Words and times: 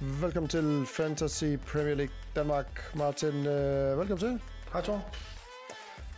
Velkommen 0.00 0.48
til 0.48 0.86
Fantasy 0.86 1.44
Premier 1.66 1.94
League 1.94 2.14
Danmark. 2.36 2.94
Martin, 2.94 3.46
øh, 3.46 3.98
velkommen 3.98 4.18
til. 4.18 4.40
Hej 4.72 4.82
Thor. 4.82 5.04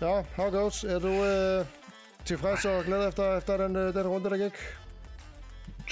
Ja, 0.01 0.23
how 0.35 0.51
goes? 0.51 0.85
Er 0.85 0.99
du 0.99 1.09
øh, 1.09 1.67
tilfreds 2.25 2.65
og 2.65 2.85
glad 2.85 3.09
efter, 3.09 3.39
efter 3.39 3.57
den, 3.57 3.77
øh, 3.77 3.95
den 3.95 4.07
runde, 4.07 4.31
der 4.31 4.37
gik? 4.37 4.53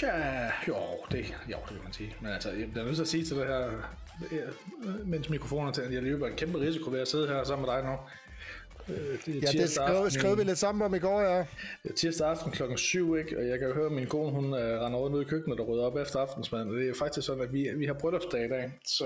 Ja, 0.02 0.50
jo, 0.68 0.77
det, 1.10 1.34
jo, 1.48 1.56
det 1.56 1.68
kan 1.68 1.84
man 1.84 1.92
sige. 1.92 2.16
Men 2.20 2.32
altså, 2.32 2.50
jeg 2.50 2.70
bliver 2.70 2.84
nødt 2.84 2.96
til 2.96 3.02
at 3.02 3.09
sige 3.09 3.24
til 3.24 3.36
det 3.36 3.46
her, 3.46 3.66
øh, 4.32 5.06
mens 5.09 5.28
mikrofonen 5.28 5.68
er 5.68 5.73
til, 5.73 5.82
at 5.82 5.92
jeg 5.92 6.02
løber 6.02 6.27
en 6.27 6.37
kæmpe 6.37 6.60
risiko 6.60 6.91
ved 6.91 7.00
at 7.00 7.09
sidde 7.09 7.28
her 7.28 7.45
sammen 7.45 7.66
med 7.66 7.74
dig 7.74 7.84
nu. 7.84 7.96
Øh, 8.88 8.96
det 9.26 9.42
ja, 9.42 9.62
det 9.62 9.70
skrev, 9.70 10.10
skrev 10.10 10.38
vi 10.38 10.44
lidt 10.44 10.58
sammen 10.58 10.82
om 10.82 10.94
i 10.94 10.98
går, 10.98 11.20
ja. 11.20 11.44
Tirsdag 11.96 12.28
aften 12.28 12.52
klokken 12.52 12.78
7, 12.78 13.16
ikke? 13.16 13.38
og 13.38 13.48
jeg 13.48 13.58
kan 13.58 13.68
jo 13.68 13.74
høre, 13.74 13.86
at 13.86 13.92
min 13.92 14.06
kone 14.06 14.30
hun, 14.30 14.44
uh, 14.44 14.58
render 14.58 14.98
rundt 14.98 15.16
ud 15.16 15.22
i 15.22 15.24
køkkenet 15.24 15.60
og 15.60 15.68
rydder 15.68 15.84
op 15.84 15.96
efter 15.96 16.18
aftensmaden. 16.18 16.78
Det 16.78 16.88
er 16.88 16.94
faktisk 16.94 17.27
sådan, 17.27 17.42
at 17.42 17.52
vi, 17.52 17.68
vi 17.77 17.86
har 17.86 17.94
bryllupsdag 17.94 18.44
i 18.44 18.48
dag. 18.48 18.72
Så, 18.86 19.04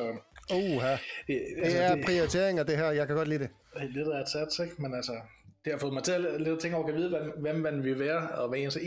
Uha. 0.52 0.96
Det, 1.26 1.40
altså, 1.58 1.78
det 1.78 1.84
er 1.84 1.94
det, 1.94 2.04
prioriteringer, 2.04 2.62
det 2.62 2.76
her. 2.76 2.90
Jeg 2.90 3.06
kan 3.06 3.16
godt 3.16 3.28
lide 3.28 3.38
det. 3.38 3.50
Det 3.74 3.82
er 3.82 3.88
lidt 3.88 4.08
af 4.08 4.20
et 4.20 4.28
sats, 4.28 4.58
ikke? 4.58 4.82
Men 4.82 4.94
altså, 4.94 5.12
det 5.64 5.72
har 5.72 5.78
fået 5.78 5.92
mig 5.92 6.02
til 6.02 6.12
at 6.12 6.20
lidt 6.38 6.48
at 6.48 6.58
tænke 6.58 6.76
over, 6.76 6.88
at 6.88 6.94
vide, 6.94 7.08
hvem, 7.08 7.32
hvem 7.40 7.56
man 7.56 7.84
vil 7.84 7.98
være, 7.98 8.28
og 8.28 8.48
hvad 8.48 8.58
ens, 8.58 8.78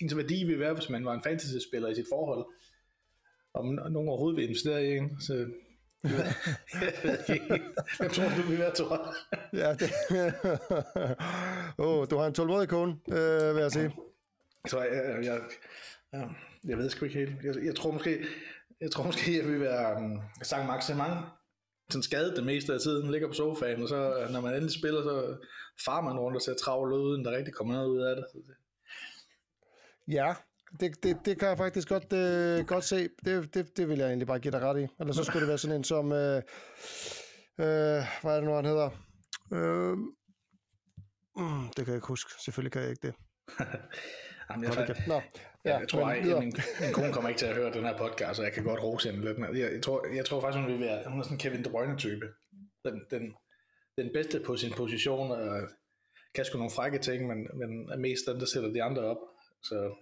ens 0.00 0.16
værdi 0.16 0.44
vil 0.44 0.60
være, 0.60 0.74
hvis 0.74 0.90
man 0.90 1.04
var 1.04 1.14
en 1.14 1.22
fantasy-spiller 1.22 1.88
i 1.88 1.94
sit 1.94 2.06
forhold. 2.12 2.46
Om 3.54 3.66
nogen 3.66 4.08
overhovedet 4.08 4.36
vil 4.36 4.44
investere 4.44 4.84
i 4.84 4.96
en. 4.96 5.20
Så 5.20 5.46
Hvem 7.98 8.10
tror 8.10 8.28
du, 8.36 8.42
vi 8.50 8.58
være, 8.58 8.74
Thor? 8.74 9.14
ja, 9.52 9.74
det... 9.74 9.90
oh, 11.78 12.06
du 12.10 12.16
har 12.16 12.26
en 12.26 12.34
tålmodig 12.34 12.68
kone, 12.68 12.96
øh, 13.08 13.54
vil 13.54 13.62
jeg 13.62 13.72
sige. 13.72 13.96
Så 14.68 14.80
jeg, 14.80 15.24
jeg, 15.24 15.40
jeg, 16.12 16.30
jeg 16.64 16.78
ved 16.78 16.90
sgu 16.90 17.04
ikke 17.04 17.18
helt. 17.18 17.44
Jeg, 17.44 17.64
jeg 17.64 17.74
tror 17.74 17.90
måske, 17.90 18.24
jeg 18.80 18.90
tror 18.90 19.04
måske, 19.04 19.38
jeg 19.38 19.46
vil 19.46 19.60
være 19.60 19.96
um, 19.96 20.20
Sankt 20.42 20.66
Maximang, 20.66 21.26
sådan 21.90 22.02
skadet 22.02 22.36
det 22.36 22.44
meste 22.44 22.74
af 22.74 22.80
tiden, 22.80 23.10
ligger 23.10 23.28
på 23.28 23.34
sofaen, 23.34 23.82
og 23.82 23.88
så 23.88 24.28
når 24.30 24.40
man 24.40 24.54
endelig 24.54 24.78
spiller, 24.78 25.02
så 25.02 25.36
farer 25.84 26.02
man 26.02 26.18
rundt 26.18 26.36
og 26.36 26.42
ser 26.42 26.54
travlt 26.54 26.94
ud, 26.94 27.00
uden 27.00 27.24
der 27.24 27.36
rigtig 27.36 27.54
kommer 27.54 27.74
noget 27.74 27.88
ud 27.88 28.00
af 28.00 28.16
det. 28.16 28.24
Ja, 30.08 30.34
det, 30.80 31.02
det, 31.02 31.16
det 31.24 31.38
kan 31.38 31.48
jeg 31.48 31.56
faktisk 31.56 31.88
godt, 31.88 32.12
øh, 32.12 32.66
godt 32.66 32.84
se. 32.84 33.08
Det, 33.24 33.54
det, 33.54 33.76
det 33.76 33.88
vil 33.88 33.98
jeg 33.98 34.06
egentlig 34.08 34.26
bare 34.26 34.38
give 34.38 34.52
dig 34.52 34.60
ret 34.60 34.80
i. 34.80 34.86
Eller 35.00 35.12
så 35.12 35.24
skulle 35.24 35.40
det 35.40 35.48
være 35.48 35.58
sådan 35.58 35.76
en 35.76 35.84
som... 35.84 36.12
Øh, 36.12 36.42
øh, 37.58 38.02
hvad 38.22 38.32
er 38.32 38.36
det 38.36 38.44
nu, 38.44 38.54
han 38.54 38.64
hedder? 38.64 38.90
Øh, 39.52 39.96
mm, 41.36 41.66
det 41.76 41.84
kan 41.84 41.86
jeg 41.86 41.94
ikke 41.94 42.08
huske. 42.08 42.30
Selvfølgelig 42.44 42.72
kan 42.72 42.82
jeg 42.82 42.90
ikke 42.90 43.06
det. 43.06 43.14
Jamen, 44.50 44.64
jeg, 44.64 44.88
jeg, 44.88 44.96
Nå, 45.06 45.20
ja, 45.64 45.78
jeg 45.78 45.88
tror, 45.88 46.06
at 46.06 46.24
min, 46.24 46.52
min 46.80 46.92
kone 46.92 47.12
kommer 47.12 47.28
ikke 47.28 47.38
til 47.38 47.46
at 47.46 47.54
høre 47.54 47.72
den 47.72 47.84
her 47.84 47.98
podcast, 47.98 48.36
så 48.36 48.42
jeg 48.42 48.52
kan 48.52 48.64
godt 48.64 48.82
rose 48.82 49.10
hende 49.10 49.24
lidt. 49.24 49.38
Jeg, 49.38 49.72
jeg, 49.72 49.82
tror, 49.82 50.06
jeg 50.14 50.24
tror 50.24 50.40
faktisk, 50.40 50.60
hun 50.60 50.72
vil 50.72 50.80
være 50.80 51.10
hun 51.10 51.18
er 51.18 51.22
sådan 51.22 51.34
en 51.34 51.38
Kevin 51.38 51.64
De 51.64 51.70
Bruyne-type. 51.70 52.26
Den, 52.84 53.02
den, 53.10 53.34
den 53.98 54.10
bedste 54.14 54.40
på 54.46 54.56
sin 54.56 54.72
position, 54.72 55.30
og 55.30 55.68
kan 56.34 56.44
sgu 56.44 56.58
nogle 56.58 56.76
frække 56.76 56.98
ting, 56.98 57.26
men, 57.26 57.38
men 57.54 57.90
er 57.90 57.96
mest 57.96 58.26
den, 58.26 58.40
der 58.40 58.46
sætter 58.46 58.72
de 58.72 58.82
andre 58.82 59.02
op. 59.02 59.22
Så 59.62 59.94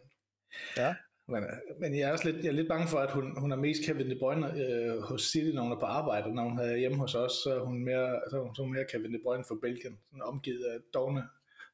Ja. 0.76 0.94
Men, 1.28 1.44
men 1.80 1.98
jeg 1.98 2.08
er 2.08 2.12
også 2.12 2.30
lidt, 2.30 2.44
jeg 2.44 2.50
er 2.50 2.52
lidt 2.52 2.68
bange 2.68 2.88
for, 2.88 2.98
at 2.98 3.10
hun, 3.10 3.38
hun 3.38 3.52
er 3.52 3.56
mest 3.56 3.80
Kevin 3.86 4.10
De 4.10 4.18
Bruyne 4.18 4.46
øh, 4.46 5.02
hos 5.02 5.22
City, 5.22 5.54
når 5.54 5.62
hun 5.62 5.72
er 5.72 5.80
på 5.80 5.86
arbejde. 5.86 6.34
Når 6.34 6.42
hun 6.42 6.58
er 6.58 6.76
hjemme 6.76 6.98
hos 6.98 7.14
os, 7.14 7.32
så 7.32 7.60
er 7.60 7.64
hun 7.64 7.84
mere, 7.84 8.20
så 8.30 8.36
er 8.36 8.62
hun 8.62 8.72
mere 8.72 8.84
Kevin 8.92 9.14
De 9.14 9.20
Bruyne 9.22 9.44
for 9.48 9.58
Belgien. 9.62 9.98
Sådan 10.10 10.22
omgivet 10.22 10.64
af 10.64 10.78
dogne, 10.94 11.22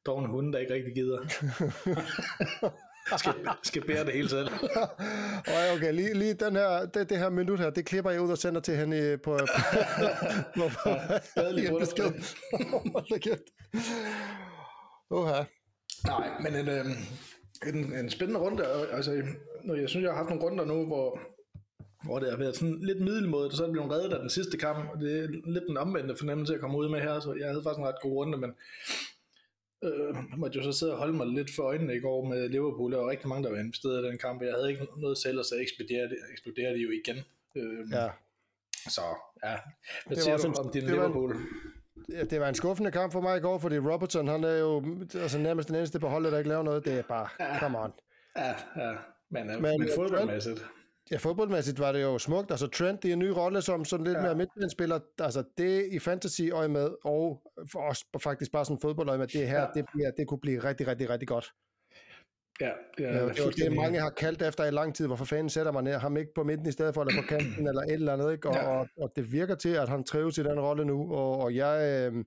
dogne 0.06 0.28
hunde, 0.28 0.52
der 0.52 0.58
ikke 0.58 0.74
rigtig 0.74 0.94
gider. 0.94 1.18
skal, 3.18 3.34
skal 3.62 3.86
bære 3.86 4.04
det 4.04 4.12
hele 4.12 4.28
selv. 4.28 4.48
okay, 5.48 5.76
okay, 5.76 5.92
lige, 5.92 6.14
lige 6.14 6.34
den 6.34 6.56
her, 6.56 6.86
det, 6.86 7.10
det 7.10 7.18
her 7.18 7.30
minut 7.30 7.60
her, 7.60 7.70
det 7.70 7.86
klipper 7.86 8.10
jeg 8.10 8.20
ud 8.20 8.30
og 8.30 8.38
sender 8.38 8.60
til 8.60 8.76
hende 8.76 9.18
på... 9.18 9.36
på, 9.36 9.44
på, 10.56 10.60
på 10.84 10.90
ja, 11.36 11.78
besked. 11.78 12.12
Oha. 15.10 15.44
Nej, 16.06 16.28
men 16.40 16.56
en, 16.56 16.68
øh, 16.68 16.86
en, 17.66 17.94
en 17.94 18.10
spændende 18.10 18.40
runde. 18.40 18.66
Altså, 18.66 19.22
nu, 19.64 19.74
jeg 19.74 19.88
synes, 19.88 20.04
jeg 20.04 20.12
har 20.12 20.16
haft 20.16 20.28
nogle 20.28 20.44
runder 20.44 20.64
nu, 20.64 20.86
hvor, 20.86 21.20
hvor 22.04 22.18
det 22.18 22.30
har 22.30 22.36
været 22.36 22.56
sådan 22.56 22.78
lidt 22.80 23.00
middelmåde, 23.00 23.56
så 23.56 23.62
er 23.62 23.66
det 23.66 23.72
blevet 23.72 23.90
reddet 23.90 24.12
af 24.12 24.20
den 24.20 24.30
sidste 24.30 24.58
kamp, 24.58 24.90
og 24.92 25.00
det 25.00 25.24
er 25.24 25.28
lidt 25.28 25.64
den 25.68 25.76
omvendte 25.76 26.16
fornemmelse 26.16 26.54
at 26.54 26.60
komme 26.60 26.78
ud 26.78 26.88
med 26.88 27.00
her, 27.00 27.20
så 27.20 27.34
jeg 27.34 27.48
havde 27.48 27.62
faktisk 27.62 27.78
en 27.78 27.86
ret 27.86 28.02
god 28.02 28.12
runde, 28.12 28.38
men 28.38 28.54
øh, 29.84 30.14
måtte 30.36 30.58
jo 30.58 30.62
så 30.62 30.72
sidde 30.78 30.92
og 30.92 30.98
holde 30.98 31.12
mig 31.12 31.26
lidt 31.26 31.50
for 31.56 31.62
øjnene 31.62 31.96
i 31.96 32.00
går 32.00 32.24
med 32.24 32.48
Liverpool, 32.48 32.92
der 32.92 32.98
var 32.98 33.10
rigtig 33.10 33.28
mange, 33.28 33.44
der 33.44 33.50
var 33.50 33.58
investeret 33.58 34.04
i 34.04 34.08
den 34.08 34.18
kamp, 34.18 34.40
og 34.40 34.46
jeg 34.46 34.54
havde 34.54 34.70
ikke 34.70 34.86
noget 34.96 35.18
selv, 35.18 35.38
og 35.38 35.44
så 35.44 35.54
eksploderede, 35.56 36.16
eksploderede 36.32 36.74
de 36.74 36.80
jo 36.80 36.90
igen. 36.90 37.16
Øh, 37.56 37.92
ja. 37.92 38.08
Så 38.88 39.02
ja, 39.44 39.56
hvad 40.06 40.16
det 40.16 40.24
siger 40.24 40.36
du 40.36 40.52
om 40.52 40.72
din 40.72 40.82
Liverpool? 40.82 41.30
En, 41.30 41.46
Ja, 42.08 42.24
det 42.24 42.40
var 42.40 42.48
en 42.48 42.54
skuffende 42.54 42.90
kamp 42.90 43.12
for 43.12 43.20
mig 43.20 43.36
i 43.36 43.40
går, 43.40 43.58
fordi 43.58 43.78
Robertson, 43.78 44.28
han 44.28 44.44
er 44.44 44.58
jo 44.58 44.84
altså, 45.14 45.38
nærmest 45.38 45.68
den 45.68 45.76
eneste 45.76 46.00
på 46.00 46.08
holdet, 46.08 46.32
der 46.32 46.38
ikke 46.38 46.48
laver 46.48 46.62
noget. 46.62 46.84
Det 46.84 46.98
er 46.98 47.02
bare, 47.02 47.28
ja. 47.40 47.58
come 47.58 47.78
on. 47.78 47.92
Ja, 48.36 48.54
ja. 48.76 48.92
Men, 49.30 49.46
men, 49.46 49.62
men 49.62 49.88
fodboldmæssigt. 49.96 50.66
Ja, 51.10 51.16
fodboldmæssigt 51.16 51.78
var 51.78 51.92
det 51.92 52.02
jo 52.02 52.18
smukt. 52.18 52.50
Altså 52.50 52.66
Trent, 52.66 53.02
det 53.02 53.08
er 53.08 53.12
en 53.12 53.18
ny 53.18 53.28
rolle 53.28 53.62
som 53.62 53.84
sådan 53.84 54.06
lidt 54.06 54.16
ja. 54.16 54.22
mere 54.22 54.34
midtbanespiller. 54.34 55.00
Altså 55.18 55.44
det 55.58 55.86
i 55.92 55.98
fantasy 55.98 56.42
øje 56.52 56.68
med, 56.68 56.90
og 57.04 57.42
for 57.72 57.80
os 57.80 58.04
faktisk 58.22 58.52
bare 58.52 58.64
sådan 58.64 58.80
fodbold 58.80 59.08
øje 59.08 59.18
med, 59.18 59.26
det 59.26 59.48
her, 59.48 59.60
ja. 59.60 59.66
det, 59.74 59.84
bliver, 59.94 60.10
det 60.10 60.26
kunne 60.26 60.40
blive 60.40 60.64
rigtig, 60.64 60.86
rigtig, 60.86 61.10
rigtig 61.10 61.28
godt. 61.28 61.52
Ja, 62.60 62.70
det 62.98 63.06
er, 63.06 63.12
ja, 63.12 63.28
det, 63.28 63.38
er 63.38 63.50
det, 63.50 63.72
mange 63.76 64.00
har 64.00 64.10
kaldt 64.10 64.42
efter 64.42 64.64
i 64.64 64.70
lang 64.70 64.94
tid, 64.94 65.06
hvorfor 65.06 65.24
fanden 65.24 65.50
sætter 65.50 65.72
man 65.72 65.86
ham 65.86 66.16
ikke 66.16 66.34
på 66.34 66.44
midten 66.44 66.66
i 66.68 66.72
stedet 66.72 66.94
for, 66.94 67.02
eller 67.02 67.22
på 67.22 67.26
kanten, 67.28 67.68
eller 67.68 67.82
et 67.82 67.92
eller 67.92 68.12
andet, 68.12 68.32
ikke? 68.32 68.48
Og, 68.48 68.54
ja. 68.54 68.68
og, 68.68 68.88
og 69.00 69.12
det 69.16 69.32
virker 69.32 69.54
til, 69.54 69.68
at 69.68 69.88
han 69.88 70.04
trives 70.04 70.38
i 70.38 70.42
den 70.42 70.60
rolle 70.60 70.84
nu, 70.84 71.14
og, 71.14 71.40
og 71.40 71.54
jeg, 71.54 72.10
øh, 72.12 72.24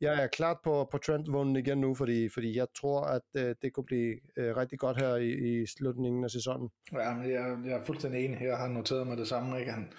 jeg 0.00 0.22
er 0.22 0.26
klart 0.26 0.56
på, 0.64 0.88
på 0.90 0.98
Trent-vunden 0.98 1.56
igen 1.56 1.78
nu, 1.78 1.94
fordi, 1.94 2.28
fordi 2.28 2.56
jeg 2.56 2.66
tror, 2.80 3.00
at 3.00 3.22
øh, 3.36 3.54
det 3.62 3.72
kunne 3.72 3.84
blive 3.84 4.14
øh, 4.36 4.56
rigtig 4.56 4.78
godt 4.78 5.02
her 5.02 5.16
i, 5.16 5.30
i 5.30 5.66
slutningen 5.66 6.24
af 6.24 6.30
sæsonen. 6.30 6.68
Ja, 6.92 7.14
men 7.14 7.30
jeg, 7.30 7.56
jeg 7.66 7.72
er 7.72 7.84
fuldstændig 7.84 8.24
enig. 8.24 8.38
Jeg 8.42 8.56
har 8.56 8.68
noteret 8.68 9.06
mig 9.06 9.16
det 9.16 9.28
samme, 9.28 9.60
ikke? 9.60 9.72
Han, 9.72 9.92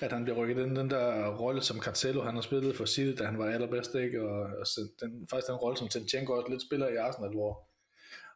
at 0.00 0.12
han 0.12 0.24
bliver 0.24 0.38
rykket 0.38 0.66
ind 0.66 0.76
den 0.76 0.90
der 0.90 1.36
rolle, 1.36 1.62
som 1.62 1.80
Cancelo 1.80 2.22
han 2.22 2.34
har 2.34 2.40
spillet 2.40 2.76
for 2.76 2.84
City, 2.84 3.22
da 3.22 3.24
han 3.24 3.38
var 3.38 3.46
allerbedst, 3.46 3.94
ikke? 3.94 4.22
Og, 4.22 4.40
og 4.40 4.66
den, 5.00 5.26
faktisk 5.30 5.48
den 5.48 5.56
rolle, 5.56 5.76
som 5.76 5.88
Tinchenko 5.88 6.32
også 6.32 6.50
lidt 6.50 6.62
spiller 6.62 6.88
i 6.88 6.96
Arsenal, 6.96 7.30
hvor 7.30 7.67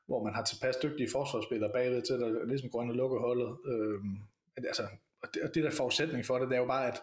hvor 0.06 0.24
man 0.24 0.34
har 0.34 0.44
tilpas 0.44 0.76
dygtige 0.82 1.12
forsvarsspillere 1.12 1.72
bagved 1.72 2.02
til 2.02 2.14
at 2.24 2.48
ligesom 2.48 2.70
gå 2.70 2.82
ind 2.82 2.90
og 2.90 2.96
lukke 2.96 3.18
holdet. 3.18 3.50
Øhm, 3.72 4.16
altså, 4.56 4.84
og 5.22 5.28
det, 5.34 5.42
og 5.42 5.54
det 5.54 5.64
der 5.64 5.70
forudsætning 5.70 6.26
for 6.26 6.38
det, 6.38 6.48
det 6.48 6.56
er 6.56 6.60
jo 6.60 6.66
bare, 6.66 6.86
at, 6.92 6.98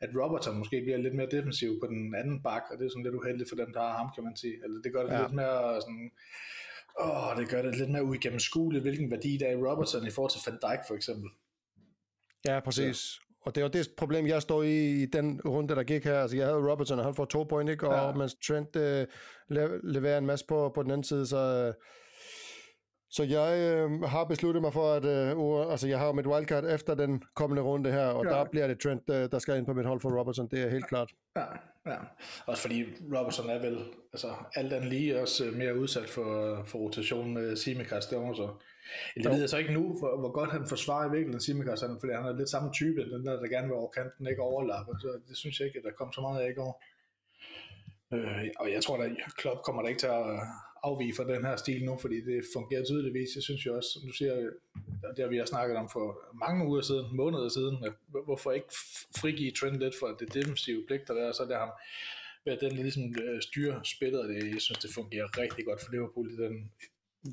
at 0.00 0.10
Robertson 0.20 0.58
måske 0.58 0.80
bliver 0.82 0.98
lidt 0.98 1.14
mere 1.14 1.30
defensiv 1.30 1.80
på 1.80 1.86
den 1.86 2.14
anden 2.14 2.42
bak, 2.42 2.62
og 2.70 2.78
det 2.78 2.84
er 2.84 2.90
sådan 2.90 3.02
lidt 3.02 3.14
uheldigt 3.14 3.48
for 3.48 3.56
dem, 3.56 3.72
der 3.72 3.80
har 3.80 3.96
ham, 3.96 4.10
kan 4.14 4.24
man 4.24 4.36
sige. 4.36 4.54
Altså, 4.62 4.80
det 4.84 4.92
gør 4.92 5.02
det 5.02 5.12
ja. 5.12 5.22
lidt 5.22 5.34
mere 5.34 5.80
sådan, 5.80 6.10
åh, 7.00 7.36
det 7.38 7.48
gør 7.48 7.62
det 7.62 7.76
lidt 7.76 7.90
mere 7.90 8.04
uigennemskueligt, 8.04 8.84
hvilken 8.84 9.10
værdi 9.10 9.36
der 9.40 9.46
er 9.46 9.52
i 9.52 9.62
Robertson 9.68 10.06
i 10.06 10.10
forhold 10.10 10.32
til 10.32 10.42
Van 10.46 10.58
Dijk 10.62 10.80
for 10.88 10.94
eksempel. 10.94 11.30
Ja, 12.48 12.60
præcis. 12.60 13.18
Ja. 13.18 13.22
Og 13.44 13.54
det 13.54 13.62
var 13.62 13.68
det 13.68 13.88
problem, 13.96 14.26
jeg 14.26 14.42
stod 14.42 14.64
i 14.64 15.02
i 15.02 15.06
den 15.06 15.40
runde, 15.44 15.74
der 15.74 15.82
gik 15.82 16.04
her. 16.04 16.20
Altså, 16.20 16.36
jeg 16.36 16.46
havde 16.46 16.70
Robertson, 16.70 16.98
og 16.98 17.04
han 17.04 17.14
får 17.14 17.24
to 17.24 17.42
point, 17.42 17.70
ikke? 17.70 17.88
Og 17.88 18.08
ja. 18.08 18.18
mens 18.18 18.36
Trent 18.46 18.76
øh, 18.76 19.06
leverer 19.82 20.18
en 20.18 20.26
masse 20.26 20.46
på, 20.46 20.72
på 20.74 20.82
den 20.82 20.90
anden 20.90 21.04
side, 21.04 21.26
så... 21.26 21.36
Øh, 21.36 21.74
så 23.12 23.22
jeg 23.22 23.58
øh, 23.60 24.02
har 24.02 24.24
besluttet 24.24 24.62
mig 24.62 24.72
for, 24.72 24.92
at 24.92 25.04
øh, 25.04 25.70
altså, 25.72 25.88
jeg 25.88 25.98
har 25.98 26.12
mit 26.12 26.26
wildcard 26.26 26.64
efter 26.64 26.94
den 26.94 27.22
kommende 27.34 27.62
runde 27.62 27.92
her, 27.92 28.06
og 28.06 28.24
ja. 28.24 28.30
der 28.30 28.44
bliver 28.44 28.66
det 28.66 28.80
Trent, 28.80 29.10
øh, 29.10 29.30
der 29.32 29.38
skal 29.38 29.58
ind 29.58 29.66
på 29.66 29.72
mit 29.72 29.86
hold 29.86 30.00
for 30.00 30.18
Robertson, 30.18 30.48
det 30.48 30.62
er 30.62 30.70
helt 30.70 30.88
klart. 30.88 31.10
Ja, 31.36 31.44
ja. 31.86 31.96
Også 32.46 32.62
fordi 32.62 32.84
Robertson 33.16 33.50
er 33.50 33.58
vel 33.58 33.78
altså, 34.12 34.28
alt 34.54 34.72
andet 34.72 34.90
lige 34.90 35.20
også 35.20 35.44
øh, 35.44 35.54
mere 35.54 35.78
udsat 35.78 36.08
for, 36.08 36.62
for 36.64 36.78
rotation 36.78 37.34
med 37.34 37.56
Simikas 37.56 38.06
derovre, 38.06 38.36
så 38.36 38.48
det 39.14 39.30
ved 39.30 39.40
jeg 39.40 39.48
så 39.48 39.56
ikke 39.56 39.72
nu, 39.72 39.98
hvor, 39.98 40.18
hvor 40.18 40.32
godt 40.32 40.52
han 40.52 40.66
forsvarer 40.66 41.06
i 41.06 41.10
virkeligheden 41.10 41.40
Simikas, 41.40 41.84
fordi 42.00 42.12
han 42.12 42.24
er 42.24 42.36
lidt 42.36 42.50
samme 42.50 42.72
type, 42.72 43.10
den 43.10 43.26
der, 43.26 43.40
der 43.40 43.48
gerne 43.48 43.66
vil 43.66 43.76
over 43.76 43.90
kanten, 43.90 44.26
ikke 44.26 44.42
overlappe, 44.42 44.92
så 45.00 45.20
det 45.28 45.36
synes 45.36 45.58
jeg 45.58 45.66
ikke, 45.66 45.78
at 45.78 45.84
der 45.84 45.90
kom 45.98 46.12
så 46.12 46.20
meget 46.20 46.40
af 46.40 46.50
i 46.50 46.54
går. 46.54 46.84
Øh, 48.12 48.46
og 48.58 48.72
jeg 48.72 48.82
tror, 48.82 49.02
at 49.02 49.10
Klopp 49.36 49.62
kommer 49.62 49.82
der 49.82 49.88
ikke 49.88 50.00
til 50.00 50.06
at 50.06 50.40
afvige 50.82 51.14
fra 51.16 51.24
den 51.24 51.44
her 51.44 51.56
stil 51.56 51.84
nu, 51.84 51.98
fordi 51.98 52.20
det 52.20 52.44
fungerer 52.54 52.84
tydeligvis. 52.84 53.34
Jeg 53.34 53.42
synes 53.42 53.66
jo 53.66 53.76
også, 53.76 53.88
som 53.92 54.02
du 54.08 54.12
siger, 54.12 54.34
det 55.16 55.18
har 55.18 55.28
vi 55.28 55.36
har 55.36 55.44
snakket 55.44 55.76
om 55.76 55.88
for 55.92 56.06
mange 56.34 56.66
uger 56.66 56.80
siden, 56.80 57.16
måneder 57.16 57.48
siden, 57.48 57.84
at 57.84 57.92
hvorfor 58.24 58.52
ikke 58.52 58.74
frigive 59.20 59.50
Trent 59.50 59.78
lidt 59.78 59.94
for 60.00 60.06
det 60.06 60.34
defensive 60.34 60.84
pligter 60.86 61.14
der, 61.14 61.28
og 61.28 61.34
så 61.34 61.44
der 61.44 61.58
ham 61.58 61.72
være 62.46 62.58
den, 62.60 62.76
der 62.76 62.82
ligesom 62.82 63.02
øh, 63.22 63.42
styrer 63.42 63.82
spillet, 63.82 64.28
det, 64.28 64.52
jeg 64.54 64.60
synes, 64.60 64.78
det 64.78 64.90
fungerer 64.94 65.38
rigtig 65.38 65.64
godt 65.64 65.80
for 65.80 65.92
Liverpool 65.92 66.30
i 66.30 66.36
den, 66.36 66.70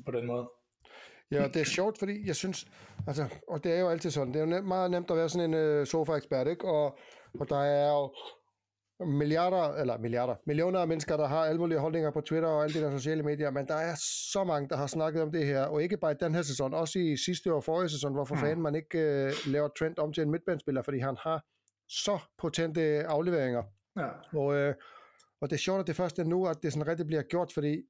på 0.06 0.10
den 0.10 0.26
måde. 0.26 0.50
Ja, 1.30 1.48
det 1.48 1.60
er 1.60 1.64
sjovt, 1.64 1.98
fordi 1.98 2.26
jeg 2.26 2.36
synes, 2.36 2.66
altså, 3.06 3.28
og 3.48 3.64
det 3.64 3.72
er 3.72 3.80
jo 3.80 3.88
altid 3.88 4.10
sådan, 4.10 4.34
det 4.34 4.42
er 4.42 4.56
jo 4.56 4.62
meget 4.62 4.90
nemt 4.90 5.10
at 5.10 5.16
være 5.16 5.28
sådan 5.28 5.50
en 5.50 5.54
øh, 5.54 5.86
sofa-ekspert, 5.86 6.48
ikke? 6.48 6.64
Og, 6.64 6.98
og 7.40 7.48
der 7.48 7.62
er 7.62 7.88
jo 7.92 8.14
milliarder, 9.06 9.74
eller 9.74 9.98
milliarder, 9.98 10.34
millioner 10.46 10.80
af 10.80 10.88
mennesker, 10.88 11.16
der 11.16 11.26
har 11.26 11.44
alle 11.44 11.58
mulige 11.58 11.78
holdninger 11.78 12.10
på 12.10 12.20
Twitter 12.20 12.48
og 12.48 12.64
alle 12.64 12.80
de 12.80 12.84
der 12.84 12.90
sociale 12.98 13.22
medier, 13.22 13.50
men 13.50 13.66
der 13.66 13.74
er 13.74 13.94
så 14.32 14.44
mange, 14.44 14.68
der 14.68 14.76
har 14.76 14.86
snakket 14.86 15.22
om 15.22 15.32
det 15.32 15.46
her, 15.46 15.62
og 15.62 15.82
ikke 15.82 15.96
bare 15.96 16.12
i 16.12 16.14
den 16.20 16.34
her 16.34 16.42
sæson, 16.42 16.74
også 16.74 16.98
i 16.98 17.16
sidste 17.16 17.52
og 17.52 17.64
forrige 17.64 17.88
sæson, 17.88 18.12
hvorfor 18.12 18.34
mm. 18.34 18.40
fanden 18.40 18.62
man 18.62 18.74
ikke 18.74 18.98
øh, 18.98 19.32
laver 19.46 19.68
Trent 19.68 19.98
om 19.98 20.12
til 20.12 20.22
en 20.22 20.30
midtbanespiller, 20.30 20.82
fordi 20.82 20.98
han 20.98 21.16
har 21.20 21.44
så 21.88 22.18
potente 22.38 22.80
afleveringer. 23.06 23.62
Ja. 23.96 24.38
Og, 24.38 24.54
øh, 24.54 24.74
og 25.40 25.50
det 25.50 25.56
er 25.56 25.60
sjovt, 25.60 25.80
at 25.80 25.86
det 25.86 25.96
først 25.96 26.18
er 26.18 26.24
nu, 26.24 26.46
at 26.46 26.56
det 26.62 26.72
sådan 26.72 26.88
rigtig 26.88 27.06
bliver 27.06 27.22
gjort, 27.22 27.52
fordi 27.52 27.82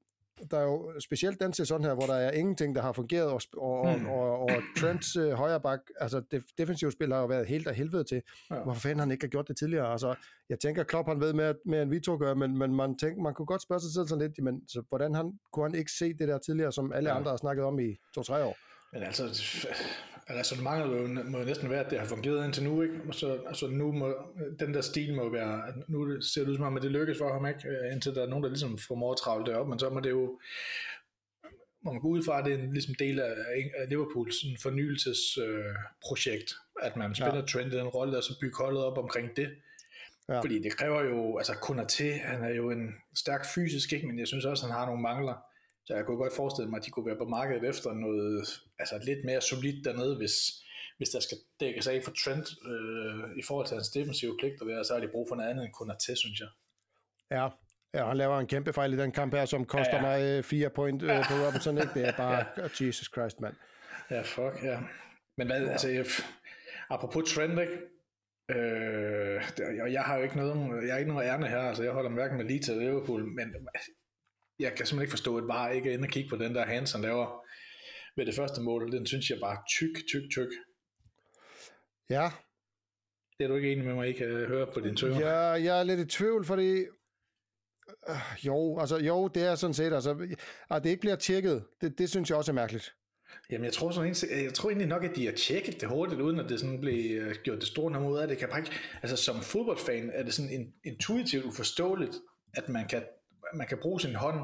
der 0.51 0.57
er 0.57 0.63
jo 0.63 0.99
specielt 0.99 1.39
den 1.39 1.53
sæson 1.53 1.83
her, 1.83 1.93
hvor 1.93 2.05
der 2.05 2.13
er 2.13 2.31
ingenting, 2.31 2.75
der 2.75 2.81
har 2.81 2.91
fungeret, 2.91 3.27
og, 3.27 3.41
og, 3.57 3.99
mm. 3.99 4.05
og, 4.09 4.39
og 4.39 4.51
Trents 4.77 5.15
øh, 5.15 5.31
højre 5.31 5.61
bak, 5.61 5.79
altså 5.99 6.21
def, 6.31 6.43
defensive 6.57 6.91
spil 6.91 7.13
har 7.13 7.19
jo 7.19 7.25
været 7.25 7.47
helt 7.47 7.67
af 7.67 7.75
helvede 7.75 8.03
til. 8.03 8.21
Ja. 8.51 8.55
Hvorfor 8.55 8.81
fanden 8.81 8.99
han 8.99 9.11
ikke 9.11 9.23
har 9.23 9.29
gjort 9.29 9.47
det 9.47 9.57
tidligere? 9.57 9.91
Altså, 9.91 10.15
jeg 10.49 10.59
tænker, 10.59 10.83
Klopp 10.83 11.07
han 11.07 11.19
ved 11.19 11.33
mere, 11.33 11.55
mere 11.65 11.81
end 11.81 11.89
vi 11.89 11.99
to 11.99 12.17
gør, 12.17 12.33
men, 12.33 12.57
men 12.57 12.75
man, 12.75 12.97
tænker, 12.97 13.21
man 13.21 13.33
kunne 13.33 13.45
godt 13.45 13.61
spørge 13.61 13.81
sig 13.81 13.93
selv 13.93 14.07
sådan 14.07 14.21
lidt, 14.27 14.43
men 14.43 14.67
så, 14.67 14.83
hvordan 14.89 15.15
han, 15.15 15.39
kunne 15.53 15.65
han 15.65 15.75
ikke 15.75 15.91
se 15.91 16.13
det 16.13 16.27
der 16.27 16.37
tidligere, 16.37 16.71
som 16.71 16.93
alle 16.93 17.09
ja. 17.09 17.17
andre 17.17 17.29
har 17.29 17.37
snakket 17.37 17.65
om 17.65 17.79
i 17.79 17.95
to-tre 18.15 18.43
år? 18.43 18.57
Men 18.93 19.03
altså, 19.03 19.23
resonemanget 20.39 21.09
må, 21.09 21.23
må 21.23 21.39
jo 21.39 21.45
næsten 21.45 21.69
være, 21.69 21.85
at 21.85 21.91
det 21.91 21.99
har 21.99 22.05
fungeret 22.05 22.45
indtil 22.45 22.63
nu, 22.63 22.81
ikke? 22.81 22.95
Så, 23.11 23.39
altså 23.47 23.67
nu 23.67 23.91
må, 23.91 24.15
den 24.59 24.73
der 24.73 24.81
stil 24.81 25.15
må 25.15 25.29
være, 25.29 25.67
at 25.67 25.73
nu 25.87 26.21
ser 26.21 26.41
det 26.41 26.49
ud 26.49 26.55
som 26.55 26.65
om, 26.65 26.77
at 26.77 26.83
det 26.83 26.91
lykkes 26.91 27.17
for 27.17 27.33
ham, 27.33 27.45
ikke? 27.45 27.69
Øh, 27.69 27.93
indtil 27.93 28.15
der 28.15 28.23
er 28.23 28.27
nogen, 28.29 28.43
der 28.43 28.49
ligesom 28.49 28.77
formår 28.77 29.11
at 29.11 29.17
travle 29.17 29.45
det 29.45 29.55
op, 29.55 29.67
men 29.67 29.79
så 29.79 29.89
må 29.89 29.99
det 29.99 30.09
jo, 30.09 30.39
må 31.83 31.91
man 31.91 32.01
gå 32.01 32.07
ud 32.07 32.23
fra, 32.23 32.39
at 32.39 32.45
det 32.45 32.53
er 32.53 32.57
en 32.57 32.73
ligesom 32.73 32.95
del 32.95 33.19
af, 33.19 33.33
af 33.77 33.89
Liverpools 33.89 34.35
fornyelsesprojekt, 34.61 36.51
øh, 36.51 36.87
at 36.87 36.95
man 36.95 37.15
spiller 37.15 37.35
ja. 37.35 37.45
Trent 37.45 37.73
i 37.73 37.77
den 37.77 37.87
rolle, 37.87 38.17
og 38.17 38.23
så 38.23 38.39
bygge 38.41 38.57
holdet 38.57 38.83
op 38.83 38.97
omkring 38.97 39.35
det. 39.35 39.49
Ja. 40.29 40.39
Fordi 40.39 40.59
det 40.59 40.77
kræver 40.77 41.03
jo, 41.03 41.37
altså 41.37 41.85
til, 41.89 42.13
han 42.13 42.43
er 42.43 42.49
jo 42.49 42.71
en 42.71 42.95
stærk 43.15 43.45
fysisk, 43.55 43.93
ikke? 43.93 44.07
men 44.07 44.19
jeg 44.19 44.27
synes 44.27 44.45
også, 44.45 44.65
at 44.65 44.71
han 44.71 44.79
har 44.79 44.85
nogle 44.85 45.01
mangler 45.01 45.50
så 45.91 45.97
jeg 45.97 46.05
kunne 46.05 46.17
godt 46.17 46.35
forestille 46.35 46.69
mig, 46.69 46.77
at 46.77 46.85
de 46.85 46.91
kunne 46.91 47.05
være 47.05 47.17
på 47.23 47.25
markedet 47.25 47.69
efter 47.69 47.93
noget 47.93 48.47
altså 48.79 48.95
lidt 49.03 49.25
mere 49.25 49.41
solidt 49.41 49.85
dernede, 49.85 50.17
hvis, 50.17 50.35
hvis 50.97 51.09
der 51.09 51.19
skal 51.19 51.37
dækkes 51.59 51.87
af 51.87 52.01
for 52.03 52.11
Trent 52.11 52.49
øh, 52.71 53.37
i 53.37 53.43
forhold 53.47 53.67
til 53.67 53.75
hans 53.75 53.89
defensive 53.89 54.37
pligter, 54.39 54.65
der, 54.65 54.83
så 54.83 54.93
har 54.93 55.01
de 55.01 55.07
brug 55.07 55.27
for 55.29 55.35
noget 55.35 55.49
andet 55.49 55.65
end 55.65 55.73
kun 55.73 55.91
at 55.91 55.99
til, 56.05 56.17
synes 56.17 56.39
jeg. 56.39 56.49
Ja, 57.31 57.47
Ja, 57.93 58.07
han 58.07 58.17
laver 58.17 58.39
en 58.39 58.47
kæmpe 58.47 58.73
fejl 58.73 58.93
i 58.93 58.97
den 58.97 59.11
kamp 59.11 59.33
her, 59.33 59.45
som 59.45 59.65
koster 59.65 59.95
ja, 59.95 60.11
ja. 60.11 60.17
mig 60.19 60.37
øh, 60.37 60.43
fire 60.43 60.69
point 60.69 61.03
øh, 61.03 61.09
ja. 61.09 61.23
på 61.27 61.33
Robertson. 61.45 61.77
Ikke? 61.77 61.93
Det 61.93 62.07
er 62.07 62.17
bare, 62.17 62.45
ja. 62.57 62.85
Jesus 62.87 63.11
Christ, 63.13 63.41
mand. 63.41 63.55
Ja, 64.11 64.21
fuck, 64.21 64.63
ja. 64.63 64.79
Men 65.37 65.47
hvad, 65.47 65.61
ja. 65.61 65.71
altså, 65.71 65.89
jeg, 65.89 66.05
apropos 66.89 67.33
Trent, 67.33 67.59
ikke? 67.59 67.77
Øh, 68.49 69.41
jeg, 69.77 69.91
jeg 69.91 70.03
har 70.03 70.17
jo 70.17 70.23
ikke 70.23 70.37
noget, 70.37 70.83
jeg 70.83 70.93
har 70.93 70.99
ikke 70.99 71.11
noget 71.11 71.27
ærne 71.27 71.47
her, 71.47 71.59
altså 71.59 71.83
jeg 71.83 71.91
holder 71.91 72.09
hverken 72.09 72.37
med 72.37 72.45
lige 72.45 72.59
til 72.59 72.77
Liverpool, 72.77 73.25
men 73.25 73.47
jeg 74.61 74.69
kan 74.69 74.85
simpelthen 74.85 75.01
ikke 75.01 75.11
forstå, 75.11 75.37
at 75.37 75.43
bare 75.47 75.75
ikke 75.75 75.93
inde 75.93 76.05
og 76.05 76.09
kigge 76.09 76.29
på 76.29 76.35
den 76.35 76.55
der 76.55 76.65
hands, 76.65 76.91
han 76.91 77.01
laver 77.01 77.45
ved 78.15 78.25
det 78.25 78.35
første 78.35 78.61
mål. 78.61 78.91
Den 78.91 79.05
synes 79.05 79.29
jeg 79.29 79.37
bare 79.41 79.57
tyk, 79.77 79.95
tyk, 80.07 80.31
tyk. 80.31 80.51
Ja. 82.09 82.29
Det 83.37 83.43
er 83.43 83.47
du 83.47 83.55
ikke 83.55 83.71
enig 83.71 83.85
med 83.85 83.93
mig, 83.93 84.09
I 84.09 84.13
kan 84.13 84.27
høre 84.27 84.67
på 84.73 84.79
din 84.79 84.95
tøver? 84.95 85.19
Ja, 85.19 85.39
jeg 85.39 85.79
er 85.79 85.83
lidt 85.83 85.99
i 85.99 86.05
tvivl, 86.05 86.45
fordi 86.45 86.85
øh, 88.09 88.45
jo, 88.45 88.79
altså 88.79 88.97
jo, 88.97 89.27
det 89.27 89.43
er 89.43 89.55
sådan 89.55 89.73
set, 89.73 89.93
altså, 89.93 90.35
at 90.69 90.83
det 90.83 90.89
ikke 90.89 91.01
bliver 91.01 91.15
tjekket, 91.15 91.63
det, 91.81 91.97
det 91.97 92.09
synes 92.09 92.29
jeg 92.29 92.37
også 92.37 92.51
er 92.51 92.55
mærkeligt. 92.55 92.93
Jamen, 93.51 93.65
jeg 93.65 93.73
tror, 93.73 93.91
sådan, 93.91 94.15
jeg 94.43 94.53
tror 94.53 94.69
egentlig 94.69 94.87
nok, 94.87 95.03
at 95.03 95.15
de 95.15 95.25
har 95.25 95.33
tjekket 95.33 95.81
det 95.81 95.89
hurtigt, 95.89 96.21
uden 96.21 96.39
at 96.39 96.49
det 96.49 96.59
sådan 96.59 96.81
blev 96.81 97.27
uh, 97.27 97.31
gjort 97.43 97.59
det 97.59 97.67
store 97.67 97.91
nummer 97.91 98.09
ud 98.09 98.17
af 98.17 98.27
det. 98.27 98.37
Kan 98.37 98.49
ikke, 98.57 98.71
altså, 99.01 99.17
som 99.17 99.41
fodboldfan 99.41 100.11
er 100.13 100.23
det 100.23 100.33
sådan 100.33 100.73
intuitivt 100.83 101.45
uforståeligt, 101.45 102.15
at 102.53 102.69
man 102.69 102.87
kan 102.87 103.03
man 103.53 103.67
kan 103.67 103.77
bruge 103.81 104.01
sin 104.01 104.15
hånd 104.15 104.39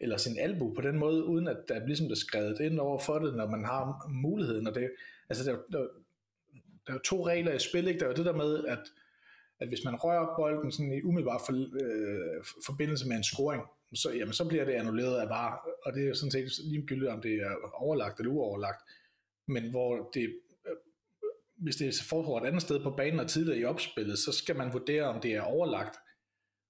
eller 0.00 0.16
sin 0.16 0.38
albu 0.38 0.74
på 0.74 0.80
den 0.80 0.98
måde, 0.98 1.24
uden 1.24 1.48
at 1.48 1.56
der 1.68 1.86
ligesom 1.86 2.10
er 2.10 2.14
skrevet 2.14 2.60
ind 2.60 2.80
over 2.80 2.98
for 2.98 3.18
det, 3.18 3.34
når 3.34 3.46
man 3.46 3.64
har 3.64 4.08
muligheden. 4.08 4.66
Og 4.66 4.74
det, 4.74 4.90
altså 5.28 5.44
der, 5.44 5.56
der, 5.72 5.78
der 6.86 6.92
er 6.92 6.92
jo 6.92 6.98
to 6.98 7.26
regler 7.26 7.52
i 7.52 7.58
spil, 7.58 7.88
ikke? 7.88 8.00
Der 8.00 8.06
er 8.06 8.10
jo 8.10 8.16
det 8.16 8.26
der 8.26 8.36
med, 8.36 8.64
at, 8.64 8.78
at 9.60 9.68
hvis 9.68 9.84
man 9.84 9.96
rører 9.96 10.36
bolden 10.36 10.72
sådan 10.72 10.92
i 10.92 11.02
umiddelbar 11.02 11.42
for, 11.46 11.52
øh, 11.52 12.44
forbindelse 12.66 13.08
med 13.08 13.16
en 13.16 13.24
scoring, 13.24 13.62
så, 13.94 14.10
jamen, 14.10 14.32
så 14.32 14.48
bliver 14.48 14.64
det 14.64 14.72
annulleret 14.72 15.20
af 15.20 15.28
var, 15.28 15.68
og 15.84 15.92
det 15.92 16.08
er 16.08 16.14
sådan 16.14 16.30
set 16.30 16.48
ligegyldigt, 16.64 17.10
om 17.10 17.20
det 17.20 17.34
er 17.34 17.54
overlagt 17.74 18.18
eller 18.18 18.32
uoverlagt. 18.32 18.82
Men 19.46 19.70
hvor 19.70 20.10
det, 20.14 20.22
øh, 20.66 20.76
hvis 21.56 21.76
det 21.76 21.94
foregår 22.08 22.40
et 22.40 22.46
andet 22.46 22.62
sted 22.62 22.82
på 22.82 22.90
banen 22.90 23.20
og 23.20 23.28
tidligere 23.28 23.58
i 23.58 23.64
opspillet, 23.64 24.18
så 24.18 24.32
skal 24.32 24.56
man 24.56 24.72
vurdere, 24.72 25.04
om 25.04 25.20
det 25.20 25.34
er 25.34 25.40
overlagt, 25.40 25.98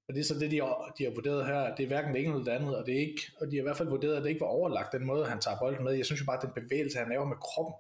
og 0.09 0.15
det 0.15 0.21
er 0.21 0.25
så 0.25 0.35
det, 0.35 0.51
de 0.51 0.61
har, 0.61 0.95
de 0.99 1.05
har 1.05 1.11
vurderet 1.11 1.47
her, 1.47 1.75
det 1.75 1.83
er 1.83 1.87
hverken 1.87 2.15
det 2.15 2.21
ene 2.23 2.33
eller 2.33 2.45
det 2.45 2.53
andet, 2.59 2.77
og, 2.77 2.87
det 2.87 2.95
er 2.95 3.01
ikke, 3.01 3.23
og 3.41 3.51
de 3.51 3.57
har 3.57 3.63
i 3.63 3.69
hvert 3.69 3.77
fald 3.77 3.89
vurderet, 3.89 4.17
at 4.17 4.23
det 4.23 4.29
ikke 4.29 4.41
var 4.41 4.47
overlagt, 4.47 4.93
den 4.93 5.07
måde, 5.07 5.27
han 5.27 5.41
tager 5.41 5.59
bolden 5.59 5.85
med. 5.85 5.93
Jeg 5.93 6.07
synes 6.07 6.21
jo 6.21 6.27
bare, 6.27 6.37
at 6.37 6.43
den 6.43 6.63
bevægelse, 6.63 6.99
han 6.99 7.09
laver 7.09 7.25
med 7.25 7.37
kroppen, 7.37 7.75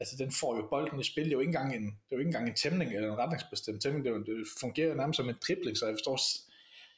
altså 0.00 0.14
den 0.18 0.32
får 0.40 0.56
jo 0.56 0.66
bolden 0.70 1.00
i 1.00 1.04
spil, 1.04 1.24
det 1.24 1.30
er 1.30 1.36
jo 1.36 1.40
ikke 1.40 1.50
engang 1.50 1.74
en, 1.76 1.84
det 1.84 2.10
er 2.10 2.16
jo 2.16 2.18
ikke 2.18 2.28
engang 2.28 2.48
en 2.48 2.54
tæmning 2.54 2.94
eller 2.94 3.12
en 3.12 3.18
retningsbestemt 3.18 3.82
tæmning, 3.82 4.04
det, 4.04 4.10
jo, 4.10 4.18
det 4.18 4.46
fungerer 4.60 4.94
nærmest 4.94 5.16
som 5.16 5.28
en 5.28 5.38
tripling, 5.46 5.76
så 5.76 5.86
jeg 5.86 5.94
forstår, 5.94 6.18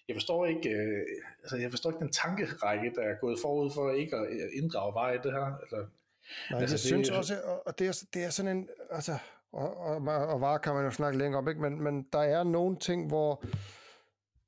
jeg 0.08 0.16
forstår 0.16 0.46
ikke, 0.46 0.68
øh, 0.70 1.06
altså 1.42 1.56
jeg 1.56 1.70
forstår 1.70 1.90
ikke 1.90 2.04
den 2.04 2.12
tankerække, 2.12 2.92
der 2.96 3.02
er 3.02 3.14
gået 3.20 3.38
forud 3.42 3.70
for 3.74 3.92
ikke 3.92 4.16
at 4.16 4.26
inddrage 4.52 4.94
vej 4.94 5.12
i 5.12 5.18
det 5.24 5.32
her. 5.32 5.46
Eller, 5.64 5.86
Nej, 6.50 6.60
altså, 6.60 6.60
jeg 6.60 6.68
det, 6.70 6.80
synes 6.80 7.10
også, 7.10 7.34
og 7.66 7.78
det 7.78 7.86
er, 7.88 8.04
det 8.14 8.24
er 8.24 8.30
sådan 8.30 8.56
en, 8.56 8.68
altså, 8.90 9.18
og, 9.52 9.76
og, 9.76 9.96
og 10.06 10.40
var 10.40 10.58
kan 10.58 10.74
man 10.74 10.84
jo 10.84 10.90
snakke 10.90 11.18
længere 11.18 11.38
om, 11.38 11.48
ikke? 11.48 11.60
Men, 11.60 11.82
men 11.82 12.06
der 12.12 12.22
er 12.22 12.44
nogle 12.44 12.76
ting, 12.76 13.08
hvor 13.08 13.44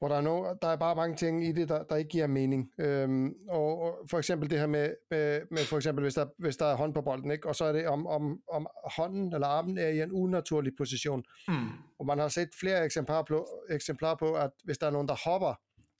hvor 0.04 0.08
der 0.08 0.16
er, 0.16 0.20
no, 0.20 0.54
der 0.62 0.68
er 0.68 0.76
bare 0.76 0.94
mange 0.94 1.16
ting 1.16 1.46
i 1.46 1.52
det, 1.52 1.68
der, 1.68 1.82
der 1.82 1.96
ikke 1.96 2.08
giver 2.08 2.26
mening. 2.26 2.70
Øhm, 2.78 3.34
og, 3.48 3.82
og 3.82 3.98
for 4.10 4.18
eksempel 4.18 4.50
det 4.50 4.58
her 4.58 4.66
med, 4.66 4.94
med, 5.10 5.40
med 5.50 5.58
for 5.58 5.76
eksempel, 5.76 6.02
hvis 6.02 6.14
der, 6.14 6.26
hvis 6.38 6.56
der 6.56 6.66
er 6.66 6.76
hånd 6.76 6.94
på 6.94 7.02
bolden, 7.02 7.30
ikke? 7.30 7.48
og 7.48 7.56
så 7.56 7.64
er 7.64 7.72
det 7.72 7.88
om, 7.88 8.06
om, 8.06 8.38
om 8.52 8.66
hånden 8.96 9.34
eller 9.34 9.46
armen 9.46 9.78
er 9.78 9.88
i 9.88 10.00
en 10.00 10.12
unaturlig 10.12 10.72
position. 10.78 11.22
Mm. 11.48 11.68
Og 11.98 12.06
man 12.06 12.18
har 12.18 12.28
set 12.28 12.48
flere 12.60 12.84
eksemplarer 12.84 13.22
på, 13.28 13.48
eksemplarer 13.70 14.14
på, 14.14 14.34
at 14.34 14.50
hvis 14.64 14.78
der 14.78 14.86
er 14.86 14.90
nogen, 14.90 15.08
der 15.08 15.30
hopper, 15.30 15.54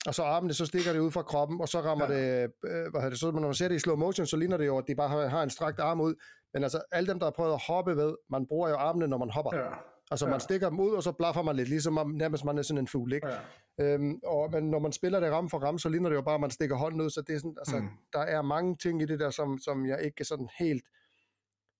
og 0.07 0.15
så 0.15 0.23
armene, 0.23 0.53
så 0.53 0.65
stikker 0.65 0.93
det 0.93 0.99
ud 0.99 1.11
fra 1.11 1.21
kroppen, 1.21 1.61
og 1.61 1.67
så 1.67 1.81
rammer 1.81 2.11
ja. 2.11 2.43
det, 2.43 2.51
øh, 2.65 2.91
hvad 2.91 3.11
det, 3.11 3.19
så 3.19 3.31
når 3.31 3.39
man 3.39 3.53
ser 3.53 3.67
det 3.67 3.75
i 3.75 3.79
slow 3.79 3.95
motion, 3.95 4.25
så 4.25 4.37
ligner 4.37 4.57
det 4.57 4.65
jo, 4.65 4.77
at 4.77 4.83
de 4.87 4.95
bare 4.95 5.09
har, 5.09 5.27
har 5.27 5.43
en 5.43 5.49
strakt 5.49 5.79
arm 5.79 6.01
ud. 6.01 6.15
Men 6.53 6.63
altså, 6.63 6.81
alle 6.91 7.07
dem, 7.07 7.19
der 7.19 7.25
har 7.25 7.31
prøvet 7.31 7.53
at 7.53 7.61
hoppe 7.67 7.97
ved, 7.97 8.15
man 8.29 8.47
bruger 8.47 8.69
jo 8.69 8.75
armene, 8.75 9.07
når 9.07 9.17
man 9.17 9.29
hopper. 9.29 9.57
Ja. 9.57 9.69
Altså, 10.15 10.25
ja. 10.25 10.31
man 10.31 10.39
stikker 10.39 10.69
dem 10.69 10.79
ud, 10.79 10.91
og 10.91 11.03
så 11.03 11.11
blaffer 11.11 11.41
man 11.41 11.55
lidt, 11.55 11.69
ligesom 11.69 11.97
om 11.97 12.09
nærmest 12.09 12.45
man 12.45 12.57
er 12.57 12.61
sådan 12.61 12.79
en 12.79 12.87
fugl, 12.87 13.13
ikke? 13.13 13.27
Ja. 13.27 13.93
Øhm, 13.93 14.19
og, 14.23 14.51
men 14.51 14.69
når 14.69 14.79
man 14.79 14.91
spiller 14.91 15.19
det 15.19 15.31
ram 15.31 15.49
for 15.49 15.59
ram, 15.59 15.79
så 15.79 15.89
ligner 15.89 16.09
det 16.09 16.15
jo 16.15 16.21
bare, 16.21 16.35
at 16.35 16.41
man 16.41 16.49
stikker 16.49 16.75
hånden 16.75 17.01
ud, 17.01 17.09
så 17.09 17.21
det 17.21 17.35
er 17.35 17.37
sådan, 17.37 17.55
altså, 17.57 17.79
mm. 17.79 17.87
der 18.13 18.19
er 18.19 18.41
mange 18.41 18.75
ting 18.75 19.01
i 19.01 19.05
det 19.05 19.19
der, 19.19 19.29
som, 19.29 19.59
som 19.59 19.85
jeg 19.85 20.01
ikke 20.03 20.23
sådan 20.23 20.49
helt, 20.59 20.83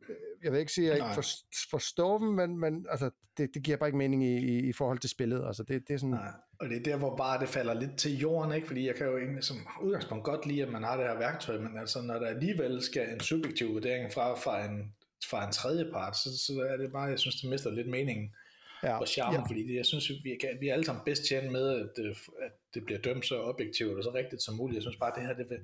øh, 0.09 0.15
jeg 0.43 0.51
vil 0.51 0.59
ikke 0.59 0.71
sige, 0.71 0.91
at 0.91 0.97
jeg 0.97 1.05
ikke 1.05 1.15
for, 1.15 1.23
forstår 1.69 2.17
dem, 2.17 2.27
men, 2.27 2.59
men 2.59 2.85
altså, 2.89 3.09
det, 3.37 3.49
det 3.53 3.63
giver 3.63 3.77
bare 3.77 3.89
ikke 3.89 3.97
mening 3.97 4.23
i, 4.23 4.37
i, 4.37 4.69
i 4.69 4.73
forhold 4.73 4.99
til 4.99 5.09
spillet. 5.09 5.43
Altså, 5.47 5.63
det, 5.63 5.87
det 5.87 5.93
er 5.93 5.97
sådan... 5.97 6.09
Nej. 6.09 6.31
Og 6.59 6.69
det 6.69 6.77
er 6.77 6.83
der, 6.83 6.97
hvor 6.97 7.15
bare 7.15 7.39
det 7.39 7.49
falder 7.49 7.73
lidt 7.73 7.97
til 7.97 8.17
jorden, 8.17 8.51
ikke? 8.53 8.67
fordi 8.67 8.87
jeg 8.87 8.95
kan 8.95 9.07
jo 9.07 9.17
egentlig 9.17 9.43
som 9.43 9.57
udgangspunkt 9.81 10.23
godt 10.23 10.45
lide, 10.45 10.63
at 10.63 10.71
man 10.71 10.83
har 10.83 10.97
det 10.97 11.05
her 11.05 11.17
værktøj, 11.17 11.57
men 11.57 11.77
altså, 11.77 12.01
når 12.01 12.19
der 12.19 12.27
alligevel 12.27 12.81
skal 12.81 13.13
en 13.13 13.19
subjektiv 13.19 13.73
vurdering 13.73 14.13
fra, 14.13 14.35
fra, 14.35 14.65
en, 14.65 14.93
fra 15.29 15.45
en 15.45 15.51
tredje 15.51 15.85
part, 15.91 16.17
så, 16.17 16.29
så 16.45 16.67
er 16.69 16.77
det 16.77 16.91
bare, 16.91 17.03
jeg 17.03 17.19
synes, 17.19 17.41
det 17.41 17.49
mister 17.49 17.71
lidt 17.71 17.89
meningen 17.89 18.35
ja. 18.83 18.97
og 18.99 19.07
charmen, 19.07 19.39
ja. 19.39 19.47
fordi 19.47 19.67
det, 19.67 19.75
jeg 19.75 19.85
synes, 19.85 20.11
vi, 20.23 20.37
kan, 20.41 20.49
vi 20.59 20.67
er 20.67 20.73
alle 20.73 20.85
sammen 20.85 21.05
bedst 21.05 21.25
tjent 21.25 21.51
med, 21.51 21.69
at, 21.69 22.05
at 22.41 22.51
det 22.73 22.85
bliver 22.85 22.99
dømt 22.99 23.25
så 23.25 23.41
objektivt 23.41 23.97
og 23.97 24.03
så 24.03 24.13
rigtigt 24.13 24.41
som 24.41 24.55
muligt. 24.55 24.75
Jeg 24.75 24.81
synes 24.81 24.97
bare, 24.97 25.11
det 25.15 25.27
her, 25.27 25.33
det, 25.33 25.61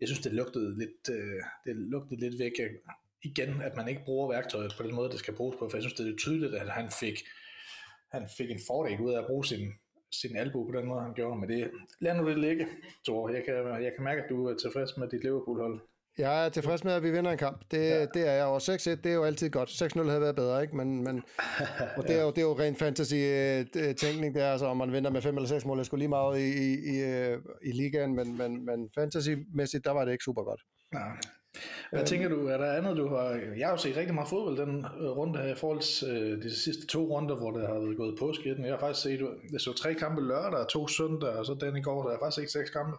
jeg 0.00 0.08
synes, 0.08 0.20
det 0.20 0.32
lugtede 0.32 0.78
lidt, 0.78 1.08
øh, 1.10 1.42
det 1.64 1.76
lugtede 1.76 2.20
lidt 2.20 2.38
væk 2.38 2.52
igen, 3.22 3.60
at 3.62 3.76
man 3.76 3.88
ikke 3.88 4.04
bruger 4.04 4.28
værktøjet 4.28 4.74
på 4.76 4.82
den 4.82 4.94
måde, 4.94 5.10
det 5.10 5.18
skal 5.18 5.34
bruges 5.34 5.56
på, 5.58 5.68
for 5.68 5.76
jeg 5.76 5.82
synes, 5.82 5.94
det 5.94 6.08
er 6.08 6.16
tydeligt, 6.16 6.54
at 6.54 6.68
han 6.70 6.90
fik, 7.00 7.18
han 8.12 8.28
fik 8.38 8.50
en 8.50 8.60
fordel 8.66 9.00
ud 9.00 9.12
af 9.12 9.18
at 9.18 9.26
bruge 9.26 9.44
sin, 9.44 9.72
sin 10.12 10.36
albu 10.36 10.70
på 10.70 10.78
den 10.78 10.86
måde, 10.86 11.02
han 11.02 11.14
gjorde. 11.14 11.40
Men 11.40 11.48
det, 11.48 11.70
lad 12.00 12.14
nu 12.14 12.28
det 12.28 12.38
ligge, 12.38 12.66
Thor. 13.04 13.28
Jeg 13.28 13.44
kan, 13.44 13.54
jeg 13.54 13.92
kan 13.94 14.04
mærke, 14.04 14.22
at 14.22 14.28
du 14.30 14.46
er 14.48 14.54
tilfreds 14.54 14.96
med 14.96 15.08
dit 15.08 15.22
Liverpool-hold. 15.22 15.80
Jeg 16.18 16.44
er 16.44 16.48
tilfreds 16.48 16.84
med, 16.84 16.92
at 16.92 17.02
vi 17.02 17.10
vinder 17.10 17.30
en 17.30 17.38
kamp. 17.38 17.60
Det, 17.70 17.78
ja. 17.78 18.06
det 18.14 18.28
er 18.28 18.32
jeg. 18.32 18.44
Og 18.44 18.56
6-1, 18.56 18.90
det 18.90 19.06
er 19.06 19.12
jo 19.12 19.24
altid 19.24 19.50
godt. 19.50 19.68
6-0 19.68 20.08
havde 20.08 20.20
været 20.20 20.36
bedre, 20.36 20.62
ikke? 20.62 20.76
Men, 20.76 21.04
men, 21.04 21.22
og 21.96 22.02
det 22.02 22.18
er, 22.18 22.22
jo, 22.22 22.30
det 22.30 22.38
er 22.38 22.42
jo 22.42 22.58
ren 22.58 22.76
fantasy-tænkning, 22.76 24.34
det 24.34 24.42
er 24.42 24.52
altså, 24.52 24.66
om 24.66 24.76
man 24.76 24.92
vinder 24.92 25.10
med 25.10 25.22
5 25.22 25.36
eller 25.36 25.48
6 25.48 25.64
mål, 25.64 25.78
det 25.78 25.86
skulle 25.86 25.98
lige 25.98 26.08
meget 26.08 26.38
i, 26.38 26.46
i, 26.46 26.96
i, 26.96 27.00
øh, 27.00 27.38
i 27.62 27.72
ligaen, 27.72 28.14
men, 28.14 28.36
men, 28.38 28.64
men 28.64 28.90
fantasy-mæssigt, 28.98 29.84
der 29.84 29.90
var 29.90 30.04
det 30.04 30.12
ikke 30.12 30.24
super 30.24 30.42
godt. 30.42 30.60
Ja. 30.94 30.98
Hvad 31.90 32.06
tænker 32.06 32.28
du, 32.28 32.46
er 32.46 32.56
der 32.56 32.72
andet, 32.72 32.96
du 32.96 33.08
har... 33.08 33.24
Jeg 33.58 33.66
har 33.66 33.70
jo 33.70 33.76
set 33.76 33.96
rigtig 33.96 34.14
meget 34.14 34.28
fodbold 34.28 34.56
den 34.66 34.86
øh, 35.00 35.10
runde 35.10 35.38
her, 35.38 35.52
i 35.52 35.54
forhold 35.54 35.80
til 35.80 36.08
øh, 36.08 36.42
de 36.42 36.56
sidste 36.56 36.86
to 36.86 37.00
runder, 37.04 37.36
hvor 37.36 37.50
det 37.50 37.66
har 37.66 37.74
været 37.74 37.96
gået 37.96 38.18
på 38.18 38.32
skridten. 38.32 38.64
Jeg 38.64 38.72
har 38.72 38.80
faktisk 38.80 39.02
set, 39.02 39.20
jeg 39.52 39.60
så 39.60 39.72
tre 39.72 39.94
kampe 39.94 40.22
lørdag, 40.22 40.68
to 40.68 40.88
søndag, 40.88 41.28
og 41.28 41.46
så 41.46 41.54
den 41.60 41.76
i 41.76 41.82
går, 41.82 42.02
der 42.02 42.10
har 42.10 42.18
faktisk 42.22 42.40
ikke 42.40 42.52
seks 42.52 42.70
kampe. 42.70 42.96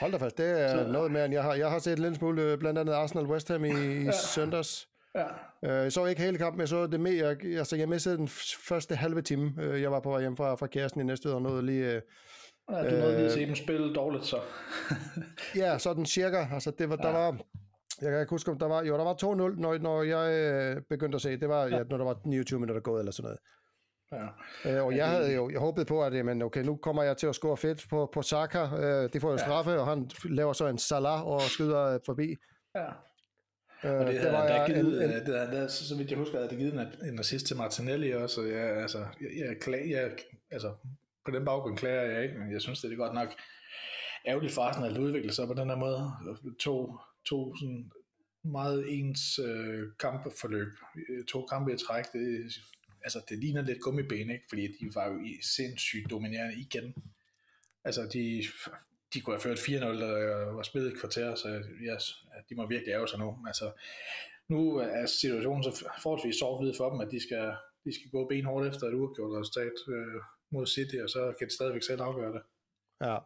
Hold 0.00 0.12
da 0.12 0.18
fast, 0.18 0.38
det 0.38 0.60
er 0.60 0.68
så, 0.68 0.86
noget 0.92 1.12
mere, 1.12 1.24
end 1.24 1.34
jeg 1.34 1.42
har. 1.42 1.54
Jeg 1.54 1.70
har 1.70 1.78
set 1.78 1.98
lidt 1.98 2.16
smule, 2.16 2.42
øh, 2.42 2.58
blandt 2.58 2.78
andet 2.78 2.92
Arsenal 2.92 3.26
West 3.26 3.48
Ham 3.48 3.64
i, 3.64 4.04
ja. 4.04 4.12
søndags. 4.12 4.88
Ja. 5.14 5.26
Øh, 5.64 5.82
jeg 5.82 5.92
så 5.92 6.06
ikke 6.06 6.22
hele 6.22 6.38
kampen, 6.38 6.60
jeg 6.60 6.68
så 6.68 6.86
det 6.86 7.00
med, 7.00 7.12
jeg, 7.12 7.44
altså 7.44 7.76
jeg 7.76 7.88
mistede 7.88 8.16
den 8.16 8.28
første 8.68 8.96
halve 8.96 9.22
time. 9.22 9.52
Øh, 9.62 9.82
jeg 9.82 9.92
var 9.92 10.00
på 10.00 10.10
vej 10.10 10.20
hjem 10.20 10.36
fra, 10.36 10.54
fra 10.54 10.66
kæresten 10.66 11.00
i 11.00 11.04
næste 11.04 11.34
og 11.34 11.42
nåede 11.42 11.66
lige... 11.66 11.86
Øh, 11.86 12.00
ja, 12.70 12.90
du 12.90 12.96
nåede 12.96 13.16
lige 13.16 13.26
at 13.26 13.32
se 13.32 13.46
dem 13.46 13.54
spille 13.54 13.94
dårligt, 13.94 14.24
så. 14.24 14.36
ja, 15.62 15.78
sådan 15.78 16.06
cirka. 16.06 16.46
Altså 16.52 16.70
det 16.70 16.88
var, 16.88 16.96
ja. 17.02 17.08
der 17.08 17.12
var... 17.12 17.36
Jeg 18.02 18.10
kan 18.10 18.20
ikke 18.20 18.30
huske, 18.30 18.50
om 18.50 18.58
der 18.58 18.66
var... 18.66 18.82
Jo, 18.82 18.96
der 18.96 19.04
var 19.04 19.14
2-0, 19.14 19.60
når, 19.60 19.78
når 19.78 20.02
jeg 20.02 20.32
øh, 20.32 20.82
begyndte 20.88 21.16
at 21.16 21.22
se. 21.22 21.40
Det 21.40 21.48
var, 21.48 21.66
ja. 21.66 21.76
Ja, 21.76 21.82
når 21.90 21.96
der 21.96 22.04
var 22.04 22.20
29 22.24 22.60
minutter 22.60 22.80
gået 22.82 23.00
eller 23.00 23.12
sådan 23.12 23.24
noget. 23.24 23.38
Ja. 24.64 24.76
Øh, 24.78 24.84
og 24.86 24.96
jeg 24.96 25.08
havde 25.08 25.34
jo 25.34 25.50
jeg 25.50 25.60
håbede 25.60 25.86
på, 25.86 26.02
at 26.04 26.24
men 26.24 26.42
okay, 26.42 26.62
nu 26.64 26.76
kommer 26.76 27.02
jeg 27.02 27.16
til 27.16 27.26
at 27.26 27.34
score 27.34 27.56
fedt 27.56 27.86
på, 27.90 28.10
på 28.14 28.22
Saka. 28.22 28.58
Øh, 28.58 29.12
det 29.12 29.20
får 29.20 29.30
jo 29.30 29.38
straffe, 29.38 29.70
ja. 29.70 29.78
og 29.78 29.86
han 29.86 30.10
laver 30.24 30.52
så 30.52 30.66
en 30.66 30.78
Salah 30.78 31.26
og 31.26 31.40
skyder 31.40 31.98
forbi. 32.06 32.36
Ja. 32.74 32.86
Øh, 33.84 34.00
Og 34.00 34.06
det, 34.06 34.22
det 34.22 34.32
var 34.32 34.44
jeg, 34.44 34.64
givet, 34.66 35.04
en- 35.04 35.10
en, 35.10 35.26
det, 35.26 35.38
havde- 35.38 35.62
det, 35.62 35.70
så 35.70 35.96
vidt 35.96 36.10
jeg 36.10 36.18
husker, 36.18 36.36
havde 36.38 36.50
det 36.50 36.58
givet 36.58 36.74
en, 36.74 37.08
en 37.08 37.18
assist 37.18 37.46
til 37.46 37.56
Martinelli 37.56 38.10
også, 38.12 38.40
og 38.40 38.48
jeg, 38.48 38.76
altså, 38.76 38.98
jeg, 38.98 39.46
jeg, 39.46 39.56
klag, 39.60 39.90
jeg, 39.90 40.10
altså, 40.50 40.74
på 41.24 41.30
den 41.30 41.44
baggrund 41.44 41.76
klager 41.76 42.02
jeg 42.02 42.22
ikke, 42.22 42.38
men 42.38 42.52
jeg 42.52 42.60
synes, 42.60 42.80
det 42.80 42.92
er 42.92 42.96
godt 42.96 43.14
nok 43.14 43.28
ærgerligt 44.26 44.52
for 44.54 44.62
Arsenal 44.62 44.90
at 44.94 44.98
udvikle 44.98 45.32
sig 45.32 45.46
på 45.46 45.54
den 45.54 45.68
her 45.68 45.76
måde. 45.76 46.10
To, 46.60 46.94
to 47.28 47.56
sådan 47.56 47.90
meget 48.44 48.84
ens 48.88 49.38
øh, 49.38 49.82
kampforløb, 50.00 50.68
Øh, 51.08 51.24
to 51.24 51.46
kampe 51.46 51.72
i 51.72 51.76
træk, 51.76 52.04
det, 52.12 52.52
altså, 53.04 53.20
det 53.28 53.38
ligner 53.38 53.62
lidt 53.62 53.80
gummibene, 53.80 54.32
ikke? 54.32 54.44
fordi 54.48 54.66
de 54.66 54.94
var 54.94 55.08
jo 55.10 55.18
i- 55.18 55.38
sindssygt 55.42 56.10
dominerende 56.10 56.54
igen. 56.60 56.94
Altså, 57.84 58.08
de, 58.12 58.42
de 59.14 59.20
kunne 59.20 59.34
have 59.36 59.40
ført 59.42 59.58
4-0, 59.58 59.72
der 59.72 60.52
var 60.52 60.62
spillet 60.62 60.92
et 60.92 61.00
kvarter, 61.00 61.34
så 61.34 61.62
yes, 61.80 62.24
de 62.48 62.54
må 62.54 62.66
virkelig 62.66 62.92
ærge 62.92 63.08
sig 63.08 63.18
nu. 63.18 63.38
Altså, 63.46 63.72
nu 64.48 64.76
er 64.76 65.06
situationen 65.06 65.62
så 65.64 65.84
forholdsvis 66.02 66.36
sort 66.36 66.76
for 66.76 66.90
dem, 66.90 67.00
at 67.00 67.08
de 67.10 67.20
skal, 67.22 67.52
de 67.84 67.94
skal 67.94 68.10
gå 68.10 68.28
benhårdt 68.28 68.68
efter 68.68 68.86
et 68.86 68.94
uafgjort 68.94 69.40
resultat 69.40 69.72
øh, 69.88 70.20
mod 70.50 70.66
City, 70.66 70.96
og 70.96 71.10
så 71.10 71.34
kan 71.38 71.48
de 71.48 71.54
stadigvæk 71.54 71.82
selv 71.82 72.00
afgøre 72.02 72.32
det. 72.32 72.42
Ja. 73.00 73.18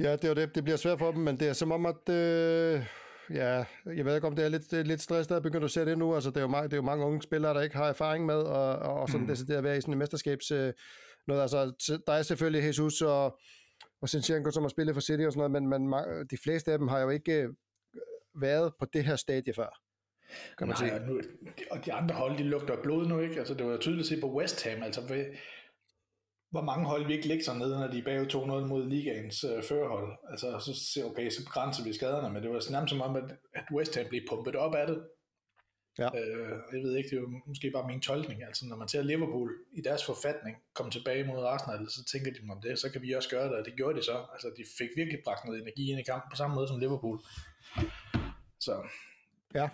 Ja, 0.00 0.12
det 0.16 0.24
er 0.30 0.34
det. 0.34 0.54
Det 0.54 0.64
bliver 0.64 0.76
svært 0.76 0.98
for 0.98 1.10
dem, 1.12 1.20
men 1.20 1.40
det 1.40 1.48
er 1.48 1.52
som 1.52 1.72
om, 1.72 1.86
at... 1.86 2.08
Øh, 2.08 2.86
ja, 3.30 3.64
jeg 3.86 4.04
ved 4.04 4.14
ikke, 4.14 4.26
om 4.26 4.36
det 4.36 4.44
er 4.44 4.48
lidt, 4.48 4.70
det 4.70 4.78
er 4.78 4.82
lidt 4.82 5.00
stress, 5.02 5.28
der 5.28 5.36
er 5.36 5.40
begyndt 5.40 5.64
at 5.64 5.70
se 5.70 5.84
det 5.84 5.98
nu. 5.98 6.14
Altså, 6.14 6.30
det 6.30 6.36
er, 6.36 6.40
jo 6.40 6.46
mange, 6.48 6.64
det 6.68 6.72
er 6.72 6.76
jo 6.76 6.82
mange 6.82 7.04
unge 7.06 7.22
spillere, 7.22 7.54
der 7.54 7.60
ikke 7.60 7.76
har 7.76 7.88
erfaring 7.88 8.26
med, 8.26 8.34
og, 8.34 8.78
og, 8.78 9.08
sådan 9.08 9.20
Mm. 9.20 9.26
decideret 9.26 9.58
at 9.58 9.64
være 9.64 9.76
i 9.76 9.80
sådan 9.80 9.94
en 9.94 9.98
mesterskabs... 9.98 10.50
Øh, 10.50 10.72
noget. 11.26 11.42
Altså, 11.42 11.72
der 12.06 12.12
er 12.12 12.22
selvfølgelig 12.22 12.66
Jesus 12.66 13.02
og, 13.02 13.38
og 14.02 14.08
Sinchenko, 14.08 14.50
som 14.50 14.62
har 14.62 14.68
spillet 14.68 14.94
for 14.94 15.00
City 15.00 15.22
og 15.22 15.32
sådan 15.32 15.50
noget, 15.50 15.70
men, 15.70 15.88
men 15.88 16.26
de 16.30 16.36
fleste 16.44 16.72
af 16.72 16.78
dem 16.78 16.88
har 16.88 17.00
jo 17.00 17.08
ikke 17.10 17.32
øh, 17.42 17.48
været 18.40 18.72
på 18.78 18.86
det 18.92 19.04
her 19.04 19.16
stadie 19.16 19.54
før. 19.54 19.80
Kan 20.58 20.68
man 20.68 20.76
Nej, 20.80 20.88
sige. 20.88 21.00
og, 21.00 21.06
nu, 21.08 21.20
og 21.70 21.86
de 21.86 21.92
andre 21.92 22.14
hold, 22.14 22.38
de 22.38 22.42
lugter 22.42 22.82
blod 22.82 23.06
nu, 23.06 23.20
ikke? 23.20 23.38
Altså, 23.38 23.54
det 23.54 23.66
var 23.66 23.76
tydeligt 23.76 24.00
at 24.00 24.06
se 24.08 24.20
på 24.20 24.32
West 24.32 24.64
Ham, 24.68 24.82
altså, 24.82 25.00
hvor 26.54 26.64
mange 26.70 26.86
hold 26.86 27.06
vi 27.06 27.12
ikke 27.12 27.28
ligger 27.28 27.44
sig 27.44 27.58
nede, 27.58 27.80
når 27.80 27.88
de 27.92 27.98
er 27.98 28.04
bagud 28.04 28.26
2-0 28.26 28.68
mod 28.72 28.82
ligaens 28.94 29.44
øh, 29.44 29.62
førerhold. 29.68 30.10
Altså, 30.30 30.48
så 30.66 30.72
ser 30.92 31.04
okay, 31.04 31.30
så 31.30 31.44
begrænser 31.44 31.84
vi 31.84 31.92
skaderne, 31.92 32.30
men 32.32 32.42
det 32.42 32.50
var 32.50 32.70
nærmest 32.70 32.90
som 32.90 33.00
om, 33.00 33.16
at, 33.16 33.28
at 33.54 33.64
West 33.74 33.96
Ham 33.96 34.06
blev 34.08 34.22
pumpet 34.30 34.56
op 34.56 34.74
af 34.74 34.86
det. 34.86 34.98
Ja. 35.98 36.08
Øh, 36.18 36.54
jeg 36.72 36.80
ved 36.84 36.96
ikke, 36.96 37.10
det 37.10 37.16
er 37.16 37.20
jo 37.20 37.30
måske 37.46 37.70
bare 37.70 37.86
min 37.86 38.00
tolkning. 38.00 38.38
Altså, 38.48 38.62
når 38.66 38.76
man 38.76 38.88
ser 38.88 39.02
Liverpool 39.02 39.50
i 39.78 39.80
deres 39.88 40.04
forfatning 40.04 40.56
komme 40.74 40.92
tilbage 40.92 41.24
mod 41.24 41.44
Arsenal, 41.44 41.90
så 41.90 42.04
tænker 42.12 42.30
de 42.32 42.38
om 42.50 42.60
det, 42.66 42.78
så 42.78 42.92
kan 42.92 43.02
vi 43.02 43.12
også 43.12 43.30
gøre 43.30 43.48
det, 43.48 43.56
og 43.58 43.64
det 43.64 43.76
gjorde 43.76 43.98
de 43.98 44.04
så. 44.04 44.16
Altså, 44.32 44.48
de 44.58 44.64
fik 44.78 44.90
virkelig 44.96 45.20
bragt 45.24 45.44
noget 45.44 45.62
energi 45.62 45.90
ind 45.90 46.00
i 46.00 46.08
kampen 46.10 46.28
på 46.30 46.36
samme 46.36 46.54
måde 46.56 46.68
som 46.68 46.78
Liverpool. 46.78 47.18
Så 48.60 48.74
Ja. 49.54 49.68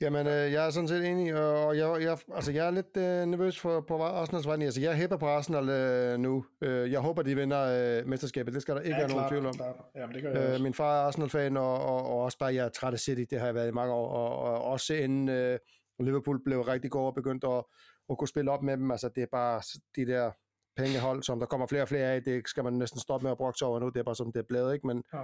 Jamen, 0.00 0.26
øh, 0.26 0.52
jeg 0.52 0.66
er 0.66 0.70
sådan 0.70 0.88
set 0.88 1.04
enig, 1.06 1.34
og 1.34 1.76
jeg, 1.78 2.02
jeg, 2.02 2.18
altså, 2.34 2.52
jeg 2.52 2.66
er 2.66 2.70
lidt 2.70 2.96
øh, 2.96 3.26
nervøs 3.26 3.60
for, 3.60 3.80
på 3.80 4.02
Arsenals 4.02 4.46
vegne. 4.46 4.64
Altså, 4.64 4.80
jeg 4.80 4.94
hæpper 4.96 5.16
på 5.16 5.26
Arsenal 5.28 5.68
øh, 5.68 6.18
nu. 6.18 6.44
Øh, 6.60 6.92
jeg 6.92 7.00
håber, 7.00 7.22
de 7.22 7.34
vinder 7.36 7.98
øh, 8.00 8.06
mesterskabet. 8.08 8.54
Det 8.54 8.62
skal 8.62 8.74
der 8.74 8.80
ikke 8.80 8.94
ja, 8.96 9.00
være 9.00 9.08
nogen 9.08 9.22
klart, 9.22 9.30
tvivl 9.30 9.46
om. 9.46 9.54
Jamen, 9.96 10.14
det 10.14 10.22
gør 10.22 10.30
jeg 10.30 10.42
Øh, 10.44 10.50
også. 10.50 10.62
min 10.62 10.74
far 10.74 11.00
er 11.02 11.06
Arsenal-fan, 11.06 11.56
og, 11.56 11.80
og, 11.80 12.06
og 12.06 12.18
også 12.18 12.38
bare, 12.38 12.54
jeg 12.54 12.64
er 12.64 12.68
træt 12.68 12.92
af 12.92 12.98
City. 13.00 13.24
Det 13.30 13.38
har 13.38 13.46
jeg 13.46 13.54
været 13.54 13.68
i 13.68 13.72
mange 13.72 13.92
år. 13.94 14.08
Og, 14.08 14.38
og 14.38 14.64
også 14.64 14.94
inden 14.94 15.28
øh, 15.28 15.58
Liverpool 16.00 16.44
blev 16.44 16.60
rigtig 16.60 16.90
god 16.90 17.06
og 17.06 17.14
begyndte 17.14 17.46
at, 17.46 17.64
at 18.10 18.18
kunne 18.18 18.28
spille 18.28 18.50
op 18.50 18.62
med 18.62 18.76
dem. 18.76 18.90
Altså, 18.90 19.08
det 19.14 19.22
er 19.22 19.26
bare 19.32 19.62
de 19.96 20.06
der 20.12 20.30
pengehold, 20.76 21.22
som 21.22 21.38
der 21.38 21.46
kommer 21.46 21.66
flere 21.66 21.82
og 21.82 21.88
flere 21.88 22.12
af. 22.12 22.22
Det 22.22 22.48
skal 22.48 22.64
man 22.64 22.72
næsten 22.72 23.00
stoppe 23.00 23.24
med 23.24 23.30
at 23.30 23.36
brokse 23.38 23.64
over 23.64 23.80
nu. 23.80 23.88
Det 23.88 23.96
er 23.96 24.02
bare 24.04 24.14
som 24.16 24.32
det 24.32 24.38
er 24.40 24.44
blevet, 24.48 24.74
ikke? 24.74 24.86
Men, 24.86 25.02
Ja 25.14 25.18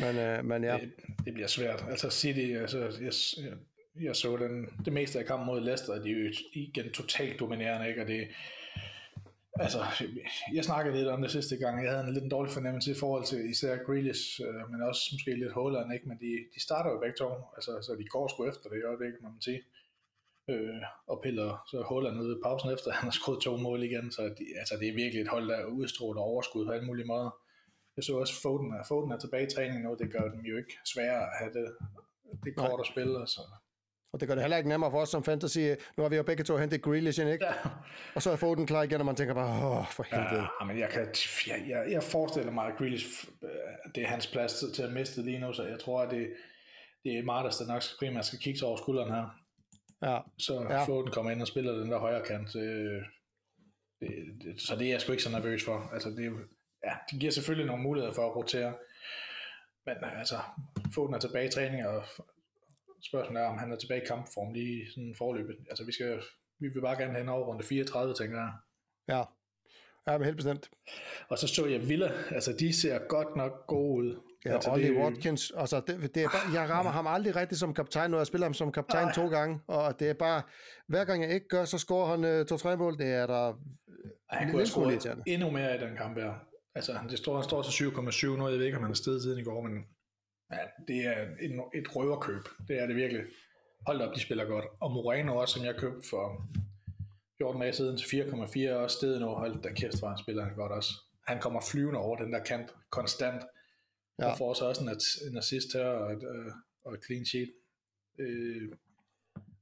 men, 0.00 0.16
øh, 0.16 0.44
men 0.44 0.64
ja. 0.64 0.78
det, 0.80 0.92
det 1.24 1.34
bliver 1.34 1.48
svært. 1.48 1.84
Altså 1.90 2.10
City, 2.10 2.56
altså, 2.60 2.78
jeg, 2.78 3.12
jeg, 3.44 3.52
jeg 4.04 4.16
så 4.16 4.36
den, 4.36 4.66
det 4.84 4.92
meste 4.92 5.18
af 5.18 5.26
kampen 5.26 5.46
mod 5.46 5.60
Leicester, 5.60 6.02
de 6.02 6.10
er 6.10 6.14
jo 6.14 6.32
igen 6.52 6.92
totalt 6.92 7.40
dominerende, 7.40 7.88
ikke? 7.88 8.02
og 8.02 8.08
det, 8.08 8.28
altså, 9.54 9.78
jeg 10.54 10.64
snakkede 10.64 10.96
lidt 10.96 11.08
om 11.08 11.22
det 11.22 11.30
sidste 11.30 11.56
gang, 11.56 11.84
jeg 11.84 11.90
havde 11.92 12.04
en 12.06 12.14
lidt 12.14 12.24
en 12.24 12.30
dårlig 12.30 12.52
fornemmelse 12.52 12.90
i 12.90 12.94
forhold 12.94 13.24
til 13.24 13.50
især 13.50 13.76
Grealish, 13.86 14.40
øh, 14.46 14.70
men 14.70 14.82
også 14.82 15.02
måske 15.12 15.30
lidt 15.34 15.52
Holland, 15.52 15.92
ikke? 15.94 16.08
men 16.08 16.18
de, 16.18 16.30
de 16.54 16.60
starter 16.62 16.90
jo 16.90 16.98
begge 17.00 17.16
to, 17.18 17.28
altså, 17.56 17.72
så 17.82 17.96
de 17.98 18.04
går 18.04 18.28
sgu 18.28 18.48
efter 18.48 18.68
det 18.70 18.78
i 18.78 18.88
øjeblikket, 18.90 19.22
må 19.22 19.28
man 19.28 19.42
sige. 19.42 19.62
Øh, 20.50 20.82
og 21.06 21.20
piller 21.22 21.64
så 21.70 21.82
Holland 21.82 22.20
ud 22.20 22.36
i 22.36 22.42
pausen 22.44 22.72
efter, 22.72 22.90
han 22.92 23.04
har 23.04 23.16
skruet 23.20 23.40
to 23.40 23.56
mål 23.56 23.82
igen, 23.82 24.12
så 24.12 24.22
de, 24.22 24.44
altså, 24.60 24.74
det 24.80 24.88
er 24.88 24.94
virkelig 25.02 25.22
et 25.22 25.28
hold, 25.28 25.48
der 25.48 25.64
udstråler 25.64 26.20
overskud 26.20 26.66
på 26.66 26.72
alle 26.72 26.86
mulige 26.86 27.06
måder. 27.06 27.30
Jeg 27.98 28.04
så 28.04 28.12
også 28.16 28.34
Foden 28.42 28.72
er, 28.72 28.82
Foden 28.88 29.10
er 29.12 29.18
tilbage 29.18 29.46
i 29.46 29.50
træning 29.54 29.82
nu, 29.84 29.96
det 29.98 30.12
gør 30.12 30.24
dem 30.34 30.40
jo 30.40 30.56
ikke 30.56 30.74
sværere 30.92 31.22
at 31.22 31.32
have 31.38 31.52
det, 31.52 31.66
det 32.44 32.52
Nej. 32.56 32.68
kort 32.68 32.80
at 32.80 32.86
spille. 32.86 33.26
Så. 33.26 33.40
Og 34.12 34.20
det 34.20 34.28
gør 34.28 34.34
det 34.34 34.42
heller 34.44 34.56
ikke 34.56 34.68
nemmere 34.68 34.90
for 34.90 35.00
os 35.00 35.08
som 35.08 35.24
fantasy. 35.24 35.58
Nu 35.96 36.02
har 36.02 36.08
vi 36.08 36.16
jo 36.16 36.22
begge 36.22 36.44
to 36.44 36.56
hentet 36.56 36.82
Grealish 36.82 37.20
ind, 37.20 37.30
ikke? 37.30 37.44
Ja, 37.44 37.52
Og 38.14 38.22
så 38.22 38.30
er 38.30 38.36
Foden 38.36 38.66
klar 38.66 38.82
igen, 38.82 39.00
og 39.00 39.06
man 39.06 39.16
tænker 39.16 39.34
bare, 39.34 39.78
åh, 39.78 39.86
for 39.90 40.02
helvede. 40.02 40.46
ja, 40.60 40.64
men 40.66 40.78
jeg, 40.78 40.88
kan, 40.90 41.06
jeg, 41.46 41.64
jeg, 41.68 41.92
jeg 41.92 42.02
forestiller 42.02 42.52
mig, 42.52 42.66
at 42.66 42.76
Grealish, 42.78 43.28
øh, 43.42 43.50
det 43.94 44.02
er 44.02 44.06
hans 44.06 44.26
plads 44.26 44.52
til, 44.58 44.72
til 44.74 44.82
at 44.82 44.92
miste 44.92 45.22
lige 45.22 45.38
nu, 45.38 45.52
så 45.52 45.62
jeg 45.66 45.78
tror, 45.80 46.02
at 46.02 46.10
det, 46.10 46.32
det 47.04 47.18
er 47.18 47.22
Martas, 47.24 47.56
der 47.56 47.66
nok 47.66 47.82
skal, 47.82 48.06
primært 48.06 48.26
skal 48.26 48.38
kigge 48.38 48.58
sig 48.58 48.68
over 48.68 48.76
skulderen 48.76 49.12
her. 49.12 49.26
Ja, 50.02 50.18
Så 50.38 50.66
Ja. 50.70 50.84
Foden 50.84 51.12
kommer 51.12 51.30
ind 51.30 51.40
og 51.42 51.48
spiller 51.48 51.72
den 51.72 51.90
der 51.90 51.98
højre 51.98 52.24
kant. 52.26 52.52
Det, 52.52 53.02
det, 54.00 54.08
det, 54.44 54.60
så 54.60 54.76
det 54.76 54.86
er 54.86 54.90
jeg 54.90 55.00
sgu 55.00 55.12
ikke 55.12 55.24
så 55.24 55.30
nervøs 55.30 55.64
for. 55.64 55.90
Altså, 55.92 56.08
det, 56.10 56.32
ja, 56.84 56.92
det 57.10 57.20
giver 57.20 57.32
selvfølgelig 57.32 57.66
nogle 57.66 57.82
muligheder 57.82 58.14
for 58.14 58.26
at 58.30 58.36
rotere. 58.36 58.74
Men 59.86 59.96
altså, 60.18 60.38
Foden 60.94 61.14
er 61.14 61.18
tilbage 61.18 61.46
i 61.48 61.50
træning, 61.50 61.86
og 61.86 62.04
spørgsmålet 63.08 63.42
er, 63.42 63.46
om 63.46 63.58
han 63.58 63.72
er 63.72 63.76
tilbage 63.76 64.02
i 64.02 64.06
kampform 64.06 64.52
lige 64.52 64.90
sådan 64.90 65.14
forløbet. 65.18 65.56
Altså, 65.70 65.84
vi, 65.84 65.92
skal, 65.92 66.22
vi 66.58 66.68
vil 66.68 66.80
bare 66.80 66.98
gerne 66.98 67.12
have 67.12 67.22
en 67.22 67.28
over 67.28 67.46
runde 67.46 67.64
34, 67.64 68.14
tænker 68.14 68.38
jeg. 68.38 68.52
ja. 69.08 69.24
Ja, 70.08 70.18
men 70.18 70.24
helt 70.24 70.36
bestemt. 70.36 70.70
Og 71.28 71.38
så 71.38 71.48
så 71.48 71.66
jeg 71.66 71.88
Villa, 71.88 72.10
altså 72.30 72.52
de 72.52 72.80
ser 72.80 72.98
godt 73.08 73.36
nok 73.36 73.66
gode 73.66 74.04
ud. 74.04 74.20
Ja, 74.44 74.54
altså, 74.54 74.70
Ollie 74.70 74.88
det, 74.88 74.96
Watkins, 74.96 75.52
altså 75.56 75.80
det, 75.80 76.14
det 76.14 76.22
er 76.22 76.28
bare, 76.28 76.60
jeg 76.60 76.70
rammer 76.70 76.92
ham 76.92 77.06
aldrig 77.06 77.36
rigtigt 77.36 77.60
som 77.60 77.74
kaptajn, 77.74 78.10
når 78.10 78.18
jeg 78.18 78.26
spiller 78.26 78.44
ham 78.44 78.54
som 78.54 78.72
kaptajn 78.72 79.04
Nej. 79.04 79.14
to 79.14 79.28
gange, 79.28 79.60
og 79.66 80.00
det 80.00 80.10
er 80.10 80.14
bare, 80.14 80.42
hver 80.86 81.04
gang 81.04 81.22
jeg 81.22 81.30
ikke 81.30 81.48
gør, 81.48 81.64
så 81.64 81.78
scorer 81.78 82.06
han 82.06 82.40
uh, 82.40 82.46
to-tre 82.46 82.76
mål, 82.76 82.98
det 82.98 83.12
er 83.12 83.26
der 83.26 83.54
Han 84.30 84.46
lille 84.46 84.66
kunne 84.74 84.90
have 84.90 85.22
endnu 85.26 85.50
mere 85.50 85.76
i 85.76 85.78
den 85.78 85.96
kamp 85.96 86.18
her. 86.18 86.47
Altså, 86.78 86.92
han- 86.92 87.08
det 87.08 87.18
står, 87.18 87.34
han 87.34 87.44
står 87.44 87.62
til 87.62 87.72
7,7 87.72 88.36
nu. 88.36 88.48
Jeg 88.48 88.58
ved 88.58 88.66
ikke, 88.66 88.76
om 88.78 88.82
han 88.82 88.90
er 88.90 88.94
stedet 89.04 89.22
siden 89.22 89.38
i 89.38 89.42
går, 89.44 89.60
men 89.62 89.86
ja, 90.52 90.58
det 90.88 91.06
er 91.06 91.22
et, 91.40 91.52
et 91.74 91.96
røverkøb. 91.96 92.42
Det 92.68 92.78
er 92.82 92.86
det 92.86 92.96
virkelig. 92.96 93.22
Hold 93.86 94.00
op, 94.00 94.14
de 94.14 94.20
spiller 94.20 94.44
godt. 94.44 94.64
Og 94.80 94.90
Moreno 94.92 95.36
også, 95.36 95.54
som 95.54 95.64
jeg 95.66 95.74
købte 95.76 96.08
for 96.10 96.46
14 97.38 97.60
dage 97.60 97.72
siden 97.72 97.96
til 97.96 98.06
4,4, 98.06 98.60
er 98.68 98.74
også 98.74 98.96
stedet 98.96 99.20
nu. 99.20 99.26
Hold 99.26 99.62
da 99.62 99.72
kæft, 99.72 99.98
hvor 99.98 100.08
han 100.08 100.18
spiller 100.18 100.44
han 100.44 100.54
godt 100.54 100.72
også. 100.72 100.90
Han 101.26 101.40
kommer 101.40 101.60
flyvende 101.72 101.98
over 102.00 102.16
den 102.16 102.32
der 102.32 102.44
kant 102.44 102.74
konstant. 102.90 103.42
Ja. 104.18 104.30
Og 104.30 104.38
får 104.38 104.54
så 104.54 104.64
også 104.64 104.82
en, 104.82 104.88
at- 104.88 105.30
en 105.30 105.38
assist 105.38 105.72
her 105.72 105.84
og 105.86 106.12
et, 106.12 106.22
øh, 106.22 106.52
og 106.84 106.94
et 106.94 107.00
clean 107.06 107.24
sheet. 107.26 107.50
Øh, 108.20 108.68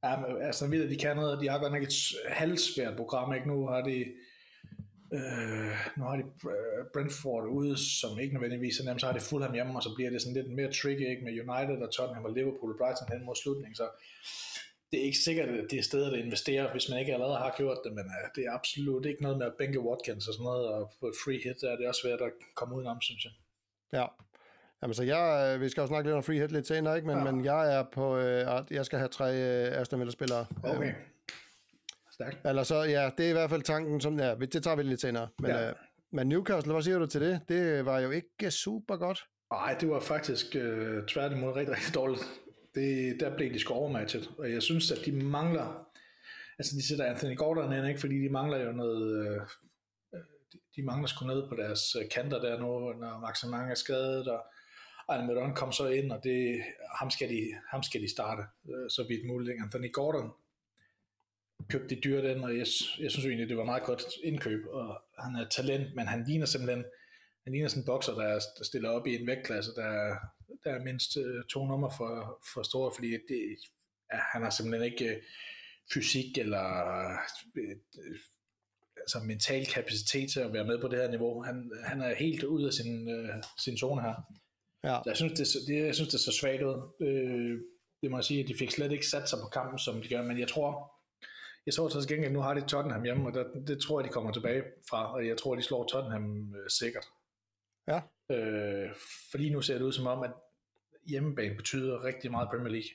ja, 0.04 0.37
altså, 0.46 0.66
ved 0.68 0.88
de 0.90 0.96
kan 0.96 1.16
noget. 1.16 1.40
De 1.40 1.49
har 1.49 1.58
godt 1.58 1.73
nok 1.73 1.82
et 1.82 1.94
halvsvært 2.28 2.96
program, 2.96 3.35
ikke? 3.35 3.49
Nu 3.49 3.66
har 3.66 3.80
de 3.80 4.04
Øh, 5.13 5.75
nu 5.97 6.05
har 6.05 6.17
de 6.17 6.25
øh, 6.55 6.81
Brentford 6.93 7.47
ude, 7.59 7.77
som 8.01 8.19
ikke 8.19 8.35
nødvendigvis 8.35 8.81
er 8.81 8.85
nemt, 8.85 9.01
så 9.01 9.07
har 9.07 9.17
de 9.19 9.29
Fulham 9.31 9.55
hjemme, 9.55 9.77
og 9.79 9.83
så 9.83 9.91
bliver 9.97 10.11
det 10.11 10.23
sådan 10.23 10.39
lidt 10.39 10.51
mere 10.59 10.73
tricky, 10.73 11.07
ikke? 11.13 11.25
Med 11.25 11.33
United 11.45 11.79
og 11.87 11.91
Tottenham 11.93 12.25
og 12.25 12.33
Liverpool 12.33 12.73
og 12.73 12.79
Brighton 12.79 13.13
hen 13.13 13.27
mod 13.27 13.37
slutningen, 13.43 13.75
så 13.75 13.87
det 14.91 15.01
er 15.01 15.05
ikke 15.05 15.19
sikkert, 15.19 15.49
at 15.49 15.71
det 15.71 15.79
er 15.79 15.83
stedet 15.83 16.13
at 16.13 16.25
investere, 16.27 16.73
hvis 16.73 16.89
man 16.91 16.99
ikke 17.01 17.13
allerede 17.15 17.39
har 17.45 17.55
gjort 17.57 17.79
det, 17.85 17.93
men 17.99 18.07
uh, 18.15 18.27
det 18.37 18.43
er 18.47 18.53
absolut 18.59 19.07
ikke 19.07 19.23
noget 19.23 19.39
med 19.39 19.47
at 19.47 19.55
bænke 19.59 19.81
Watkins 19.81 20.29
og 20.29 20.35
sådan 20.35 20.45
noget, 20.45 20.67
og 20.69 20.93
på 21.01 21.07
et 21.07 21.17
free 21.25 21.41
hit, 21.45 21.61
der 21.61 21.71
er 21.73 21.77
det 21.77 21.89
også 21.89 22.01
svært 22.05 22.21
at 22.21 22.33
komme 22.55 22.75
udenom, 22.77 23.01
synes 23.01 23.25
jeg. 23.25 23.33
Ja. 23.99 24.07
Jamen, 24.83 24.95
så 24.95 25.03
jeg, 25.03 25.55
øh, 25.55 25.61
vi 25.61 25.69
skal 25.69 25.81
jo 25.81 25.87
snakke 25.87 26.09
lidt 26.09 26.17
om 26.17 26.23
free 26.23 26.41
hit 26.41 26.53
lidt 26.53 26.67
senere, 26.67 26.97
ikke? 26.97 27.09
Men, 27.09 27.19
ja. 27.19 27.25
Men 27.31 27.45
jeg 27.45 27.79
er 27.79 27.85
på, 27.93 28.17
øh, 28.17 28.47
jeg 28.71 28.87
skal 28.87 28.99
have 28.99 29.09
tre 29.09 29.29
øh, 29.35 29.81
Aston 29.81 29.99
Villa-spillere. 30.01 30.47
Okay. 30.63 30.89
Øh, 30.89 30.95
Stærkt. 32.16 32.38
Eller 32.44 32.62
så, 32.62 32.75
ja, 32.75 33.11
det 33.18 33.26
er 33.26 33.30
i 33.30 33.32
hvert 33.32 33.50
fald 33.50 33.62
tanken, 33.62 34.00
som, 34.00 34.18
ja, 34.18 34.35
det 34.35 34.62
tager 34.62 34.76
vi 34.76 34.82
lidt 34.82 35.00
senere. 35.00 35.28
Men, 35.38 35.50
ja. 35.50 35.68
Øh, 35.68 35.75
men 36.12 36.28
Newcastle, 36.28 36.73
hvad 36.73 36.82
siger 36.82 36.99
du 36.99 37.06
til 37.06 37.20
det? 37.20 37.40
Det 37.49 37.85
var 37.85 37.99
jo 37.99 38.11
ikke 38.11 38.50
super 38.50 38.96
godt. 38.96 39.25
Nej, 39.52 39.76
det 39.80 39.88
var 39.88 40.00
faktisk 40.00 40.56
øh, 40.56 41.06
tværtimod 41.06 41.52
rigtig, 41.56 41.76
rigtig 41.76 41.94
dårligt. 41.94 42.23
det, 42.75 43.20
der 43.20 43.37
blev 43.37 43.52
de 43.54 43.58
sgu 43.58 43.75
overmatchet, 43.75 44.30
og 44.38 44.52
jeg 44.52 44.62
synes, 44.62 44.90
at 44.90 44.99
de 45.06 45.12
mangler, 45.12 45.88
altså 46.58 46.76
de 46.76 46.88
sætter 46.88 47.04
Anthony 47.04 47.37
Gordon 47.37 47.73
ind, 47.73 47.87
ikke, 47.87 48.00
fordi 48.00 48.14
de 48.25 48.28
mangler 48.28 48.58
jo 48.58 48.73
noget, 48.73 49.26
øh, 49.26 49.40
de 50.76 50.82
mangler 50.82 51.06
sgu 51.06 51.26
ned 51.26 51.49
på 51.49 51.54
deres 51.56 51.96
øh, 52.00 52.08
kanter 52.14 52.40
der 52.40 52.58
nu, 52.58 52.92
når 52.92 53.20
Maximange 53.20 53.70
er 53.70 53.75
skadet, 53.75 54.28
og 54.28 54.40
Almiron 55.08 55.54
kom 55.54 55.73
så 55.73 55.87
ind, 55.87 56.12
og 56.12 56.20
det, 56.25 56.62
ham, 56.99 57.11
skal 57.11 57.28
de, 57.28 57.42
ham 57.70 57.82
skal 57.82 58.00
de 58.02 58.11
starte, 58.11 58.42
øh, 58.70 58.90
så 58.90 59.04
vidt 59.08 59.26
muligt. 59.26 59.62
Anthony 59.62 59.92
Gordon 59.92 60.30
købte 61.71 61.95
de 61.95 62.01
dyrt 62.01 62.25
ind, 62.25 62.45
og 62.45 62.51
jeg, 62.51 62.67
jeg 62.99 63.11
synes 63.11 63.27
egentlig, 63.27 63.49
det 63.49 63.57
var 63.57 63.65
meget 63.65 63.83
godt 63.83 64.05
indkøb, 64.25 64.67
og 64.67 65.03
han 65.19 65.37
er 65.37 65.49
talent, 65.49 65.95
men 65.95 66.07
han 66.07 66.25
ligner 66.29 66.47
simpelthen, 66.47 66.85
han 67.45 67.53
ligner 67.53 67.69
sådan 67.69 67.83
en 67.83 67.87
bokser, 67.87 68.15
der, 68.15 68.41
der 68.59 68.65
stiller 68.65 68.91
op 68.91 69.07
i 69.07 69.17
en 69.17 69.27
vægtklasse, 69.27 69.71
der, 69.75 70.17
der 70.65 70.71
er 70.71 70.85
mindst 70.85 71.17
øh, 71.17 71.45
to 71.45 71.67
nummer 71.67 71.91
for, 71.91 72.41
for 72.55 72.63
store, 72.63 72.93
fordi 72.95 73.11
det, 73.11 73.41
ja, 74.13 74.19
han 74.33 74.43
har 74.43 74.51
simpelthen 74.51 74.93
ikke 74.93 75.21
fysik 75.93 76.39
eller 76.39 76.67
altså 78.97 79.19
mental 79.19 79.67
kapacitet 79.67 80.31
til 80.31 80.41
at 80.41 80.53
være 80.53 80.65
med 80.65 80.81
på 80.81 80.89
det 80.89 80.99
her 80.99 81.11
niveau. 81.11 81.43
Han, 81.43 81.71
han 81.85 82.01
er 82.01 82.15
helt 82.15 82.45
ude 82.45 82.67
af 82.67 82.73
sin, 82.73 83.09
øh, 83.11 83.43
sin 83.59 83.77
zone 83.79 84.03
her. 84.03 84.15
Ja. 84.85 84.99
Jeg 85.07 85.17
synes, 85.17 85.33
det, 85.33 85.47
det, 85.67 85.87
jeg 85.87 85.95
synes, 85.95 86.09
det 86.09 86.15
er 86.15 86.31
så 86.33 86.39
svagt 86.41 86.63
ud. 86.63 86.79
Øh, 87.01 87.61
det 88.03 88.11
må 88.11 88.17
jeg 88.17 88.25
sige, 88.25 88.43
at 88.43 88.49
de 88.49 88.59
fik 88.59 88.71
slet 88.71 88.93
ikke 88.93 89.07
sat 89.07 89.29
sig 89.29 89.39
på 89.43 89.49
kampen, 89.49 89.79
som 89.79 90.03
de 90.03 90.09
gør, 90.09 90.23
men 90.23 90.39
jeg 90.39 90.49
tror, 90.49 90.96
jeg 91.66 91.75
tror 91.75 91.88
så 91.88 92.08
gengæld, 92.08 92.32
nu 92.32 92.40
har 92.40 92.54
de 92.54 92.66
Tottenham 92.66 93.02
hjemme, 93.02 93.26
og 93.28 93.35
der, 93.35 93.44
det 93.66 93.82
tror 93.82 94.00
jeg, 94.00 94.08
de 94.08 94.12
kommer 94.12 94.32
tilbage 94.32 94.62
fra, 94.90 95.14
og 95.14 95.26
jeg 95.26 95.37
tror, 95.37 95.54
de 95.54 95.62
slår 95.62 95.87
Tottenham 95.87 96.54
øh, 96.54 96.70
sikkert. 96.70 97.06
Ja. 97.88 98.00
Øh, 98.30 98.90
fordi 99.30 99.50
nu 99.50 99.62
ser 99.62 99.78
det 99.78 99.85
ud 99.85 99.92
som 99.92 100.06
om, 100.06 100.23
at 100.23 100.32
hjemmebane 101.08 101.56
betyder 101.56 102.04
rigtig 102.04 102.30
meget 102.30 102.49
Premier 102.49 102.73
League. 102.73 102.90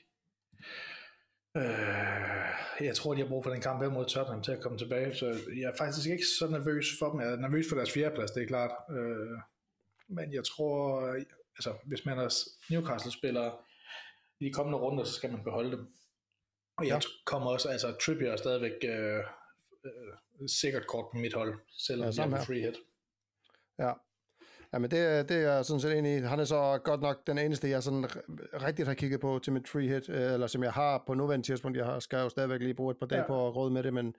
Øh, 1.56 2.86
jeg 2.86 2.96
tror, 2.96 3.14
de 3.14 3.20
har 3.20 3.28
brug 3.28 3.44
for 3.44 3.50
den 3.50 3.60
kamp 3.60 3.82
her 3.82 3.90
mod 3.90 4.06
Tottenham 4.06 4.42
til 4.42 4.52
at 4.52 4.60
komme 4.60 4.78
tilbage, 4.78 5.14
så 5.14 5.26
jeg 5.56 5.70
er 5.70 5.76
faktisk 5.78 6.08
ikke 6.08 6.24
så 6.38 6.48
nervøs 6.50 6.86
for 6.98 7.10
dem. 7.10 7.20
Jeg 7.20 7.32
er 7.32 7.36
nervøs 7.36 7.66
for 7.68 7.76
deres 7.76 7.92
fjerdeplads, 7.92 8.30
det 8.30 8.42
er 8.42 8.46
klart. 8.46 8.70
Øh, 8.90 9.38
men 10.08 10.32
jeg 10.32 10.44
tror, 10.44 11.06
altså 11.56 11.74
hvis 11.86 12.04
man 12.04 12.18
er 12.18 12.28
Newcastle-spiller 12.70 13.66
i 14.40 14.44
de 14.44 14.52
kommende 14.52 14.78
runder, 14.78 15.04
så 15.04 15.12
skal 15.12 15.32
man 15.32 15.44
beholde 15.44 15.70
dem. 15.76 15.86
Og 16.82 16.88
jeg 16.88 17.02
ja. 17.02 17.08
kommer 17.26 17.50
også, 17.50 17.68
altså 17.68 17.94
Trippier 18.04 18.32
er 18.32 18.36
stadigvæk 18.36 18.72
øh, 18.84 19.18
øh, 19.84 20.48
sikkert 20.48 20.86
kort 20.86 21.04
på 21.12 21.18
mit 21.18 21.34
hold, 21.34 21.54
selvom 21.78 22.10
ja, 22.10 22.22
jeg 22.22 22.32
er 22.32 22.44
free 22.44 22.60
hit. 22.60 22.76
Ja, 23.78 23.92
Jamen 24.74 24.90
det, 24.90 25.28
det 25.28 25.36
er 25.36 25.52
jeg 25.52 25.64
sådan 25.64 25.80
set 25.80 25.98
enig 25.98 26.16
i. 26.16 26.20
Han 26.20 26.40
er 26.40 26.44
så 26.44 26.80
godt 26.84 27.00
nok 27.00 27.26
den 27.26 27.38
eneste, 27.38 27.68
jeg 27.68 27.82
sådan 27.82 28.06
rigtigt 28.62 28.88
har 28.88 28.94
kigget 28.94 29.20
på 29.20 29.40
til 29.42 29.52
mit 29.52 29.68
free 29.68 29.88
hit, 29.88 30.08
øh, 30.08 30.32
eller 30.32 30.46
som 30.46 30.62
jeg 30.62 30.72
har 30.72 31.04
på 31.06 31.14
nuværende 31.14 31.46
tidspunkt. 31.46 31.78
Jeg 31.78 31.86
har, 31.86 32.00
skal 32.00 32.18
jo 32.18 32.28
stadigvæk 32.28 32.60
lige 32.60 32.74
bruge 32.74 32.90
et 32.90 32.98
par 32.98 33.06
dage 33.06 33.20
ja. 33.20 33.26
på 33.26 33.46
at 33.46 33.56
råde 33.56 33.70
med 33.70 33.82
det, 33.82 33.94
men 33.94 34.14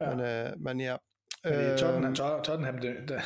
ja. 0.00 0.14
Men, 0.14 0.20
øh, 0.20 0.60
men 0.60 0.80
ja. 0.80 0.96
Men 1.44 1.52
det 1.52 1.66
er 1.66 1.76
Tottenham, 1.76 2.14
Tottenham, 2.14 2.78
det, 2.78 2.96
det, 3.08 3.20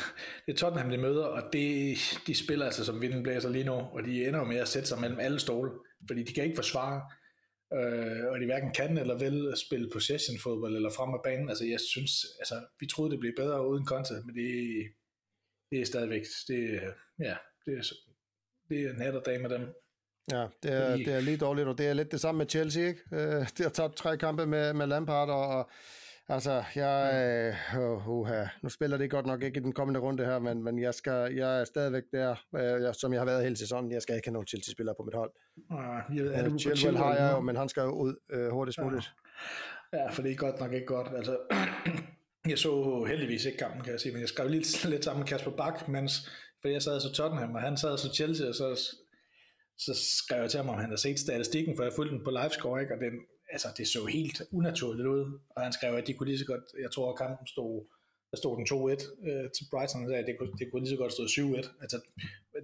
det 0.45 0.53
er 0.53 0.57
Tottenham, 0.57 0.89
de 0.89 0.97
møder, 0.97 1.25
og 1.25 1.41
det, 1.53 1.97
de 2.27 2.35
spiller 2.35 2.65
altså 2.65 2.85
som 2.85 3.01
vinden 3.01 3.23
blæser 3.23 3.49
lige 3.49 3.63
nu, 3.63 3.73
og 3.73 4.03
de 4.05 4.27
ender 4.27 4.39
jo 4.39 4.45
med 4.45 4.57
at 4.57 4.67
sætte 4.67 4.87
sig 4.87 4.99
mellem 5.01 5.19
alle 5.19 5.39
stole, 5.39 5.71
fordi 6.07 6.23
de 6.23 6.33
kan 6.33 6.43
ikke 6.43 6.55
forsvare, 6.55 7.01
øh, 7.77 8.25
og 8.31 8.39
de 8.39 8.45
hverken 8.45 8.71
kan 8.73 8.97
eller 8.97 9.17
vil 9.17 9.53
spille 9.65 9.89
possession 9.93 10.37
fodbold 10.43 10.75
eller 10.75 10.89
frem 10.89 11.13
af 11.13 11.19
banen. 11.23 11.49
Altså 11.49 11.65
jeg 11.65 11.79
synes, 11.79 12.11
altså 12.39 12.55
vi 12.79 12.85
troede 12.87 13.11
det 13.11 13.19
blev 13.19 13.33
bedre 13.37 13.67
uden 13.69 13.85
konta, 13.85 14.13
men 14.25 14.35
det, 14.35 14.49
det 15.71 15.81
er 15.81 15.85
stadigvæk, 15.85 16.23
det, 16.47 16.59
ja, 17.19 17.35
det 17.65 17.73
er, 17.77 17.83
det 18.69 18.79
er 18.81 18.93
nat 18.93 19.15
og 19.15 19.25
dag 19.25 19.41
med 19.41 19.49
dem. 19.49 19.73
Ja, 20.31 20.47
det 20.63 20.71
er, 20.71 20.95
det 20.95 21.07
er 21.07 21.19
lige 21.19 21.37
dårligt, 21.37 21.67
og 21.67 21.77
det 21.77 21.87
er 21.87 21.93
lidt 21.93 22.11
det 22.11 22.21
samme 22.21 22.37
med 22.37 22.49
Chelsea, 22.49 22.87
ikke? 22.87 23.01
Uh, 23.11 23.47
de 23.57 23.63
har 23.63 23.69
tabt 23.69 23.95
tre 23.95 24.17
kampe 24.17 24.45
med, 24.45 24.73
med 24.73 24.87
Lampard, 24.87 25.29
og, 25.29 25.47
og 25.47 25.69
altså, 26.29 26.63
jeg, 26.75 27.55
uh, 27.77 28.07
uh, 28.07 28.07
uh, 28.07 28.47
nu 28.63 28.69
spiller 28.69 28.97
det 28.97 29.11
godt 29.11 29.25
nok 29.25 29.43
ikke 29.43 29.59
i 29.59 29.63
den 29.63 29.73
kommende 29.73 29.99
runde 29.99 30.25
her, 30.25 30.39
men, 30.39 30.63
men 30.63 30.79
jeg, 30.79 30.93
skal, 30.93 31.33
jeg 31.33 31.59
er 31.59 31.63
stadigvæk 31.65 32.03
der, 32.11 32.35
uh, 32.51 32.93
som 32.93 33.13
jeg 33.13 33.21
har 33.21 33.25
været 33.25 33.43
hele 33.43 33.57
sæsonen. 33.57 33.91
Jeg 33.91 34.01
skal 34.01 34.15
ikke 34.15 34.27
have 34.27 34.33
nogen 34.33 34.47
Chelsea-spillere 34.47 34.95
på 34.99 35.03
mit 35.03 35.15
hold. 35.15 35.31
Uh, 35.71 36.17
jeg 36.17 36.23
ved, 36.23 36.33
er 36.33 36.49
uh, 36.49 36.57
Chilwell 36.57 36.97
har 36.97 37.15
jeg 37.15 37.31
jo, 37.31 37.39
men 37.39 37.55
han 37.55 37.69
skal 37.69 37.81
jo 37.81 37.91
ud 37.91 38.15
uh, 38.35 38.47
hurtigst 38.47 38.79
muligt. 38.81 39.11
Ja. 39.93 39.97
ja, 39.97 40.09
for 40.09 40.21
det 40.21 40.31
er 40.31 40.35
godt 40.35 40.59
nok 40.59 40.73
ikke 40.73 40.85
godt. 40.85 41.07
Altså, 41.15 41.37
jeg 42.51 42.57
så 42.57 43.03
heldigvis 43.07 43.45
ikke 43.45 43.57
kampen, 43.57 43.81
kan 43.81 43.91
jeg 43.91 43.99
sige, 43.99 44.11
men 44.11 44.21
jeg 44.21 44.29
skrev 44.29 44.47
lidt, 44.47 44.85
lidt 44.85 45.03
sammen 45.03 45.19
med 45.19 45.27
Kasper 45.27 45.51
Bak, 45.51 45.87
mens, 45.87 46.29
for 46.61 46.67
jeg 46.67 46.81
sad 46.81 46.99
så 46.99 47.13
Tottenham, 47.13 47.55
og 47.55 47.61
han 47.61 47.77
sad 47.77 47.97
så 47.97 48.13
Chelsea, 48.15 48.47
og 48.47 48.55
så, 48.55 48.95
så 49.77 49.93
skrev 50.23 50.41
jeg 50.41 50.49
til 50.49 50.57
ham, 50.57 50.69
om 50.69 50.75
han 50.75 50.85
havde 50.85 51.01
set 51.01 51.19
statistikken, 51.19 51.75
for 51.75 51.83
jeg 51.83 51.93
fulgte 51.93 52.15
den 52.15 52.23
på 52.23 52.31
livescore, 52.31 52.81
ikke? 52.81 52.93
og 52.93 52.99
den, 52.99 53.13
altså, 53.53 53.67
det 53.77 53.87
så 53.87 54.05
helt 54.05 54.41
unaturligt 54.51 55.07
ud, 55.07 55.39
og 55.49 55.63
han 55.63 55.73
skrev, 55.73 55.93
at 55.95 56.07
de 56.07 56.13
kunne 56.13 56.29
lige 56.29 56.39
så 56.39 56.45
godt, 56.45 56.63
jeg 56.81 56.91
tror, 56.91 57.11
at 57.11 57.17
kampen 57.17 57.47
stod, 57.47 57.85
der 58.31 58.37
stod 58.37 58.57
den 58.57 58.67
2-1 58.67 59.29
øh, 59.29 59.51
til 59.55 59.65
Brighton, 59.71 60.05
og 60.05 60.27
det 60.27 60.35
kunne, 60.39 60.53
det 60.59 60.67
kunne 60.71 60.83
lige 60.83 60.95
så 60.95 61.01
godt 61.03 61.13
stå 61.13 61.23
7-1. 61.23 61.81
Altså, 61.81 61.97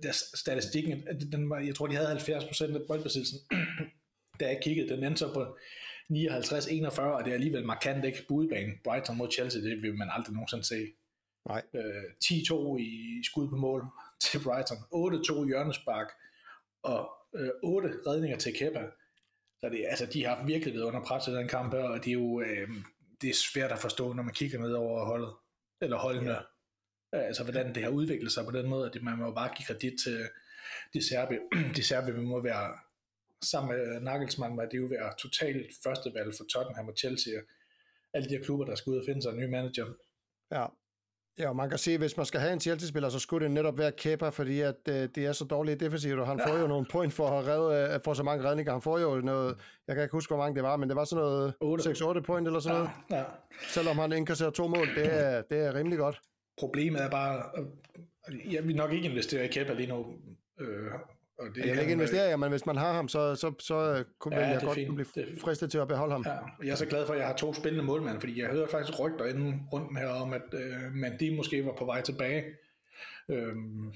der, 0.04 0.12
statistikken, 0.44 1.08
den 1.32 1.50
var, 1.50 1.60
jeg 1.60 1.76
tror, 1.76 1.88
de 1.88 1.96
havde 1.96 2.18
70% 2.18 2.76
af 2.76 2.88
boldbesiddelsen, 2.88 3.40
da 4.40 4.48
jeg 4.48 4.60
kiggede, 4.64 4.90
den 4.90 5.04
endte 5.04 5.20
så 5.20 5.34
på 5.34 5.58
59-41, 6.12 7.02
og 7.02 7.24
det 7.26 7.32
er 7.32 7.34
alligevel 7.34 7.66
markant 7.66 8.06
ikke 8.06 8.26
budebane. 8.28 8.74
Brighton 8.84 9.18
mod 9.18 9.32
Chelsea, 9.32 9.62
det 9.62 9.82
vil 9.82 9.96
man 9.96 10.10
aldrig 10.12 10.34
nogensinde 10.34 10.64
se. 10.64 10.88
Nej. 11.48 11.64
Øh, 11.74 12.04
10-2 12.24 12.78
i 12.78 13.22
skud 13.24 13.50
på 13.50 13.56
mål 13.56 13.86
til 14.22 14.40
Brighton, 14.44 14.78
8-2 14.78 15.48
hjørnespark, 15.48 16.08
og 16.84 17.10
øh, 17.36 17.50
8 17.64 17.90
redninger 18.08 18.38
til 18.38 18.54
Kepa. 18.54 18.84
Så 19.60 19.70
det, 19.70 19.86
altså, 19.88 20.06
de 20.06 20.26
har 20.26 20.46
virkelig 20.46 20.74
været 20.74 20.84
under 20.84 21.04
pres 21.04 21.28
i 21.28 21.32
den 21.32 21.48
kamp 21.48 21.74
her, 21.74 21.84
og 21.84 22.06
det 22.06 22.08
er 22.08 22.14
jo 22.14 22.42
øh, 22.42 22.70
det 23.22 23.30
er 23.30 23.34
svært 23.34 23.72
at 23.72 23.80
forstå, 23.80 24.14
når 24.14 24.24
man 24.24 24.34
kigger 24.34 24.60
ned 24.60 24.74
over 24.74 25.06
holdet, 25.06 25.34
eller 25.82 25.98
holdene. 25.98 26.32
Ja. 26.32 26.42
Altså, 27.14 27.44
hvordan 27.44 27.76
det 27.76 27.84
har 27.84 27.90
udviklet 27.90 28.32
sig 28.32 28.46
på 28.46 28.52
den 28.52 28.70
måde, 28.70 28.92
at 28.96 29.02
man 29.02 29.18
må 29.18 29.34
bare 29.34 29.56
give 29.56 29.66
kredit 29.66 29.94
til 30.04 30.30
de 30.94 31.08
serbi. 31.10 31.36
de 31.76 31.84
serbi 31.84 32.12
må 32.12 32.42
være 32.42 32.78
sammen 33.44 33.78
med 33.78 34.00
Nagelsmann, 34.00 34.58
var 34.58 34.66
det 34.66 34.78
jo 34.78 34.86
være 34.86 35.14
totalt 35.20 35.72
førstevalg 35.84 36.34
for 36.38 36.46
Tottenham 36.54 36.88
og 36.88 36.98
Chelsea, 36.98 37.34
alle 38.14 38.30
de 38.30 38.38
her 38.38 38.44
klubber, 38.44 38.66
der 38.66 38.76
skal 38.76 38.92
ud 38.92 38.98
og 38.98 39.04
finde 39.06 39.22
sig 39.22 39.32
en 39.32 39.40
ny 39.40 39.46
manager. 39.46 39.86
Ja, 40.52 40.66
Ja, 41.40 41.50
og 41.50 41.56
man 41.56 41.70
kan 41.70 41.78
sige, 41.78 41.94
at 41.94 42.00
hvis 42.00 42.18
man 42.18 42.26
skal 42.26 42.40
have 42.40 42.54
en 42.54 42.60
Chelsea-spiller, 42.60 43.10
så 43.10 43.20
skulle 43.20 43.46
det 43.46 43.52
netop 43.52 43.78
være 43.78 43.92
Kepa, 43.92 44.30
fordi 44.30 44.62
at, 44.62 44.76
uh, 44.90 44.94
det 44.96 45.18
er 45.18 45.32
så 45.32 45.46
dårligt 45.46 45.80
defensivt, 45.80 46.20
og 46.20 46.28
han 46.28 46.40
ja. 46.40 46.48
får 46.48 46.58
jo 46.58 46.68
nogle 46.68 46.86
point 46.92 47.14
for 47.14 47.28
at 47.28 47.48
redde, 47.48 47.96
uh, 47.96 48.02
for 48.04 48.14
så 48.14 48.24
mange 48.24 48.50
redninger. 48.50 48.72
Han 48.72 48.82
får 48.82 49.00
jo 49.00 49.22
noget, 49.22 49.58
jeg 49.88 49.96
kan 49.96 50.04
ikke 50.04 50.12
huske, 50.12 50.30
hvor 50.30 50.44
mange 50.44 50.56
det 50.56 50.64
var, 50.64 50.78
men 50.78 50.90
det 50.90 50.96
var 50.96 51.04
sådan 51.04 51.24
noget 51.24 51.54
6-8 51.62 52.22
point 52.22 52.48
eller 52.48 52.60
sådan 52.60 52.78
noget. 52.78 52.90
Ja, 53.12 53.18
ja. 53.18 53.24
Selvom 53.70 53.98
han 53.98 54.12
indkasserer 54.12 54.50
to 54.50 54.68
mål, 54.68 54.88
det 54.96 55.14
er, 55.14 55.42
det 55.42 55.58
er 55.60 55.76
rimelig 55.76 55.98
godt. 55.98 56.22
Problemet 56.60 57.02
er 57.04 57.10
bare, 57.10 57.44
jeg 58.52 58.68
vil 58.68 58.76
nok 58.76 58.94
ikke 58.94 59.10
investere 59.10 59.46
i 59.46 59.48
Kepa 59.48 59.74
lige 59.74 59.90
nu. 59.90 60.06
Øh, 60.60 60.92
og 61.40 61.56
det 61.56 61.66
jeg 61.66 61.72
vil 61.72 61.80
ikke 61.80 61.92
investere, 61.92 62.38
men 62.38 62.50
hvis 62.50 62.66
man 62.66 62.78
har 62.78 62.94
ham, 62.94 63.08
så, 63.08 63.36
så, 63.36 63.54
så 63.60 64.04
kunne 64.20 64.36
ja, 64.36 64.48
jeg 64.48 64.62
godt 64.62 64.76
fint. 64.76 64.96
blive 64.96 65.08
fristet 65.42 65.72
til 65.72 65.78
at 65.78 65.88
beholde 65.88 66.12
ham. 66.14 66.26
Ja, 66.26 66.66
jeg 66.66 66.72
er 66.72 66.76
så 66.76 66.86
glad 66.86 67.06
for, 67.06 67.14
at 67.14 67.20
jeg 67.20 67.28
har 67.28 67.36
to 67.36 67.54
spillende 67.54 67.86
målmænd, 67.86 68.20
fordi 68.20 68.42
jeg 68.42 68.50
hørte 68.50 68.72
faktisk 68.72 69.00
rygter 69.00 69.26
inden 69.26 69.62
runden 69.74 69.98
her 69.98 70.08
om, 70.08 70.34
at 70.34 70.54
øh, 70.54 70.94
Mandy 70.94 71.36
måske 71.36 71.66
var 71.66 71.76
på 71.78 71.86
vej 71.86 72.02
tilbage. 72.02 72.44
Øhm, 73.30 73.94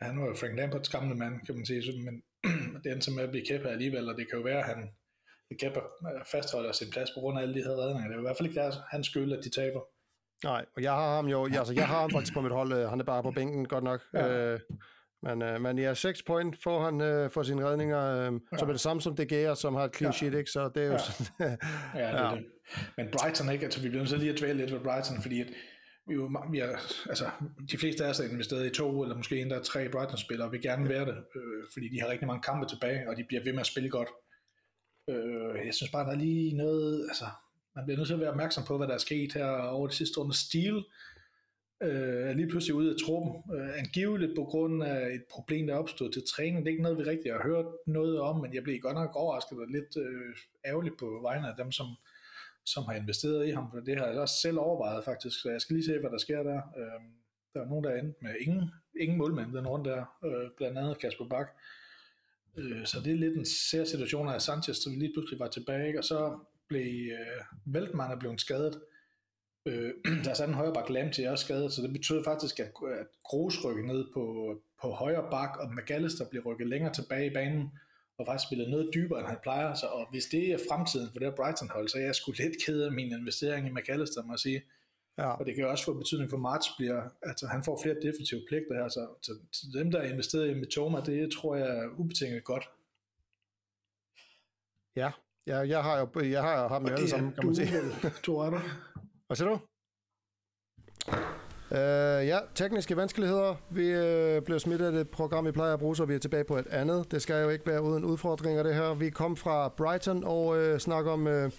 han 0.00 0.20
var 0.20 0.26
jo 0.26 0.34
Frank 0.34 0.56
Lamperts 0.56 0.88
gamle 0.88 1.14
mand, 1.14 1.40
kan 1.46 1.54
man 1.54 1.66
sige, 1.66 2.04
men 2.04 2.22
det 2.84 2.92
endte 2.92 3.10
med 3.10 3.22
at 3.22 3.30
blive 3.30 3.46
Kepa 3.46 3.68
alligevel, 3.68 4.08
og 4.08 4.16
det 4.16 4.30
kan 4.30 4.38
jo 4.38 4.44
være, 4.44 4.58
at 4.58 4.64
han 4.64 4.90
Kepa 5.60 5.80
fastholder 6.32 6.72
sin 6.72 6.90
plads 6.90 7.10
på 7.10 7.20
grund 7.20 7.38
af 7.38 7.42
alle 7.42 7.54
de 7.54 7.62
her 7.62 7.70
redninger. 7.70 8.08
Det 8.08 8.14
er 8.14 8.18
i 8.18 8.22
hvert 8.22 8.36
fald 8.36 8.48
ikke 8.48 8.60
deres, 8.60 8.74
hans 8.90 9.06
skyld, 9.06 9.32
at 9.32 9.44
de 9.44 9.50
taber. 9.50 9.80
Nej, 10.44 10.64
og 10.76 10.82
jeg 10.82 10.92
har 10.92 11.14
ham 11.16 11.26
jo, 11.26 11.44
altså 11.44 11.72
jeg 11.72 11.88
har 11.88 12.00
ham 12.00 12.10
faktisk 12.10 12.34
på 12.34 12.40
mit 12.40 12.52
hold, 12.52 12.72
øh, 12.72 12.88
han 12.88 13.00
er 13.00 13.04
bare 13.04 13.22
på 13.22 13.30
bænken 13.30 13.68
godt 13.68 13.84
nok. 13.84 14.00
Ja. 14.14 14.52
Øh, 14.52 14.60
men, 15.24 15.42
øh, 15.42 15.60
men 15.60 15.78
ja, 15.78 15.94
6 15.94 16.22
point 16.22 16.62
får 16.62 16.84
han 16.84 17.00
øh, 17.00 17.30
for 17.30 17.42
sine 17.42 17.64
redninger, 17.66 18.00
øh, 18.00 18.40
ja. 18.52 18.58
som 18.58 18.68
er 18.68 18.72
det 18.72 18.80
samme 18.80 19.02
som 19.02 19.16
De 19.16 19.26
Gea, 19.26 19.54
som 19.54 19.74
har 19.74 19.84
et 19.84 19.96
clean 19.96 20.12
ja. 20.12 20.16
sheet, 20.16 20.34
ikke? 20.34 20.50
så 20.50 20.70
det 20.74 20.82
er 20.82 20.86
jo 20.86 20.92
ja. 20.92 20.98
sådan... 20.98 21.26
ja, 21.94 22.06
det 22.06 22.20
er 22.20 22.34
det. 22.34 22.44
Men 22.96 23.06
Brighton, 23.18 23.50
ikke? 23.52 23.64
Altså, 23.64 23.80
vi 23.80 23.88
bliver 23.88 24.02
nødt 24.02 24.10
til 24.10 24.18
lige 24.18 24.32
at 24.32 24.38
dvæle 24.38 24.58
lidt 24.58 24.72
ved 24.72 24.80
Brighton, 24.80 25.22
fordi 25.22 25.40
at 25.40 25.46
vi, 26.06 26.14
jo, 26.14 26.30
vi 26.50 26.58
er, 26.58 26.76
altså, 27.08 27.30
de 27.70 27.78
fleste 27.78 28.04
af 28.04 28.10
os 28.10 28.20
er 28.20 28.28
investeret 28.28 28.66
i 28.66 28.70
to, 28.70 29.02
eller 29.02 29.16
måske 29.16 29.40
endda 29.40 29.58
tre 29.58 29.88
Brighton-spillere, 29.88 30.48
og 30.48 30.52
vil 30.52 30.62
gerne 30.62 30.88
være 30.88 31.06
det, 31.06 31.16
øh, 31.36 31.64
fordi 31.72 31.88
de 31.88 32.00
har 32.00 32.08
rigtig 32.08 32.26
mange 32.26 32.42
kampe 32.42 32.66
tilbage, 32.66 33.08
og 33.08 33.16
de 33.16 33.24
bliver 33.28 33.44
ved 33.44 33.52
med 33.52 33.60
at 33.60 33.66
spille 33.66 33.90
godt. 33.90 34.08
Øh, 35.10 35.66
jeg 35.66 35.74
synes 35.74 35.90
bare, 35.92 36.04
der 36.04 36.12
er 36.12 36.16
lige 36.26 36.56
noget, 36.56 37.06
altså, 37.08 37.24
man 37.76 37.84
bliver 37.84 37.98
nødt 37.98 38.08
til 38.08 38.14
at 38.14 38.20
være 38.20 38.30
opmærksom 38.30 38.64
på, 38.64 38.76
hvad 38.76 38.88
der 38.88 38.94
er 38.94 38.98
sket 39.08 39.32
her 39.32 39.46
over 39.46 39.86
det 39.86 39.96
sidste 39.96 40.20
år. 40.20 40.30
Steel 40.30 40.84
øh, 41.84 42.28
er 42.28 42.32
lige 42.32 42.48
pludselig 42.48 42.74
ude 42.74 42.90
af 42.90 42.96
truppen, 43.06 43.56
øh, 43.56 43.78
angiveligt 43.78 44.32
på 44.36 44.44
grund 44.44 44.82
af 44.82 45.14
et 45.14 45.24
problem, 45.30 45.66
der 45.66 45.74
opstod 45.74 46.10
til 46.12 46.22
træning. 46.34 46.58
Det 46.58 46.66
er 46.66 46.70
ikke 46.70 46.82
noget, 46.82 46.98
vi 46.98 47.02
rigtig 47.02 47.32
har 47.32 47.42
hørt 47.42 47.66
noget 47.86 48.20
om, 48.20 48.40
men 48.40 48.54
jeg 48.54 48.62
blev 48.62 48.80
godt 48.80 48.94
nok 48.94 49.16
overrasket 49.16 49.58
og 49.58 49.66
lidt 49.68 49.96
øh, 49.96 50.36
ærgerlig 50.64 50.92
på 50.98 51.18
vegne 51.22 51.48
af 51.48 51.54
dem, 51.58 51.72
som, 51.72 51.86
som 52.64 52.84
har 52.84 52.94
investeret 52.94 53.46
i 53.48 53.50
ham, 53.50 53.70
for 53.70 53.80
det 53.80 53.98
har 53.98 54.06
jeg 54.06 54.18
også 54.18 54.40
selv 54.40 54.58
overvejet 54.58 55.04
faktisk, 55.04 55.40
så 55.42 55.50
jeg 55.50 55.60
skal 55.60 55.76
lige 55.76 55.86
se, 55.86 55.98
hvad 55.98 56.10
der 56.10 56.18
sker 56.18 56.42
der. 56.42 56.56
Øh, 56.78 57.00
der 57.54 57.60
er 57.60 57.68
nogen, 57.68 57.84
der 57.84 57.90
er 57.90 57.98
endt 57.98 58.22
med 58.22 58.34
ingen, 58.40 58.70
ingen 59.00 59.18
målmand 59.18 59.52
den 59.52 59.66
runde 59.66 59.90
der, 59.90 60.04
øh, 60.24 60.50
blandt 60.56 60.78
andet 60.78 60.98
Kasper 60.98 61.28
Bak. 61.28 61.48
Øh, 62.56 62.86
så 62.86 63.00
det 63.04 63.12
er 63.12 63.16
lidt 63.16 63.36
en 63.36 63.46
sær 63.46 63.84
situation 63.84 64.28
af 64.28 64.42
Sanchez, 64.42 64.76
som 64.76 64.98
lige 64.98 65.12
pludselig 65.14 65.40
var 65.40 65.48
tilbage, 65.48 65.86
ikke? 65.86 65.98
og 65.98 66.04
så 66.04 66.38
blev 66.68 67.12
øh, 67.12 67.74
Veltmann 67.74 68.12
er 68.12 68.18
blevet 68.18 68.40
skadet. 68.40 68.74
Øh, 68.74 68.93
der 70.24 70.30
er 70.30 70.34
sådan 70.34 70.50
en 70.50 70.54
højre 70.54 70.72
bak 70.72 70.90
Lam 70.90 71.10
til 71.12 71.28
også 71.28 71.44
skadet, 71.44 71.72
så 71.72 71.82
det 71.82 71.92
betød 71.92 72.24
faktisk, 72.24 72.60
at, 72.60 72.66
at 72.66 73.06
Kroos 73.28 73.64
rykkede 73.64 73.86
ned 73.86 74.04
på, 74.14 74.54
på 74.82 74.90
højre 74.90 75.30
bak, 75.30 75.56
og 75.60 75.74
McAllister 75.74 76.24
blev 76.30 76.42
rykket 76.42 76.68
længere 76.68 76.92
tilbage 76.92 77.26
i 77.26 77.34
banen, 77.34 77.70
og 78.18 78.26
faktisk 78.26 78.48
spillet 78.48 78.70
noget 78.70 78.90
dybere, 78.94 79.20
end 79.20 79.28
han 79.28 79.38
plejer. 79.42 79.74
Så, 79.74 79.86
og 79.86 80.06
hvis 80.10 80.24
det 80.24 80.52
er 80.52 80.58
fremtiden 80.70 81.08
for 81.12 81.18
det 81.18 81.28
her 81.28 81.36
Brighton-hold, 81.36 81.88
så 81.88 81.98
er 81.98 82.02
jeg 82.02 82.14
sgu 82.14 82.32
lidt 82.32 82.64
ked 82.66 82.82
af 82.82 82.92
min 82.92 83.12
investering 83.12 83.66
i 83.66 83.70
McAllister, 83.70 84.22
må 84.22 84.32
jeg 84.32 84.38
sige. 84.38 84.62
Ja. 85.18 85.26
Og 85.26 85.46
det 85.46 85.54
kan 85.54 85.66
også 85.66 85.84
få 85.84 85.94
betydning 85.94 86.30
for 86.30 86.36
March, 86.36 86.70
bliver, 86.78 87.02
altså 87.22 87.46
han 87.46 87.64
får 87.64 87.80
flere 87.82 87.96
defensive 88.02 88.40
pligter 88.48 88.74
her, 88.74 88.88
så, 88.88 89.06
så, 89.22 89.32
dem, 89.74 89.90
der 89.90 89.98
er 89.98 90.12
investeret 90.12 90.50
i 90.50 90.54
Mitoma, 90.54 91.00
det 91.00 91.32
tror 91.32 91.56
jeg 91.56 91.68
er 91.78 91.88
ubetinget 91.98 92.44
godt. 92.44 92.68
Ja, 94.96 95.10
ja 95.46 95.56
jeg 95.56 95.82
har 95.82 95.98
jo 95.98 96.20
jeg 96.20 96.42
har 96.42 96.68
ham 96.68 96.86
alle 96.86 97.08
sammen, 97.08 97.32
kan 97.32 97.46
man 97.46 97.54
sige. 97.54 97.68
Du 98.26 98.36
er 98.36 98.50
der. 98.50 98.60
Hvad 99.26 99.36
siger 99.36 99.48
du? 99.48 99.58
Uh, 101.70 102.26
ja, 102.26 102.38
tekniske 102.54 102.96
vanskeligheder. 102.96 103.54
Vi 103.70 103.94
uh, 103.94 104.44
blev 104.44 104.58
smidt 104.58 104.80
af 104.80 104.92
det 104.92 105.10
program, 105.10 105.46
vi 105.46 105.52
plejer 105.52 105.72
at 105.72 105.78
bruge, 105.78 105.96
så 105.96 106.04
vi 106.04 106.14
er 106.14 106.18
tilbage 106.18 106.44
på 106.44 106.56
et 106.56 106.66
andet. 106.66 107.10
Det 107.10 107.22
skal 107.22 107.42
jo 107.42 107.48
ikke 107.48 107.66
være 107.66 107.82
uden 107.82 108.04
udfordringer, 108.04 108.62
det 108.62 108.74
her. 108.74 108.94
Vi 108.94 109.10
kom 109.10 109.36
fra 109.36 109.68
Brighton 109.68 110.24
og 110.24 110.46
uh, 110.46 110.78
snakker 110.78 111.12
om... 111.12 111.26
Uh, 111.26 111.50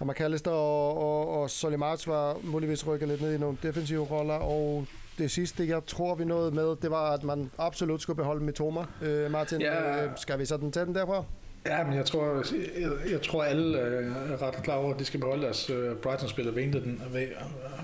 og 0.00 0.08
McAllister 0.08 0.50
og, 0.50 0.98
og, 0.98 1.40
og 1.40 1.50
Solimarts 1.50 2.08
var 2.08 2.36
muligvis 2.42 2.86
rykket 2.86 3.08
lidt 3.08 3.20
ned 3.20 3.34
i 3.34 3.38
nogle 3.38 3.58
defensive 3.62 4.04
roller, 4.10 4.34
og 4.34 4.86
det 5.18 5.30
sidste, 5.30 5.68
jeg 5.68 5.86
tror, 5.86 6.14
vi 6.14 6.24
nåede 6.24 6.50
med, 6.50 6.76
det 6.76 6.90
var, 6.90 7.12
at 7.12 7.24
man 7.24 7.50
absolut 7.58 8.02
skulle 8.02 8.16
beholde 8.16 8.44
Mitoma. 8.44 8.84
Øh, 9.02 9.30
Martin, 9.30 9.60
ja. 9.60 10.04
øh, 10.04 10.10
skal 10.16 10.38
vi 10.38 10.44
sådan 10.44 10.72
tage 10.72 10.86
den 10.86 10.94
derfra? 10.94 11.24
Ja, 11.66 11.84
men 11.84 11.94
jeg 11.94 12.06
tror, 12.06 12.44
jeg, 12.80 12.90
jeg 13.10 13.22
tror 13.22 13.42
alle 13.42 13.80
øh, 13.80 14.32
er 14.32 14.42
ret 14.42 14.62
klar 14.62 14.74
over, 14.74 14.94
at 14.94 15.00
de 15.00 15.04
skal 15.04 15.20
beholde 15.20 15.42
deres 15.42 15.70
øh, 15.70 15.96
Brighton-spiller, 15.96 16.52
vente 16.52 16.80
den, 16.80 17.02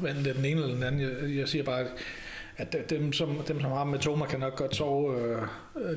vente 0.02 0.34
den 0.34 0.44
ene 0.44 0.60
eller 0.60 0.74
den 0.74 0.82
anden. 0.82 1.00
Jeg, 1.00 1.36
jeg 1.36 1.48
siger 1.48 1.64
bare, 1.64 1.86
at, 2.56 2.90
dem, 2.90 3.12
som, 3.12 3.42
dem, 3.48 3.60
som 3.60 3.70
har 3.70 3.84
med 3.84 3.98
Thomas, 3.98 4.30
kan 4.30 4.40
nok 4.40 4.56
godt 4.56 4.76
sove 4.76 5.20
øh, 5.20 5.42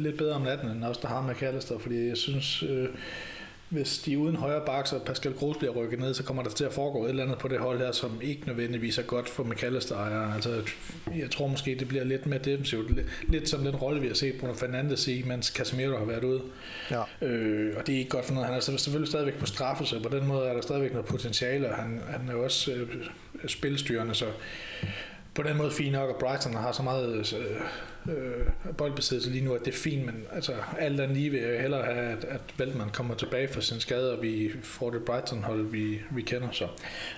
lidt 0.01 0.17
bedre 0.17 0.35
om 0.35 0.41
natten, 0.41 0.69
end 0.69 0.83
os, 0.83 0.97
der 0.97 1.07
har 1.07 1.21
med 1.21 1.35
Callister, 1.35 1.79
fordi 1.79 2.07
jeg 2.07 2.17
synes... 2.17 2.63
Øh, 2.63 2.89
hvis 3.71 3.97
de 3.97 4.17
uden 4.17 4.35
højre 4.35 4.61
bak, 4.65 4.87
så 4.87 4.99
Pascal 4.99 5.33
Groß 5.33 5.57
bliver 5.57 5.73
rykket 5.73 5.99
ned, 5.99 6.13
så 6.13 6.23
kommer 6.23 6.43
der 6.43 6.49
til 6.49 6.63
at 6.63 6.73
foregå 6.73 7.05
et 7.05 7.09
eller 7.09 7.23
andet 7.23 7.37
på 7.37 7.47
det 7.47 7.59
hold 7.59 7.79
her, 7.79 7.91
som 7.91 8.19
ikke 8.21 8.47
nødvendigvis 8.47 8.97
er 8.97 9.03
godt 9.03 9.29
for 9.29 9.43
McAllister. 9.43 9.97
Altså, 10.35 10.61
jeg 11.17 11.31
tror 11.31 11.47
måske, 11.47 11.75
det 11.79 11.87
bliver 11.87 12.03
lidt 12.03 12.25
mere 12.25 12.39
defensivt. 12.39 12.91
Lidt 13.27 13.49
som 13.49 13.63
den 13.63 13.75
rolle, 13.75 14.01
vi 14.01 14.07
har 14.07 14.13
set 14.13 14.35
Bruno 14.39 14.53
Fernandes 14.53 15.07
i, 15.07 15.23
mens 15.23 15.47
Casemiro 15.47 15.97
har 15.97 16.05
været 16.05 16.23
ude. 16.23 16.41
Ja. 16.91 17.03
Øh, 17.21 17.73
og 17.77 17.87
det 17.87 17.95
er 17.95 17.99
ikke 17.99 18.09
godt 18.09 18.25
for 18.25 18.33
noget. 18.33 18.47
Han 18.47 18.55
er 18.55 18.59
selvfølgelig 18.59 19.09
stadigvæk 19.09 19.39
på 19.39 19.45
straffe, 19.45 19.85
så 19.85 19.99
på 20.03 20.09
den 20.09 20.27
måde 20.27 20.47
er 20.47 20.53
der 20.53 20.61
stadigvæk 20.61 20.91
noget 20.91 21.05
potentiale, 21.07 21.69
og 21.69 21.75
han, 21.75 22.01
han 22.09 22.29
er 22.29 22.33
jo 22.33 22.43
også 22.43 22.71
øh, 22.71 22.87
spilstyrende, 23.47 24.15
så 24.15 24.25
på 25.33 25.43
den 25.43 25.57
måde 25.57 25.71
fint 25.71 25.91
nok, 25.91 26.09
at 26.09 26.15
Brighton 26.15 26.53
har 26.53 26.71
så 26.71 26.83
meget 26.83 27.33
øh, 27.37 27.61
øh, 28.09 28.73
boldbesiddelse 28.77 29.29
lige 29.29 29.45
nu, 29.45 29.53
at 29.53 29.65
det 29.65 29.73
er 29.73 29.77
fint, 29.77 30.05
men 30.05 30.15
altså, 30.31 30.53
alt 30.79 31.01
andet 31.01 31.17
lige 31.17 31.29
vil 31.29 31.39
jeg 31.39 31.61
hellere 31.61 31.83
have, 31.83 31.97
at, 31.97 32.23
at 32.23 32.41
Veltman 32.57 32.89
kommer 32.89 33.15
tilbage 33.15 33.47
fra 33.47 33.61
sin 33.61 33.79
skade, 33.79 34.17
og 34.17 34.21
vi 34.21 34.51
får 34.63 34.89
det 34.89 35.05
Brighton-hold, 35.05 35.65
vi, 35.65 36.01
vi 36.11 36.21
kender. 36.21 36.47
Så 36.51 36.67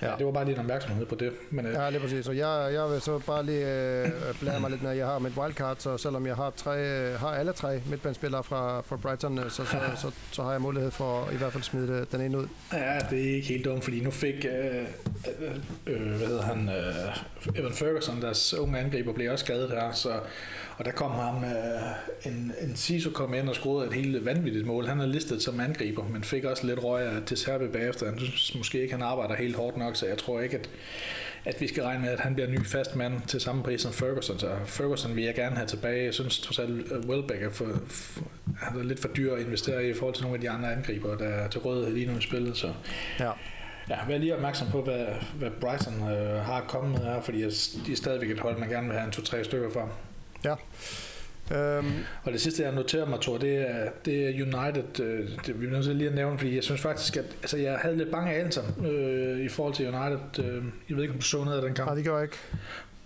ja. 0.02 0.10
Ja, 0.10 0.16
det 0.18 0.26
var 0.26 0.32
bare 0.32 0.44
lige 0.44 0.54
en 0.54 0.60
opmærksomhed 0.60 1.06
på 1.06 1.14
det. 1.14 1.32
Men, 1.50 1.66
øh, 1.66 1.72
ja, 1.72 1.90
lige 1.90 2.00
præcis. 2.00 2.24
Så 2.24 2.32
jeg, 2.32 2.70
jeg 2.72 2.90
vil 2.90 3.00
så 3.00 3.18
bare 3.18 3.46
lige 3.46 3.66
øh, 4.02 4.10
blære 4.40 4.60
mig 4.60 4.70
lidt 4.70 4.82
med, 4.82 4.90
at 4.90 4.96
jeg 4.96 5.06
har 5.06 5.18
mit 5.18 5.32
wildcard, 5.36 5.76
så 5.78 5.98
selvom 5.98 6.26
jeg 6.26 6.36
har, 6.36 6.52
tre, 6.56 6.78
øh, 6.78 7.20
har 7.20 7.28
alle 7.28 7.52
tre 7.52 7.80
midtbandspillere 7.90 8.44
fra, 8.44 8.80
fra 8.80 8.96
Brighton, 8.96 9.38
øh, 9.38 9.50
så, 9.50 9.64
så, 9.64 9.64
så, 9.64 10.00
så, 10.00 10.10
så 10.32 10.42
har 10.42 10.52
jeg 10.52 10.60
mulighed 10.60 10.90
for 10.90 11.28
i 11.32 11.36
hvert 11.36 11.52
fald 11.52 11.62
smide 11.62 12.06
den 12.12 12.20
ene 12.20 12.38
ud. 12.38 12.46
Ja, 12.72 12.98
det 13.10 13.30
er 13.30 13.34
ikke 13.34 13.48
helt 13.48 13.64
dumt, 13.64 13.84
fordi 13.84 14.00
nu 14.00 14.10
fik, 14.10 14.44
øh, 14.44 14.76
øh, 15.40 15.56
øh, 15.86 16.16
hvad 16.16 16.26
hedder 16.26 16.42
han, 16.42 16.68
øh, 16.68 17.58
Evan 17.60 17.72
Ferguson, 17.72 18.22
deres 18.22 18.54
unge 18.54 18.78
angriber, 18.78 19.12
blev 19.12 19.32
også 19.32 19.44
skadet 19.44 19.70
her, 19.70 19.92
så 19.92 20.10
og 20.78 20.84
der 20.84 20.90
kom 20.90 21.10
ham, 21.10 21.44
øh, 21.44 22.32
en, 22.32 22.52
en 22.60 22.76
Siso 22.76 23.10
kom 23.10 23.34
ind 23.34 23.48
og 23.48 23.54
scorede 23.54 23.86
et 23.86 23.94
helt 23.94 24.24
vanvittigt 24.24 24.66
mål. 24.66 24.86
Han 24.86 25.00
er 25.00 25.06
listet 25.06 25.42
som 25.42 25.60
angriber, 25.60 26.08
men 26.08 26.24
fik 26.24 26.44
også 26.44 26.66
lidt 26.66 26.84
røg 26.84 27.06
af 27.06 27.22
til 27.26 27.36
Serbi 27.36 27.66
bagefter. 27.66 28.06
Han 28.06 28.18
synes 28.18 28.54
måske 28.54 28.82
ikke, 28.82 28.94
han 28.94 29.02
arbejder 29.02 29.34
helt 29.34 29.56
hårdt 29.56 29.76
nok, 29.76 29.96
så 29.96 30.06
jeg 30.06 30.18
tror 30.18 30.40
ikke, 30.40 30.58
at, 30.58 30.70
at 31.44 31.60
vi 31.60 31.68
skal 31.68 31.82
regne 31.82 32.00
med, 32.00 32.10
at 32.10 32.20
han 32.20 32.34
bliver 32.34 32.50
ny 32.50 32.66
fast 32.66 32.96
mand 32.96 33.20
til 33.26 33.40
samme 33.40 33.62
pris 33.62 33.80
som 33.80 33.92
Ferguson. 33.92 34.38
Så 34.38 34.50
Ferguson 34.66 35.16
vil 35.16 35.24
jeg 35.24 35.34
gerne 35.34 35.56
have 35.56 35.68
tilbage. 35.68 36.04
Jeg 36.04 36.14
synes 36.14 36.38
trods 36.38 36.58
alt, 36.58 36.92
at 36.92 37.04
Welbeck 37.04 37.42
er, 37.42 37.50
for, 37.50 37.66
for, 37.88 38.22
han 38.56 38.78
er 38.78 38.84
lidt 38.84 39.00
for 39.00 39.08
dyr 39.08 39.34
at 39.34 39.40
investere 39.40 39.84
i 39.84 39.90
i 39.90 39.94
forhold 39.94 40.14
til 40.14 40.22
nogle 40.22 40.36
af 40.36 40.40
de 40.40 40.50
andre 40.50 40.72
angriber, 40.72 41.16
der 41.16 41.28
er 41.28 41.48
til 41.48 41.60
rådighed 41.60 41.94
lige 41.94 42.06
nu 42.06 42.18
i 42.18 42.22
spillet. 42.22 42.56
Så. 42.56 42.72
Ja. 43.20 43.30
Ja, 43.90 43.96
vær 44.08 44.18
lige 44.18 44.34
opmærksom 44.34 44.68
på, 44.70 44.82
hvad, 44.82 45.06
hvad 45.38 45.50
Brighton 45.50 45.94
øh, 45.94 46.44
har 46.44 46.64
kommet 46.68 46.92
med 46.92 47.00
her, 47.00 47.20
fordi 47.22 47.38
de 47.86 47.92
er 47.92 47.96
stadigvæk 47.96 48.30
et 48.30 48.40
hold, 48.40 48.58
man 48.58 48.68
gerne 48.68 48.86
vil 48.86 48.96
have 48.96 49.06
en 49.06 49.12
to-tre 49.12 49.44
stykker 49.44 49.70
fra. 49.70 49.88
Ja. 50.44 50.54
Um, 51.78 51.92
og 52.22 52.32
det 52.32 52.40
sidste, 52.40 52.62
jeg 52.62 52.72
noterer 52.72 53.06
mig, 53.06 53.20
tror, 53.20 53.38
det 53.38 53.70
er, 53.70 53.90
det 54.04 54.28
er 54.28 54.44
United. 54.44 55.00
Øh, 55.00 55.28
det, 55.46 55.60
vi 55.60 55.66
er 55.66 55.70
nødt 55.70 55.84
til 55.84 55.96
lige 55.96 56.08
at 56.08 56.14
nævne, 56.14 56.38
fordi 56.38 56.54
jeg 56.54 56.64
synes 56.64 56.80
faktisk, 56.80 57.16
at 57.16 57.24
altså, 57.42 57.56
jeg 57.56 57.78
havde 57.78 57.96
lidt 57.96 58.10
bange 58.10 58.34
anelser 58.34 58.62
øh, 58.86 59.44
i 59.44 59.48
forhold 59.48 59.74
til 59.74 59.94
United. 59.94 60.44
Øh, 60.44 60.64
jeg 60.88 60.96
ved 60.96 61.02
ikke, 61.02 61.14
om 61.14 61.20
du 61.20 61.24
så 61.24 61.44
noget 61.44 61.56
af 61.56 61.62
den 61.62 61.74
kamp. 61.74 61.88
Nej, 61.88 61.94
det 61.94 62.04
gør 62.04 62.14
jeg 62.14 62.22
ikke. 62.22 62.36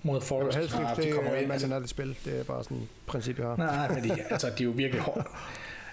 Mod 0.02 0.20
Forest. 0.20 0.56
Jeg 0.56 0.60
helst 0.60 0.74
ikke, 0.74 0.86
ah, 0.86 1.02
de 1.02 1.10
kommer 1.12 1.34
ind. 1.34 1.52
Altså, 1.52 1.80
det 1.80 1.88
spil. 1.88 2.16
Det 2.24 2.40
er 2.40 2.44
bare 2.44 2.64
sådan 2.64 2.76
et 2.76 2.88
princip, 3.06 3.38
jeg 3.38 3.46
har. 3.46 3.56
Nej, 3.56 3.88
men 3.88 4.04
de, 4.04 4.22
altså, 4.30 4.46
de 4.58 4.62
er 4.62 4.64
jo 4.64 4.70
virkelig 4.70 5.02
hårde. 5.02 5.24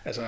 Altså, 0.05 0.21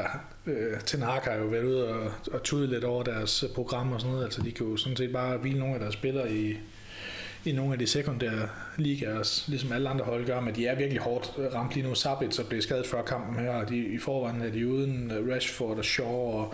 øh, 0.45 0.82
Ten 0.86 1.01
Hag 1.01 1.21
har 1.21 1.34
jo 1.34 1.45
været 1.45 1.63
ude 1.63 1.88
og, 1.88 2.12
og 2.32 2.43
tude 2.43 2.67
lidt 2.67 2.84
over 2.84 3.03
deres 3.03 3.45
program 3.56 3.91
og 3.91 4.01
sådan 4.01 4.12
noget. 4.12 4.25
Altså, 4.25 4.41
de 4.41 4.51
kan 4.51 4.65
jo 4.65 4.77
sådan 4.77 4.97
set 4.97 5.13
bare 5.13 5.38
hvile 5.38 5.60
nogle 5.60 5.73
af 5.73 5.80
deres 5.80 5.93
spillere 5.93 6.32
i, 6.32 6.58
i 7.47 7.51
nogle 7.51 7.73
af 7.73 7.79
de 7.79 7.88
sekundære 7.88 8.49
ligaer, 8.77 9.43
ligesom 9.49 9.71
alle 9.71 9.89
andre 9.89 10.05
hold 10.05 10.25
gør, 10.25 10.39
men 10.39 10.55
de 10.55 10.67
er 10.67 10.75
virkelig 10.75 11.01
hårdt 11.01 11.33
ramt 11.53 11.73
lige 11.73 11.88
nu. 11.88 11.95
Sabit, 11.95 12.36
så 12.36 12.43
blevet 12.47 12.63
skadet 12.63 12.88
før 12.88 13.01
kampen 13.01 13.39
her, 13.39 13.51
og 13.51 13.69
de, 13.69 13.77
i 13.77 13.97
forvejen 13.97 14.41
er 14.41 14.51
de 14.51 14.67
uden 14.67 15.12
øh, 15.12 15.33
Rashford 15.33 15.77
og 15.77 15.86
Shaw 15.86 16.07
og 16.07 16.53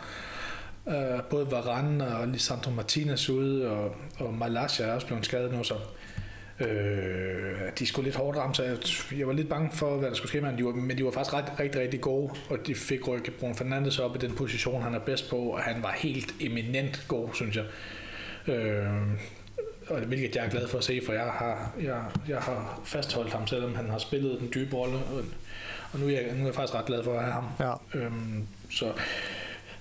øh, 0.87 1.23
både 1.29 1.51
Varane 1.51 2.17
og 2.17 2.27
Lisandro 2.27 2.71
Martinez 2.71 3.29
ude, 3.29 3.71
og, 3.71 3.95
og 4.19 4.33
Malasia 4.33 4.85
er 4.85 4.93
også 4.93 5.07
blevet 5.07 5.25
skadet 5.25 5.53
nu, 5.53 5.63
så 5.63 5.73
øh, 6.59 7.71
de 7.79 7.85
skulle 7.85 8.05
lidt 8.05 8.15
hårdt 8.15 8.37
ramt, 8.37 8.57
så 8.57 8.63
jeg, 8.63 8.77
jeg 9.19 9.27
var 9.27 9.33
lidt 9.33 9.49
bange 9.49 9.69
for, 9.73 9.97
hvad 9.97 10.09
der 10.09 10.15
skulle 10.15 10.29
ske, 10.29 10.41
med 10.41 10.57
de 10.57 10.65
var, 10.65 10.71
men 10.71 10.97
de 10.97 11.05
var 11.05 11.11
faktisk 11.11 11.33
ret, 11.33 11.59
rigtig, 11.59 11.81
rigtig 11.81 12.01
gode, 12.01 12.33
og 12.49 12.57
de 12.67 12.75
fik 12.75 13.07
rykket 13.07 13.33
Bruno 13.33 13.53
Fernandes 13.53 13.99
op 13.99 14.15
i 14.15 14.19
den 14.19 14.35
position, 14.35 14.81
han 14.81 14.93
er 14.93 14.99
bedst 14.99 15.29
på, 15.29 15.37
og 15.37 15.59
han 15.59 15.83
var 15.83 15.95
helt 15.97 16.33
eminent 16.39 17.05
god, 17.07 17.29
synes 17.33 17.55
jeg. 17.55 17.65
Øh, 18.47 18.87
og 19.87 19.99
hvilket 19.99 20.35
jeg 20.35 20.45
er 20.45 20.49
glad 20.49 20.67
for 20.67 20.77
at 20.77 20.83
se, 20.83 21.01
for 21.05 21.13
jeg 21.13 21.23
har, 21.23 21.71
jeg, 21.81 22.03
jeg 22.27 22.37
har 22.37 22.81
fastholdt 22.85 23.33
ham, 23.33 23.47
selvom 23.47 23.75
han 23.75 23.89
har 23.89 23.97
spillet 23.97 24.39
den 24.39 24.51
dybe 24.53 24.75
rolle, 24.75 24.95
og, 24.95 25.23
og 25.93 25.99
nu, 25.99 26.07
er 26.07 26.11
jeg, 26.11 26.23
nu 26.35 26.41
er 26.41 26.45
jeg 26.45 26.55
faktisk 26.55 26.75
ret 26.75 26.85
glad 26.85 27.03
for 27.03 27.13
at 27.13 27.23
have 27.23 27.33
ham. 27.33 27.45
Ja. 27.59 27.99
Øhm, 27.99 28.47
så 28.71 28.91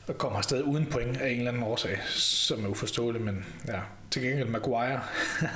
og 0.08 0.18
kommer 0.18 0.40
stadig 0.40 0.64
uden 0.64 0.86
point 0.86 1.20
af 1.20 1.30
en 1.30 1.38
eller 1.38 1.50
anden 1.50 1.62
årsag, 1.62 1.98
som 2.16 2.64
er 2.64 2.68
uforståelig, 2.68 3.22
men 3.22 3.44
ja, 3.68 3.80
til 4.10 4.22
gengæld 4.22 4.48
Maguire. 4.48 5.00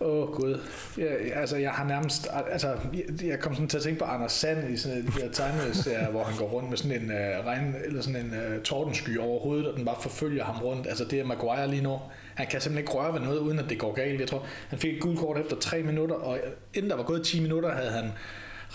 Åh 0.00 0.22
oh, 0.22 0.34
gud. 0.34 0.60
Jeg, 0.98 1.32
altså, 1.34 1.56
jeg 1.56 1.70
har 1.70 1.84
nærmest... 1.84 2.28
Altså, 2.50 2.68
jeg, 2.68 3.24
jeg 3.24 3.40
kom 3.40 3.54
sådan 3.54 3.68
til 3.68 3.76
at 3.76 3.82
tænke 3.82 3.98
på 3.98 4.04
Anders 4.04 4.32
Sand 4.32 4.70
i 4.70 4.76
sådan 4.76 5.06
de 5.06 5.12
her 5.12 5.32
tegneserier, 5.32 6.10
hvor 6.10 6.24
han 6.24 6.36
går 6.36 6.46
rundt 6.46 6.70
med 6.70 6.78
sådan 6.78 7.02
en 7.02 7.10
uh, 7.10 7.46
regn, 7.46 7.74
eller 7.84 8.02
sådan 8.02 8.26
en 8.26 8.32
uh, 8.32 8.62
tordensky 8.62 9.18
over 9.18 9.40
hovedet, 9.40 9.66
og 9.66 9.76
den 9.76 9.84
bare 9.84 9.96
forfølger 10.00 10.44
ham 10.44 10.62
rundt. 10.62 10.86
Altså, 10.86 11.04
det 11.04 11.20
er 11.20 11.24
Maguire 11.24 11.68
lige 11.68 11.82
nu. 11.82 11.98
Han 12.40 12.48
kan 12.48 12.60
simpelthen 12.60 12.82
ikke 12.82 12.92
røre 12.92 13.14
ved 13.14 13.20
noget, 13.20 13.38
uden 13.38 13.58
at 13.58 13.64
det 13.68 13.78
går 13.78 13.92
galt. 13.92 14.20
Jeg 14.20 14.28
tror, 14.28 14.46
han 14.68 14.78
fik 14.78 14.94
et 14.94 15.00
gult 15.00 15.18
kort 15.18 15.38
efter 15.38 15.56
3 15.56 15.82
minutter, 15.82 16.14
og 16.14 16.38
inden 16.74 16.90
der 16.90 16.96
var 16.96 17.02
gået 17.02 17.22
10 17.22 17.40
minutter, 17.40 17.74
havde 17.74 17.90
han 17.90 18.12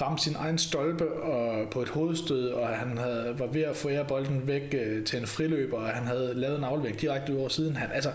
ramt 0.01 0.21
sin 0.21 0.35
egen 0.35 0.57
stolpe 0.57 1.11
og 1.11 1.69
på 1.69 1.81
et 1.81 1.89
hovedstød, 1.89 2.49
og 2.49 2.67
han 2.67 2.97
havde, 2.97 3.35
var 3.37 3.45
ved 3.45 3.61
at 3.61 3.75
få 3.75 3.89
bolden 4.07 4.47
væk 4.47 4.75
øh, 4.77 5.03
til 5.03 5.19
en 5.19 5.27
friløber, 5.27 5.77
og 5.77 5.87
han 5.87 6.07
havde 6.07 6.33
lavet 6.35 6.57
en 6.57 6.63
aflevering 6.63 7.01
direkte 7.01 7.33
ud 7.33 7.37
over 7.39 7.49
siden. 7.49 7.75
Han, 7.75 7.91
altså, 7.91 8.09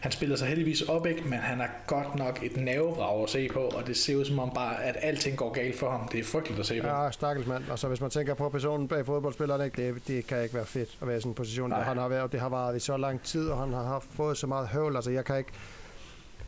han 0.00 0.12
spiller 0.12 0.36
sig 0.36 0.48
heldigvis 0.48 0.82
op, 0.82 1.06
ikke? 1.06 1.22
men 1.22 1.38
han 1.38 1.60
er 1.60 1.66
godt 1.86 2.14
nok 2.14 2.38
et 2.42 2.56
nervevrag 2.56 3.22
at 3.22 3.30
se 3.30 3.48
på, 3.52 3.60
og 3.60 3.86
det 3.86 3.96
ser 3.96 4.16
ud 4.16 4.24
som 4.24 4.38
om 4.38 4.50
bare, 4.54 4.84
at 4.84 4.96
alting 5.02 5.36
går 5.36 5.52
galt 5.52 5.78
for 5.78 5.90
ham. 5.90 6.08
Det 6.08 6.20
er 6.20 6.24
frygteligt 6.24 6.60
at 6.60 6.66
se 6.66 6.80
på. 6.80 6.86
Ja, 6.86 7.10
stakkels 7.10 7.46
mand. 7.46 7.64
Og 7.70 7.78
så 7.78 7.88
hvis 7.88 8.00
man 8.00 8.10
tænker 8.10 8.34
på 8.34 8.48
personen 8.48 8.88
bag 8.88 9.06
fodboldspilleren, 9.06 9.64
ikke? 9.64 9.86
Det, 9.86 10.08
det 10.08 10.26
kan 10.26 10.42
ikke 10.42 10.54
være 10.54 10.66
fedt 10.66 10.98
at 11.00 11.08
være 11.08 11.16
i 11.16 11.20
sådan 11.20 11.30
en 11.30 11.34
position. 11.34 11.70
Nej. 11.70 11.82
Han 11.82 11.96
har 11.96 12.08
været, 12.08 12.32
det 12.32 12.40
har 12.40 12.48
varet 12.48 12.76
i 12.76 12.80
så 12.80 12.96
lang 12.96 13.22
tid, 13.22 13.48
og 13.48 13.58
han 13.58 13.72
har 13.72 13.82
haft, 13.82 14.06
fået 14.10 14.36
så 14.36 14.46
meget 14.46 14.68
høvl. 14.68 14.96
Altså, 14.96 15.10
jeg 15.10 15.24
kan 15.24 15.38
ikke... 15.38 15.52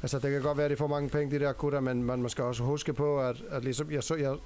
Altså, 0.02 0.18
det 0.18 0.30
kan 0.30 0.42
godt 0.42 0.58
være, 0.58 0.64
at 0.64 0.70
de 0.70 0.76
får 0.76 0.86
mange 0.86 1.08
penge, 1.08 1.38
de 1.38 1.44
der 1.44 1.52
gutter, 1.52 1.80
men 1.80 2.04
man, 2.04 2.20
man 2.20 2.30
skal 2.30 2.44
også 2.44 2.62
huske 2.62 2.92
på, 2.92 3.20
at, 3.20 3.36
at 3.50 3.64
ligesom, 3.64 3.90
jeg, 3.92 4.02
så, 4.02 4.14
jeg 4.14 4.36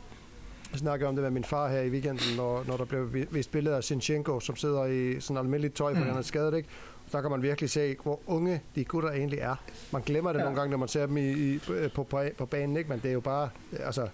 snakkede 0.75 1.09
om 1.09 1.15
det 1.17 1.23
med 1.23 1.31
min 1.31 1.45
far 1.45 1.69
her 1.69 1.81
i 1.81 1.89
weekenden, 1.89 2.37
når, 2.37 2.65
når 2.67 2.77
der 2.77 2.85
blev 2.85 3.15
vist 3.31 3.53
billeder 3.53 3.77
af 3.77 3.85
Sinchenko, 3.85 4.41
som 4.41 4.57
sidder 4.57 4.85
i 4.85 5.21
sådan 5.21 5.37
almindeligt 5.37 5.75
tøj, 5.75 5.93
fordi 5.93 6.05
mm. 6.05 6.11
han 6.11 6.19
er 6.19 6.23
skadet, 6.23 6.57
ikke? 6.57 6.69
Der 7.13 7.21
kan 7.21 7.31
man 7.31 7.43
virkelig 7.43 7.71
se, 7.71 7.97
hvor 8.03 8.21
unge 8.27 8.63
de 8.75 8.85
gutter 8.85 9.11
egentlig 9.11 9.39
er. 9.39 9.57
Man 9.93 10.03
glemmer 10.03 10.33
det 10.33 10.39
ja. 10.39 10.45
nogle 10.45 10.59
gange, 10.59 10.71
når 10.71 10.79
man 10.79 10.89
ser 10.89 11.07
dem 11.07 11.17
i, 11.17 11.31
i, 11.31 11.61
på, 11.95 12.03
på, 12.03 12.23
på 12.39 12.47
banen, 12.47 12.77
ikke? 12.77 12.91
men 12.91 13.01
det 13.03 13.09
er 13.09 13.13
jo 13.13 13.21
bare, 13.21 13.49
altså, 13.81 14.09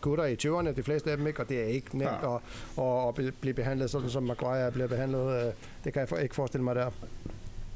gutter 0.00 0.24
i 0.24 0.34
20'erne, 0.34 0.76
de 0.76 0.82
fleste 0.82 1.10
af 1.10 1.16
dem 1.16 1.26
ikke, 1.26 1.40
og 1.40 1.48
det 1.48 1.60
er 1.60 1.66
ikke 1.66 1.98
nemt 1.98 2.10
ja. 2.22 2.34
at, 2.34 2.40
at, 2.78 3.08
at 3.28 3.34
blive 3.40 3.54
behandlet 3.54 3.90
sådan, 3.90 4.10
som 4.10 4.22
Maguire 4.22 4.72
bliver 4.72 4.88
behandlet. 4.88 5.46
Øh, 5.46 5.52
det 5.84 5.92
kan 5.92 6.06
jeg 6.10 6.22
ikke 6.22 6.34
forestille 6.34 6.64
mig 6.64 6.74
der. 6.74 6.90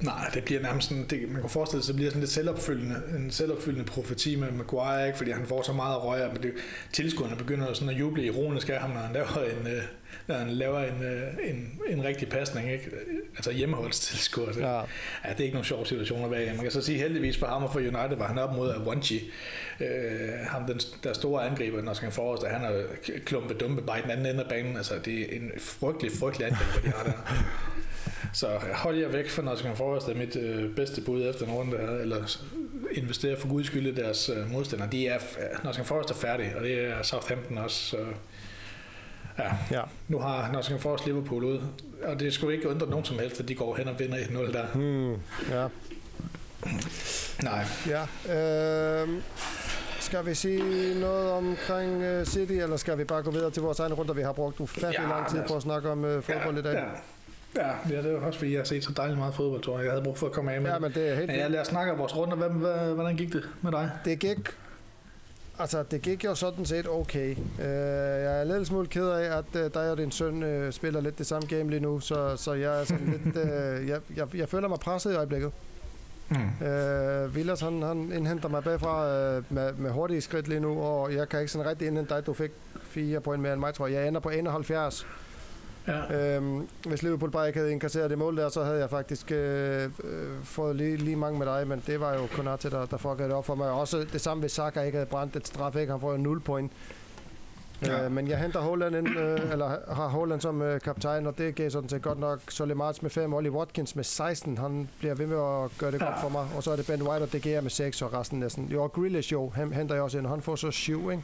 Nej, 0.00 0.30
det 0.34 0.44
bliver 0.44 0.62
nærmest 0.62 0.88
sådan, 0.88 1.06
det, 1.10 1.28
man 1.28 1.40
kan 1.40 1.50
forestille 1.50 1.84
sig, 1.84 1.92
det 1.92 1.96
bliver 1.96 2.10
sådan 2.10 2.20
lidt 2.20 2.30
selvopfyldende, 2.30 3.02
en 3.16 3.30
selvopfyldende 3.30 3.84
profeti 3.84 4.36
med 4.36 4.50
Maguire, 4.50 5.06
ikke? 5.06 5.18
fordi 5.18 5.30
han 5.30 5.46
får 5.46 5.62
så 5.62 5.72
meget 5.72 6.04
røg, 6.04 6.32
men 6.32 6.42
det, 6.42 6.52
tilskuerne 6.92 7.36
begynder 7.36 7.72
sådan 7.72 7.94
at 7.94 8.00
juble 8.00 8.24
ironisk 8.24 8.68
af 8.68 8.80
ham, 8.80 8.90
når 8.90 9.00
han 9.00 9.12
laver 9.12 9.60
en, 9.60 9.66
øh, 9.66 9.82
når 10.26 10.34
han 10.34 10.48
laver 10.48 10.78
en, 10.78 11.02
øh, 11.02 11.22
en, 11.50 11.80
en 11.88 12.04
rigtig 12.04 12.28
pasning, 12.28 12.72
ikke? 12.72 12.90
altså 13.36 13.52
hjemmeholdstilskuer. 13.52 14.52
Ja. 14.58 14.76
ja. 14.76 14.82
det 15.30 15.40
er 15.40 15.44
ikke 15.44 15.54
nogen 15.54 15.64
sjov 15.64 15.86
situation 15.86 16.24
at 16.24 16.30
være 16.30 16.44
i. 16.44 16.46
Man 16.46 16.58
kan 16.58 16.70
så 16.70 16.82
sige 16.82 16.98
heldigvis 16.98 17.38
for 17.38 17.46
ham 17.46 17.62
og 17.62 17.72
for 17.72 17.78
United 17.78 18.16
var 18.16 18.26
han 18.26 18.38
op 18.38 18.56
mod 18.56 18.74
Awanchi, 18.74 19.30
øh, 19.80 19.86
ham 20.46 20.66
den, 20.66 20.80
der 21.04 21.12
store 21.12 21.46
angriber, 21.46 21.82
når 21.82 21.92
skal 21.92 22.10
forrest, 22.10 22.46
han 22.46 22.60
har 22.60 22.82
klumpet 23.24 23.60
dumpe 23.60 23.82
bare 23.82 23.98
i 23.98 24.02
den 24.02 24.10
anden 24.10 24.26
ende 24.26 24.42
af 24.42 24.48
banen. 24.48 24.76
Altså, 24.76 24.94
det 25.04 25.20
er 25.20 25.36
en 25.36 25.50
frygtelig, 25.58 26.12
frygtelig 26.20 26.46
angriber, 26.46 26.80
de 26.84 26.96
har 26.96 27.04
der. 27.04 27.12
Så 28.32 28.46
hold 28.74 28.96
jer 28.96 29.08
væk 29.08 29.30
fra 29.30 29.42
Nottingham 29.42 29.76
Forest, 29.76 30.06
det 30.06 30.14
er 30.14 30.18
mit 30.18 30.36
øh, 30.36 30.74
bedste 30.74 31.00
bud 31.00 31.22
efter 31.22 31.46
en 31.46 31.52
runde 31.52 31.78
her, 31.78 31.90
eller 31.90 32.38
investere 32.92 33.36
for 33.40 33.48
guds 33.48 33.66
skyld 33.66 33.86
i 33.86 33.94
deres 33.94 34.28
øh, 34.28 34.52
modstandere. 34.52 34.88
De 34.92 35.06
er, 35.06 35.18
Nottingham 35.64 35.86
Forest 35.86 36.10
er 36.10 36.14
færdig, 36.14 36.52
og 36.56 36.62
det 36.62 36.84
er 36.84 37.02
Southampton 37.02 37.58
også. 37.58 37.76
Så, 37.76 37.96
ja. 39.38 39.50
ja. 39.70 39.82
Nu 40.08 40.18
har 40.18 40.52
Nottingham 40.52 40.80
Forest 40.80 41.06
Liverpool 41.06 41.44
ud, 41.44 41.60
og 42.02 42.20
det 42.20 42.34
skulle 42.34 42.56
ikke 42.56 42.68
undre 42.68 42.86
nogen 42.86 43.04
som 43.04 43.18
helst, 43.18 43.40
at 43.40 43.48
de 43.48 43.54
går 43.54 43.76
hen 43.76 43.88
og 43.88 43.98
vinder 43.98 44.18
1-0 44.18 44.52
der. 44.52 44.66
Hmm, 44.74 45.12
ja. 45.50 45.66
Nej. 47.42 47.64
Ja. 47.88 48.02
Øh, 48.34 49.08
skal 50.00 50.26
vi 50.26 50.34
sige 50.34 51.00
noget 51.00 51.30
omkring 51.30 52.18
uh, 52.18 52.24
City, 52.24 52.52
eller 52.52 52.76
skal 52.76 52.98
vi 52.98 53.04
bare 53.04 53.22
gå 53.22 53.30
videre 53.30 53.50
til 53.50 53.62
vores 53.62 53.80
egne 53.80 53.94
runder? 53.94 54.14
Vi 54.14 54.22
har 54.22 54.32
brugt 54.32 54.60
ufattelig 54.60 55.00
ja, 55.00 55.08
lang 55.08 55.30
tid 55.30 55.42
på 55.48 55.56
at 55.56 55.62
snakke 55.62 55.90
om 55.90 56.04
uh, 56.04 56.22
fodbold 56.22 56.54
ja, 56.54 56.60
i 56.60 56.62
dag. 56.62 56.74
Ja. 56.74 56.84
Ja, 57.56 57.70
ja, 57.90 58.02
det 58.02 58.12
er 58.12 58.20
også 58.20 58.38
fordi, 58.38 58.52
jeg 58.52 58.60
har 58.60 58.64
set 58.64 58.84
så 58.84 58.92
dejligt 58.96 59.18
meget 59.18 59.34
fodbold, 59.34 59.62
tror 59.62 59.78
jeg. 59.78 59.84
Jeg 59.84 59.92
havde 59.92 60.04
brug 60.04 60.18
for 60.18 60.26
at 60.26 60.32
komme 60.32 60.52
af 60.52 60.60
med 60.60 60.70
Ja, 60.70 60.78
men 60.78 60.92
det 60.92 61.08
er 61.10 61.14
helt 61.14 61.30
ja, 61.30 61.48
lad 61.48 61.60
os 61.60 61.66
snakke 61.66 61.92
om 61.92 61.98
vores 61.98 62.16
runder. 62.16 62.36
Hvad, 62.36 62.94
hvordan 62.94 63.16
gik 63.16 63.32
det 63.32 63.48
med 63.62 63.72
dig? 63.72 63.90
Det 64.04 64.18
gik 64.18 64.38
Altså, 65.58 65.82
det 65.82 66.02
gik 66.02 66.24
jo 66.24 66.34
sådan 66.34 66.66
set 66.66 66.88
okay. 66.88 67.36
Uh, 67.36 67.64
jeg 67.64 68.40
er 68.40 68.44
lidt 68.44 68.66
smule 68.66 68.86
ked 68.86 69.08
af, 69.08 69.38
at 69.38 69.44
uh, 69.54 69.60
dig 69.74 69.90
og 69.90 69.96
din 69.98 70.10
søn 70.10 70.42
uh, 70.42 70.70
spiller 70.70 71.00
lidt 71.00 71.18
det 71.18 71.26
samme 71.26 71.48
game 71.48 71.70
lige 71.70 71.80
nu, 71.80 72.00
så, 72.00 72.36
så 72.36 72.52
jeg 72.52 72.80
er 72.80 72.84
sådan 72.84 73.22
lidt... 73.24 73.36
Uh, 73.36 73.88
jeg, 73.88 74.00
jeg, 74.16 74.34
jeg 74.34 74.48
føler 74.48 74.68
mig 74.68 74.78
presset 74.78 75.12
i 75.12 75.14
øjeblikket. 75.14 75.52
Mm. 76.28 76.36
Uh, 76.36 77.36
Villas, 77.36 77.60
han, 77.60 77.82
han 77.82 78.12
indhenter 78.14 78.48
mig 78.48 78.64
bagfra 78.64 79.04
uh, 79.36 79.44
med, 79.48 79.72
med 79.72 79.90
hurtige 79.90 80.20
skridt 80.20 80.48
lige 80.48 80.60
nu, 80.60 80.80
og 80.80 81.14
jeg 81.14 81.28
kan 81.28 81.40
ikke 81.40 81.52
sådan 81.52 81.66
rigtig 81.66 81.88
indhente 81.88 82.14
dig. 82.14 82.26
Du 82.26 82.32
fik 82.32 82.50
fire 82.82 83.20
point 83.20 83.42
mere 83.42 83.52
end 83.52 83.60
mig, 83.60 83.74
tror 83.74 83.86
jeg. 83.86 84.00
Jeg 84.00 84.08
ender 84.08 84.20
på 84.20 84.30
71. 84.30 85.06
Ja. 85.86 86.36
Øhm, 86.36 86.68
hvis 86.86 87.02
Liverpool 87.02 87.30
bare 87.30 87.46
ikke 87.46 87.58
havde 87.58 87.72
inkasseret 87.72 88.10
det 88.10 88.18
mål 88.18 88.36
der, 88.36 88.48
så 88.48 88.64
havde 88.64 88.78
jeg 88.78 88.90
faktisk 88.90 89.32
øh, 89.32 89.84
øh, 89.84 89.90
fået 90.44 90.76
lige, 90.76 90.96
lige 90.96 91.16
mange 91.16 91.38
med 91.38 91.46
dig, 91.46 91.68
men 91.68 91.82
det 91.86 92.00
var 92.00 92.14
jo 92.14 92.26
Konate, 92.32 92.70
der, 92.70 92.86
der 92.86 92.96
fuckede 92.96 93.28
det 93.28 93.36
op 93.36 93.46
for 93.46 93.54
mig. 93.54 93.70
Også 93.70 94.06
det 94.12 94.20
samme, 94.20 94.40
hvis 94.40 94.52
Saka 94.52 94.80
ikke 94.80 94.96
havde 94.96 95.10
brændt 95.10 95.36
et 95.36 95.46
straf, 95.46 95.76
ikke? 95.76 95.92
han 95.92 96.00
får 96.00 96.12
jo 96.12 96.16
0 96.16 96.40
point. 96.40 96.72
Ja. 97.86 98.04
Øh, 98.04 98.12
men 98.12 98.28
jeg 98.28 98.38
henter 98.38 98.60
Holland 98.60 98.96
ind, 98.96 99.18
øh, 99.18 99.40
eller 99.52 99.68
har 99.94 100.08
Holland 100.08 100.40
som 100.40 100.62
øh, 100.62 100.80
kaptajn, 100.80 101.26
og 101.26 101.38
det 101.38 101.54
gav 101.54 101.70
sådan 101.70 101.88
set 101.88 102.02
godt 102.02 102.18
nok 102.18 102.40
Solly 102.48 102.72
March 102.72 103.02
med 103.02 103.10
5, 103.10 103.34
Ollie 103.34 103.52
Watkins 103.52 103.96
med 103.96 104.04
16, 104.04 104.58
han 104.58 104.88
bliver 104.98 105.14
ved 105.14 105.26
med 105.26 105.36
at 105.36 105.78
gøre 105.78 105.90
det 105.90 106.00
ja. 106.00 106.04
godt 106.04 106.20
for 106.20 106.28
mig, 106.28 106.46
og 106.56 106.62
så 106.62 106.70
er 106.70 106.76
det 106.76 106.86
Ben 106.86 107.02
White 107.02 107.22
og 107.22 107.32
DG 107.32 107.62
med 107.62 107.70
6, 107.70 108.02
og 108.02 108.12
resten 108.12 108.40
næsten. 108.40 108.68
Jo, 108.68 108.86
Grealish 108.86 109.32
jo, 109.32 109.52
han 109.54 109.72
henter 109.72 109.94
jeg 109.94 110.04
også 110.04 110.18
ind, 110.18 110.26
han 110.26 110.42
får 110.42 110.56
så 110.56 110.70
7, 110.70 111.10
ikke? 111.10 111.22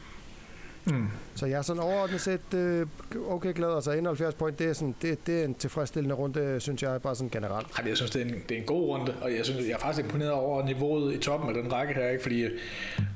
Mm. 0.84 1.06
Så 1.34 1.46
jeg 1.46 1.58
er 1.58 1.62
sådan 1.62 1.82
overordnet 1.82 2.20
set 2.20 2.54
øh, 2.54 2.86
okay 3.28 3.54
glad. 3.54 3.74
Altså 3.74 3.90
71 3.92 4.34
point, 4.34 4.58
det 4.58 4.66
er, 4.68 4.72
sådan, 4.72 4.94
det, 5.02 5.26
det 5.26 5.40
er 5.40 5.44
en 5.44 5.54
tilfredsstillende 5.54 6.14
runde, 6.14 6.60
synes 6.60 6.82
jeg, 6.82 7.02
bare 7.02 7.14
sådan 7.14 7.30
generelt. 7.30 7.66
Ej, 7.78 7.88
jeg 7.88 7.96
synes, 7.96 8.10
det 8.10 8.22
er, 8.22 8.26
en, 8.26 8.42
det 8.48 8.56
er 8.56 8.60
en 8.60 8.66
god 8.66 8.88
runde, 8.88 9.14
og 9.20 9.32
jeg 9.32 9.44
synes, 9.44 9.66
jeg 9.66 9.74
er 9.74 9.78
faktisk 9.78 10.04
imponeret 10.04 10.32
over 10.32 10.64
niveauet 10.64 11.14
i 11.14 11.18
toppen 11.18 11.56
af 11.56 11.62
den 11.62 11.72
række 11.72 11.94
her, 11.94 12.08
ikke? 12.08 12.22
fordi 12.22 12.44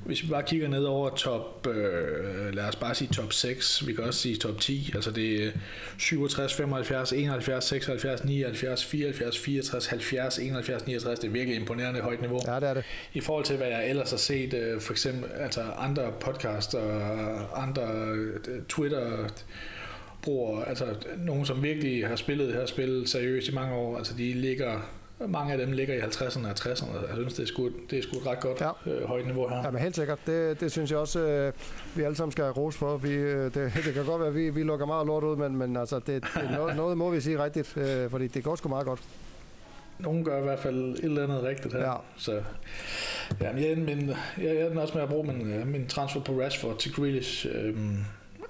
hvis 0.05 0.23
vi 0.23 0.29
bare 0.29 0.43
kigger 0.43 0.69
ned 0.69 0.85
over 0.85 1.11
top, 1.11 1.67
øh, 1.67 2.55
lad 2.55 2.65
os 2.65 2.77
bare 2.77 2.95
sige 2.95 3.09
top 3.15 3.33
6, 3.33 3.87
vi 3.87 3.93
kan 3.93 4.05
også 4.05 4.21
sige 4.21 4.37
top 4.37 4.61
10, 4.61 4.93
altså 4.95 5.11
det 5.11 5.45
er 5.47 5.51
67, 5.99 6.55
75, 6.55 7.13
71, 7.13 7.65
76, 7.65 8.25
79, 8.25 8.85
74, 8.85 9.39
64, 9.39 9.87
70, 9.87 10.39
71, 10.39 10.87
69, 10.87 11.19
det 11.19 11.29
er 11.29 11.33
virkelig 11.33 11.61
imponerende 11.61 12.01
højt 12.01 12.21
niveau. 12.21 12.41
Ja, 12.47 12.55
det 12.55 12.69
er 12.69 12.75
det. 12.75 12.85
I 13.15 13.21
forhold 13.21 13.45
til, 13.45 13.57
hvad 13.57 13.67
jeg 13.67 13.89
ellers 13.89 14.11
har 14.11 14.17
set, 14.17 14.55
øh, 14.55 14.81
for 14.81 14.93
eksempel 14.93 15.31
altså 15.41 15.63
andre 15.79 16.13
podcaster 16.21 16.79
og 16.79 17.52
andre 17.55 17.83
øh, 17.83 18.41
Twitter 18.69 19.29
bruger, 20.23 20.65
altså 20.65 20.87
nogen, 21.19 21.47
som 21.47 21.63
virkelig 21.63 22.09
har 22.09 22.17
spillet 22.17 22.49
det 22.49 22.57
her 22.57 22.67
spil 22.67 23.03
seriøst 23.07 23.49
i 23.49 23.55
mange 23.55 23.75
år, 23.75 23.99
altså 23.99 24.15
de 24.15 24.33
ligger 24.33 24.81
mange 25.29 25.53
af 25.53 25.59
dem 25.59 25.73
ligger 25.73 25.95
i 25.95 25.99
50'erne 26.01 26.47
og 26.47 26.53
60'erne. 26.53 27.09
Jeg 27.09 27.17
synes, 27.17 27.35
det 27.35 27.43
er 27.43 27.47
sgu, 27.47 27.71
det 27.91 27.99
er 27.99 28.03
sgu 28.03 28.19
et 28.19 28.27
ret 28.27 28.41
godt 28.41 28.61
ja. 28.61 28.91
øh, 28.91 29.09
højt 29.09 29.27
niveau 29.27 29.49
her. 29.49 29.57
Ja, 29.57 29.71
men 29.71 29.81
helt 29.81 29.97
sikkert. 29.97 30.19
Det, 30.27 30.61
det 30.61 30.73
synes 30.73 30.91
jeg 30.91 30.99
også, 30.99 31.21
øh, 31.21 31.53
vi 31.95 32.03
alle 32.03 32.17
sammen 32.17 32.33
skal 32.33 32.45
have 32.45 32.55
ros 32.55 32.77
for. 32.77 32.97
Vi, 32.97 33.13
øh, 33.13 33.45
det, 33.45 33.55
det 33.87 33.95
kan 33.95 34.05
godt 34.05 34.21
være, 34.21 34.29
at 34.29 34.35
vi, 34.35 34.51
vi 34.51 34.63
lukker 34.63 34.87
meget 34.87 35.07
lort 35.07 35.25
ud, 35.25 35.37
men, 35.37 35.57
men 35.57 35.77
altså, 35.77 35.99
det, 35.99 36.07
det, 36.07 36.51
noget, 36.51 36.77
noget 36.83 36.99
må 36.99 37.11
vi 37.11 37.21
sige 37.21 37.45
rigtigt, 37.45 37.77
øh, 37.77 38.11
fordi 38.11 38.27
det 38.27 38.45
går 38.45 38.57
sgu 38.57 38.69
meget 38.69 38.87
godt. 38.87 39.01
Nogen 39.99 40.25
gør 40.25 40.39
i 40.39 40.43
hvert 40.43 40.59
fald 40.59 40.93
et 40.95 41.05
eller 41.05 41.23
andet 41.23 41.43
rigtigt 41.43 41.75
her. 41.75 41.81
Ja. 41.81 41.95
Så, 42.17 42.43
ja, 43.41 43.53
men 43.53 43.65
jeg, 43.65 43.79
min, 43.79 44.09
jeg, 44.09 44.17
jeg 44.39 44.57
er 44.57 44.81
også 44.81 44.95
med 44.95 45.03
at 45.03 45.09
bruge 45.09 45.27
min, 45.27 45.53
øh, 45.53 45.67
min 45.67 45.87
transfer 45.87 46.21
på 46.21 46.41
Rashford 46.41 46.79
til 46.79 46.93
Grealish. 46.93 47.47
Øhm, 47.53 47.97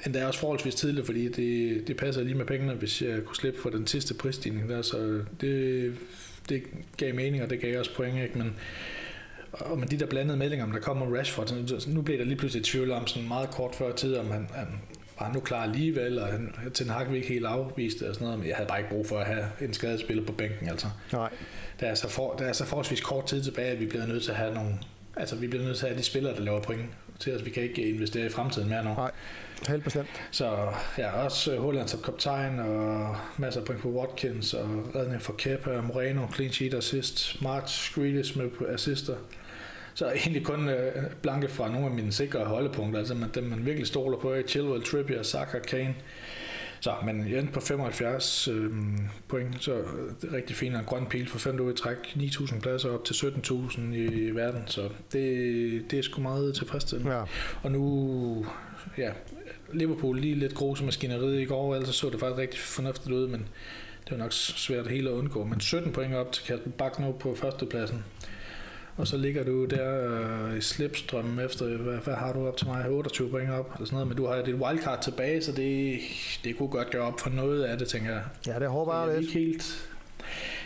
endda 0.06 0.26
også 0.26 0.40
forholdsvis 0.40 0.74
tidligt, 0.74 1.06
fordi 1.06 1.28
det, 1.28 1.88
det 1.88 1.96
passer 1.96 2.22
lige 2.22 2.34
med 2.34 2.44
pengene, 2.44 2.74
hvis 2.74 3.02
jeg 3.02 3.24
kunne 3.24 3.36
slippe 3.36 3.60
for 3.60 3.70
den 3.70 3.86
sidste 3.86 4.14
prisstigning 4.14 4.68
der, 4.68 4.82
så 4.82 5.20
det, 5.40 5.94
det 6.48 6.62
gav 6.96 7.14
mening, 7.14 7.42
og 7.42 7.50
det 7.50 7.60
gav 7.60 7.78
også 7.78 7.94
point, 7.94 8.22
ikke? 8.22 8.38
men 8.38 8.54
og 9.52 9.78
med 9.78 9.86
de 9.86 9.98
der 9.98 10.06
blandede 10.06 10.36
meldinger, 10.36 10.64
om 10.66 10.72
der 10.72 10.80
kommer 10.80 11.18
Rashford, 11.18 11.46
så 11.46 11.90
nu 11.90 12.02
blev 12.02 12.18
der 12.18 12.24
lige 12.24 12.36
pludselig 12.36 12.64
tvivl 12.64 12.90
om 12.90 13.06
sådan 13.06 13.28
meget 13.28 13.50
kort 13.50 13.74
før 13.74 13.92
tid, 13.92 14.16
om 14.16 14.30
han, 14.30 14.48
han 14.54 14.66
var 15.18 15.26
han 15.26 15.34
nu 15.34 15.40
klar 15.40 15.62
alligevel, 15.62 16.18
og 16.18 16.26
han, 16.26 16.54
Ten 16.74 16.88
Hag 16.88 17.14
ikke 17.14 17.28
helt 17.28 17.46
afvist 17.46 17.98
det 18.00 18.08
og 18.08 18.14
sådan 18.14 18.24
noget, 18.24 18.38
men 18.38 18.48
jeg 18.48 18.56
havde 18.56 18.68
bare 18.68 18.78
ikke 18.78 18.90
brug 18.90 19.06
for 19.06 19.18
at 19.18 19.26
have 19.26 19.44
en 19.60 19.74
skadespiller 19.74 20.24
på 20.24 20.32
bænken, 20.32 20.68
altså. 20.68 20.86
Nej. 21.12 21.30
Der 21.80 21.86
er, 21.86 21.94
så 21.94 22.08
for, 22.08 22.34
der 22.38 22.44
er 22.44 22.52
så 22.52 22.64
forholdsvis 22.64 23.00
kort 23.00 23.26
tid 23.26 23.42
tilbage, 23.42 23.70
at 23.70 23.80
vi 23.80 23.86
bliver 23.86 24.06
nødt 24.06 24.22
til 24.22 24.30
at 24.30 24.36
have 24.36 24.54
nogle, 24.54 24.78
altså 25.16 25.36
vi 25.36 25.46
bliver 25.46 25.64
nødt 25.64 25.76
til 25.76 25.86
at 25.86 25.90
have 25.90 25.98
de 25.98 26.04
spillere, 26.04 26.34
der 26.34 26.40
laver 26.40 26.60
point 26.60 26.86
til 27.18 27.36
os. 27.36 27.44
Vi 27.44 27.50
kan 27.50 27.62
ikke 27.62 27.88
investere 27.88 28.26
i 28.26 28.28
fremtiden 28.28 28.68
mere 28.68 28.84
nu. 28.84 28.94
Nej. 28.94 29.10
Helt 29.68 29.84
bestemt. 29.84 30.08
Så 30.30 30.68
ja, 30.98 31.10
også 31.10 31.58
Holland 31.58 31.88
som 31.88 32.00
kaptajn, 32.02 32.58
og 32.58 33.16
masser 33.36 33.60
af 33.60 33.66
point 33.66 33.82
på 33.82 33.88
Watkins, 33.88 34.54
og 34.54 34.94
redning 34.94 35.22
for 35.22 35.32
Kepa, 35.32 35.80
Moreno, 35.80 36.26
clean 36.34 36.52
sheet 36.52 36.74
assist, 36.74 37.42
March, 37.42 37.94
Grealish 37.94 38.38
med 38.38 38.50
assister. 38.68 39.14
Så 39.94 40.10
egentlig 40.10 40.44
kun 40.44 40.68
øh, 40.68 41.10
blanke 41.22 41.48
fra 41.48 41.68
nogle 41.68 41.86
af 41.86 41.92
mine 41.92 42.12
sikre 42.12 42.44
holdepunkter, 42.44 42.98
altså 42.98 43.14
man, 43.14 43.30
dem 43.34 43.44
man 43.44 43.66
virkelig 43.66 43.86
stoler 43.86 44.18
på, 44.18 44.32
er 44.32 44.42
Chilwell, 44.42 44.82
Trippier, 44.82 45.22
Saka, 45.22 45.58
Kane. 45.58 45.94
Så, 46.82 46.94
men 47.04 47.30
jeg 47.30 47.38
endte 47.38 47.52
på 47.52 47.60
75 47.60 48.48
øh, 48.48 48.70
point, 49.28 49.56
så 49.60 49.72
det 50.20 50.30
er 50.30 50.36
rigtig 50.36 50.56
fint. 50.56 50.76
En 50.76 50.84
grøn 50.84 51.06
pil 51.06 51.28
for 51.28 51.38
5 51.38 51.60
år 51.60 51.70
i 51.70 51.74
træk, 51.74 51.96
9.000 51.96 52.60
pladser 52.60 52.90
op 52.90 53.04
til 53.04 53.14
17.000 53.14 53.80
i 53.80 54.30
verden, 54.30 54.62
så 54.66 54.88
det, 55.12 55.90
det 55.90 55.98
er 55.98 56.02
sgu 56.02 56.20
meget 56.20 56.54
tilfredsstillende. 56.54 57.12
Ja. 57.12 57.22
Og 57.62 57.72
nu, 57.72 58.46
ja, 58.98 59.10
Liverpool 59.72 60.18
lige 60.18 60.34
lidt 60.34 60.54
grose 60.54 60.84
maskineriet 60.84 61.40
i 61.40 61.44
går, 61.44 61.74
ellers 61.74 61.94
så 61.94 62.10
det 62.10 62.20
faktisk 62.20 62.38
rigtig 62.38 62.60
fornuftigt 62.60 63.14
ud, 63.14 63.28
men 63.28 63.48
det 64.04 64.10
var 64.10 64.16
nok 64.16 64.32
svært 64.32 64.86
helt 64.86 65.08
at 65.08 65.12
undgå. 65.12 65.44
Men 65.44 65.60
17 65.60 65.92
point 65.92 66.14
op 66.14 66.32
til 66.32 66.44
Kasper 66.44 66.70
Bak 66.70 66.98
nu 66.98 67.12
på 67.12 67.34
førstepladsen. 67.34 68.04
Og 68.96 69.06
så 69.06 69.16
ligger 69.16 69.44
du 69.44 69.64
der 69.64 70.10
øh, 70.50 70.58
i 70.58 70.60
slipstrømmen 70.60 71.44
efter, 71.44 71.76
hvad, 71.76 71.98
hvad 71.98 72.14
har 72.14 72.32
du 72.32 72.46
op 72.48 72.56
til 72.56 72.66
mig? 72.66 72.90
28 72.90 73.30
point 73.30 73.50
op, 73.50 73.72
eller 73.74 73.86
sådan 73.86 73.94
noget, 73.94 74.08
men 74.08 74.16
du 74.16 74.26
har 74.26 74.42
dit 74.42 74.54
wildcard 74.54 75.02
tilbage, 75.02 75.42
så 75.42 75.52
det, 75.52 75.98
det 76.44 76.58
kunne 76.58 76.68
godt 76.68 76.90
gøre 76.90 77.02
op 77.02 77.20
for 77.20 77.30
noget 77.30 77.62
af 77.62 77.78
det, 77.78 77.88
tænker 77.88 78.10
jeg. 78.10 78.22
Ja, 78.46 78.58
det 78.58 78.68
håber 78.68 79.00
jeg, 79.00 79.08
jeg 79.08 79.20
lidt. 79.20 79.34
Ikke 79.34 79.46
helt, 79.46 79.88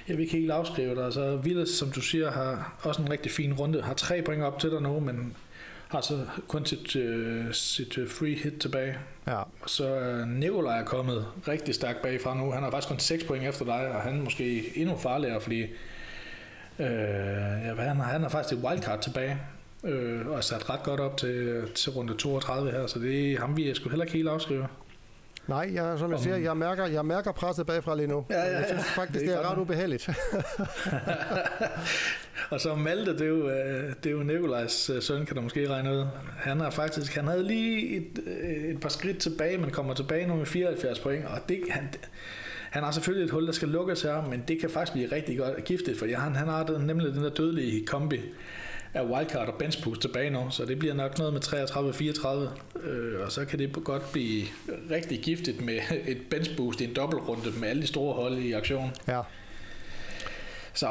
jeg 0.08 0.16
vil 0.16 0.22
ikke 0.22 0.36
helt 0.36 0.50
afskrive 0.50 0.94
dig. 0.94 1.04
Altså, 1.04 1.36
Villas, 1.36 1.68
som 1.68 1.90
du 1.90 2.00
siger, 2.00 2.30
har 2.30 2.78
også 2.82 3.02
en 3.02 3.10
rigtig 3.10 3.32
fin 3.32 3.52
runde. 3.52 3.82
Har 3.82 3.94
tre 3.94 4.22
point 4.22 4.42
op 4.42 4.58
til 4.58 4.70
dig 4.70 4.82
nu, 4.82 5.00
men 5.00 5.36
har 5.88 6.00
så 6.00 6.26
kun 6.48 6.66
sit, 6.66 6.96
uh, 6.96 7.52
sit 7.52 7.98
uh, 7.98 8.08
free 8.08 8.34
hit 8.34 8.58
tilbage. 8.60 8.98
Ja. 9.26 9.38
Og 9.38 9.70
så 9.70 10.20
uh, 10.22 10.28
Nikolaj 10.28 10.80
er 10.80 10.84
kommet 10.84 11.26
rigtig 11.48 11.74
stærkt 11.74 12.02
bagfra 12.02 12.34
nu. 12.34 12.50
Han 12.50 12.62
har 12.62 12.70
faktisk 12.70 12.88
kun 12.88 12.98
6 12.98 13.24
point 13.24 13.44
efter 13.44 13.64
dig, 13.64 13.88
og 13.88 14.00
han 14.00 14.18
er 14.18 14.22
måske 14.22 14.78
endnu 14.78 14.96
farligere, 14.96 15.40
fordi 15.40 15.66
uh, 16.78 16.84
ja, 16.84 17.74
han, 17.74 17.96
har, 17.96 18.04
han 18.04 18.22
har 18.22 18.28
faktisk 18.28 18.58
et 18.58 18.64
wildcard 18.64 19.02
tilbage. 19.02 19.38
Uh, 19.82 20.26
og 20.26 20.36
er 20.36 20.40
sat 20.40 20.70
ret 20.70 20.82
godt 20.82 21.00
op 21.00 21.16
til, 21.16 21.62
til 21.74 21.92
runde 21.92 22.14
32 22.14 22.70
her, 22.70 22.86
så 22.86 22.98
det 22.98 23.32
er 23.32 23.40
ham, 23.40 23.56
vi 23.56 23.74
skulle 23.74 23.90
heller 23.90 24.04
ikke 24.04 24.16
helt 24.16 24.28
afskrive. 24.28 24.68
Nej, 25.46 25.70
jeg, 25.74 25.98
som 25.98 26.12
jeg 26.12 26.20
siger, 26.20 26.36
jeg 26.36 26.56
mærker, 26.56 26.86
jeg 26.86 27.06
mærker 27.06 27.32
presset 27.32 27.66
bagfra 27.66 27.96
lige 27.96 28.06
nu. 28.06 28.24
Ja, 28.30 28.36
ja, 28.36 28.50
ja. 28.50 28.56
Jeg 28.56 28.64
synes 28.68 28.84
faktisk, 28.84 29.24
det 29.24 29.32
er, 29.32 29.36
det 29.36 29.44
er 29.44 29.52
ret 29.52 29.58
ubehageligt. 29.58 30.08
og 32.50 32.60
så 32.60 32.74
Malte, 32.74 33.12
det 33.12 33.20
er 33.20 33.26
jo, 33.26 33.48
øh, 33.48 33.94
det 34.02 34.06
er 34.06 34.10
jo 34.10 34.22
Nikolajs 34.22 34.90
øh, 34.90 35.02
søn, 35.02 35.26
kan 35.26 35.36
du 35.36 35.42
måske 35.42 35.68
regne 35.68 35.92
ud. 35.92 36.06
Han 36.38 36.60
har 36.60 36.70
faktisk, 36.70 37.14
han 37.14 37.26
havde 37.26 37.42
lige 37.42 37.96
et, 37.96 38.22
øh, 38.26 38.70
et 38.70 38.80
par 38.80 38.88
skridt 38.88 39.18
tilbage, 39.18 39.58
men 39.58 39.70
kommer 39.70 39.94
tilbage 39.94 40.26
nu 40.26 40.36
med 40.36 40.46
74 40.46 40.98
point, 40.98 41.26
og 41.26 41.48
det, 41.48 41.60
han, 41.70 41.88
han 42.76 42.84
har 42.84 42.90
selvfølgelig 42.90 43.24
et 43.24 43.30
hul, 43.30 43.46
der 43.46 43.52
skal 43.52 43.68
lukkes 43.68 44.02
her, 44.02 44.26
men 44.30 44.44
det 44.48 44.60
kan 44.60 44.70
faktisk 44.70 44.92
blive 44.92 45.12
rigtig 45.12 45.38
godt 45.38 45.64
giftigt, 45.64 45.98
for 45.98 46.06
han, 46.16 46.36
han 46.36 46.48
har 46.48 46.64
den, 46.64 46.86
nemlig 46.86 47.14
den 47.14 47.24
der 47.24 47.30
dødelige 47.30 47.86
kombi 47.86 48.20
af 48.94 49.04
wildcard 49.06 49.48
og 49.48 49.54
bench 49.54 49.84
boost 49.84 50.00
tilbage 50.00 50.30
nu, 50.30 50.46
så 50.50 50.64
det 50.64 50.78
bliver 50.78 50.94
nok 50.94 51.18
noget 51.18 51.32
med 51.32 51.44
33-34, 51.44 52.88
øh, 52.88 53.20
og 53.24 53.32
så 53.32 53.44
kan 53.44 53.58
det 53.58 53.84
godt 53.84 54.12
blive 54.12 54.44
rigtig 54.90 55.20
giftigt 55.20 55.60
med 55.60 55.78
et 56.12 56.18
bench 56.30 56.56
boost 56.56 56.80
i 56.80 56.84
en 56.84 56.94
dobbeltrunde 56.96 57.50
med 57.60 57.68
alle 57.68 57.82
de 57.82 57.86
store 57.86 58.14
hold 58.14 58.38
i 58.38 58.52
aktion. 58.52 58.90
Ja. 59.08 59.20
Så 60.74 60.88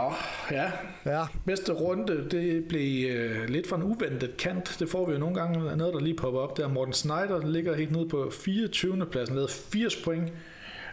ja, 0.51 0.71
Ja, 1.05 1.25
Næste 1.45 1.73
runde, 1.73 2.29
det 2.31 2.65
blev 2.65 3.09
øh, 3.09 3.49
lidt 3.49 3.67
for 3.67 3.75
en 3.75 3.83
uventet 3.83 4.37
kant. 4.37 4.75
Det 4.79 4.89
får 4.89 5.05
vi 5.05 5.13
jo 5.13 5.19
nogle 5.19 5.35
gange 5.35 5.77
noget, 5.77 5.93
der 5.93 5.99
lige 5.99 6.15
popper 6.15 6.39
op 6.39 6.57
der. 6.57 6.67
Morten 6.67 6.93
Snyder 6.93 7.47
ligger 7.47 7.75
helt 7.75 7.91
nede 7.91 8.09
på 8.09 8.31
24. 8.31 9.05
pladsen, 9.05 9.35
lavet 9.35 9.49
80 9.49 9.95
point. 9.95 10.31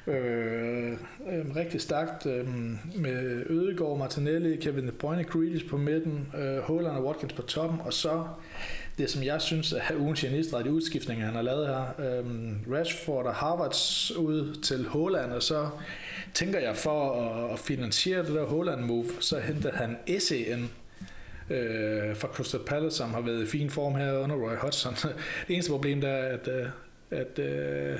Øh, 0.06 0.92
øh, 0.92 1.56
rigtig 1.56 1.80
stærkt 1.80 2.26
øh, 2.26 2.48
med 3.00 3.46
Ødegaard, 3.50 3.98
Martinelli, 3.98 4.56
Kevin 4.56 4.86
De 4.86 4.92
Bruyne, 4.92 5.24
Grealish 5.24 5.66
på 5.66 5.76
midten, 5.76 6.28
øh, 6.38 6.58
Holland 6.58 6.96
og 6.96 7.04
Watkins 7.04 7.32
på 7.32 7.42
toppen, 7.42 7.80
og 7.84 7.92
så 7.92 8.24
det, 8.98 9.10
som 9.10 9.22
jeg 9.22 9.42
synes 9.42 9.72
er 9.72 9.96
ugens 9.98 10.20
genistreg, 10.20 10.64
de 10.64 10.72
udskiftninger, 10.72 11.24
han 11.24 11.34
har 11.34 11.42
lavet 11.42 11.66
her. 11.66 11.82
Øh, 11.98 12.24
Rashford 12.72 13.26
og 13.26 13.34
Harvards 13.34 14.12
ud 14.16 14.54
til 14.62 14.86
Holland, 14.86 15.32
og 15.32 15.42
så 15.42 15.68
tænker 16.34 16.58
jeg 16.58 16.76
for 16.76 17.12
at, 17.20 17.52
at 17.52 17.58
finansiere 17.58 18.18
det 18.18 18.34
der 18.34 18.44
Holland-move, 18.44 19.06
så 19.20 19.38
henter 19.38 19.72
han 19.72 19.96
SEN 20.18 20.70
øh, 21.50 22.16
fra 22.16 22.28
Crystal 22.28 22.60
Palace, 22.66 22.96
som 22.96 23.14
har 23.14 23.20
været 23.20 23.42
i 23.42 23.46
fin 23.46 23.70
form 23.70 23.94
her 23.94 24.18
under 24.18 24.36
Roy 24.36 24.56
Hodgson. 24.56 24.94
Det 25.48 25.54
eneste 25.54 25.70
problem 25.70 26.00
der 26.00 26.08
er, 26.08 26.38
at, 26.38 26.48
øh, 26.48 26.66
at, 27.10 27.38
øh, 27.38 27.98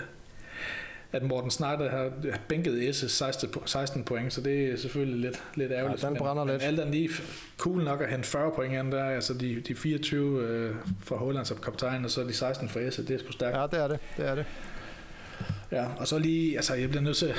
at 1.12 1.22
Morten 1.22 1.51
Snyder 1.51 1.90
har 1.90 2.11
bænket 2.48 2.88
Esse 2.88 3.09
16, 3.09 3.51
po- 3.57 3.66
16 3.66 4.05
point, 4.05 4.33
så 4.33 4.40
det 4.40 4.72
er 4.72 4.77
selvfølgelig 4.77 5.20
lidt, 5.20 5.42
lidt 5.55 5.72
ærgerligt. 5.72 6.03
Ja, 6.03 6.09
den 6.09 6.16
brænder 6.16 6.44
men, 6.44 6.53
lidt. 6.53 6.62
Men 6.62 6.68
alt 6.68 6.81
andet 6.81 6.94
lige 6.94 7.11
cool 7.59 7.85
nok 7.85 8.01
at 8.03 8.11
hente 8.11 8.29
40 8.29 8.51
point 8.55 8.75
ind 8.75 8.92
der, 8.92 9.05
altså 9.05 9.35
de, 9.35 9.61
de 9.68 9.75
24 9.75 10.42
øh, 10.42 10.75
for 11.05 11.16
Holland 11.16 11.46
som 11.46 11.57
kaptajn, 11.57 12.05
og 12.05 12.11
så 12.11 12.25
de 12.25 12.33
16 12.33 12.68
for 12.68 12.81
Esse, 12.81 13.07
det 13.07 13.14
er 13.14 13.18
sgu 13.18 13.33
stærkt. 13.33 13.57
ja, 13.57 13.62
det 13.62 13.85
er 13.85 13.88
det. 13.88 13.98
Det 14.16 14.29
er 14.29 14.35
det. 14.35 14.44
Ja, 15.72 15.87
og 15.98 16.07
så 16.07 16.18
lige, 16.18 16.57
altså 16.57 16.75
jeg 16.75 16.88
bliver 16.88 17.03
nødt 17.03 17.16
til, 17.16 17.35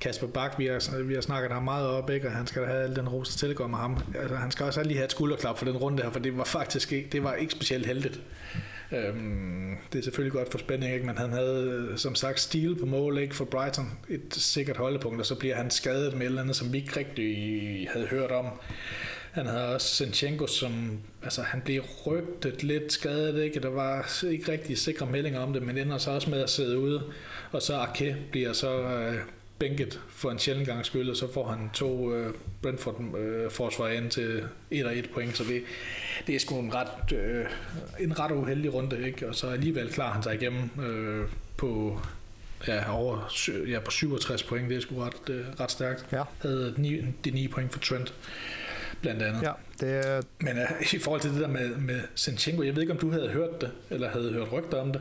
Kasper 0.00 0.26
Bak, 0.26 0.58
vi 0.58 0.66
har, 0.66 1.02
vi 1.02 1.14
har 1.14 1.20
snakket 1.20 1.52
ham 1.52 1.62
meget 1.62 1.86
op, 1.86 2.10
ikke? 2.10 2.26
og 2.26 2.32
han 2.32 2.46
skal 2.46 2.62
da 2.62 2.66
have 2.66 2.82
al 2.82 2.96
den 2.96 3.08
ros, 3.08 3.28
der 3.28 3.46
tilgår 3.46 3.68
ham. 3.68 3.98
Altså, 4.20 4.36
han 4.36 4.50
skal 4.50 4.66
også 4.66 4.82
lige 4.82 4.96
have 4.96 5.04
et 5.04 5.10
skulderklap 5.10 5.58
for 5.58 5.64
den 5.64 5.76
runde 5.76 6.02
her, 6.02 6.10
for 6.10 6.18
det 6.18 6.38
var 6.38 6.44
faktisk 6.44 6.92
ikke, 6.92 7.08
det 7.12 7.24
var 7.24 7.34
ikke 7.34 7.52
specielt 7.52 7.86
heldigt. 7.86 8.20
Øhm, 8.94 9.76
det 9.92 9.98
er 9.98 10.02
selvfølgelig 10.02 10.32
godt 10.32 10.50
for 10.50 10.58
spænding, 10.58 10.94
ikke? 10.94 11.06
men 11.06 11.18
han 11.18 11.30
havde 11.30 11.88
øh, 11.90 11.98
som 11.98 12.14
sagt 12.14 12.40
stil 12.40 12.76
på 12.80 12.86
mål 12.86 13.18
ikke? 13.18 13.34
for 13.34 13.44
Brighton, 13.44 13.98
et 14.08 14.22
sikkert 14.30 14.76
holdepunkt, 14.76 15.20
og 15.20 15.26
så 15.26 15.34
bliver 15.34 15.54
han 15.54 15.70
skadet 15.70 16.12
med 16.12 16.20
et 16.20 16.26
eller 16.26 16.42
andet, 16.42 16.56
som 16.56 16.72
vi 16.72 16.78
ikke 16.78 16.96
rigtig 16.96 17.88
havde 17.92 18.06
hørt 18.06 18.30
om. 18.30 18.46
Han 19.32 19.46
havde 19.46 19.74
også 19.74 19.94
Sinchenko, 19.94 20.46
som 20.46 20.98
altså, 21.22 21.42
han 21.42 21.60
blev 21.60 21.82
rygtet 22.06 22.62
lidt 22.62 22.92
skadet, 22.92 23.42
ikke? 23.42 23.60
der 23.60 23.68
var 23.68 24.24
ikke 24.26 24.52
rigtig 24.52 24.78
sikre 24.78 25.06
meldinger 25.06 25.40
om 25.40 25.52
det, 25.52 25.62
men 25.62 25.78
ender 25.78 25.98
så 25.98 26.10
også 26.10 26.30
med 26.30 26.42
at 26.42 26.50
sidde 26.50 26.78
ude, 26.78 27.02
og 27.52 27.62
så 27.62 27.76
Arke 27.76 28.16
bliver 28.30 28.52
så 28.52 28.80
øh, 28.80 29.16
bænket 29.58 30.00
for 30.08 30.30
en 30.30 30.38
sjældent 30.38 30.68
gang 30.68 30.86
skyld, 30.86 31.10
og 31.10 31.16
så 31.16 31.32
får 31.32 31.48
han 31.48 31.70
to 31.74 32.14
øh, 32.14 32.34
Brentford-forsvar 32.62 33.88
ind 33.88 34.10
til 34.10 34.44
1 34.70 34.86
og 34.86 34.96
1 34.96 35.10
point, 35.14 35.36
så 35.36 35.44
det, 35.44 35.62
det 36.26 36.34
er 36.34 36.38
sgu 36.38 36.60
en 36.60 36.74
ret, 36.74 37.12
øh, 37.12 37.46
en 38.00 38.20
ret 38.20 38.30
uheldig 38.30 38.74
runde, 38.74 39.06
ikke? 39.06 39.28
og 39.28 39.34
så 39.34 39.48
alligevel 39.48 39.92
klarer 39.92 40.12
han 40.12 40.22
sig 40.22 40.34
igennem 40.34 40.70
øh, 40.82 41.28
på 41.56 42.00
ja, 42.68 42.92
over 42.92 43.32
ja, 43.68 43.80
på 43.80 43.90
67 43.90 44.42
point, 44.42 44.68
det 44.68 44.76
er 44.76 44.80
sgu 44.80 45.00
ret, 45.00 45.30
øh, 45.30 45.46
ret 45.60 45.70
stærkt. 45.70 46.06
Ja. 46.12 46.22
Havde 46.42 46.74
ni, 46.76 47.00
de 47.24 47.30
9 47.30 47.48
point 47.48 47.72
for 47.72 47.78
Trent, 47.78 48.14
blandt 49.00 49.22
andet. 49.22 49.42
Ja, 49.42 49.52
det 49.80 50.26
Men 50.38 50.56
uh, 50.56 50.94
i 50.94 50.98
forhold 50.98 51.20
til 51.20 51.30
det 51.30 51.40
der 51.40 51.48
med, 51.48 51.76
med 51.76 52.00
Sinchenko, 52.14 52.62
jeg 52.62 52.74
ved 52.74 52.82
ikke, 52.82 52.92
om 52.92 52.98
du 52.98 53.10
havde 53.10 53.28
hørt 53.28 53.60
det, 53.60 53.70
eller 53.90 54.08
havde 54.08 54.32
hørt 54.32 54.52
rygter 54.52 54.80
om 54.80 54.92
det 54.92 55.00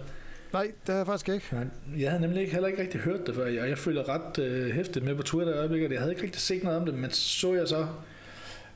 nej, 0.53 0.71
det 0.87 0.93
er 0.93 0.97
jeg 0.97 1.05
faktisk 1.05 1.29
ikke. 1.29 1.45
Nej, 1.51 1.65
jeg 1.97 2.09
havde 2.09 2.21
nemlig 2.21 2.41
ikke, 2.41 2.53
heller 2.53 2.67
ikke 2.67 2.81
rigtig 2.81 2.99
hørt 2.99 3.27
det 3.27 3.35
før, 3.35 3.45
og 3.45 3.69
jeg 3.69 3.77
føler 3.77 4.09
ret 4.09 4.39
øh, 4.39 4.71
hæftigt 4.71 5.05
med 5.05 5.15
på 5.15 5.23
Twitter 5.23 5.53
i 5.53 5.57
øjeblikket. 5.57 5.91
Jeg 5.91 5.99
havde 5.99 6.11
ikke 6.11 6.23
rigtig 6.23 6.41
set 6.41 6.63
noget 6.63 6.79
om 6.79 6.85
det, 6.85 6.95
men 6.95 7.11
så 7.11 7.53
jeg 7.53 7.67
så 7.67 7.87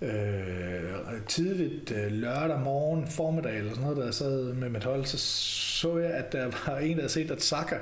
øh, 0.01 1.21
tidligt 1.27 1.91
øh, 1.91 2.11
lørdag 2.11 2.59
morgen, 2.59 3.07
formiddag 3.07 3.57
eller 3.57 3.69
sådan 3.69 3.83
noget, 3.83 3.97
da 3.97 4.03
jeg 4.03 4.13
sad 4.13 4.53
med 4.53 4.69
mit 4.69 4.83
hold, 4.83 5.05
så 5.05 5.17
så 5.77 5.97
jeg, 5.97 6.11
at 6.11 6.31
der 6.31 6.45
var 6.45 6.77
en, 6.77 6.89
der 6.89 7.01
havde 7.01 7.09
set, 7.09 7.31
at 7.31 7.43
Saka 7.43 7.75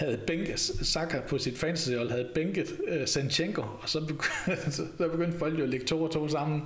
havde 0.00 0.20
bænket, 0.26 0.60
Saka 0.82 1.20
på 1.28 1.38
sit 1.38 1.58
fantasyhold 1.58 2.10
havde 2.10 2.28
bænket 2.34 2.76
øh, 2.88 3.06
Sanchenko, 3.08 3.62
og 3.62 3.88
så 3.88 4.00
begyndte, 4.00 4.72
så 4.76 4.82
begyndte 4.98 5.38
folk 5.38 5.58
jo 5.58 5.62
at 5.62 5.68
lægge 5.68 5.86
to 5.86 6.02
og 6.02 6.10
to 6.10 6.28
sammen. 6.28 6.62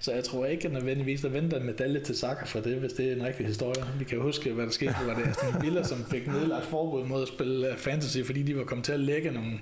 Så 0.00 0.12
jeg 0.12 0.24
tror 0.24 0.46
ikke 0.46 0.66
at 0.66 0.72
nødvendigvis, 0.72 1.20
der 1.20 1.28
venter 1.28 1.60
en 1.60 1.66
medalje 1.66 2.00
til 2.00 2.16
Saka 2.16 2.44
for 2.44 2.60
det, 2.60 2.76
hvis 2.76 2.92
det 2.92 3.08
er 3.08 3.16
en 3.16 3.24
rigtig 3.24 3.46
historie. 3.46 3.84
Vi 3.98 4.04
kan 4.04 4.18
huske, 4.18 4.52
hvad 4.52 4.64
der 4.64 4.72
skete. 4.72 4.94
Det 5.00 5.06
var 5.06 5.14
det 5.14 5.26
Aston 5.26 5.62
Villa, 5.62 5.82
som 5.82 6.04
fik 6.10 6.26
nedlagt 6.26 6.66
forbud 6.66 7.04
mod 7.04 7.22
at 7.22 7.28
spille 7.28 7.70
øh, 7.70 7.76
fantasy, 7.76 8.18
fordi 8.24 8.42
de 8.42 8.56
var 8.56 8.64
kommet 8.64 8.84
til 8.84 8.92
at 8.92 9.00
lægge 9.00 9.30
nogle 9.30 9.52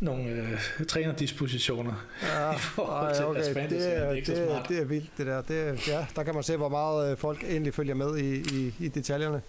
nogle 0.00 0.30
øh, 0.30 0.58
trænerdispositioner 0.88 2.06
Ja, 2.22 2.52
i 2.56 2.58
forhold 2.58 3.14
til 3.14 3.24
ej, 3.24 3.32
deres 3.32 3.48
okay. 3.48 3.60
fantasy. 3.60 3.86
det, 3.86 3.96
er 3.96 4.00
er, 4.00 4.12
ikke 4.12 4.26
så 4.26 4.32
det, 4.34 4.48
smart. 4.48 4.68
det 4.68 4.78
er 4.78 4.84
vildt, 4.84 5.10
det 5.18 5.26
der. 5.26 5.42
Det 5.42 5.88
ja, 5.88 6.06
der 6.16 6.22
kan 6.22 6.34
man 6.34 6.42
se, 6.42 6.56
hvor 6.56 6.68
meget 6.68 7.10
øh, 7.10 7.16
folk 7.16 7.44
egentlig 7.50 7.74
følger 7.74 7.94
med 7.94 8.18
i, 8.18 8.34
i, 8.36 8.74
i 8.80 8.88
detaljerne. 8.88 9.42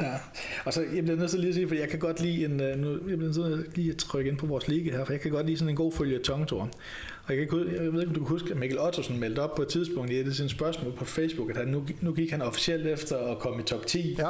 Ja, 0.00 0.14
og 0.64 0.72
så 0.72 0.80
jeg 0.94 1.04
bliver 1.04 1.18
nødt 1.18 1.30
til 1.30 1.40
lige 1.40 1.48
at 1.48 1.54
sige, 1.54 1.68
for 1.68 1.74
jeg 1.74 1.88
kan 1.88 1.98
godt 1.98 2.20
lide 2.20 2.44
en, 2.44 2.60
øh, 2.60 2.78
nu, 2.78 2.90
jeg 2.90 3.00
bliver 3.00 3.18
nødt 3.18 3.34
til 3.34 3.64
lige 3.74 3.90
at 3.90 3.96
trykke 3.96 4.30
ind 4.30 4.38
på 4.38 4.46
vores 4.46 4.68
liga 4.68 4.90
her, 4.90 5.04
for 5.04 5.12
jeg 5.12 5.20
kan 5.20 5.30
godt 5.30 5.46
lide 5.46 5.58
sådan 5.58 5.70
en 5.70 5.76
god 5.76 5.92
følge 5.92 6.18
tongtor. 6.18 6.70
Og 7.26 7.36
jeg, 7.36 7.48
kan 7.48 7.58
jeg 7.58 7.92
ved 7.92 8.00
ikke, 8.00 8.08
om 8.08 8.14
du 8.14 8.20
kan 8.20 8.28
huske, 8.28 8.50
at 8.50 8.56
Mikkel 8.56 8.80
Ottosen 8.80 9.20
meldte 9.20 9.40
op 9.40 9.54
på 9.54 9.62
et 9.62 9.68
tidspunkt 9.68 10.10
i 10.10 10.20
et 10.20 10.28
af 10.28 10.34
sine 10.34 10.48
spørgsmål 10.48 10.92
på 10.92 11.04
Facebook, 11.04 11.50
at 11.50 11.56
han, 11.56 11.68
nu, 11.68 11.86
nu 12.00 12.12
gik 12.12 12.30
han 12.30 12.42
officielt 12.42 12.86
efter 12.86 13.18
at 13.18 13.38
komme 13.38 13.60
i 13.60 13.64
top 13.64 13.86
10. 13.86 14.16
Ja, 14.18 14.28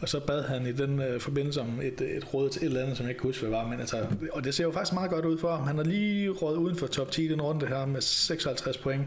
Og 0.00 0.08
så 0.08 0.20
bad 0.20 0.42
han 0.42 0.66
i 0.66 0.72
den 0.72 1.00
øh, 1.00 1.20
forbindelse 1.20 1.60
om 1.60 1.80
et, 1.82 2.00
et 2.00 2.34
råd 2.34 2.50
til 2.50 2.62
et 2.62 2.66
eller 2.66 2.82
andet, 2.82 2.96
som 2.96 3.04
jeg 3.04 3.10
ikke 3.10 3.20
kan 3.20 3.28
huske, 3.28 3.46
hvad 3.46 3.50
det 3.50 3.64
var. 3.64 3.70
Men 3.70 3.80
altså, 3.80 4.06
og 4.32 4.44
det 4.44 4.54
ser 4.54 4.64
jo 4.64 4.70
faktisk 4.72 4.92
meget 4.92 5.10
godt 5.10 5.24
ud 5.24 5.38
for 5.38 5.56
ham. 5.56 5.66
Han 5.66 5.76
har 5.76 5.84
lige 5.84 6.30
råd 6.30 6.56
uden 6.56 6.76
for 6.76 6.86
top 6.86 7.10
10 7.10 7.24
i 7.24 7.28
den 7.28 7.42
runde 7.42 7.66
her 7.66 7.86
med 7.86 8.00
56 8.00 8.78
point. 8.78 9.04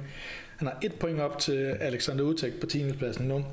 Han 0.58 0.67
har 0.67 0.77
et 0.84 0.93
point 0.93 1.19
op 1.19 1.39
til 1.39 1.75
Alexander 1.79 2.23
Utek 2.23 2.60
på 2.60 2.67
10. 2.67 2.91
pladsen 2.93 3.27
nu. 3.27 3.45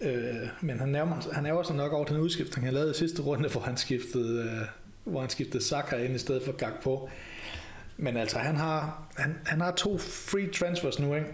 Øh, 0.00 0.48
men 0.60 0.78
han 0.78 0.88
nærmer, 0.88 1.16
han 1.32 1.46
er 1.46 1.52
også 1.52 1.72
nok 1.72 1.92
over 1.92 2.04
den 2.04 2.16
udskiftning, 2.16 2.66
han 2.66 2.74
lavede 2.74 2.90
i 2.90 2.94
sidste 2.94 3.22
runde, 3.22 3.48
hvor 3.48 3.60
han 3.60 3.76
skiftede, 3.76 4.42
øh, 4.44 4.66
hvor 5.12 5.20
han 5.20 5.30
skiftede 5.30 5.64
Saka 5.64 5.96
ind 5.96 6.14
i 6.14 6.18
stedet 6.18 6.42
for 6.44 6.52
Gakpo. 6.52 7.08
Men 7.96 8.16
altså, 8.16 8.38
han 8.38 8.56
har, 8.56 9.02
han, 9.16 9.38
han 9.46 9.60
har 9.60 9.70
to 9.72 9.98
free 9.98 10.48
transfers 10.52 10.98
nu, 10.98 11.14
ikke? 11.14 11.26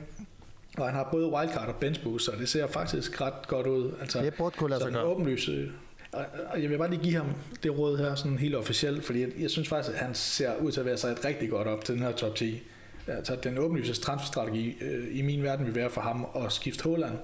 Og 0.78 0.86
han 0.86 0.94
har 0.94 1.08
både 1.12 1.26
wildcard 1.32 1.68
og 1.68 1.74
bench 1.76 2.02
boost, 2.02 2.24
så 2.24 2.32
det 2.38 2.48
ser 2.48 2.66
faktisk 2.66 3.20
ret 3.20 3.48
godt 3.48 3.66
ud. 3.66 3.92
Altså, 4.00 4.22
det 4.22 4.34
burde 4.34 4.56
kunne 4.58 4.70
lade 4.70 4.80
sig 4.80 4.92
gøre. 4.92 5.04
åbenlyst. 5.04 5.48
øh, 5.48 5.68
Og, 6.12 6.24
og 6.52 6.62
jeg 6.62 6.70
vil 6.70 6.78
bare 6.78 6.90
lige 6.90 7.02
give 7.02 7.14
ham 7.14 7.26
det 7.62 7.78
råd 7.78 7.98
her 7.98 8.14
sådan 8.14 8.38
helt 8.38 8.54
officielt, 8.54 9.04
fordi 9.04 9.20
jeg, 9.20 9.28
jeg 9.38 9.50
synes 9.50 9.68
faktisk, 9.68 9.94
at 9.94 10.00
han 10.00 10.14
ser 10.14 10.56
ud 10.56 10.72
til 10.72 10.80
at 10.80 10.86
være 10.86 10.96
sig 10.96 11.24
rigtig 11.24 11.50
godt 11.50 11.68
op 11.68 11.84
til 11.84 11.94
den 11.94 12.02
her 12.02 12.12
top 12.12 12.34
10. 12.34 12.62
Altså, 13.06 13.36
den 13.42 13.58
åbenlyse 13.58 13.94
transferstrategi 14.00 14.76
øh, 14.80 15.18
i 15.18 15.22
min 15.22 15.42
verden 15.42 15.66
vil 15.66 15.74
være 15.74 15.90
for 15.90 16.00
ham 16.00 16.26
at 16.44 16.52
skifte 16.52 16.84
Holland. 16.84 17.18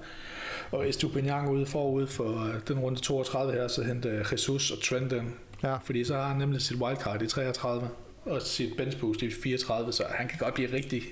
Og 0.73 0.89
Estupinian 0.89 1.47
ude 1.47 1.65
forud 1.65 2.07
for 2.07 2.45
øh, 2.45 2.53
den 2.67 2.79
runde 2.79 2.99
32 2.99 3.53
her, 3.53 3.67
så 3.67 3.83
hente 3.83 4.25
Jesus 4.31 4.71
og 4.71 4.83
Trent 4.83 5.11
ind. 5.11 5.27
Ja. 5.63 5.75
Fordi 5.75 6.03
så 6.03 6.15
har 6.15 6.27
han 6.27 6.37
nemlig 6.37 6.61
sit 6.61 6.77
wildcard 6.77 7.21
i 7.21 7.27
33 7.27 7.89
og 8.25 8.41
sit 8.41 8.77
bench 8.77 8.99
boost 8.99 9.21
i 9.21 9.31
34, 9.31 9.91
så 9.91 10.03
han 10.09 10.27
kan 10.27 10.37
godt 10.39 10.53
blive 10.53 10.73
rigtig, 10.73 11.03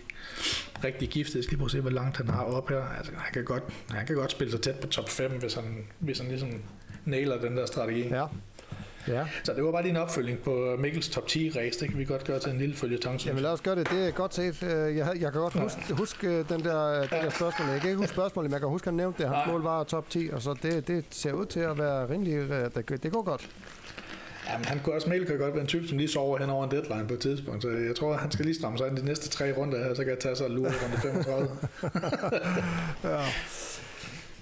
rigtig 0.84 1.10
giftet. 1.10 1.36
Jeg 1.36 1.44
skal 1.44 1.52
lige 1.52 1.58
prøve 1.58 1.68
at 1.68 1.72
se, 1.72 1.82
hvor 1.82 1.90
langt 1.90 2.18
han 2.18 2.28
har 2.28 2.44
op 2.44 2.70
her. 2.70 2.84
Altså, 2.98 3.12
han, 3.18 3.34
kan 3.34 3.46
godt, 3.46 3.64
han 3.90 4.06
kan 4.06 4.16
godt 4.16 4.32
spille 4.32 4.52
sig 4.52 4.62
tæt 4.62 4.76
på 4.76 4.88
top 4.88 5.10
5, 5.10 5.32
hvis 5.32 5.54
han, 5.54 5.88
hvis 6.00 6.20
han 6.20 6.28
ligesom 6.28 6.50
nailer 7.06 7.42
den 7.42 7.58
der 7.58 7.66
strategi. 7.66 8.08
Ja. 8.08 8.26
Ja. 9.08 9.26
Så 9.44 9.54
det 9.54 9.64
var 9.64 9.72
bare 9.72 9.82
lige 9.82 9.90
en 9.92 9.98
opfølging 9.98 10.40
på 10.40 10.76
Mikkels 10.80 11.10
top 11.10 11.28
10 11.28 11.50
race. 11.56 11.80
Det 11.80 11.90
kan 11.90 12.00
vi 12.00 12.06
godt 12.06 12.24
gøre 12.24 12.40
til 12.40 12.52
en 12.52 12.58
lille 12.58 12.76
følgetong. 12.76 13.20
synes 13.20 13.30
Jamen 13.30 13.44
lad 13.44 13.52
os 13.52 13.62
gøre 13.62 13.76
det. 13.76 13.90
Det 13.90 14.08
er 14.08 14.12
godt 14.12 14.34
set. 14.36 14.64
Øh, 14.64 14.98
Jeg, 14.98 15.08
jeg 15.20 15.32
kan 15.32 15.42
godt 15.42 15.54
huske, 15.54 15.94
huske 15.98 16.28
øh, 16.28 16.50
den 16.50 16.64
der, 16.64 17.00
den 17.00 17.10
der 17.10 17.30
spørgsmål. 17.30 17.70
Jeg 17.70 17.80
kan 17.82 17.90
ikke 17.90 17.98
huske 18.00 18.14
spørgsmålet, 18.14 18.50
men 18.50 18.54
jeg 18.54 18.62
kan 18.62 18.70
huske, 18.70 18.86
at 18.86 18.92
han 18.92 18.98
nævnte 18.98 19.24
det. 19.24 19.28
Hans 19.32 19.46
Nej. 19.46 19.54
mål 19.54 19.64
var 19.64 19.84
top 19.84 20.10
10, 20.10 20.30
og 20.34 20.42
så 20.42 20.54
det, 20.64 20.88
det 20.88 21.06
ser 21.12 21.34
ud 21.34 21.46
til 21.46 21.60
at 21.60 21.78
være 21.78 22.10
rimelig... 22.10 22.34
øh, 22.34 22.70
Det, 22.76 23.04
det 23.04 23.12
går 23.12 23.22
godt. 23.24 23.50
Jamen, 24.50 24.66
han 24.66 24.80
kunne 24.84 24.96
også, 24.96 25.10
Mikkel 25.10 25.28
kan 25.28 25.38
godt 25.38 25.54
være 25.54 25.62
en 25.62 25.68
type, 25.68 25.88
som 25.88 25.98
lige 25.98 26.08
sover 26.10 26.38
hen 26.38 26.50
over 26.50 26.64
en 26.66 26.72
deadline 26.72 27.08
på 27.08 27.14
et 27.14 27.20
tidspunkt. 27.20 27.62
Så 27.64 27.70
jeg 27.70 27.96
tror, 27.96 28.14
han 28.18 28.32
skal 28.32 28.46
lige 28.46 28.56
stramme 28.56 28.78
sig 28.78 28.88
ind 28.88 28.98
de 28.98 29.06
næste 29.06 29.30
tre 29.30 29.52
runder 29.58 29.84
her, 29.84 29.94
så 29.94 30.04
kan 30.04 30.10
jeg 30.10 30.20
tage 30.20 30.36
sig 30.36 30.46
og 30.46 30.52
lure 30.52 30.72
runde 30.84 30.98
35. 31.24 31.50
Ja. 33.04 33.22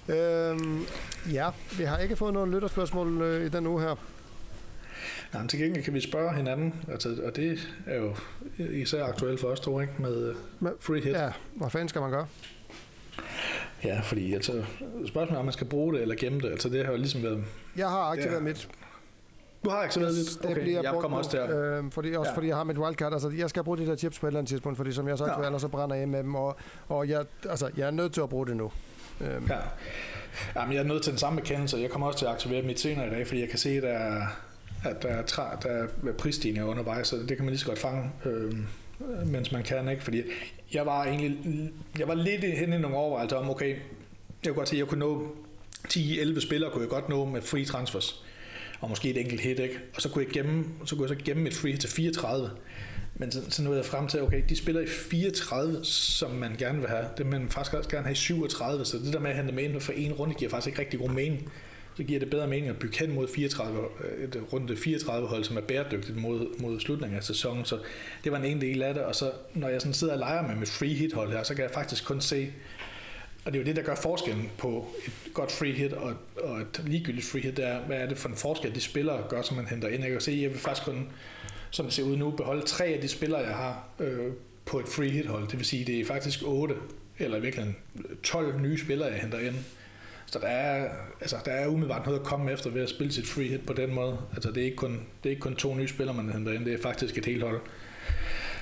Øhm, 0.08 0.84
ja, 1.32 1.48
vi 1.78 1.84
har 1.84 1.98
ikke 1.98 2.16
fået 2.16 2.34
nogen 2.34 2.50
lytterspørgsmål 2.50 3.22
øh, 3.22 3.46
i 3.46 3.48
den 3.48 3.66
uge 3.66 3.82
her. 3.82 3.94
Ja, 5.34 5.46
til 5.48 5.58
gengæld 5.58 5.84
kan 5.84 5.94
vi 5.94 6.00
spørge 6.00 6.34
hinanden, 6.34 6.74
altså, 6.88 7.16
og 7.24 7.36
det 7.36 7.58
er 7.86 7.96
jo 7.96 8.14
især 8.58 9.04
aktuelt 9.04 9.40
for 9.40 9.48
os 9.48 9.60
to, 9.60 9.80
ikke? 9.80 9.92
Med, 9.98 10.34
med 10.60 10.70
free 10.80 11.00
hit. 11.00 11.12
Ja, 11.12 11.32
hvad 11.54 11.70
fanden 11.70 11.88
skal 11.88 12.00
man 12.00 12.10
gøre? 12.10 12.26
Ja, 13.84 14.00
fordi 14.00 14.34
altså, 14.34 14.64
spørgsmålet 15.06 15.32
er, 15.32 15.38
om 15.38 15.44
man 15.44 15.52
skal 15.52 15.66
bruge 15.66 15.94
det 15.94 16.02
eller 16.02 16.14
gemme 16.14 16.40
det. 16.40 16.50
Altså, 16.50 16.68
det 16.68 16.84
har 16.84 16.92
jo 16.92 16.98
ligesom 16.98 17.22
været... 17.22 17.44
Jeg 17.76 17.88
har 17.88 18.00
aktiveret 18.00 18.34
ja. 18.34 18.40
mit. 18.40 18.68
Du 19.64 19.70
har 19.70 19.76
aktiveret 19.76 20.14
dit? 20.14 20.44
Okay, 20.44 20.54
det 20.54 20.62
bliver 20.62 20.82
jeg 20.82 20.94
kommer 21.00 21.18
også 21.18 21.36
der. 21.36 21.78
Øh, 21.78 21.92
fordi, 21.92 22.14
også 22.14 22.30
ja. 22.30 22.36
fordi 22.36 22.48
jeg 22.48 22.56
har 22.56 22.64
mit 22.64 22.78
wildcard. 22.78 23.12
Altså, 23.12 23.30
jeg 23.30 23.50
skal 23.50 23.64
bruge 23.64 23.78
de 23.78 23.86
der 23.86 23.96
chips 23.96 24.18
på 24.18 24.26
et 24.26 24.28
eller 24.28 24.38
andet 24.38 24.48
tidspunkt, 24.48 24.76
fordi 24.76 24.92
som 24.92 25.08
jeg 25.08 25.18
sagt, 25.18 25.30
ja. 25.38 25.46
ellers 25.46 25.60
så 25.60 25.68
brænder 25.68 25.96
jeg 25.96 26.08
med 26.08 26.22
dem. 26.22 26.34
Og, 26.34 26.56
og 26.88 27.08
jeg, 27.08 27.24
altså, 27.48 27.70
jeg 27.76 27.86
er 27.86 27.90
nødt 27.90 28.12
til 28.12 28.20
at 28.20 28.28
bruge 28.28 28.46
det 28.46 28.56
nu. 28.56 28.72
Øhm. 29.20 29.46
Ja. 29.48 29.56
Jamen, 30.56 30.74
jeg 30.74 30.80
er 30.80 30.86
nødt 30.86 31.02
til 31.02 31.10
den 31.10 31.18
samme 31.18 31.40
bekendelse. 31.40 31.76
Jeg 31.76 31.90
kommer 31.90 32.06
også 32.06 32.18
til 32.18 32.26
at 32.26 32.32
aktivere 32.32 32.62
mit 32.62 32.80
senere 32.80 33.06
i 33.06 33.10
dag, 33.10 33.26
fordi 33.26 33.40
jeg 33.40 33.48
kan 33.48 33.58
se, 33.58 33.70
at 33.70 33.82
der 33.82 33.88
er, 33.88 34.26
at 34.84 35.02
der 35.02 35.08
er, 35.08 35.22
træ, 35.22 35.42
der 35.62 35.68
er 35.68 36.12
prisstigninger 36.18 36.70
undervejs, 36.70 37.08
så 37.08 37.16
det 37.16 37.36
kan 37.36 37.38
man 37.38 37.48
lige 37.48 37.58
så 37.58 37.66
godt 37.66 37.78
fange, 37.78 38.10
øh, 38.24 38.54
mens 39.26 39.52
man 39.52 39.62
kan, 39.62 39.88
ikke? 39.88 40.04
Fordi 40.04 40.22
jeg 40.72 40.86
var 40.86 41.04
egentlig, 41.04 41.38
jeg 41.98 42.08
var 42.08 42.14
lidt 42.14 42.44
hen 42.44 42.72
i 42.72 42.78
nogle 42.78 42.96
overvejelser 42.96 43.36
om, 43.36 43.50
okay, 43.50 43.68
jeg 43.68 43.78
kunne 44.44 44.54
godt 44.54 44.68
se, 44.68 44.76
at 44.76 44.78
jeg 44.78 44.86
kunne 44.86 45.00
nå 45.00 45.36
10-11 45.88 46.40
spillere, 46.40 46.70
kunne 46.70 46.82
jeg 46.82 46.90
godt 46.90 47.08
nå 47.08 47.24
med 47.24 47.42
free 47.42 47.64
transfers 47.64 48.24
og 48.80 48.88
måske 48.88 49.10
et 49.10 49.20
enkelt 49.20 49.40
hit, 49.40 49.58
ikke? 49.58 49.78
Og 49.94 50.02
så 50.02 50.08
kunne 50.08 50.24
jeg 50.24 50.32
gemme, 50.32 50.64
så 50.84 50.96
kunne 50.96 51.10
jeg 51.10 51.18
så 51.18 51.24
gemme 51.24 51.48
et 51.48 51.54
free 51.54 51.76
til 51.76 51.90
34. 51.90 52.50
Men 53.14 53.32
så, 53.32 53.40
så 53.48 53.62
nåede 53.62 53.78
jeg 53.78 53.86
frem 53.86 54.08
til, 54.08 54.22
okay, 54.22 54.42
de 54.48 54.56
spiller 54.56 54.80
i 54.80 54.86
34, 54.86 55.84
som 55.84 56.30
man 56.30 56.56
gerne 56.58 56.78
vil 56.78 56.88
have. 56.88 57.04
Det 57.18 57.26
man 57.26 57.48
faktisk 57.48 57.74
også 57.74 57.90
gerne 57.90 58.04
have 58.04 58.12
i 58.12 58.16
37, 58.16 58.84
så 58.84 58.98
det 58.98 59.12
der 59.12 59.20
med 59.20 59.30
at 59.30 59.36
hente 59.36 59.52
med 59.52 59.64
ind 59.64 59.80
for 59.80 59.92
en 59.92 60.12
runde, 60.12 60.34
giver 60.34 60.50
faktisk 60.50 60.66
ikke 60.66 60.80
rigtig 60.80 61.00
god 61.00 61.08
mening. 61.08 61.52
Så 61.96 62.02
giver 62.02 62.20
det 62.20 62.30
bedre 62.30 62.46
mening 62.46 62.68
at 62.68 62.78
bygge 62.78 62.98
hen 62.98 63.14
mod 63.14 63.28
34, 63.28 63.88
øh, 64.04 64.24
et 64.24 64.42
runde 64.52 64.76
34 64.76 65.28
hold, 65.28 65.44
som 65.44 65.56
er 65.56 65.60
bæredygtigt 65.60 66.16
mod, 66.16 66.60
mod 66.60 66.80
slutningen 66.80 67.16
af 67.16 67.24
sæsonen. 67.24 67.64
Så 67.64 67.78
det 68.24 68.32
var 68.32 68.38
en 68.38 68.44
ene 68.44 68.60
del 68.60 68.82
af 68.82 68.94
det, 68.94 69.02
og 69.02 69.14
så 69.14 69.32
når 69.54 69.68
jeg 69.68 69.80
sådan 69.80 69.94
sidder 69.94 70.12
og 70.12 70.18
leger 70.18 70.48
med 70.48 70.56
mit 70.56 70.68
free 70.68 70.94
hit 70.94 71.12
hold 71.12 71.32
her, 71.32 71.42
så 71.42 71.54
kan 71.54 71.64
jeg 71.64 71.70
faktisk 71.74 72.04
kun 72.04 72.20
se, 72.20 72.52
og 73.44 73.52
det 73.52 73.58
er 73.58 73.62
jo 73.62 73.66
det, 73.66 73.76
der 73.76 73.82
gør 73.82 73.94
forskellen 73.94 74.50
på 74.58 74.88
et 75.06 75.12
godt 75.34 75.52
free 75.52 75.72
hit 75.72 75.92
og, 75.92 76.14
og 76.36 76.60
et 76.60 76.82
ligegyldigt 76.86 77.26
free 77.26 77.42
hit, 77.42 77.56
det 77.56 77.66
er, 77.66 77.80
hvad 77.80 77.96
er 77.96 78.06
det 78.06 78.18
for 78.18 78.28
en 78.28 78.36
forskel, 78.36 78.74
de 78.74 78.80
spillere 78.80 79.22
gør, 79.28 79.42
som 79.42 79.56
man 79.56 79.66
henter 79.66 79.88
ind. 79.88 80.02
Jeg 80.02 80.12
kan 80.12 80.20
se, 80.20 80.32
at 80.32 80.42
jeg 80.42 80.50
vil 80.50 80.58
faktisk 80.58 80.86
kun, 80.86 81.08
som 81.70 81.86
det 81.86 81.94
ser 81.94 82.02
ud 82.02 82.16
nu, 82.16 82.30
beholde 82.30 82.66
tre 82.66 82.84
af 82.84 83.00
de 83.00 83.08
spillere, 83.08 83.40
jeg 83.40 83.54
har 83.54 83.88
øh, 83.98 84.32
på 84.66 84.78
et 84.78 84.88
free 84.88 85.10
hit 85.10 85.26
hold. 85.26 85.48
Det 85.48 85.58
vil 85.58 85.66
sige, 85.66 85.84
det 85.84 86.00
er 86.00 86.04
faktisk 86.04 86.42
otte, 86.46 86.74
eller 87.18 87.38
i 87.38 87.40
virkeligheden 87.40 87.76
12 88.22 88.60
nye 88.60 88.78
spillere, 88.78 89.08
jeg 89.08 89.20
henter 89.20 89.38
ind. 89.38 89.54
Så 90.30 90.38
der 90.38 90.46
er, 90.46 90.88
altså, 91.20 91.36
der 91.44 91.50
er 91.50 91.66
umiddelbart 91.66 92.06
noget 92.06 92.18
at 92.18 92.24
komme 92.24 92.52
efter 92.52 92.70
ved 92.70 92.82
at 92.82 92.88
spille 92.88 93.12
sit 93.12 93.26
free 93.26 93.48
hit 93.48 93.66
på 93.66 93.72
den 93.72 93.94
måde. 93.94 94.18
Altså, 94.34 94.50
det 94.50 94.60
er 94.60 94.64
ikke 94.64 94.76
kun, 94.76 94.92
det 94.92 95.28
er 95.28 95.30
ikke 95.30 95.40
kun 95.40 95.56
to 95.56 95.74
nye 95.74 95.88
spillere, 95.88 96.16
man 96.16 96.32
henter 96.32 96.52
ind, 96.52 96.64
det 96.64 96.74
er 96.74 96.82
faktisk 96.82 97.18
et 97.18 97.26
helt 97.26 97.42
hold. 97.42 97.60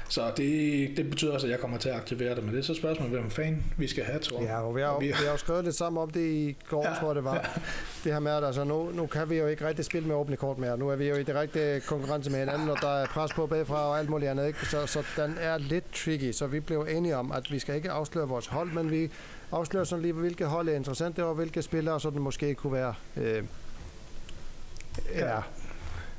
Så 0.08 0.32
det, 0.36 0.96
det 0.96 1.10
betyder 1.10 1.32
også, 1.32 1.46
at 1.46 1.50
jeg 1.50 1.60
kommer 1.60 1.78
til 1.78 1.88
at 1.88 1.94
aktivere 1.94 2.34
det, 2.34 2.44
men 2.44 2.52
det 2.52 2.58
er 2.58 2.64
så 2.64 2.74
spørgsmålet, 2.74 3.12
hvem 3.12 3.30
fanden 3.30 3.64
vi 3.76 3.86
skal 3.86 4.04
have, 4.04 4.18
tror 4.18 4.42
Ja, 4.42 4.60
og 4.60 4.76
vi 4.76 4.80
har, 4.80 4.98
vi, 4.98 5.06
vi 5.06 5.12
har 5.12 5.32
jo 5.32 5.36
skrevet 5.36 5.64
lidt 5.64 5.74
sammen 5.74 6.02
om 6.02 6.10
det 6.10 6.20
i 6.20 6.56
går, 6.68 6.86
ja, 6.86 6.94
tror 6.94 7.08
jeg 7.08 7.14
det 7.16 7.24
var. 7.24 7.34
Ja. 7.34 7.40
Det 8.04 8.12
her 8.12 8.20
med, 8.20 8.32
at 8.32 8.44
altså, 8.44 8.64
nu, 8.64 8.90
nu 8.90 9.06
kan 9.06 9.30
vi 9.30 9.36
jo 9.36 9.46
ikke 9.46 9.66
rigtig 9.66 9.84
spille 9.84 10.08
med 10.08 10.16
åbne 10.16 10.36
kort 10.36 10.58
mere. 10.58 10.78
Nu 10.78 10.88
er 10.88 10.96
vi 10.96 11.08
jo 11.08 11.14
i 11.14 11.22
direkte 11.22 11.82
konkurrence 11.86 12.30
med 12.30 12.38
hinanden, 12.38 12.70
og 12.70 12.76
der 12.80 12.88
er 12.88 13.06
pres 13.06 13.32
på 13.32 13.46
bagfra 13.46 13.88
og 13.88 13.98
alt 13.98 14.10
muligt 14.10 14.30
andet. 14.30 14.46
Ikke? 14.46 14.66
Så, 14.66 14.86
så 14.86 15.02
den 15.16 15.36
er 15.40 15.58
lidt 15.58 15.92
tricky, 15.92 16.32
så 16.32 16.46
vi 16.46 16.60
blev 16.60 16.86
enige 16.90 17.16
om, 17.16 17.32
at 17.32 17.52
vi 17.52 17.58
skal 17.58 17.74
ikke 17.74 17.90
afsløre 17.90 18.28
vores 18.28 18.46
hold, 18.46 18.72
men 18.72 18.90
vi 18.90 19.10
afslører 19.52 19.84
sådan 19.84 20.02
lige, 20.02 20.12
hvilke 20.12 20.44
hold 20.44 20.68
er 20.68 20.74
interessante, 20.74 21.24
og 21.24 21.34
hvilke 21.34 21.62
spillere, 21.62 22.00
så 22.00 22.10
det 22.10 22.20
måske 22.20 22.54
kunne 22.54 22.72
være... 22.72 22.94
Øh, 23.16 23.44
ja, 25.14 25.40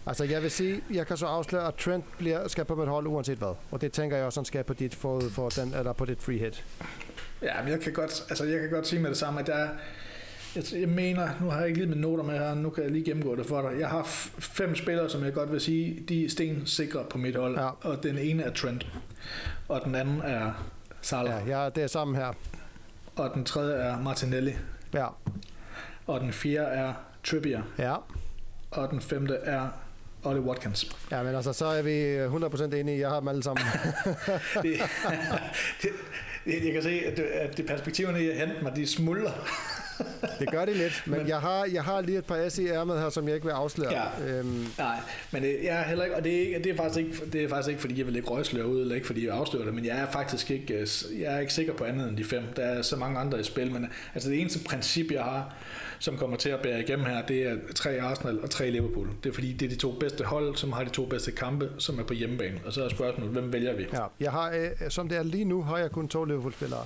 Altså 0.10 0.24
jeg 0.24 0.44
vil 0.44 0.52
sige, 0.52 0.82
jeg 0.94 1.08
kan 1.08 1.18
så 1.18 1.26
afsløre, 1.26 1.68
at 1.68 1.76
Trent 1.76 2.06
bliver, 2.18 2.48
skal 2.48 2.66
på 2.66 2.76
mit 2.76 2.88
hold 2.88 3.08
uanset 3.08 3.38
hvad. 3.38 3.56
Og 3.72 3.82
det 3.82 3.92
tænker 3.92 4.18
jeg 4.18 4.26
også, 4.26 4.40
han 4.40 4.46
skal 4.46 4.64
på 4.64 4.74
dit, 4.74 4.96
for, 4.96 5.22
for 5.32 5.50
den, 5.50 5.74
eller 5.74 5.94
på 5.94 6.06
dit 6.06 6.22
free 6.22 6.38
hit. 6.38 6.66
Ja, 7.42 7.62
men 7.64 7.72
jeg 7.72 7.80
kan 7.80 7.94
godt, 7.94 8.26
altså 8.30 8.44
jeg 8.44 8.60
kan 8.60 8.70
godt 8.70 8.88
sige 8.88 9.02
med 9.02 9.10
det 9.10 9.18
samme, 9.18 9.40
at 9.40 9.48
der 9.48 9.54
er, 9.54 9.70
jeg, 10.56 10.64
jeg 10.74 10.90
mener, 10.90 11.30
nu 11.42 11.50
har 11.50 11.60
jeg 11.60 11.68
ikke 11.68 11.80
lige 11.80 11.90
med 11.90 11.98
noter 11.98 12.24
med 12.24 12.40
her, 12.40 12.56
nu 12.56 12.70
kan 12.70 12.84
jeg 12.84 12.92
lige 12.92 13.06
gennemgå 13.06 13.36
det 13.36 13.46
for 13.46 13.70
dig. 13.70 13.80
Jeg 13.80 13.90
har 13.90 14.04
fem 14.40 14.76
spillere, 14.76 15.10
som 15.10 15.24
jeg 15.24 15.34
godt 15.34 15.52
vil 15.52 15.62
sige, 15.62 16.04
de 16.10 16.26
er 16.26 16.30
stensikre 16.30 17.04
på 17.10 17.18
mit 17.18 17.36
hold. 17.36 17.60
Ja. 17.60 17.70
Og 17.82 18.04
den 18.04 18.18
ene 18.18 18.44
er 18.44 18.54
Trent, 18.54 18.88
og 19.68 19.82
den 19.86 19.96
anden 19.96 20.22
er 20.22 20.52
Salah. 21.02 21.48
Ja, 21.48 21.64
ja, 21.64 21.70
det 21.70 21.84
er 21.84 21.88
sammen 21.88 22.16
her. 22.16 22.34
Og 23.20 23.32
den 23.34 23.46
tredje 23.46 23.76
er 23.76 24.02
Martinelli. 24.02 24.54
Ja. 24.94 25.08
Og 26.08 26.20
den 26.20 26.34
fjerde 26.34 26.68
er 26.68 26.94
Trippier. 27.24 27.62
Ja. 27.78 27.96
Og 28.72 28.92
den 28.92 29.02
femte 29.02 29.34
er 29.34 29.68
Ollie 30.24 30.42
Watkins. 30.42 30.96
Ja, 31.12 31.24
men 31.24 31.36
altså, 31.36 31.54
så 31.54 31.66
er 31.66 31.82
vi 31.82 32.26
100% 32.26 32.76
enige. 32.76 33.00
Jeg 33.00 33.10
har 33.10 33.20
dem 33.20 33.28
alle 33.28 33.44
sammen. 33.44 33.66
det, 34.64 34.80
det, 35.82 35.92
jeg 36.46 36.74
kan 36.74 36.84
se, 36.84 37.02
at, 37.06 37.18
det, 37.18 37.24
at 37.24 37.58
det 37.58 37.66
perspektiverne 37.66 38.24
i 38.24 38.30
at 38.30 38.38
hente 38.38 38.64
mig, 38.64 38.76
de 38.76 38.88
smuldrer. 38.88 39.32
Det 40.40 40.52
gør 40.52 40.66
det 40.66 40.76
lidt, 40.76 41.04
men, 41.06 41.20
men 41.20 41.28
jeg, 41.28 41.40
har, 41.40 41.66
jeg 41.74 41.84
har 41.84 42.02
lige 42.02 42.18
et 42.18 42.26
par 42.26 42.50
S 42.50 42.58
i 42.58 42.68
ærmet 42.68 43.00
her, 43.00 43.10
som 43.10 43.28
jeg 43.28 43.36
ikke 43.36 43.46
vil 43.46 43.54
afsløre. 43.54 43.94
Ja, 43.94 44.40
øhm. 44.40 44.66
Nej, 44.78 45.00
men 45.32 45.44
det, 45.44 45.58
jeg 45.64 45.80
er 45.80 45.84
heller 45.84 46.04
ikke, 46.04 46.16
og 46.16 46.24
det 46.24 46.36
er, 46.36 46.40
ikke, 46.40 46.60
det, 46.64 46.72
er 46.72 46.76
faktisk 46.76 47.00
ikke, 47.00 47.32
det 47.34 47.44
er 47.44 47.50
faktisk 47.50 47.70
ikke, 47.70 47.82
fordi 47.82 47.98
jeg 47.98 48.06
vil 48.06 48.14
lægge 48.14 48.30
røgslør 48.30 48.64
ud, 48.64 48.82
eller 48.82 48.96
ikke 48.96 49.08
fordi 49.08 49.28
jeg 49.28 49.36
afslører 49.36 49.66
det, 49.66 49.74
men 49.74 49.86
jeg 49.86 50.00
er 50.00 50.12
faktisk 50.12 50.52
ikke, 50.52 50.74
øh, 50.74 50.88
jeg 51.22 51.36
er 51.36 51.40
ikke 51.40 51.54
sikker 51.54 51.74
på 51.74 51.84
andet 51.84 52.10
end 52.10 52.18
de 52.18 52.24
fem. 52.24 52.44
Der 52.56 52.64
er 52.64 52.82
så 52.82 52.96
mange 52.96 53.20
andre 53.20 53.40
i 53.40 53.44
spil, 53.44 53.72
men 53.72 53.90
altså 54.14 54.30
det 54.30 54.42
eneste 54.42 54.60
princip, 54.64 55.12
jeg 55.12 55.24
har, 55.24 55.56
som 56.00 56.18
kommer 56.18 56.38
til 56.38 56.50
at 56.50 56.60
bære 56.60 56.80
igennem 56.80 57.06
her, 57.06 57.22
det 57.22 57.44
er 57.44 57.56
tre 57.76 58.02
Arsenal 58.02 58.40
og 58.42 58.50
tre 58.50 58.70
Liverpool. 58.70 59.10
Det 59.24 59.30
er 59.30 59.34
fordi, 59.34 59.54
det 59.54 59.66
er 59.66 59.70
de 59.70 59.76
to 59.76 59.92
bedste 59.92 60.24
hold, 60.24 60.56
som 60.56 60.72
har 60.72 60.84
de 60.84 60.90
to 60.90 61.06
bedste 61.06 61.32
kampe, 61.32 61.70
som 61.78 62.00
er 62.00 62.04
på 62.04 62.14
hjemmebane. 62.14 62.60
Og 62.66 62.74
så 62.74 62.84
er 62.84 62.90
spørgsmålet, 62.90 63.32
hvem 63.32 63.54
vælger 63.54 63.76
vi? 63.76 63.86
Ja, 63.94 64.04
jeg 64.20 64.32
har, 64.32 64.52
øh, 64.52 64.90
som 64.90 65.10
det 65.10 65.18
er 65.18 65.24
lige 65.24 65.46
nu, 65.46 65.64
har 65.64 65.78
jeg 65.78 65.92
kun 65.92 66.08
to 66.08 66.24
Liverpool-spillere. 66.24 66.86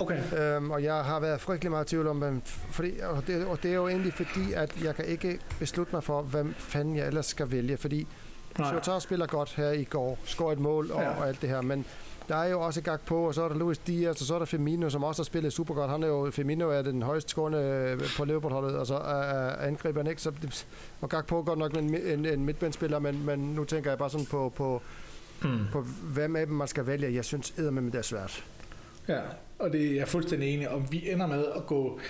Okay. 0.00 0.56
Øhm, 0.56 0.70
og 0.70 0.82
jeg 0.82 0.94
har 0.94 1.20
været 1.20 1.40
frygtelig 1.40 1.70
meget 1.70 1.84
i 1.84 1.88
tvivl 1.88 2.06
om, 2.06 2.18
hvem, 2.18 2.42
fordi, 2.70 2.90
og, 3.02 3.26
det, 3.26 3.46
og 3.46 3.62
det 3.62 3.70
er 3.70 3.74
jo 3.74 3.88
egentlig 3.88 4.12
fordi, 4.12 4.52
at 4.52 4.82
jeg 4.84 4.94
kan 4.94 5.04
ikke 5.04 5.38
beslutte 5.58 5.94
mig 5.94 6.04
for, 6.04 6.22
hvem 6.22 6.54
fanden 6.58 6.96
jeg 6.96 7.06
ellers 7.06 7.26
skal 7.26 7.50
vælge, 7.50 7.76
fordi 7.76 8.06
Shotar 8.56 8.98
spiller 8.98 9.26
godt 9.26 9.54
her 9.54 9.70
i 9.70 9.84
går, 9.84 10.18
scorer 10.24 10.52
et 10.52 10.58
mål 10.58 10.90
og, 10.90 11.02
ja. 11.02 11.10
og 11.10 11.28
alt 11.28 11.42
det 11.42 11.48
her, 11.48 11.60
men 11.60 11.86
der 12.28 12.36
er 12.36 12.48
jo 12.48 12.60
også 12.60 12.80
Gak 12.80 13.00
på, 13.00 13.26
og 13.26 13.34
så 13.34 13.42
er 13.42 13.48
der 13.48 13.56
Luis 13.56 13.78
Diaz, 13.78 14.20
og 14.20 14.26
så 14.26 14.34
er 14.34 14.38
der 14.38 14.46
Firmino, 14.46 14.90
som 14.90 15.04
også 15.04 15.22
har 15.22 15.24
spillet 15.24 15.52
super 15.52 15.74
godt. 15.74 15.90
Han 15.90 16.02
er 16.02 16.06
jo, 16.06 16.30
Firmino 16.30 16.70
er 16.70 16.82
den 16.82 17.02
højst 17.02 17.28
scorende 17.28 17.58
øh, 17.58 18.00
på 18.16 18.24
Liverpool-holdet, 18.24 18.76
og 18.76 18.86
så 18.86 18.94
er 18.94 19.66
angriberen 19.66 20.06
ikke. 20.06 20.22
Så, 20.22 20.32
og 21.00 21.08
Gak 21.08 21.26
på 21.26 21.42
godt 21.42 21.58
nok 21.58 21.72
en, 21.76 21.94
en, 21.94 22.26
en 22.26 22.44
midtbandspiller, 22.44 22.98
men, 22.98 23.26
men 23.26 23.38
nu 23.38 23.64
tænker 23.64 23.90
jeg 23.90 23.98
bare 23.98 24.10
sådan 24.10 24.26
på, 24.26 24.52
på, 24.56 24.82
mm. 25.42 25.58
på 25.72 25.80
hvem 26.02 26.36
af 26.36 26.46
dem 26.46 26.54
man 26.54 26.68
skal 26.68 26.86
vælge. 26.86 27.14
Jeg 27.14 27.24
synes 27.24 27.54
eddermame, 27.58 27.90
det 27.90 27.98
er 27.98 28.02
svært. 28.02 28.44
Ja, 29.08 29.20
og 29.60 29.72
det 29.72 29.86
er 29.86 29.94
jeg 29.94 30.08
fuldstændig 30.08 30.54
enig 30.54 30.68
om. 30.68 30.92
Vi 30.92 31.10
ender 31.10 31.26
med 31.26 31.44
at 31.56 31.66
gå 31.66 32.00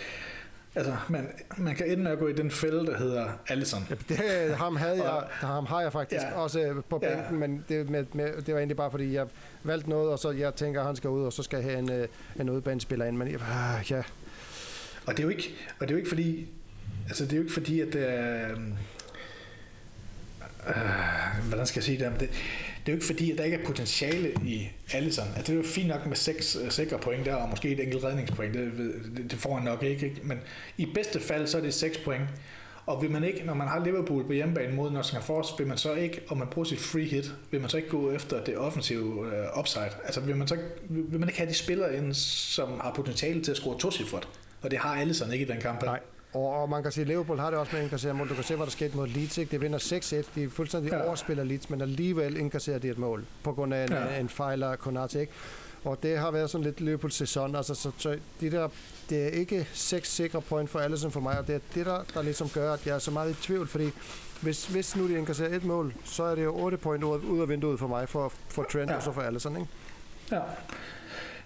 Altså, 0.74 0.96
man, 1.08 1.28
man 1.58 1.74
kan 1.76 1.90
ende 1.90 2.02
med 2.02 2.10
at 2.10 2.18
gå 2.18 2.28
i 2.28 2.32
den 2.32 2.50
fælde, 2.50 2.86
der 2.86 2.98
hedder 2.98 3.28
Allison. 3.48 3.86
Ja, 3.90 3.94
det, 4.08 4.56
ham, 4.56 4.76
havde 4.76 4.96
jeg, 4.96 5.10
og, 5.10 5.24
ham 5.28 5.66
har 5.66 5.80
jeg 5.80 5.92
faktisk 5.92 6.22
ja, 6.22 6.32
også 6.32 6.82
på 6.88 6.98
bænken, 6.98 7.24
ja. 7.30 7.30
men 7.30 7.64
det, 7.68 7.90
med, 7.90 8.04
med, 8.12 8.42
det 8.42 8.54
var 8.54 8.60
egentlig 8.60 8.76
bare, 8.76 8.90
fordi 8.90 9.14
jeg 9.14 9.26
valgte 9.62 9.90
noget, 9.90 10.10
og 10.10 10.18
så 10.18 10.30
jeg 10.30 10.54
tænker, 10.54 10.80
at 10.80 10.86
han 10.86 10.96
skal 10.96 11.10
ud, 11.10 11.24
og 11.24 11.32
så 11.32 11.42
skal 11.42 11.56
jeg 11.56 11.64
have 11.64 11.78
en, 11.78 11.92
øh, 11.92 12.08
en 12.40 12.50
udbanespiller 12.50 13.06
ind. 13.06 13.16
Men 13.16 13.28
øh, 13.28 13.40
ja. 13.90 14.02
Og 15.06 15.16
det 15.16 15.18
er 15.18 15.22
jo 15.22 15.28
ikke, 15.28 15.54
og 15.80 15.88
det 15.88 15.90
er 15.90 15.94
jo 15.94 15.98
ikke 15.98 16.08
fordi, 16.08 16.48
altså 17.08 17.24
det 17.24 17.32
er 17.32 17.36
jo 17.36 17.42
ikke 17.42 17.54
fordi, 17.54 17.80
at 17.80 17.92
det 17.92 18.08
er, 18.08 18.50
øh, 20.68 21.48
hvordan 21.48 21.66
skal 21.66 21.80
jeg 21.80 21.84
sige 21.84 21.98
det, 22.04 22.20
det, 22.20 22.30
det 22.90 22.94
er 22.94 22.98
jo 22.98 23.02
ikke 23.02 23.18
fordi, 23.18 23.30
at 23.30 23.38
der 23.38 23.44
ikke 23.44 23.56
er 23.56 23.64
potentiale 23.64 24.32
i 24.44 24.68
Allison. 24.92 25.24
Altså, 25.36 25.42
det 25.42 25.48
er 25.48 25.56
jo 25.56 25.62
fint 25.62 25.88
nok 25.88 26.06
med 26.06 26.16
seks 26.16 26.56
uh, 26.56 26.68
sikre 26.68 26.98
point 26.98 27.26
der, 27.26 27.34
og 27.34 27.48
måske 27.48 27.68
et 27.68 27.80
enkelt 27.80 28.04
redningspoint, 28.04 28.54
det, 28.54 28.72
det, 29.16 29.30
det 29.30 29.38
får 29.38 29.54
han 29.54 29.64
nok 29.64 29.82
ikke, 29.82 30.06
ikke. 30.06 30.20
Men 30.22 30.38
i 30.76 30.86
bedste 30.94 31.20
fald, 31.20 31.46
så 31.46 31.58
er 31.58 31.62
det 31.62 31.74
seks 31.74 31.98
point. 31.98 32.22
Og 32.86 33.02
vil 33.02 33.10
man 33.10 33.24
ikke, 33.24 33.42
når 33.44 33.54
man 33.54 33.68
har 33.68 33.84
Liverpool 33.84 34.26
på 34.26 34.32
hjemmebane 34.32 34.74
mod 34.74 34.90
Nottingham 34.90 35.22
Forest, 35.22 35.58
vil 35.58 35.66
man 35.66 35.78
så 35.78 35.94
ikke, 35.94 36.20
og 36.28 36.36
man 36.36 36.48
bruger 36.48 36.68
sit 36.68 36.78
free 36.78 37.04
hit, 37.04 37.34
vil 37.50 37.60
man 37.60 37.70
så 37.70 37.76
ikke 37.76 37.88
gå 37.88 38.12
efter 38.12 38.44
det 38.44 38.58
offensive 38.58 39.04
uh, 39.04 39.58
upside? 39.58 39.90
Altså 40.04 40.20
vil 40.20 40.36
man, 40.36 40.48
så, 40.48 40.56
vil 40.88 41.20
man 41.20 41.28
ikke 41.28 41.38
have 41.38 41.50
de 41.50 41.54
spillere 41.54 41.96
ind, 41.96 42.14
som 42.14 42.68
har 42.80 42.92
potentiale 42.96 43.42
til 43.42 43.50
at 43.50 43.56
score 43.56 43.78
to 43.78 43.90
Og 44.62 44.70
det 44.70 44.78
har 44.78 44.94
Allison 44.94 45.32
ikke 45.32 45.44
i 45.44 45.48
den 45.48 45.60
kamp. 45.60 45.82
Nej. 45.82 46.00
Og, 46.34 46.62
og 46.62 46.68
man 46.68 46.82
kan 46.82 46.92
sige, 46.92 47.02
at 47.02 47.08
Liverpool 47.08 47.38
har 47.38 47.50
det 47.50 47.58
også 47.58 47.72
med 47.72 47.82
indkasseret 47.82 48.16
mål. 48.16 48.28
Du 48.28 48.34
kan 48.34 48.44
se, 48.44 48.56
hvad 48.56 48.66
der 48.66 48.70
skete 48.72 48.96
mod 48.96 49.08
Leeds. 49.08 49.38
Ikke? 49.38 49.50
Det 49.50 49.60
vinder 49.60 49.78
6-1. 49.78 50.34
De 50.34 50.50
fuldstændig 50.50 50.92
ja. 50.92 51.06
overspiller 51.06 51.44
Leeds, 51.44 51.70
men 51.70 51.80
alligevel 51.80 52.36
indkasserer 52.36 52.78
de 52.78 52.88
et 52.88 52.98
mål 52.98 53.24
på 53.42 53.52
grund 53.52 53.74
af 53.74 53.84
en, 53.84 53.92
ja. 53.92 54.18
en, 54.18 54.28
fejl 54.28 54.62
af 54.62 54.78
Konate. 54.78 55.20
Ikke? 55.20 55.32
Og 55.84 56.02
det 56.02 56.18
har 56.18 56.30
været 56.30 56.50
sådan 56.50 56.64
lidt 56.64 56.80
Liverpools 56.80 57.14
sæson. 57.14 57.56
Altså, 57.56 57.74
så, 57.74 57.90
så 57.98 58.18
de 58.40 58.50
der, 58.50 58.68
det 59.10 59.24
er 59.24 59.28
ikke 59.28 59.68
seks 59.72 60.12
sikre 60.12 60.40
point 60.42 60.70
for 60.70 60.78
alle 60.78 60.98
som 60.98 61.10
for 61.10 61.20
mig, 61.20 61.38
og 61.38 61.46
det 61.46 61.54
er 61.54 61.60
det, 61.74 61.86
der, 61.86 62.02
der 62.14 62.22
ligesom 62.22 62.48
gør, 62.48 62.72
at 62.72 62.86
jeg 62.86 62.94
er 62.94 62.98
så 62.98 63.10
meget 63.10 63.30
i 63.30 63.34
tvivl, 63.34 63.68
fordi 63.68 63.90
hvis, 64.40 64.66
hvis 64.66 64.96
nu 64.96 65.08
de 65.08 65.18
indkasserer 65.18 65.56
et 65.56 65.64
mål, 65.64 65.94
så 66.04 66.22
er 66.22 66.34
det 66.34 66.44
jo 66.44 66.56
8 66.56 66.76
point 66.76 67.04
ud, 67.04 67.20
ud 67.24 67.40
af 67.40 67.48
vinduet 67.48 67.78
for 67.78 67.86
mig, 67.86 68.08
for, 68.08 68.32
for 68.48 68.62
Trent 68.62 68.90
ja. 68.90 68.96
og 68.96 69.02
så 69.02 69.12
for 69.12 69.20
Allison, 69.20 69.56
ikke? 69.56 69.68
Ja. 70.32 70.40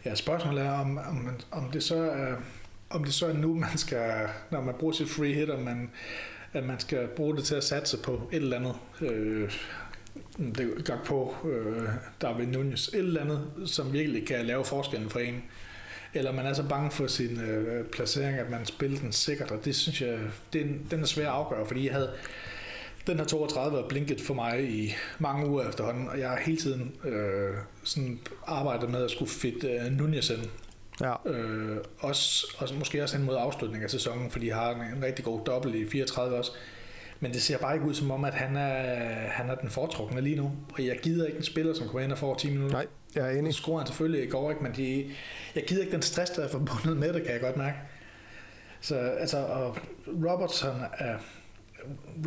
Ja, 0.05 0.15
spørgsmålet 0.15 0.65
er, 0.65 0.73
om, 0.73 0.99
om, 0.99 1.29
om 1.51 1.71
det 1.71 1.83
så 1.83 1.97
er 1.97 2.35
om 2.95 3.05
det 3.05 3.15
så 3.15 3.27
er 3.27 3.33
nu, 3.33 3.55
man 3.55 3.79
skal, 3.79 4.29
når 4.51 4.61
man 4.61 4.75
bruger 4.79 4.95
sit 4.95 5.09
free 5.09 5.33
hit, 5.33 5.51
om 5.51 5.63
man 5.63 5.91
at 6.55 6.65
man 6.65 6.81
skal 6.81 7.09
bruge 7.17 7.37
det 7.37 7.45
til 7.45 7.55
at 7.55 7.65
satse 7.65 7.99
på 7.99 8.29
et 8.33 8.43
eller 8.43 8.57
andet. 8.57 8.75
Øh, 9.01 9.53
det 10.39 10.85
gør 10.85 10.99
på 11.05 11.35
øh, 11.45 12.39
ved 12.39 12.47
Nunez. 12.47 12.89
Et 12.89 12.99
eller 12.99 13.21
andet, 13.21 13.43
som 13.67 13.93
virkelig 13.93 14.27
kan 14.27 14.47
lave 14.47 14.65
forskellen 14.65 15.11
for 15.11 15.19
en. 15.19 15.43
Eller 16.15 16.33
man 16.33 16.47
er 16.47 16.53
så 16.53 16.63
bange 16.69 16.91
for 16.91 17.07
sin 17.07 17.41
øh, 17.41 17.85
placering, 17.85 18.39
at 18.39 18.51
man 18.51 18.67
spiller 18.67 18.99
den 18.99 19.13
sikkert, 19.13 19.51
og 19.51 19.65
det 19.65 19.77
synes 19.77 20.03
jeg, 20.03 20.19
det 20.53 20.61
er, 20.61 20.67
den 20.91 21.03
er 21.03 21.07
svær 21.07 21.27
at 21.27 21.35
afgøre, 21.35 21.67
fordi 21.67 21.87
jeg 21.87 21.95
havde, 21.95 22.11
den 23.07 23.19
her 23.19 23.25
32 23.25 23.77
har 23.77 23.89
blinket 23.89 24.21
for 24.21 24.35
mig 24.35 24.71
i 24.71 24.95
mange 25.19 25.49
uger 25.49 25.69
efterhånden, 25.69 26.09
og 26.09 26.19
jeg 26.19 26.29
har 26.29 26.37
hele 26.37 26.59
tiden 26.59 26.95
øh, 27.05 27.55
sådan 27.85 28.21
arbejdet 28.47 28.91
med 28.91 29.05
at 29.05 29.11
skulle 29.11 29.31
fit 29.31 29.65
øh, 29.65 29.93
Nunez 29.93 30.31
ind. 30.31 30.51
Ja. 31.01 31.15
Øh, 31.27 31.77
også, 31.99 32.47
også, 32.59 32.75
måske 32.75 33.03
også 33.03 33.17
hen 33.17 33.27
mod 33.27 33.37
afslutningen 33.39 33.85
af 33.85 33.91
sæsonen, 33.91 34.31
fordi 34.31 34.49
jeg 34.49 34.57
har 34.57 34.71
en, 34.71 34.97
en 34.97 35.05
rigtig 35.05 35.25
god 35.25 35.41
dobbelt 35.47 35.75
i 35.75 35.91
34 35.91 36.37
også. 36.37 36.53
Men 37.21 37.33
det 37.33 37.43
ser 37.43 37.59
bare 37.59 37.75
ikke 37.75 37.87
ud 37.87 37.95
som 37.95 38.11
om, 38.11 38.25
at 38.25 38.35
han 38.35 38.57
er, 38.57 39.29
han 39.29 39.51
er 39.51 39.55
den 39.55 39.71
foretrukne 39.71 40.21
lige 40.21 40.37
nu. 40.37 40.53
Og 40.75 40.87
jeg 40.87 40.99
gider 41.03 41.27
ikke 41.27 41.39
en 41.39 41.45
spiller, 41.45 41.75
som 41.75 41.87
kommer 41.87 42.01
ind 42.01 42.13
og 42.13 42.19
får 42.19 42.35
10 42.35 42.51
minutter. 42.51 42.77
Nej, 42.77 42.87
jeg 43.15 43.35
er 43.35 43.39
enig. 43.39 43.55
Så 43.55 43.61
skruer 43.61 43.79
han 43.79 43.87
selvfølgelig 43.87 44.25
i 44.25 44.31
går, 44.31 44.51
ikke? 44.51 44.63
men 44.63 44.73
de, 44.77 45.11
jeg 45.55 45.65
gider 45.67 45.83
ikke 45.83 45.93
den 45.93 46.03
stress, 46.03 46.31
der 46.33 46.45
er 46.45 46.49
forbundet 46.49 46.97
med 46.97 47.13
det, 47.13 47.23
kan 47.23 47.33
jeg 47.33 47.41
godt 47.41 47.57
mærke. 47.57 47.77
Så 48.81 48.97
altså, 48.97 49.39
og 49.39 49.77
Robertson 50.07 50.81
er, 50.99 51.17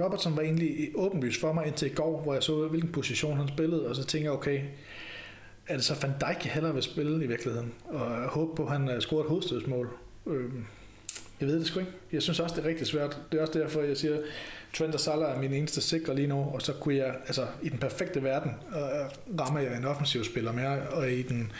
Robertson 0.04 0.36
var 0.36 0.42
egentlig 0.42 0.92
åbenlyst 0.96 1.42
for 1.42 1.54
mig 1.54 1.68
indtil 1.68 1.92
i 1.92 1.94
går, 1.94 2.22
hvor 2.22 2.34
jeg 2.34 2.44
så, 2.44 2.68
hvilken 2.68 2.92
position 2.92 3.38
han 3.38 3.48
spillede, 3.48 3.88
og 3.88 3.96
så 3.96 4.06
tænker 4.06 4.30
jeg, 4.30 4.38
okay, 4.38 4.62
er 5.68 5.76
det 5.76 5.84
så 5.84 5.96
Van 6.02 6.14
Dijk, 6.20 6.46
jeg 6.46 6.54
hellere 6.54 6.74
vil 6.74 6.84
spille 6.84 7.24
i 7.24 7.28
virkeligheden? 7.28 7.74
Og 7.86 8.22
jeg 8.22 8.28
håber 8.30 8.56
på, 8.56 8.64
at 8.64 8.72
han 8.72 8.90
øh, 8.90 9.02
scorer 9.02 9.24
et 9.24 9.30
hovedstødsmål. 9.30 9.90
Øhm, 10.28 10.66
jeg 11.40 11.48
ved 11.48 11.60
det 11.60 11.68
sgu 11.68 11.80
ikke. 11.80 11.92
Jeg 12.12 12.22
synes 12.22 12.40
også, 12.40 12.56
det 12.56 12.66
er 12.66 12.70
rigtig 12.70 12.88
svært. 12.88 13.18
Det 13.32 13.38
er 13.38 13.42
også 13.42 13.60
derfor, 13.60 13.82
jeg 13.82 13.98
siger, 13.98 14.18
Trent 14.74 14.94
og 14.94 15.00
Salah 15.00 15.36
er 15.36 15.40
min 15.40 15.54
eneste 15.54 15.82
sikre 15.82 16.16
lige 16.16 16.28
nu, 16.28 16.36
og 16.36 16.62
så 16.62 16.74
kunne 16.74 16.96
jeg, 16.96 17.16
altså 17.28 17.48
i 17.62 17.70
den 17.70 17.78
perfekte 17.78 18.24
verden, 18.24 18.52
øh, 18.70 19.40
rammer 19.40 19.60
jeg 19.60 19.78
en 19.78 19.86
offensiv 19.86 20.24
spiller 20.24 20.52
mere, 20.52 20.80
og 20.90 21.12
i 21.12 21.22
den, 21.22 21.52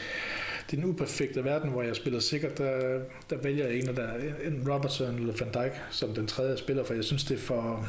den 0.72 0.86
uperfekte 0.86 1.44
verden, 1.44 1.70
hvor 1.70 1.82
jeg 1.82 1.96
spiller 1.96 2.20
sikkert, 2.20 2.58
der, 2.58 3.00
der 3.30 3.38
vælger 3.38 3.68
jeg 3.68 3.80
en 3.80 3.90
af 3.90 3.96
der, 3.96 4.14
en 4.44 4.72
Robertson 4.72 5.16
eller 5.16 5.34
Van 5.40 5.52
Dijk 5.54 5.82
som 5.92 6.14
den 6.14 6.28
tredje 6.28 6.58
spiller, 6.58 6.84
for 6.84 6.94
jeg 6.94 7.04
synes, 7.04 7.24
det 7.24 7.36
er 7.36 7.42
for, 7.42 7.88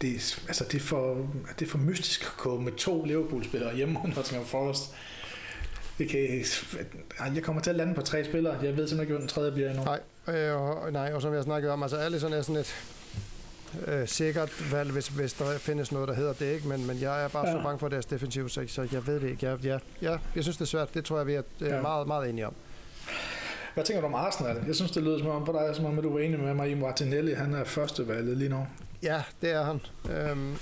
det, 0.00 0.42
altså 0.48 0.64
det 0.64 0.74
er 0.74 0.84
for, 0.84 1.28
det 1.58 1.66
er 1.66 1.70
for 1.70 1.78
mystisk 1.78 2.22
at 2.22 2.36
gå 2.36 2.60
med 2.60 2.72
to 2.72 3.04
Liverpool-spillere 3.04 3.76
hjemme 3.76 3.98
under 4.04 4.16
Nottingham 4.16 4.46
Forest. 4.46 4.94
Det 5.98 6.08
kan, 6.08 6.44
jeg 7.34 7.42
kommer 7.42 7.62
til 7.62 7.70
at 7.70 7.76
lande 7.76 7.94
på 7.94 8.02
tre 8.02 8.24
spillere. 8.24 8.52
Jeg 8.62 8.76
ved 8.76 8.88
simpelthen 8.88 9.00
ikke, 9.00 9.12
hvad 9.12 9.20
den 9.20 9.28
tredje 9.28 9.52
bliver 9.52 9.70
endnu. 9.70 9.84
Nej, 9.84 10.00
øh, 10.28 10.60
og, 10.60 10.92
nej, 10.92 11.12
og 11.12 11.22
som 11.22 11.34
jeg 11.34 11.42
snakkede 11.42 11.72
om, 11.72 11.82
altså 11.82 11.96
Allison 11.96 12.32
er 12.32 12.42
sådan 12.42 12.60
et 12.60 12.74
øh, 13.86 14.08
sikkert 14.08 14.72
valg, 14.72 14.92
hvis, 14.92 15.08
hvis 15.08 15.32
der 15.32 15.58
findes 15.58 15.92
noget, 15.92 16.08
der 16.08 16.14
hedder 16.14 16.32
det, 16.32 16.54
ikke? 16.54 16.68
Men, 16.68 16.86
men 16.86 17.00
jeg 17.00 17.24
er 17.24 17.28
bare 17.28 17.48
ja. 17.48 17.52
så 17.52 17.62
bange 17.62 17.78
for 17.78 17.88
deres 17.88 18.06
defensiv, 18.06 18.48
så, 18.48 18.64
så 18.66 18.88
jeg 18.92 19.06
ved 19.06 19.20
det 19.20 19.30
ikke. 19.30 19.46
Jeg, 19.46 19.64
jeg, 19.64 19.80
jeg, 20.02 20.18
jeg 20.34 20.42
synes, 20.42 20.56
det 20.56 20.62
er 20.64 20.66
svært. 20.66 20.94
Det 20.94 21.04
tror 21.04 21.16
jeg, 21.16 21.26
vi 21.26 21.34
er 21.34 21.42
ja. 21.60 21.80
meget, 21.80 22.06
meget 22.06 22.30
enige 22.30 22.46
om. 22.46 22.54
Hvad 23.74 23.84
tænker 23.84 24.00
du 24.00 24.06
om 24.06 24.14
Arsenal? 24.14 24.56
Jeg 24.66 24.74
synes, 24.74 24.90
det 24.90 25.02
lyder 25.02 25.18
som 25.18 25.28
om 25.28 25.44
på 25.44 25.52
dig, 25.52 25.76
som 25.76 25.84
om 25.84 26.02
du 26.02 26.12
var 26.12 26.20
enig 26.20 26.40
med 26.40 26.54
mig 26.54 26.70
i 26.70 26.74
Martinelli. 26.74 27.32
Han 27.32 27.54
er 27.54 27.64
første 27.64 28.08
valget 28.08 28.36
lige 28.36 28.48
nu. 28.48 28.66
Ja, 29.04 29.22
det 29.42 29.50
er 29.50 29.62
han. 29.62 29.80
Øhm, 30.10 30.56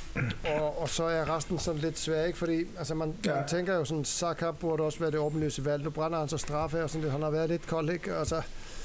og, 0.61 0.80
og 0.82 0.88
så 0.88 1.05
er 1.05 1.36
resten 1.36 1.59
sådan 1.59 1.80
lidt 1.80 1.99
svær, 1.99 2.24
ikke? 2.24 2.38
Fordi 2.38 2.64
altså 2.78 2.95
man, 2.95 3.14
ja. 3.26 3.34
man 3.34 3.49
tænker 3.49 3.74
jo 3.74 3.84
sådan, 3.84 4.05
Saka 4.05 4.51
burde 4.51 4.82
også 4.82 4.99
være 4.99 5.11
det 5.11 5.18
åbenlyse 5.18 5.64
valg. 5.64 5.84
Nu 5.84 5.90
brænder 5.90 6.18
han 6.18 6.28
så 6.28 6.38
straffe, 6.38 6.82
og 6.82 6.90
sådan 6.90 7.03
lidt. 7.03 7.12
Han 7.12 7.22
har 7.22 7.30
været 7.30 7.49
lidt 7.49 7.66
kold, 7.66 7.90
ikke? 7.90 8.14
Altså, 8.14 8.43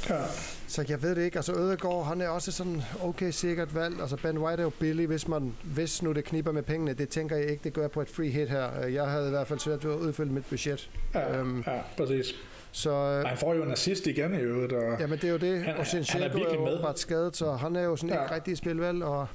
ja. 0.09 0.21
Så 0.67 0.85
jeg 0.89 1.01
ved 1.03 1.15
det 1.15 1.25
ikke. 1.25 1.37
Altså 1.37 1.53
Ødegaard, 1.53 2.05
han 2.05 2.21
er 2.21 2.27
også 2.27 2.51
sådan 2.51 2.81
okay 3.03 3.31
sikkert 3.31 3.75
valg. 3.75 4.01
Altså 4.01 4.15
Ben 4.15 4.37
White 4.37 4.59
er 4.61 4.63
jo 4.63 4.71
billig, 4.79 5.07
hvis, 5.07 5.27
man, 5.27 5.53
hvis 5.63 6.01
nu 6.01 6.11
det 6.11 6.23
kniber 6.23 6.51
med 6.51 6.63
pengene. 6.63 6.93
Det 6.93 7.09
tænker 7.09 7.35
jeg 7.35 7.45
ikke, 7.45 7.63
det 7.63 7.73
gør 7.73 7.87
på 7.87 8.01
et 8.01 8.09
free 8.09 8.29
hit 8.29 8.49
her. 8.49 8.85
Jeg 8.87 9.05
havde 9.09 9.27
i 9.27 9.29
hvert 9.29 9.47
fald 9.47 9.59
svært 9.59 9.85
ved 9.85 9.93
at 9.93 9.97
udfylde 9.97 10.33
mit 10.33 10.45
budget. 10.45 10.89
Ja, 11.13 11.37
øhm, 11.37 11.63
ja 11.67 11.81
præcis. 11.97 12.35
Så, 12.77 12.89
øh, 12.89 13.25
han 13.25 13.37
får 13.37 13.53
jo 13.53 13.63
en 13.63 13.71
assist 13.71 14.07
igen 14.07 14.33
i 14.33 14.37
øvrigt. 14.37 14.73
Og 14.73 14.99
jamen 14.99 15.17
det 15.17 15.23
er 15.27 15.31
jo 15.31 15.37
det. 15.37 15.63
Han, 15.63 15.77
og 15.77 15.87
Sinchenko 15.87 16.37
er, 16.37 16.45
er 16.45 16.53
jo 16.53 16.65
med. 16.65 16.95
skadet, 16.95 17.37
så 17.37 17.51
han 17.51 17.75
er 17.75 17.83
jo 17.83 17.95
sådan 17.95 18.15
ja. 18.15 18.23
ikke 18.23 18.35
rigtig 18.35 18.57
spilvalg. 18.57 19.03
Og 19.03 19.27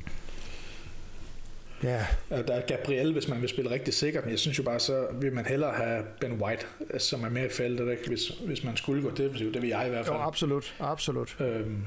Ja. 1.82 2.06
Der 2.30 2.54
er 2.54 2.60
Gabriel, 2.66 3.12
hvis 3.12 3.28
man 3.28 3.40
vil 3.40 3.48
spille 3.48 3.70
rigtig 3.70 3.94
sikkert, 3.94 4.24
men 4.24 4.30
jeg 4.30 4.38
synes 4.38 4.58
jo 4.58 4.62
bare, 4.62 4.80
så 4.80 5.06
vil 5.12 5.32
man 5.32 5.46
hellere 5.46 5.72
have 5.72 6.02
Ben 6.20 6.32
White, 6.32 6.66
som 6.98 7.24
er 7.24 7.28
mere 7.28 7.46
i 7.46 7.48
feltet, 7.48 7.90
ikke? 7.90 8.08
Hvis, 8.08 8.28
hvis 8.28 8.64
man 8.64 8.76
skulle 8.76 9.02
gå 9.02 9.10
defensivt. 9.10 9.54
Det 9.54 9.62
vil 9.62 9.68
jeg 9.70 9.86
i 9.86 9.90
hvert 9.90 10.06
fald. 10.06 10.16
Jo, 10.16 10.22
absolut. 10.22 10.74
absolut. 10.80 11.36
Øhm, 11.40 11.82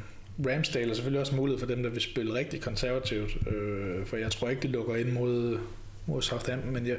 Ramsdale 0.47 0.89
er 0.89 0.93
selvfølgelig 0.93 1.21
også 1.21 1.35
mulighed 1.35 1.59
for 1.59 1.67
dem, 1.67 1.83
der 1.83 1.89
vil 1.89 2.01
spille 2.01 2.33
rigtig 2.33 2.61
konservativt, 2.61 3.47
øh, 3.47 4.05
for 4.05 4.17
jeg 4.17 4.31
tror 4.31 4.49
ikke, 4.49 4.61
de 4.61 4.67
lukker 4.67 4.95
ind 4.95 5.11
mod, 5.11 5.59
mod 6.05 6.21
Southampton, 6.21 6.73
men 6.73 6.87
jeg, 6.87 6.97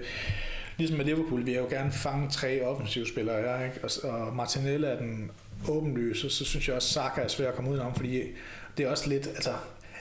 ligesom 0.77 0.97
med 0.97 1.05
Liverpool, 1.05 1.47
vi 1.47 1.53
har 1.53 1.61
jo 1.61 1.69
gerne 1.71 1.93
fange 1.93 2.31
tre 2.31 2.63
offensive 2.63 3.07
spillere 3.07 3.43
her, 3.43 3.65
ikke? 3.65 3.81
Og, 3.85 4.11
og 4.11 4.37
Martinelli 4.37 4.87
er 4.87 4.97
den 4.99 5.31
åbenlyse, 5.69 6.31
så 6.31 6.45
synes 6.45 6.69
jeg 6.69 6.77
også, 6.77 6.89
Saka 6.89 7.21
er 7.21 7.29
svær 7.29 7.49
at 7.49 7.55
komme 7.55 7.71
udenom, 7.71 7.95
fordi 7.95 8.23
det 8.77 8.87
er 8.87 8.91
også 8.91 9.09
lidt, 9.09 9.27
altså 9.27 9.53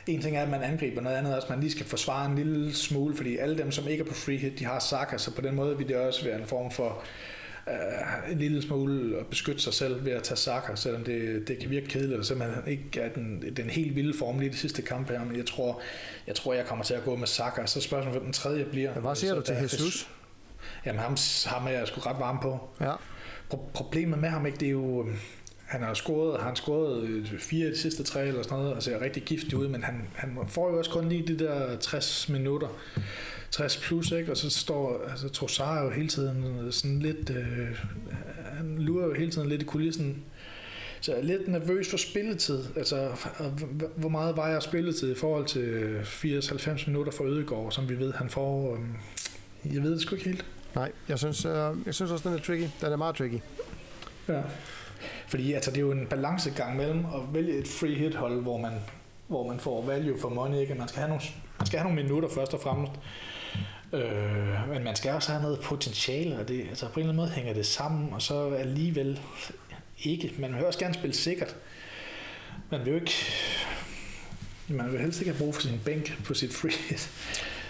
en 0.07 0.21
ting 0.21 0.37
er, 0.37 0.41
at 0.41 0.49
man 0.49 0.63
angriber, 0.63 1.01
noget 1.01 1.17
andet 1.17 1.33
er, 1.33 1.37
at 1.37 1.49
man 1.49 1.59
lige 1.59 1.71
skal 1.71 1.85
forsvare 1.85 2.25
en 2.25 2.35
lille 2.35 2.73
smule, 2.73 3.15
fordi 3.15 3.37
alle 3.37 3.57
dem, 3.57 3.71
som 3.71 3.87
ikke 3.87 4.01
er 4.01 4.07
på 4.07 4.13
free 4.13 4.37
hit, 4.37 4.59
de 4.59 4.65
har 4.65 4.79
Saka, 4.79 5.17
så 5.17 5.31
på 5.31 5.41
den 5.41 5.55
måde 5.55 5.77
vil 5.77 5.87
det 5.87 5.95
også 5.95 6.25
være 6.25 6.39
en 6.39 6.45
form 6.45 6.71
for 6.71 7.03
uh, 7.67 8.31
en 8.31 8.37
lille 8.37 8.61
smule 8.61 9.17
at 9.17 9.27
beskytte 9.27 9.61
sig 9.61 9.73
selv 9.73 10.05
ved 10.05 10.11
at 10.11 10.23
tage 10.23 10.37
Saka, 10.37 10.75
selvom 10.75 11.03
det, 11.03 11.47
det 11.47 11.59
kan 11.59 11.69
virke 11.69 11.87
kedeligt, 11.87 12.19
og 12.19 12.25
simpelthen 12.25 12.63
ikke 12.67 13.01
er 13.01 13.09
den, 13.09 13.43
den 13.57 13.69
helt 13.69 13.95
vilde 13.95 14.17
form 14.17 14.39
lige 14.39 14.49
det 14.51 14.59
sidste 14.59 14.81
kamp 14.81 15.09
her, 15.09 15.25
men 15.25 15.35
jeg 15.35 15.45
tror, 15.45 15.81
jeg 16.27 16.35
tror, 16.35 16.53
jeg 16.53 16.65
kommer 16.65 16.85
til 16.85 16.93
at 16.93 17.03
gå 17.03 17.15
med 17.15 17.27
Saka, 17.27 17.65
så 17.65 17.81
spørgsmålet, 17.81 18.19
hvem 18.19 18.23
den 18.23 18.33
tredje 18.33 18.65
bliver. 18.65 18.93
Hvad 18.93 19.15
siger 19.15 19.33
så 19.33 19.35
du 19.35 19.41
til 19.41 19.55
Jesus? 19.55 20.07
Jamen 20.85 21.01
ham, 21.01 21.17
ham 21.45 21.67
er 21.67 21.71
jeg 21.71 21.87
sgu 21.87 21.99
ret 21.99 22.19
varm 22.19 22.39
på. 22.41 22.59
Ja. 22.81 22.93
Pro- 23.53 23.69
problemet 23.73 24.19
med 24.19 24.29
ham, 24.29 24.45
ikke, 24.45 24.57
det 24.57 24.65
er 24.65 24.71
jo, 24.71 25.05
han 25.65 25.83
har 25.83 25.93
scoret, 25.93 26.41
han 26.41 26.55
scoret 26.55 27.03
øh, 27.03 27.39
fire 27.39 27.69
de 27.69 27.77
sidste 27.77 28.03
tre 28.03 28.27
eller 28.27 28.43
sådan 28.43 28.57
noget, 28.57 28.73
og 28.73 28.83
ser 28.83 29.01
rigtig 29.01 29.23
giftig 29.23 29.57
ud, 29.57 29.67
men 29.67 29.83
han, 29.83 30.07
han 30.15 30.37
får 30.47 30.69
jo 30.71 30.77
også 30.77 30.91
kun 30.91 31.09
lige 31.09 31.27
de 31.27 31.39
der 31.39 31.77
60 31.77 32.29
minutter. 32.29 32.67
60 33.51 33.77
plus, 33.77 34.11
ikke? 34.11 34.31
Og 34.31 34.37
så 34.37 34.49
står, 34.49 35.05
altså 35.09 35.29
Trossard 35.29 35.83
jo 35.83 35.89
hele 35.89 36.07
tiden 36.07 36.67
sådan 36.71 36.99
lidt, 36.99 37.29
øh, 37.29 37.67
han 38.57 38.75
lurer 38.77 39.05
jo 39.05 39.13
hele 39.13 39.31
tiden 39.31 39.49
lidt 39.49 39.61
i 39.61 39.65
kulissen. 39.65 40.23
Så 41.01 41.11
jeg 41.11 41.19
er 41.21 41.23
lidt 41.25 41.47
nervøs 41.47 41.89
for 41.89 41.97
spilletid. 41.97 42.63
Altså, 42.75 43.09
hvor 43.95 44.09
meget 44.09 44.37
var 44.37 44.47
jeg 44.47 44.61
spilletid 44.61 45.11
i 45.11 45.15
forhold 45.15 45.45
til 45.45 45.99
80-90 46.03 46.87
minutter 46.87 47.11
for 47.11 47.23
Ødegård, 47.23 47.71
som 47.71 47.89
vi 47.89 47.99
ved, 47.99 48.13
han 48.13 48.29
får? 48.29 48.73
Øh, 48.73 49.75
jeg 49.75 49.83
ved 49.83 49.91
det 49.91 50.01
sgu 50.01 50.15
ikke 50.15 50.29
helt. 50.29 50.45
Nej, 50.75 50.91
jeg 51.09 51.19
synes, 51.19 51.45
øh, 51.45 51.75
jeg 51.85 51.93
synes 51.95 52.11
også, 52.11 52.29
den 52.29 52.37
er 52.37 52.41
tricky. 52.41 52.69
Den 52.81 52.91
er 52.91 52.95
meget 52.95 53.15
tricky. 53.15 53.39
Ja. 54.27 54.41
Fordi 55.27 55.53
altså, 55.53 55.71
det 55.71 55.77
er 55.77 55.81
jo 55.81 55.91
en 55.91 56.07
balancegang 56.07 56.77
mellem 56.77 57.05
at 57.05 57.33
vælge 57.33 57.57
et 57.57 57.67
free 57.67 57.95
hit 57.95 58.15
hold, 58.15 58.41
hvor 58.41 58.57
man, 58.57 58.73
hvor 59.27 59.47
man 59.47 59.59
får 59.59 59.85
value 59.85 60.19
for 60.21 60.29
money, 60.29 60.57
ikke? 60.57 60.75
Man 60.75 60.87
skal 60.87 60.99
have 60.99 61.09
nogle, 61.09 61.23
man 61.59 61.67
skal 61.67 61.79
have 61.79 61.91
nogle 61.91 62.03
minutter 62.03 62.29
først 62.29 62.53
og 62.53 62.61
fremmest. 62.61 62.91
Øh, 63.93 64.69
men 64.69 64.83
man 64.83 64.95
skal 64.95 65.11
også 65.11 65.31
have 65.31 65.43
noget 65.43 65.59
potentiale, 65.59 66.39
og 66.39 66.47
det, 66.47 66.67
altså 66.69 66.87
på 66.87 66.93
en 66.93 66.99
eller 66.99 67.13
anden 67.13 67.15
måde 67.15 67.29
hænger 67.29 67.53
det 67.53 67.65
sammen, 67.65 68.13
og 68.13 68.21
så 68.21 68.49
alligevel 68.49 69.19
ikke. 70.03 70.33
Man 70.39 70.55
vil 70.55 70.65
også 70.65 70.79
gerne 70.79 70.93
spille 70.93 71.15
sikkert. 71.15 71.55
Man 72.71 72.79
vil 72.85 72.89
jo 72.89 72.95
ikke... 72.95 73.13
Man 74.67 74.91
vil 74.91 75.01
helst 75.01 75.19
ikke 75.19 75.31
have 75.31 75.39
brug 75.39 75.55
for 75.55 75.61
sin 75.61 75.81
bænk 75.85 76.23
på 76.25 76.33
sit 76.33 76.53
free 76.53 76.71
hit. 76.89 77.11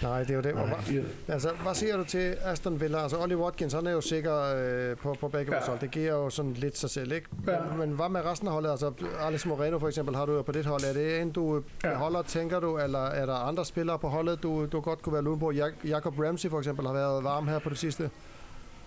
Nej, 0.02 0.20
det 0.20 0.30
er 0.30 0.34
jo 0.34 0.40
det. 0.40 0.54
Nej, 0.54 1.04
altså, 1.28 1.50
hvad 1.62 1.74
siger 1.74 1.96
du 1.96 2.04
til 2.04 2.36
Aston 2.44 2.80
Villa? 2.80 3.02
Altså, 3.02 3.18
Ollie 3.18 3.36
Watkins, 3.36 3.72
han 3.72 3.86
er 3.86 3.90
jo 3.90 4.00
sikker 4.00 4.54
øh, 4.56 4.96
på, 4.96 5.16
på 5.20 5.28
begge 5.28 5.54
ja. 5.54 5.60
hold. 5.66 5.78
Det 5.80 5.90
giver 5.90 6.12
jo 6.12 6.30
sådan 6.30 6.52
lidt 6.52 6.78
sig 6.78 6.90
selv, 6.90 7.12
ikke? 7.12 7.28
Ja. 7.46 7.60
Men, 7.60 7.78
men 7.78 7.90
hvad 7.90 8.08
med 8.08 8.24
resten 8.24 8.48
af 8.48 8.54
holdet? 8.54 8.70
Altså, 8.70 8.92
Alex 9.20 9.46
Moreno 9.46 9.78
for 9.78 9.88
eksempel 9.88 10.16
har 10.16 10.26
du 10.26 10.32
jo 10.32 10.42
på 10.42 10.52
dit 10.52 10.66
hold. 10.66 10.82
Er 10.84 10.92
det 10.92 11.20
en, 11.20 11.30
du 11.30 11.62
ja. 11.84 11.94
holder, 11.94 12.22
tænker 12.22 12.60
du? 12.60 12.78
Eller 12.78 13.06
er 13.06 13.26
der 13.26 13.34
andre 13.34 13.64
spillere 13.64 13.98
på 13.98 14.08
holdet, 14.08 14.42
du, 14.42 14.66
du 14.66 14.80
godt 14.80 15.02
kunne 15.02 15.12
være 15.12 15.24
lune 15.24 15.40
på? 15.40 15.52
Jacob 15.84 16.18
Ramsey 16.18 16.50
for 16.50 16.58
eksempel 16.58 16.86
har 16.86 16.92
været 16.92 17.24
varm 17.24 17.48
her 17.48 17.58
på 17.58 17.68
det 17.68 17.78
sidste. 17.78 18.10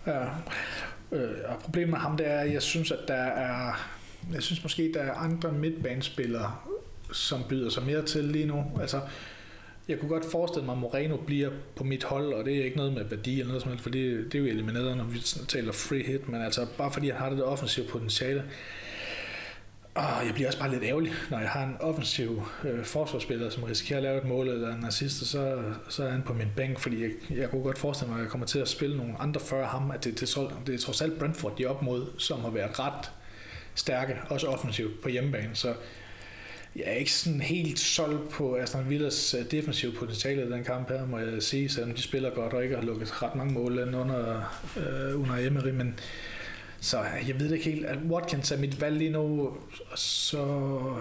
Ja, 0.07 0.21
øh, 1.11 1.29
og 1.45 1.57
problemet 1.63 1.89
med 1.89 1.99
ham, 1.99 2.17
det 2.17 2.27
er, 2.27 2.39
at 2.39 2.53
jeg 2.53 2.61
synes, 2.61 2.91
at 2.91 2.99
der 3.07 3.13
er... 3.13 3.87
Jeg 4.33 4.43
synes 4.43 4.63
måske, 4.63 4.91
der 4.93 4.99
er 4.99 5.13
andre 5.13 5.51
midtbanespillere, 5.51 6.55
som 7.11 7.43
byder 7.49 7.69
sig 7.69 7.85
mere 7.85 8.01
til 8.01 8.23
lige 8.23 8.45
nu. 8.45 8.65
Altså, 8.81 9.01
jeg 9.89 9.99
kunne 9.99 10.09
godt 10.09 10.25
forestille 10.31 10.65
mig, 10.65 10.73
at 10.73 10.79
Moreno 10.79 11.17
bliver 11.17 11.49
på 11.75 11.83
mit 11.83 12.03
hold, 12.03 12.33
og 12.33 12.45
det 12.45 12.57
er 12.57 12.63
ikke 12.63 12.77
noget 12.77 12.93
med 12.93 13.03
værdi 13.03 13.39
eller 13.39 13.47
noget 13.47 13.61
som 13.61 13.71
helst, 13.71 13.83
for 13.83 13.89
det, 13.89 14.25
det 14.31 14.35
er 14.35 14.39
jo 14.39 14.45
elimineret, 14.45 14.97
når 14.97 15.03
vi 15.03 15.19
taler 15.47 15.71
free 15.71 16.03
hit, 16.03 16.29
men 16.29 16.41
altså 16.41 16.67
bare 16.77 16.91
fordi 16.91 17.09
han 17.09 17.17
har 17.17 17.29
det 17.29 17.43
offensive 17.43 17.85
potentiale. 17.85 18.43
Og 19.95 20.25
jeg 20.25 20.33
bliver 20.33 20.47
også 20.47 20.59
bare 20.59 20.71
lidt 20.71 20.83
ærgerlig, 20.83 21.11
når 21.29 21.39
jeg 21.39 21.49
har 21.49 21.63
en 21.63 21.77
offensiv 21.79 22.43
øh, 22.63 22.83
forsvarsspiller, 22.83 23.49
som 23.49 23.63
risikerer 23.63 23.97
at 23.97 24.03
lave 24.03 24.17
et 24.17 24.27
mål 24.27 24.47
eller 24.47 24.75
en 24.75 24.85
assist, 24.85 25.25
så, 25.25 25.63
så 25.89 26.03
er 26.03 26.09
han 26.09 26.21
på 26.21 26.33
min 26.33 26.47
bænk, 26.55 26.79
fordi 26.79 27.03
jeg, 27.03 27.11
jeg 27.37 27.49
kunne 27.49 27.63
godt 27.63 27.77
forestille 27.77 28.09
mig, 28.09 28.19
at 28.19 28.23
jeg 28.23 28.31
kommer 28.31 28.47
til 28.47 28.59
at 28.59 28.67
spille 28.67 28.97
nogle 28.97 29.13
andre 29.19 29.41
før 29.41 29.67
ham, 29.67 29.91
at 29.91 30.03
det, 30.03 30.19
det, 30.19 30.35
det, 30.35 30.67
det 30.67 30.75
er 30.75 30.79
trods 30.79 31.01
alt 31.01 31.19
Brentford, 31.19 31.57
de 31.57 31.63
er 31.63 31.69
op 31.69 31.81
mod, 31.81 32.05
som 32.17 32.41
har 32.41 32.49
været 32.49 32.79
ret 32.79 33.11
stærke, 33.75 34.17
også 34.29 34.47
offensivt 34.47 35.01
på 35.01 35.09
hjemmebane, 35.09 35.49
så 35.53 35.73
jeg 36.75 36.83
er 36.85 36.93
ikke 36.93 37.13
sådan 37.13 37.41
helt 37.41 37.79
solgt 37.79 38.29
på 38.29 38.55
Aston 38.55 38.89
Villas 38.89 39.33
øh, 39.33 39.51
defensive 39.51 39.91
potentiale 39.91 40.45
i 40.45 40.51
den 40.51 40.63
kamp 40.63 40.89
her, 40.89 41.05
må 41.05 41.17
jeg 41.17 41.43
sige, 41.43 41.69
selvom 41.69 41.93
de 41.93 42.01
spiller 42.01 42.29
godt 42.29 42.53
og 42.53 42.63
ikke 42.63 42.75
har 42.75 42.83
lukket 42.83 43.23
ret 43.23 43.35
mange 43.35 43.53
mål 43.53 43.79
ind 43.79 43.95
under, 43.95 44.41
øh, 44.77 45.21
under 45.21 45.47
Emery, 45.47 45.69
men 45.69 45.99
så 46.81 47.03
jeg 47.27 47.39
ved 47.39 47.49
det 47.49 47.55
ikke 47.55 47.71
helt. 47.71 47.85
At 47.85 47.97
Watkins 48.09 48.51
er 48.51 48.57
mit 48.57 48.81
valg 48.81 48.97
lige 48.97 49.09
nu, 49.09 49.57
så 49.95 50.37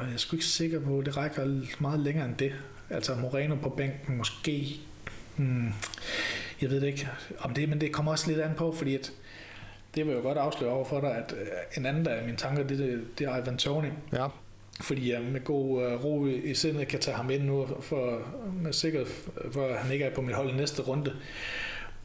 jeg 0.03 0.15
er 0.15 0.17
sgu 0.17 0.37
ikke 0.37 0.47
sikker 0.47 0.81
på, 0.81 0.99
at 0.99 1.07
det 1.07 1.17
rækker 1.17 1.61
meget 1.79 2.01
længere 2.01 2.27
end 2.27 2.37
det. 2.37 2.53
Altså 2.91 3.15
Moreno 3.15 3.55
på 3.55 3.69
bænken 3.69 4.17
måske. 4.17 4.81
Hmm, 5.37 5.73
jeg 6.61 6.71
ved 6.71 6.81
det 6.81 6.87
ikke 6.87 7.09
om 7.39 7.55
det, 7.55 7.69
men 7.69 7.81
det 7.81 7.93
kommer 7.93 8.13
også 8.13 8.29
lidt 8.29 8.41
an 8.41 8.55
på, 8.57 8.73
fordi 8.73 8.95
at 8.95 9.13
det 9.95 10.07
vil 10.07 10.15
jo 10.15 10.21
godt 10.21 10.39
afsløre 10.39 10.71
over 10.71 10.85
for 10.85 11.01
dig, 11.01 11.17
at 11.17 11.35
øh, 11.41 11.47
en 11.77 11.87
anden 11.87 12.07
af 12.07 12.25
mine 12.25 12.37
tanker, 12.37 12.63
det, 12.63 12.79
det, 12.79 13.05
det 13.19 13.27
er 13.27 13.43
Ivan 13.43 13.57
Tony. 13.57 13.89
Ja. 14.13 14.27
Fordi 14.81 15.13
jeg 15.13 15.23
med 15.23 15.45
god 15.45 15.83
øh, 15.83 16.05
ro 16.05 16.27
i, 16.27 16.55
sindet 16.55 16.89
kan 16.89 17.01
tage 17.01 17.17
ham 17.17 17.31
ind 17.31 17.43
nu, 17.43 17.69
for, 17.81 18.23
med 18.63 18.73
sikkerhed, 18.73 19.07
for 19.53 19.75
han 19.75 19.93
ikke 19.93 20.05
er 20.05 20.15
på 20.15 20.23
mit 20.23 20.35
hold 20.35 20.51
i 20.51 20.57
næste 20.57 20.83
runde. 20.83 21.13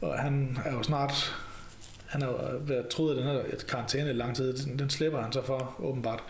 Og 0.00 0.18
han 0.18 0.58
er 0.64 0.72
jo 0.72 0.82
snart, 0.82 1.34
han 2.06 2.22
har 2.22 2.30
øh, 2.30 2.68
været 2.68 2.88
troet, 2.88 3.10
af 3.10 3.22
den 3.22 3.24
her 3.24 3.42
karantæne 3.68 4.10
i 4.10 4.12
lang 4.12 4.36
tid, 4.36 4.52
den, 4.52 4.78
den 4.78 4.90
slipper 4.90 5.20
han 5.20 5.32
så 5.32 5.42
for, 5.42 5.76
åbenbart. 5.78 6.22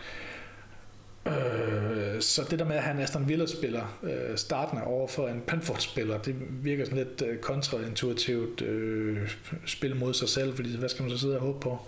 Øh, 1.27 2.21
så 2.21 2.47
det 2.49 2.59
der 2.59 2.65
med, 2.65 2.75
at 2.75 2.83
han 2.83 2.99
Aston 2.99 3.29
Villa-spiller 3.29 3.99
øh, 4.03 4.37
startende 4.37 4.83
over 4.83 5.07
for 5.07 5.27
en 5.27 5.41
Brentford-spiller, 5.47 6.17
det 6.17 6.35
virker 6.49 6.85
sådan 6.85 6.97
lidt 6.97 7.21
øh, 7.21 7.37
kontraintuitivt 7.37 8.61
øh, 8.61 9.29
spil 9.65 9.95
mod 9.95 10.13
sig 10.13 10.29
selv, 10.29 10.55
fordi 10.55 10.77
hvad 10.77 10.89
skal 10.89 11.03
man 11.03 11.11
så 11.11 11.17
sidde 11.17 11.35
og 11.35 11.41
håbe 11.41 11.59
på? 11.59 11.79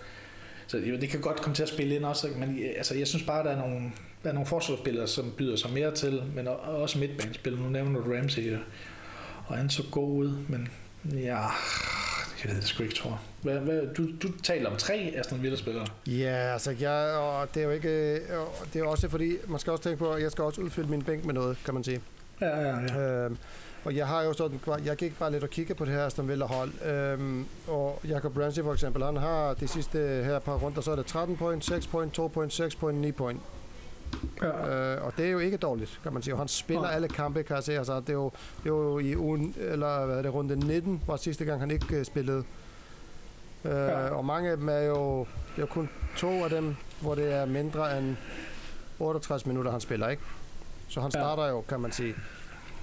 Så 0.67 0.77
jo, 0.77 0.95
det 0.95 1.09
kan 1.09 1.21
godt 1.21 1.41
komme 1.41 1.55
til 1.55 1.63
at 1.63 1.69
spille 1.69 1.95
ind 1.95 2.05
også, 2.05 2.27
men 2.37 2.59
øh, 2.59 2.69
altså, 2.77 2.95
jeg 2.95 3.07
synes 3.07 3.23
bare, 3.23 3.39
at 3.39 3.45
der 3.45 3.51
er 3.51 3.69
nogle, 3.69 3.91
der 4.23 4.29
er 4.29 4.33
nogle 4.33 4.47
forsvarsspillere, 4.47 5.07
som 5.07 5.33
byder 5.37 5.55
sig 5.55 5.73
mere 5.73 5.95
til, 5.95 6.23
men 6.35 6.47
også 6.47 6.99
midtbanespillere. 6.99 7.63
Nu 7.63 7.69
nævner 7.69 7.99
du 7.99 8.13
Ramsey, 8.13 8.57
og 9.47 9.57
han 9.57 9.69
så 9.69 9.83
god 9.91 10.17
ud, 10.17 10.37
men 10.47 10.67
ja, 11.13 11.39
jeg 12.43 12.51
ved 12.51 12.55
det 12.55 12.63
sgu 12.63 12.83
ikke, 12.83 12.95
tror 12.95 13.21
hvad, 13.41 13.59
hvad, 13.59 13.81
du, 13.97 14.07
du 14.21 14.27
taler 14.43 14.69
om 14.69 14.77
tre 14.77 15.13
Aston 15.17 15.43
Villa-spillere. 15.43 15.85
Ja, 16.07 16.53
altså 16.53 16.75
jeg, 16.79 17.15
og 17.15 17.47
det 17.53 17.61
er 17.61 17.65
jo 17.65 17.71
ikke, 17.71 18.13
det 18.73 18.81
er 18.81 18.85
også 18.85 19.09
fordi, 19.09 19.37
man 19.47 19.59
skal 19.59 19.71
også 19.71 19.83
tænke 19.83 19.99
på, 19.99 20.11
at 20.11 20.21
jeg 20.21 20.31
skal 20.31 20.43
også 20.43 20.61
udfylde 20.61 20.89
min 20.89 21.01
bænk 21.01 21.25
med 21.25 21.33
noget, 21.33 21.57
kan 21.65 21.73
man 21.73 21.83
sige. 21.83 22.01
Ja, 22.41 22.59
ja, 22.61 22.77
ja. 22.79 22.99
Øhm, 22.99 23.37
og 23.83 23.95
jeg 23.95 24.07
har 24.07 24.23
jo 24.23 24.33
sådan, 24.33 24.59
jeg 24.85 24.95
gik 24.95 25.19
bare 25.19 25.31
lidt 25.31 25.43
og 25.43 25.49
kigge 25.49 25.75
på 25.75 25.85
det 25.85 25.93
her 25.93 26.05
Aston 26.05 26.27
Villa 26.27 26.45
hold, 26.45 26.85
øhm, 26.85 27.45
og 27.67 28.01
Jacob 28.07 28.37
Ramsey 28.37 28.63
for 28.63 28.73
eksempel, 28.73 29.03
han 29.03 29.17
har 29.17 29.53
de 29.53 29.67
sidste 29.67 29.97
her 30.25 30.39
par 30.39 30.55
runder, 30.55 30.81
så 30.81 30.91
er 30.91 30.95
det 30.95 31.05
13 31.05 31.37
point, 31.37 31.65
6 31.65 31.87
point, 31.87 32.13
2 32.13 32.27
point, 32.27 32.53
6 32.53 32.75
point, 32.75 32.97
9 32.97 33.11
point. 33.11 33.41
Ja. 34.41 34.95
Øh, 34.95 35.05
og 35.05 35.13
det 35.17 35.25
er 35.25 35.29
jo 35.29 35.39
ikke 35.39 35.57
dårligt, 35.57 35.99
kan 36.03 36.13
man 36.13 36.21
sige. 36.21 36.37
Han 36.37 36.47
spiller 36.47 36.87
ja. 36.87 36.95
alle 36.95 37.07
kampe, 37.07 37.43
kan 37.43 37.55
jeg 37.55 37.63
se. 37.63 37.77
Altså, 37.77 37.99
det, 37.99 38.09
er 38.09 38.13
jo, 38.13 38.31
det 38.63 38.69
er 38.69 38.73
jo 38.75 38.99
i 38.99 39.15
ugen, 39.15 39.55
eller 39.57 40.05
hvad 40.05 40.17
er 40.17 40.21
det, 40.21 40.33
runde 40.33 40.55
19, 40.55 41.01
var 41.07 41.15
sidste 41.15 41.45
gang, 41.45 41.59
han 41.59 41.71
ikke 41.71 41.99
uh, 41.99 42.03
spillede. 42.03 42.43
Øh, 43.65 43.71
ja. 43.71 44.09
Og 44.09 44.25
mange 44.25 44.49
af 44.49 44.57
dem 44.57 44.69
er 44.69 44.81
jo, 44.81 45.19
det 45.19 45.57
er 45.57 45.61
jo 45.61 45.65
kun 45.65 45.89
to 46.17 46.43
af 46.43 46.49
dem, 46.49 46.75
hvor 47.01 47.15
det 47.15 47.33
er 47.33 47.45
mindre 47.45 47.97
end 47.97 48.15
68 48.99 49.45
minutter, 49.45 49.71
han 49.71 49.81
spiller, 49.81 50.09
ikke? 50.09 50.23
Så 50.87 51.01
han 51.01 51.11
starter 51.11 51.43
ja. 51.43 51.49
jo, 51.49 51.61
kan 51.61 51.79
man 51.79 51.91
sige. 51.91 52.15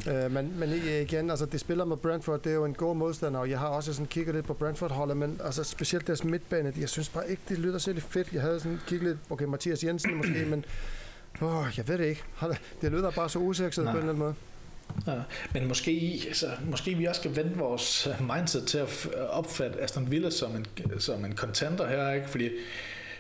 Øh, 0.09 0.31
men, 0.31 0.59
men 0.59 0.71
igen, 1.03 1.31
altså 1.31 1.47
det 1.47 1.61
spiller 1.61 1.85
med 1.85 1.97
Brentford, 1.97 2.43
det 2.43 2.51
er 2.51 2.57
jo 2.57 2.65
en 2.65 2.75
god 2.75 2.97
modstander, 2.97 3.41
og 3.41 3.51
jeg 3.51 3.59
har 3.59 3.67
også 3.67 3.93
sådan 3.93 4.07
kigget 4.07 4.35
lidt 4.35 4.47
på 4.47 4.55
Brentford-holdet, 4.55 5.17
men 5.17 5.41
altså 5.45 5.65
specielt 5.65 6.07
deres 6.07 6.25
midtbane, 6.25 6.73
jeg 6.79 6.89
synes 6.89 7.09
bare 7.09 7.31
ikke, 7.31 7.43
det 7.49 7.59
lyder 7.59 7.79
særlig 7.79 8.03
fedt. 8.03 8.33
Jeg 8.33 8.43
havde 8.43 8.61
sådan 8.61 8.81
kigget 8.87 9.09
lidt, 9.09 9.19
okay, 9.31 9.45
Mathias 9.45 9.85
Jensen 9.85 10.15
måske, 10.15 10.45
men 10.51 10.65
åh, 11.43 11.67
jeg 11.77 11.89
ved 11.89 11.99
det 11.99 12.07
ikke. 12.07 12.25
Det 12.81 12.93
lyder 12.93 13.11
bare 13.11 13.29
så 13.29 13.39
usekset 13.39 13.85
på 13.85 13.91
en 13.91 13.97
eller 13.97 14.09
anden 14.09 14.19
måde. 14.19 14.35
Ja, 15.07 15.13
men 15.55 15.69
måske, 15.69 16.23
altså, 16.27 16.47
måske 16.71 16.95
vi 16.95 17.05
også 17.05 17.21
skal 17.21 17.37
vende 17.37 17.57
vores 17.57 18.09
mindset 18.35 18.67
til 18.67 18.79
at 18.79 19.09
opfatte 19.31 19.81
Aston 19.81 20.11
Villa 20.11 20.31
som 20.31 20.57
en, 20.57 20.67
som 21.01 21.25
en 21.25 21.37
contender 21.37 21.89
her, 21.89 22.13
ikke? 22.13 22.29
fordi 22.29 22.51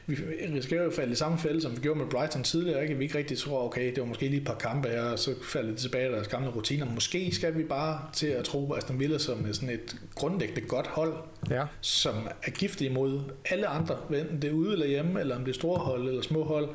vi 0.06 0.16
risikerer 0.54 0.82
jo 0.82 0.88
at 0.88 0.94
falde 0.94 1.12
i 1.12 1.14
samme 1.14 1.38
fælde, 1.38 1.62
som 1.62 1.76
vi 1.76 1.80
gjorde 1.80 1.98
med 1.98 2.06
Brighton 2.06 2.42
tidligere, 2.42 2.82
ikke? 2.82 2.94
vi 2.94 3.04
ikke 3.04 3.18
rigtig 3.18 3.38
tror, 3.38 3.64
okay, 3.64 3.90
det 3.90 4.00
var 4.00 4.04
måske 4.04 4.28
lige 4.28 4.40
et 4.40 4.46
par 4.46 4.54
kampe 4.54 4.88
her, 4.88 5.02
og 5.02 5.18
så 5.18 5.34
falder 5.42 5.70
det 5.70 5.78
tilbage 5.78 6.12
deres 6.12 6.28
gamle 6.28 6.50
rutiner. 6.50 6.86
Måske 6.86 7.34
skal 7.34 7.58
vi 7.58 7.62
bare 7.62 8.00
til 8.12 8.26
at 8.26 8.44
tro 8.44 8.66
på 8.66 8.74
Aston 8.74 9.00
Villa 9.00 9.18
som 9.18 9.52
sådan 9.52 9.70
et 9.70 9.96
grundlæggende 10.14 10.60
godt 10.60 10.86
hold, 10.86 11.14
ja. 11.50 11.64
som 11.80 12.14
er 12.42 12.50
giftig 12.50 12.86
imod 12.86 13.20
alle 13.50 13.66
andre, 13.66 13.96
enten 14.10 14.42
det 14.42 14.50
er 14.50 14.54
ude 14.54 14.72
eller 14.72 14.86
hjemme, 14.86 15.20
eller 15.20 15.36
om 15.36 15.44
det 15.44 15.50
er 15.50 15.54
store 15.54 15.78
hold 15.78 16.08
eller 16.08 16.22
små 16.22 16.44
hold. 16.44 16.68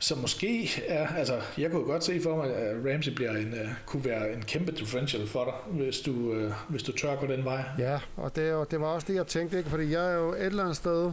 Så 0.00 0.14
måske 0.14 0.70
er, 0.86 1.06
altså, 1.06 1.40
jeg 1.58 1.70
kunne 1.70 1.84
godt 1.84 2.04
se 2.04 2.20
for 2.22 2.36
mig, 2.36 2.56
at 2.56 2.76
Ramsey 2.92 3.12
bliver 3.12 3.30
en, 3.30 3.52
uh, 3.52 3.68
kunne 3.86 4.04
være 4.04 4.32
en 4.32 4.42
kæmpe 4.42 4.72
differential 4.72 5.26
for 5.26 5.44
dig, 5.44 5.82
hvis 5.84 6.00
du, 6.00 6.12
uh, 6.12 6.52
hvis 6.68 6.82
du 6.82 6.92
tør 6.92 7.16
gå 7.16 7.26
den 7.26 7.44
vej. 7.44 7.64
Ja, 7.78 8.00
og 8.16 8.36
det, 8.36 8.52
og 8.52 8.70
det 8.70 8.80
var 8.80 8.86
også 8.86 9.06
det, 9.08 9.14
jeg 9.14 9.26
tænkte, 9.26 9.58
ikke? 9.58 9.70
fordi 9.70 9.92
jeg 9.92 10.12
er 10.12 10.16
jo 10.16 10.32
et 10.32 10.46
eller 10.46 10.62
andet 10.62 10.76
sted, 10.76 11.12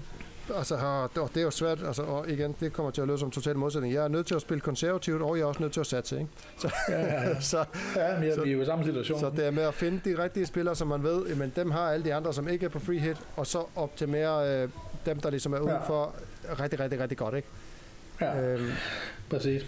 altså 0.55 0.75
har, 0.77 1.09
og 1.19 1.29
det 1.33 1.37
er 1.37 1.43
jo 1.43 1.51
svært, 1.51 1.83
altså, 1.87 2.01
og 2.01 2.29
igen, 2.29 2.55
det 2.59 2.73
kommer 2.73 2.91
til 2.91 3.01
at 3.01 3.07
løse 3.07 3.19
som 3.19 3.31
total 3.31 3.57
modsætning. 3.57 3.93
Jeg 3.93 4.03
er 4.03 4.07
nødt 4.07 4.27
til 4.27 4.35
at 4.35 4.41
spille 4.41 4.61
konservativt, 4.61 5.21
og 5.21 5.37
jeg 5.37 5.43
er 5.43 5.47
også 5.47 5.61
nødt 5.61 5.73
til 5.73 5.79
at 5.79 5.87
satse, 5.87 6.19
ikke? 6.19 6.29
Så, 6.61 6.69
ja, 6.89 7.01
ja, 7.01 7.29
ja. 7.29 7.39
så, 7.39 7.65
ja 7.95 8.19
men 8.19 8.33
så, 8.33 8.41
vi 8.41 8.49
er 8.49 8.53
jo 8.53 8.61
i 8.61 8.65
samme 8.65 8.85
situation. 8.85 9.19
Så 9.19 9.29
det 9.29 9.45
er 9.45 9.51
med 9.51 9.63
at 9.63 9.73
finde 9.73 10.01
de 10.05 10.23
rigtige 10.23 10.45
spillere, 10.45 10.75
som 10.75 10.87
man 10.87 11.03
ved, 11.03 11.35
men 11.35 11.53
dem 11.55 11.71
har 11.71 11.91
alle 11.91 12.05
de 12.05 12.13
andre, 12.13 12.33
som 12.33 12.47
ikke 12.47 12.65
er 12.65 12.69
på 12.69 12.79
free 12.79 12.99
hit, 12.99 13.17
og 13.35 13.47
så 13.47 13.63
optimere 13.75 14.61
øh, 14.63 14.69
dem, 15.05 15.19
der 15.19 15.29
ligesom 15.29 15.53
er 15.53 15.59
udenfor, 15.59 16.15
ja. 16.49 16.63
rigtig, 16.63 16.79
rigtig, 16.79 16.99
rigtig 16.99 17.17
godt, 17.17 17.35
ikke? 17.35 17.47
Ja, 18.21 18.41
øhm. 18.41 18.71
præcis. 19.29 19.65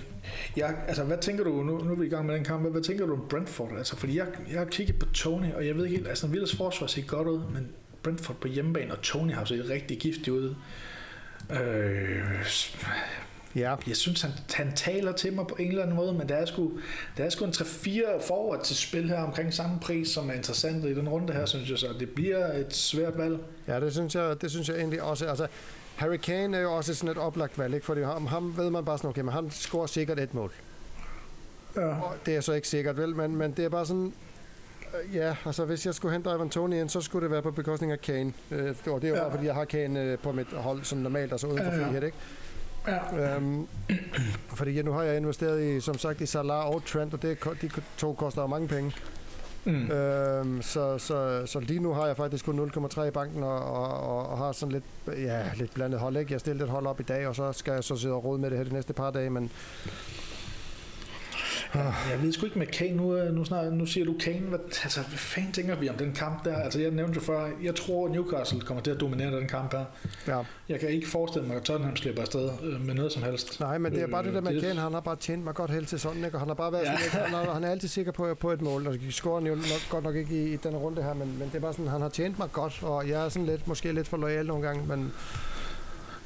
Ja, 0.57 0.71
altså, 0.87 1.03
hvad 1.03 1.17
tænker 1.17 1.43
du, 1.43 1.51
nu, 1.63 1.77
nu 1.83 1.91
er 1.91 1.95
vi 1.95 2.05
i 2.05 2.09
gang 2.09 2.25
med 2.25 2.35
den 2.35 2.43
kamp, 2.43 2.61
hvad, 2.61 2.71
hvad 2.71 2.81
tænker 2.81 3.05
du 3.05 3.13
om 3.13 3.25
Brentford? 3.29 3.77
Altså, 3.77 3.95
fordi 3.95 4.17
jeg, 4.17 4.27
jeg 4.51 4.59
har 4.59 4.65
kigget 4.65 4.99
på 4.99 5.05
Tony, 5.05 5.53
og 5.53 5.67
jeg 5.67 5.75
ved 5.75 5.85
ikke 5.85 5.97
helt, 5.97 6.09
altså, 6.09 6.27
Villas 6.27 6.55
forsvar 6.55 6.87
ser 6.87 7.01
godt 7.01 7.27
ud, 7.27 7.41
men 7.53 7.67
Brentford 8.03 8.35
på 8.35 8.47
hjemmebane, 8.47 8.91
og 8.91 9.01
Tony 9.01 9.33
har 9.33 9.45
set 9.45 9.69
rigtig 9.69 9.97
giftig 9.99 10.33
ud. 10.33 10.55
Øh, 11.51 12.45
Ja. 13.55 13.75
Jeg 13.87 13.95
synes, 13.95 14.21
han, 14.21 14.31
han 14.53 14.75
taler 14.75 15.11
til 15.11 15.33
mig 15.33 15.47
på 15.47 15.55
en 15.59 15.67
eller 15.67 15.81
anden 15.81 15.95
måde, 15.95 16.13
men 16.13 16.29
der 16.29 16.35
er 16.35 16.45
sgu, 16.45 16.71
der 17.17 17.23
er 17.23 17.29
sgu 17.29 17.45
en 17.45 17.51
3-4 17.51 18.27
forward 18.27 18.63
til 18.63 18.75
spil 18.75 19.09
her 19.09 19.21
omkring 19.21 19.53
samme 19.53 19.79
pris, 19.79 20.09
som 20.09 20.29
er 20.29 20.33
interessant 20.33 20.85
i 20.85 20.95
den 20.95 21.09
runde 21.09 21.33
her, 21.33 21.45
synes 21.45 21.69
jeg, 21.69 21.77
så 21.77 21.87
det 21.99 22.09
bliver 22.09 22.53
et 22.53 22.75
svært 22.75 23.17
valg. 23.17 23.39
Ja, 23.67 23.79
det 23.79 23.93
synes 23.93 24.15
jeg, 24.15 24.41
det 24.41 24.51
synes 24.51 24.69
jeg 24.69 24.77
egentlig 24.77 25.01
også. 25.01 25.25
Altså, 25.25 25.47
Harry 25.99 26.17
Kane 26.17 26.57
er 26.57 26.61
jo 26.61 26.73
også 26.73 26.95
sådan 26.95 27.11
et 27.11 27.17
oplagt 27.17 27.57
valg, 27.57 27.73
ikke? 27.73 27.85
fordi 27.85 28.01
ham, 28.01 28.25
ham 28.25 28.57
ved 28.57 28.69
man 28.69 28.85
bare 28.85 28.97
sådan, 28.97 29.09
okay, 29.09 29.21
men 29.21 29.33
han 29.33 29.51
scorer 29.51 29.87
sikkert 29.87 30.19
et 30.19 30.33
mål. 30.33 30.51
Ja. 31.75 31.87
Og 31.87 32.15
det 32.25 32.35
er 32.35 32.41
så 32.41 32.53
ikke 32.53 32.67
sikkert, 32.67 32.97
vel, 32.97 33.15
men, 33.15 33.35
men 33.35 33.51
det 33.51 33.65
er 33.65 33.69
bare 33.69 33.85
sådan, 33.85 34.13
øh, 35.03 35.15
ja, 35.15 35.35
altså 35.45 35.65
hvis 35.65 35.85
jeg 35.85 35.95
skulle 35.95 36.11
hente 36.11 36.29
Ivan 36.29 36.49
Tony 36.49 36.75
ind, 36.75 36.89
så 36.89 37.01
skulle 37.01 37.23
det 37.23 37.31
være 37.31 37.41
på 37.41 37.51
bekostning 37.51 37.91
af 37.91 38.01
Kane. 38.01 38.33
Øh, 38.51 38.75
og 38.87 39.01
det 39.01 39.07
er 39.07 39.09
jo 39.09 39.15
ja. 39.15 39.21
bare, 39.21 39.31
fordi 39.31 39.45
jeg 39.45 39.53
har 39.53 39.65
Kane 39.65 40.01
øh, 40.01 40.17
på 40.17 40.31
mit 40.31 40.47
hold 40.53 40.83
som 40.83 40.97
normalt, 40.97 41.31
altså 41.31 41.47
uden 41.47 41.57
for 41.57 41.65
ja, 41.65 41.77
ja. 41.77 41.85
frihed, 41.85 42.03
ikke? 42.03 42.17
Ja. 42.87 43.35
Øhm, 43.35 43.67
fordi 44.55 44.71
ja, 44.71 44.81
nu 44.81 44.91
har 44.91 45.03
jeg 45.03 45.17
investeret 45.17 45.63
i, 45.63 45.81
som 45.81 45.97
sagt, 45.97 46.21
i 46.21 46.25
Salah 46.25 46.65
og 46.65 46.85
Trent, 46.85 47.13
og 47.13 47.21
det, 47.21 47.43
de 47.61 47.69
to 47.97 48.13
koster 48.13 48.41
jo 48.41 48.47
mange 48.47 48.67
penge. 48.67 48.95
Mm. 49.69 49.91
Øhm, 49.91 50.61
så, 50.61 50.97
så, 50.97 51.41
så 51.45 51.59
lige 51.59 51.79
nu 51.79 51.93
har 51.93 52.07
jeg 52.07 52.17
faktisk 52.17 52.45
kun 52.45 52.71
0,3 52.75 53.03
i 53.03 53.11
banken 53.11 53.43
og, 53.43 53.63
og, 53.63 54.29
og, 54.29 54.37
har 54.37 54.51
sådan 54.51 54.71
lidt, 54.71 54.83
ja, 55.19 55.43
lidt 55.57 55.73
blandet 55.73 55.99
hold. 55.99 56.17
Ikke? 56.17 56.33
Jeg 56.33 56.39
stillede 56.39 56.63
et 56.63 56.69
hold 56.69 56.87
op 56.87 56.99
i 56.99 57.03
dag, 57.03 57.27
og 57.27 57.35
så 57.35 57.51
skal 57.51 57.71
jeg 57.71 57.83
så 57.83 57.95
sidde 57.95 58.13
og 58.13 58.23
rode 58.23 58.41
med 58.41 58.49
det 58.49 58.57
her 58.57 58.65
de 58.65 58.73
næste 58.73 58.93
par 58.93 59.11
dage, 59.11 59.29
men 59.29 59.51
jeg 61.73 62.21
ved 62.21 62.33
sgu 62.33 62.45
ikke 62.45 62.59
med 62.59 62.67
Kane, 62.67 62.95
nu, 62.95 63.15
øh, 63.15 63.33
nu, 63.33 63.45
snart, 63.45 63.73
nu 63.73 63.85
siger 63.85 64.05
du 64.05 64.15
Kane, 64.19 64.39
hvad, 64.39 64.59
altså, 64.83 65.01
hvad 65.01 65.17
fanden 65.17 65.51
tænker 65.51 65.75
vi 65.75 65.89
om 65.89 65.95
den 65.95 66.13
kamp 66.13 66.45
der? 66.45 66.55
Altså 66.55 66.79
jeg 66.79 66.91
nævnte 66.91 67.15
jo 67.15 67.21
før, 67.21 67.49
jeg 67.63 67.75
tror 67.75 68.09
Newcastle 68.09 68.61
kommer 68.61 68.83
til 68.83 68.91
at 68.91 68.99
dominere 68.99 69.39
den 69.39 69.47
kamp 69.47 69.73
her. 69.73 69.85
Ja. 70.27 70.41
Jeg 70.69 70.79
kan 70.79 70.89
ikke 70.89 71.07
forestille 71.07 71.47
mig, 71.47 71.57
at 71.57 71.63
Tottenham 71.63 71.95
slipper 71.95 72.21
afsted 72.21 72.49
øh, 72.63 72.85
med 72.85 72.93
noget 72.93 73.11
som 73.11 73.23
helst. 73.23 73.59
Nej, 73.59 73.77
men 73.77 73.91
det 73.91 74.01
er 74.01 74.07
bare 74.07 74.23
det 74.23 74.33
der 74.33 74.41
med 74.41 74.55
øh, 74.55 74.61
Kane, 74.61 74.79
han 74.79 74.93
har 74.93 74.99
bare 74.99 75.15
tjent 75.15 75.43
mig 75.43 75.53
godt 75.53 75.71
hele 75.71 75.87
sæsonen, 75.87 76.25
ikke? 76.25 76.35
og 76.35 76.41
han 76.41 76.47
har 76.47 76.55
bare 76.55 76.71
været 76.71 76.85
ja. 76.85 76.97
sådan, 76.97 77.29
han, 77.29 77.47
er, 77.47 77.53
han 77.53 77.63
er 77.63 77.69
altid 77.69 77.87
sikker 77.87 78.11
på, 78.11 78.35
på 78.35 78.51
et 78.51 78.61
mål, 78.61 78.87
og 78.87 78.95
scorer 79.09 79.41
jo 79.41 79.55
nok, 79.55 79.89
godt 79.89 80.03
nok 80.03 80.15
ikke 80.15 80.43
i, 80.43 80.53
i 80.53 80.55
den 80.55 80.75
runde 80.75 81.03
her, 81.03 81.13
men, 81.13 81.35
men 81.39 81.47
det 81.47 81.55
er 81.55 81.59
bare 81.59 81.73
sådan, 81.73 81.87
han 81.87 82.01
har 82.01 82.09
tjent 82.09 82.39
mig 82.39 82.51
godt, 82.51 82.83
og 82.83 83.09
jeg 83.09 83.25
er 83.25 83.29
sådan 83.29 83.45
lidt, 83.45 83.67
måske 83.67 83.91
lidt 83.91 84.07
for 84.07 84.17
lojal 84.17 84.45
nogle 84.45 84.67
gange, 84.67 84.87
men 84.87 85.13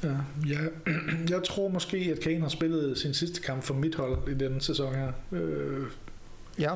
Ja, 0.03 0.15
jeg, 0.47 0.69
jeg 1.33 1.43
tror 1.43 1.67
måske, 1.67 1.97
at 1.97 2.19
Kane 2.19 2.41
har 2.41 2.49
spillet 2.49 2.97
sin 2.97 3.13
sidste 3.13 3.41
kamp 3.41 3.63
for 3.63 3.73
mit 3.73 3.95
hold 3.95 4.29
i 4.29 4.33
denne 4.33 4.61
sæson 4.61 4.95
her. 4.95 5.11
Øh, 5.31 5.85
ja. 6.59 6.75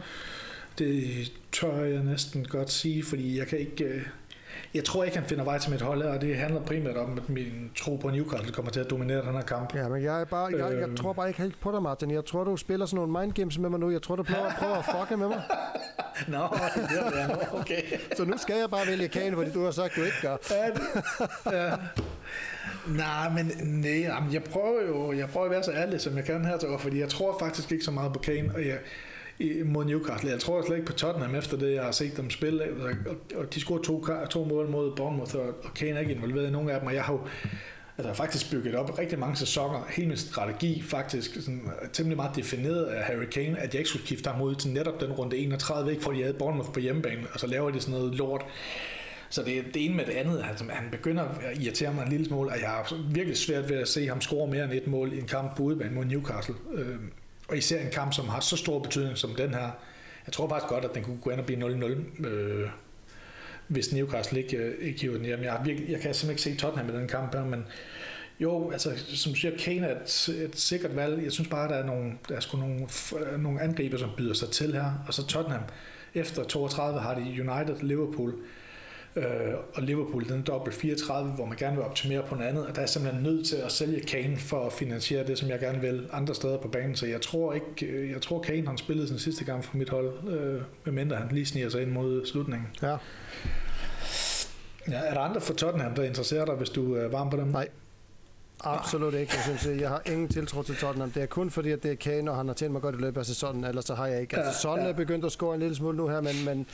Det 0.80 1.32
tør 1.52 1.84
jeg 1.84 2.04
næsten 2.04 2.46
godt 2.46 2.72
sige, 2.72 3.04
fordi 3.04 3.38
jeg 3.38 3.48
kan 3.48 3.60
ikke... 3.60 3.84
Øh, 3.84 4.02
jeg 4.74 4.84
tror 4.84 5.04
ikke, 5.04 5.18
han 5.18 5.28
finder 5.28 5.44
vej 5.44 5.60
til 5.60 5.72
mit 5.72 5.82
hold 5.82 6.02
og 6.02 6.22
det 6.22 6.36
handler 6.36 6.62
primært 6.62 6.98
om, 6.98 7.18
at 7.18 7.30
min 7.30 7.72
tro 7.76 7.96
på 7.96 8.10
Newcastle 8.10 8.52
kommer 8.52 8.72
til 8.72 8.80
at 8.80 8.90
dominere 8.90 9.26
den 9.26 9.34
her 9.34 9.42
kamp. 9.42 9.76
Ja, 9.76 9.90
men 9.90 10.04
jeg, 10.04 10.22
er 10.22 10.26
bare, 10.26 10.46
jeg, 10.46 10.72
jeg, 10.72 10.80
jeg 10.80 10.98
tror 10.98 11.14
bare 11.14 11.28
ikke 11.28 11.42
helt 11.42 11.60
på 11.60 11.72
dig, 11.72 11.84
Martin. 11.84 12.12
Jeg 12.12 12.26
tror, 12.26 12.44
du 12.44 12.58
spiller 12.58 12.86
sådan 12.86 12.96
nogle 12.96 13.20
mindgames 13.20 13.58
med 13.58 13.70
mig 13.70 13.80
nu. 13.80 13.92
Jeg 13.92 14.02
tror, 14.02 14.16
du 14.16 14.24
prøver, 14.24 14.52
prøver 14.60 14.76
at 14.76 14.86
fucke 14.86 15.18
med 15.18 15.28
mig. 15.28 15.42
Nå, 16.28 16.38
no, 16.38 16.48
det 16.76 17.22
er 17.22 17.54
okay. 17.54 17.82
Så 18.16 18.26
nu 18.26 18.38
skal 18.38 18.56
jeg 18.60 18.70
bare 18.70 18.88
vælge 18.88 19.08
Kane, 19.08 19.36
fordi 19.36 19.52
du 19.52 19.64
har 19.64 19.72
sagt, 19.72 19.96
du 19.96 20.02
ikke 20.02 20.18
gør. 20.22 20.38
ja, 21.52 21.66
ja. 21.66 21.76
Nej, 22.88 23.30
men 23.30 23.52
nej, 23.64 24.12
jeg 24.34 24.44
prøver 24.44 24.88
jo 24.88 25.14
jeg 25.14 25.30
prøver 25.30 25.46
at 25.46 25.52
være 25.52 25.64
så 25.64 25.72
ærlig, 25.72 26.02
som 26.02 26.18
jeg 26.18 26.26
kan 26.26 26.46
her 26.46 26.58
til, 26.58 26.70
fordi 26.80 27.00
jeg 27.00 27.10
tror 27.10 27.40
faktisk 27.40 27.72
ikke 27.72 27.86
så 27.86 27.92
meget 27.92 28.14
på 28.14 28.20
Kane, 28.20 28.52
og 28.56 28.66
jeg, 28.66 28.78
mod 29.66 29.86
Newcastle. 29.86 30.30
Jeg 30.30 30.40
tror 30.40 30.66
slet 30.66 30.76
ikke 30.76 30.88
på 30.88 30.94
Tottenham 30.94 31.36
efter 31.36 31.58
det, 31.58 31.74
jeg 31.74 31.84
har 31.84 31.92
set 31.92 32.18
dem 32.18 32.30
spille. 32.30 32.64
Og 33.36 33.54
de 33.54 33.60
scorede 33.60 33.84
to, 33.84 34.06
to 34.30 34.44
mål 34.44 34.70
mod 34.70 34.96
Bournemouth, 34.96 35.36
og 35.36 35.74
Kane 35.76 35.92
er 35.92 36.00
ikke 36.00 36.14
involveret 36.14 36.48
i 36.48 36.52
nogen 36.52 36.70
af 36.70 36.80
dem. 36.80 36.88
Og 36.88 36.94
jeg 36.94 37.04
har 37.04 37.14
jo 37.14 37.22
altså, 37.98 38.14
faktisk 38.14 38.52
bygget 38.52 38.76
op 38.76 39.00
rigtig 39.00 39.20
mange 39.20 39.36
sæsoner. 39.36 39.86
Hele 39.90 40.08
min 40.08 40.18
strategi 40.18 40.82
faktisk 40.82 41.34
sådan, 41.34 41.70
temmelig 41.94 42.16
meget 42.16 42.36
defineret 42.36 42.86
af 42.86 43.04
Harry 43.04 43.26
Kane, 43.26 43.60
at 43.60 43.74
jeg 43.74 43.80
ikke 43.80 43.90
skulle 43.90 44.06
skifte 44.06 44.30
ham 44.30 44.42
ud 44.42 44.56
til 44.56 44.72
netop 44.72 45.02
den 45.02 45.12
runde 45.12 45.38
31, 45.38 45.92
ikke 45.92 46.04
fordi 46.04 46.18
jeg 46.20 46.26
havde 46.26 46.38
Bournemouth 46.38 46.72
på 46.72 46.80
hjemmebane, 46.80 47.22
og 47.34 47.40
så 47.40 47.48
laver 47.48 47.72
de 47.72 47.82
sådan 47.82 48.00
noget 48.00 48.16
lort. 48.16 48.46
Så 49.30 49.44
det 49.44 49.58
er 49.58 49.64
det 49.74 49.86
ene 49.86 49.96
med 49.96 50.06
det 50.06 50.12
andet. 50.12 50.46
Altså, 50.50 50.66
han 50.70 50.92
begynder 50.92 51.24
at 51.24 51.62
irritere 51.62 51.94
mig 51.94 52.04
en 52.04 52.10
lille 52.10 52.26
smule, 52.26 52.50
og 52.52 52.60
jeg 52.60 52.70
har 52.70 52.96
virkelig 53.12 53.38
svært 53.38 53.70
ved 53.70 53.78
at 53.78 53.88
se 53.88 54.08
ham 54.08 54.22
score 54.22 54.48
mere 54.48 54.64
end 54.64 54.74
et 54.74 54.88
mål 54.88 55.14
i 55.14 55.20
en 55.20 55.28
kamp 55.28 55.58
på 55.58 55.64
udebane 55.64 55.96
mod 55.96 56.06
Newcastle. 56.06 56.56
Øh, 56.74 56.96
og 57.48 57.58
især 57.58 57.82
en 57.82 57.92
kamp, 57.92 58.14
som 58.14 58.30
har 58.30 58.40
så 58.40 58.58
stor 58.58 58.80
betydning 58.80 59.18
som 59.18 59.36
den 59.36 59.54
her. 59.54 59.70
Jeg 60.26 60.34
tror 60.34 60.50
faktisk 60.50 60.70
godt, 60.70 60.86
at 60.86 60.96
den 60.96 61.04
kunne 61.04 61.18
gå 61.22 61.30
ind 61.30 61.40
og 61.40 61.46
blive 61.46 61.60
0-0, 61.60 62.26
øh, 62.28 62.70
hvis 63.68 63.94
Newcastle 63.94 64.40
ikke, 64.44 64.58
øh, 64.58 64.88
ikke 64.88 65.02
hiver 65.02 65.16
den 65.16 65.26
hjem. 65.26 65.44
Jeg, 65.44 65.52
har 65.52 65.64
virkelig, 65.64 65.90
jeg 65.90 66.00
kan 66.00 66.14
simpelthen 66.14 66.50
ikke 66.50 66.62
se 66.62 66.66
Tottenham 66.66 66.96
i 66.96 67.00
den 67.00 67.08
kamp 67.08 67.36
her, 67.36 67.46
men 67.46 67.66
jo, 68.40 68.72
altså 68.72 68.92
som 69.06 69.32
du 69.32 69.40
siger, 69.40 69.58
Kane 69.58 69.88
er 69.88 69.96
et, 70.02 70.30
et 70.30 70.60
sikkert 70.60 70.96
valg. 70.96 71.24
Jeg 71.24 71.32
synes 71.32 71.50
bare, 71.50 71.70
der 71.70 71.76
er 71.76 71.86
nogle, 71.86 72.12
der 72.30 72.36
er 72.36 72.40
sgu 72.40 72.58
nogle, 72.58 72.88
øh, 73.20 73.40
nogle 73.40 73.62
angriber, 73.62 73.98
som 73.98 74.10
byder 74.18 74.34
sig 74.34 74.50
til 74.50 74.74
her. 74.74 75.04
Og 75.08 75.14
så 75.14 75.28
Tottenham. 75.28 75.64
Efter 76.14 76.44
32 76.44 77.00
har 77.00 77.14
de 77.16 77.22
United, 77.22 77.82
Liverpool, 77.82 78.34
Øh, 79.16 79.24
og 79.74 79.84
Liverpool 79.84 80.30
den 80.30 80.42
dobbelt 80.42 80.76
34, 80.76 81.32
hvor 81.32 81.46
man 81.46 81.58
gerne 81.58 81.76
vil 81.76 81.86
optimere 81.86 82.24
på 82.24 82.36
noget 82.36 82.50
andet, 82.50 82.66
og 82.66 82.76
der 82.76 82.82
er 82.82 82.86
simpelthen 82.86 83.24
nødt 83.24 83.48
til 83.48 83.56
at 83.56 83.72
sælge 83.72 84.02
Kane 84.02 84.38
for 84.38 84.66
at 84.66 84.74
finansiere 84.74 85.28
det, 85.28 85.38
som 85.38 85.50
jeg 85.50 85.60
gerne 85.60 85.82
vil 85.82 86.10
andre 86.12 86.36
steder 86.36 86.58
på 86.58 86.68
banen, 86.68 86.96
så 86.96 87.06
jeg 87.06 87.22
tror 87.22 87.54
ikke, 87.54 87.86
øh, 87.86 88.12
jeg 88.12 88.22
tror 88.22 88.42
Kane 88.42 88.68
han 88.68 88.78
spillede 88.78 89.08
sin 89.08 89.20
sidste 89.20 89.46
gang 89.46 89.66
for 89.66 89.78
mit 89.78 89.90
hold, 89.90 90.30
øh, 90.30 90.62
medmindre 90.86 91.16
han 91.16 91.28
lige 91.32 91.46
sniger 91.46 91.70
sig 91.70 91.82
ind 91.82 91.92
mod 91.92 92.26
slutningen. 92.26 92.68
Ja. 92.82 92.98
Ja, 94.90 95.00
er 95.00 95.14
der 95.14 95.22
andre 95.22 95.42
for 95.42 95.54
Tottenham, 95.54 95.96
der 95.96 96.04
interesserer 96.04 96.46
dig, 96.46 96.56
hvis 96.56 96.70
du 96.70 96.96
er 96.96 97.08
varm 97.08 97.30
på 97.30 97.38
dem? 97.38 97.48
Nej. 97.48 97.68
Absolut 98.64 99.14
ikke. 99.14 99.34
Jeg 99.36 99.58
synes, 99.60 99.82
jeg 99.82 99.90
har 99.90 100.02
ingen 100.06 100.28
tiltro 100.28 100.64
til 100.64 100.76
Tottenham. 100.76 101.12
Det 101.12 101.24
er 101.24 101.26
kun 101.26 101.50
fordi, 101.50 101.72
at 101.72 101.84
det 101.84 101.92
er 101.92 101.96
Kane, 101.96 102.32
og 102.32 102.38
han 102.38 102.48
har 102.48 102.54
tjent 102.54 102.72
mig 102.72 102.82
godt 102.82 102.96
i 102.96 102.98
løbet 102.98 103.20
af 103.20 103.26
sæsonen, 103.26 103.64
ellers 103.64 103.86
så 103.86 103.96
har 103.96 104.08
jeg 104.08 104.22
ikke. 104.22 104.38
Altså, 104.38 104.62
Son 104.62 104.80
er 104.80 104.94
begyndt 104.94 105.26
at 105.26 105.32
score 105.32 105.54
en 105.56 105.60
lille 105.60 105.76
smule 105.76 105.98
nu 105.98 106.08
her, 106.08 106.22
men, 106.22 106.46
men 106.46 106.66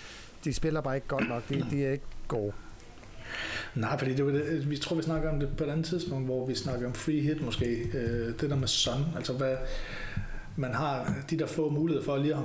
de 0.45 0.53
spiller 0.53 0.81
bare 0.81 0.95
ikke 0.95 1.07
godt 1.07 1.29
nok. 1.29 1.49
De, 1.49 1.65
de 1.71 1.85
er 1.85 1.91
ikke 1.91 2.05
gode. 2.27 2.51
Nej, 3.75 3.97
fordi 3.99 4.13
det 4.13 4.25
var 4.25 4.31
det, 4.31 4.69
vi 4.69 4.77
tror, 4.77 4.95
vi 4.95 5.01
snakker 5.01 5.29
om 5.29 5.39
det 5.39 5.49
på 5.57 5.63
et 5.63 5.69
andet 5.69 5.85
tidspunkt, 5.85 6.25
hvor 6.25 6.45
vi 6.47 6.55
snakker 6.55 6.87
om 6.87 6.93
free 6.93 7.21
hit 7.21 7.41
måske. 7.41 7.65
Øh, 7.93 8.39
det 8.41 8.49
der 8.49 8.55
med 8.55 8.67
Son, 8.67 9.05
altså 9.15 9.33
hvad, 9.33 9.55
man 10.55 10.73
har 10.73 11.13
de 11.29 11.39
der 11.39 11.45
få 11.47 11.69
muligheder 11.69 12.05
for 12.05 12.17
lige 12.17 12.33
at, 12.35 12.41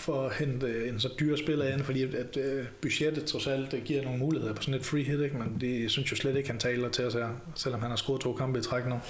for 0.00 0.26
at 0.26 0.34
hente 0.34 0.88
en 0.88 1.00
så 1.00 1.08
dyr 1.20 1.36
spiller 1.36 1.72
ind, 1.74 1.82
fordi 1.82 2.02
at, 2.02 2.36
øh, 2.36 2.64
budgettet 2.82 3.24
trods 3.24 3.46
alt 3.46 3.84
giver 3.84 4.02
nogle 4.02 4.18
muligheder 4.18 4.54
på 4.54 4.62
sådan 4.62 4.80
et 4.80 4.86
free 4.86 5.02
hit, 5.02 5.20
ikke? 5.20 5.36
men 5.36 5.56
det 5.60 5.90
synes 5.90 6.10
jo 6.10 6.16
slet 6.16 6.36
ikke, 6.36 6.50
han 6.50 6.58
taler 6.58 6.88
til 6.88 7.06
os 7.06 7.14
her, 7.14 7.28
selvom 7.54 7.80
han 7.80 7.90
har 7.90 7.96
scoret 7.96 8.20
to 8.20 8.32
kampe 8.32 8.58
i 8.58 8.62
træk 8.62 8.86
nu. 8.86 9.00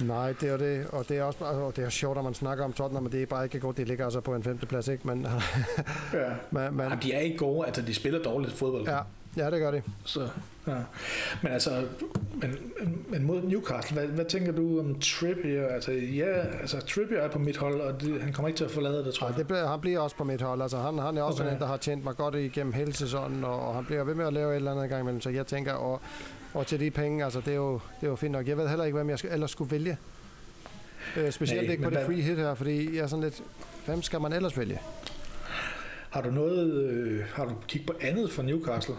Nej, 0.00 0.34
det 0.40 0.48
er 0.48 0.56
det, 0.56 0.86
og 0.92 1.08
det 1.08 1.18
er 1.18 1.22
også 1.22 1.44
og 1.44 1.76
det 1.76 1.84
er 1.84 1.88
sjovt, 1.88 2.18
at 2.18 2.24
man 2.24 2.34
snakker 2.34 2.64
om 2.64 2.72
Tottenham, 2.72 3.02
men 3.02 3.12
det 3.12 3.22
er 3.22 3.26
bare 3.26 3.44
ikke 3.44 3.60
godt, 3.60 3.76
det 3.76 3.88
ligger 3.88 4.04
altså 4.04 4.20
på 4.20 4.34
en 4.34 4.42
femteplads, 4.42 4.88
ikke? 4.88 5.06
Men, 5.06 5.22
ja. 6.12 6.18
man, 6.50 6.72
man, 6.72 6.88
Jamen, 6.88 7.02
de 7.02 7.12
er 7.12 7.20
ikke 7.20 7.36
gode, 7.36 7.66
altså 7.66 7.82
de 7.82 7.94
spiller 7.94 8.22
dårligt 8.22 8.52
fodbold. 8.52 8.88
Ja, 8.88 8.98
ja 9.36 9.50
det 9.50 9.60
gør 9.60 9.70
de. 9.70 9.82
Så, 10.04 10.28
ja. 10.66 10.76
Men 11.42 11.52
altså, 11.52 11.84
men, 12.40 12.58
men 13.08 13.24
mod 13.24 13.42
Newcastle, 13.42 13.96
hvad, 13.98 14.08
hvad 14.08 14.24
tænker 14.24 14.52
du 14.52 14.80
om 14.80 15.00
Trippier? 15.00 15.66
Altså, 15.66 15.92
ja, 15.92 16.46
altså 16.60 16.80
Trippier 16.80 17.18
er 17.18 17.28
på 17.28 17.38
mit 17.38 17.56
hold, 17.56 17.80
og 17.80 18.00
det, 18.00 18.22
han 18.22 18.32
kommer 18.32 18.48
ikke 18.48 18.58
til 18.58 18.64
at 18.64 18.70
forlade 18.70 19.04
det, 19.04 19.14
tror 19.14 19.26
jeg. 19.26 19.34
Ja, 19.34 19.38
det 19.38 19.46
bliver, 19.46 19.66
han 19.66 19.80
bliver 19.80 20.00
også 20.00 20.16
på 20.16 20.24
mit 20.24 20.42
hold. 20.42 20.62
Altså, 20.62 20.78
han, 20.78 20.98
han 20.98 21.16
er 21.16 21.22
også 21.22 21.42
okay. 21.42 21.52
en, 21.52 21.58
der 21.58 21.66
har 21.66 21.76
tjent 21.76 22.04
mig 22.04 22.16
godt 22.16 22.34
igennem 22.34 22.72
hele 22.72 22.92
sæsonen, 22.92 23.44
og, 23.44 23.68
og 23.68 23.74
han 23.74 23.84
bliver 23.84 24.04
ved 24.04 24.14
med 24.14 24.26
at 24.26 24.32
lave 24.32 24.52
et 24.52 24.56
eller 24.56 24.72
andet 24.72 24.88
gang 24.88 25.00
imellem, 25.00 25.20
så 25.20 25.30
jeg 25.30 25.46
tænker, 25.46 25.72
og, 25.72 26.00
og 26.54 26.66
til 26.66 26.80
de 26.80 26.90
penge, 26.90 27.24
altså, 27.24 27.40
det 27.40 27.48
er, 27.48 27.56
jo, 27.56 27.72
det 27.72 28.06
er 28.06 28.10
jo 28.10 28.16
fint 28.16 28.32
nok. 28.32 28.48
Jeg 28.48 28.56
ved 28.56 28.68
heller 28.68 28.84
ikke, 28.84 28.96
hvem 28.96 29.10
jeg 29.10 29.18
ellers 29.30 29.50
skulle 29.50 29.70
vælge. 29.70 29.98
Øh, 31.16 31.32
specielt 31.32 31.62
Nej, 31.62 31.72
ikke 31.72 31.82
på 31.82 31.90
det 31.90 32.06
free 32.06 32.20
hit 32.20 32.36
her, 32.36 32.54
fordi 32.54 32.96
jeg 32.96 33.02
er 33.02 33.06
sådan 33.06 33.24
lidt, 33.24 33.42
hvem 33.86 34.02
skal 34.02 34.20
man 34.20 34.32
ellers 34.32 34.58
vælge? 34.58 34.80
Har 36.10 36.20
du 36.20 36.30
noget, 36.30 36.84
øh, 36.84 37.24
har 37.34 37.44
du 37.44 37.54
kigget 37.68 37.86
på 37.86 37.94
andet 38.00 38.30
for 38.30 38.42
Newcastle? 38.42 38.94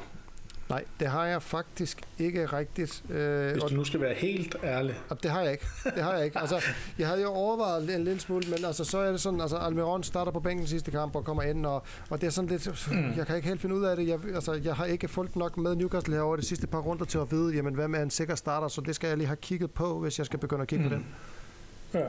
Nej, 0.70 0.84
det 1.00 1.08
har 1.08 1.26
jeg 1.26 1.42
faktisk 1.42 2.02
ikke 2.20 2.46
rigtigt. 2.46 3.04
Øh, 3.10 3.52
Hvis 3.52 3.64
du 3.64 3.76
nu 3.76 3.84
skal 3.84 4.02
være 4.02 4.14
helt 4.14 4.56
ærlig. 4.64 4.96
Og 5.10 5.24
det 5.24 5.32
har 5.32 5.42
jeg 5.42 5.52
ikke. 5.52 5.66
Det 5.96 6.04
har 6.04 6.16
jeg 6.16 6.26
ikke. 6.26 6.40
Altså, 6.40 6.64
jeg 6.98 7.08
havde 7.08 7.22
jo 7.22 7.30
overvejet 7.30 7.96
en 7.96 8.04
lille 8.04 8.20
smule, 8.20 8.44
men 8.50 8.66
altså, 8.66 8.84
så 8.84 8.98
er 8.98 9.12
det 9.12 9.22
sådan, 9.22 9.42
altså 9.42 9.58
Almiron 9.58 10.04
starter 10.04 10.32
på 10.32 10.40
bænken 10.40 10.68
sidste 10.68 10.92
kamp 10.92 11.16
og 11.16 11.26
kommer 11.26 11.44
ind, 11.44 11.66
og, 11.66 11.84
og 12.10 12.22
det 12.22 12.28
er 12.28 12.32
sådan 12.32 12.50
lidt, 12.50 12.88
mm. 12.92 13.14
jeg 13.18 13.28
kan 13.28 13.36
ikke 13.36 13.48
helt 13.48 13.62
finde 13.62 13.76
ud 13.76 13.84
af 13.84 13.96
det. 13.96 14.08
Jeg, 14.08 14.20
altså, 14.36 14.54
jeg 14.54 14.76
har 14.76 14.86
ikke 14.86 15.08
fulgt 15.08 15.36
nok 15.36 15.58
med 15.58 15.76
Newcastle 15.76 16.16
herovre 16.16 16.38
de 16.38 16.46
sidste 16.46 16.68
par 16.68 16.80
runder 16.80 17.06
til 17.06 17.18
at 17.18 17.32
vide, 17.32 17.56
jamen, 17.56 17.74
hvem 17.74 17.96
er 17.96 18.02
en 18.02 18.10
sikker 18.10 18.36
starter, 18.36 18.68
så 18.68 18.82
det 18.82 18.96
skal 18.96 19.08
jeg 19.08 19.18
lige 19.18 19.28
have 19.28 19.38
kigget 19.42 19.72
på, 19.72 20.00
hvis 20.00 20.18
jeg 20.18 20.26
skal 20.26 20.40
begynde 20.40 20.62
at 20.62 20.68
kigge 20.68 20.84
mm. 20.86 20.90
på 20.90 20.96
den. 20.96 21.06
Ja, 21.94 22.08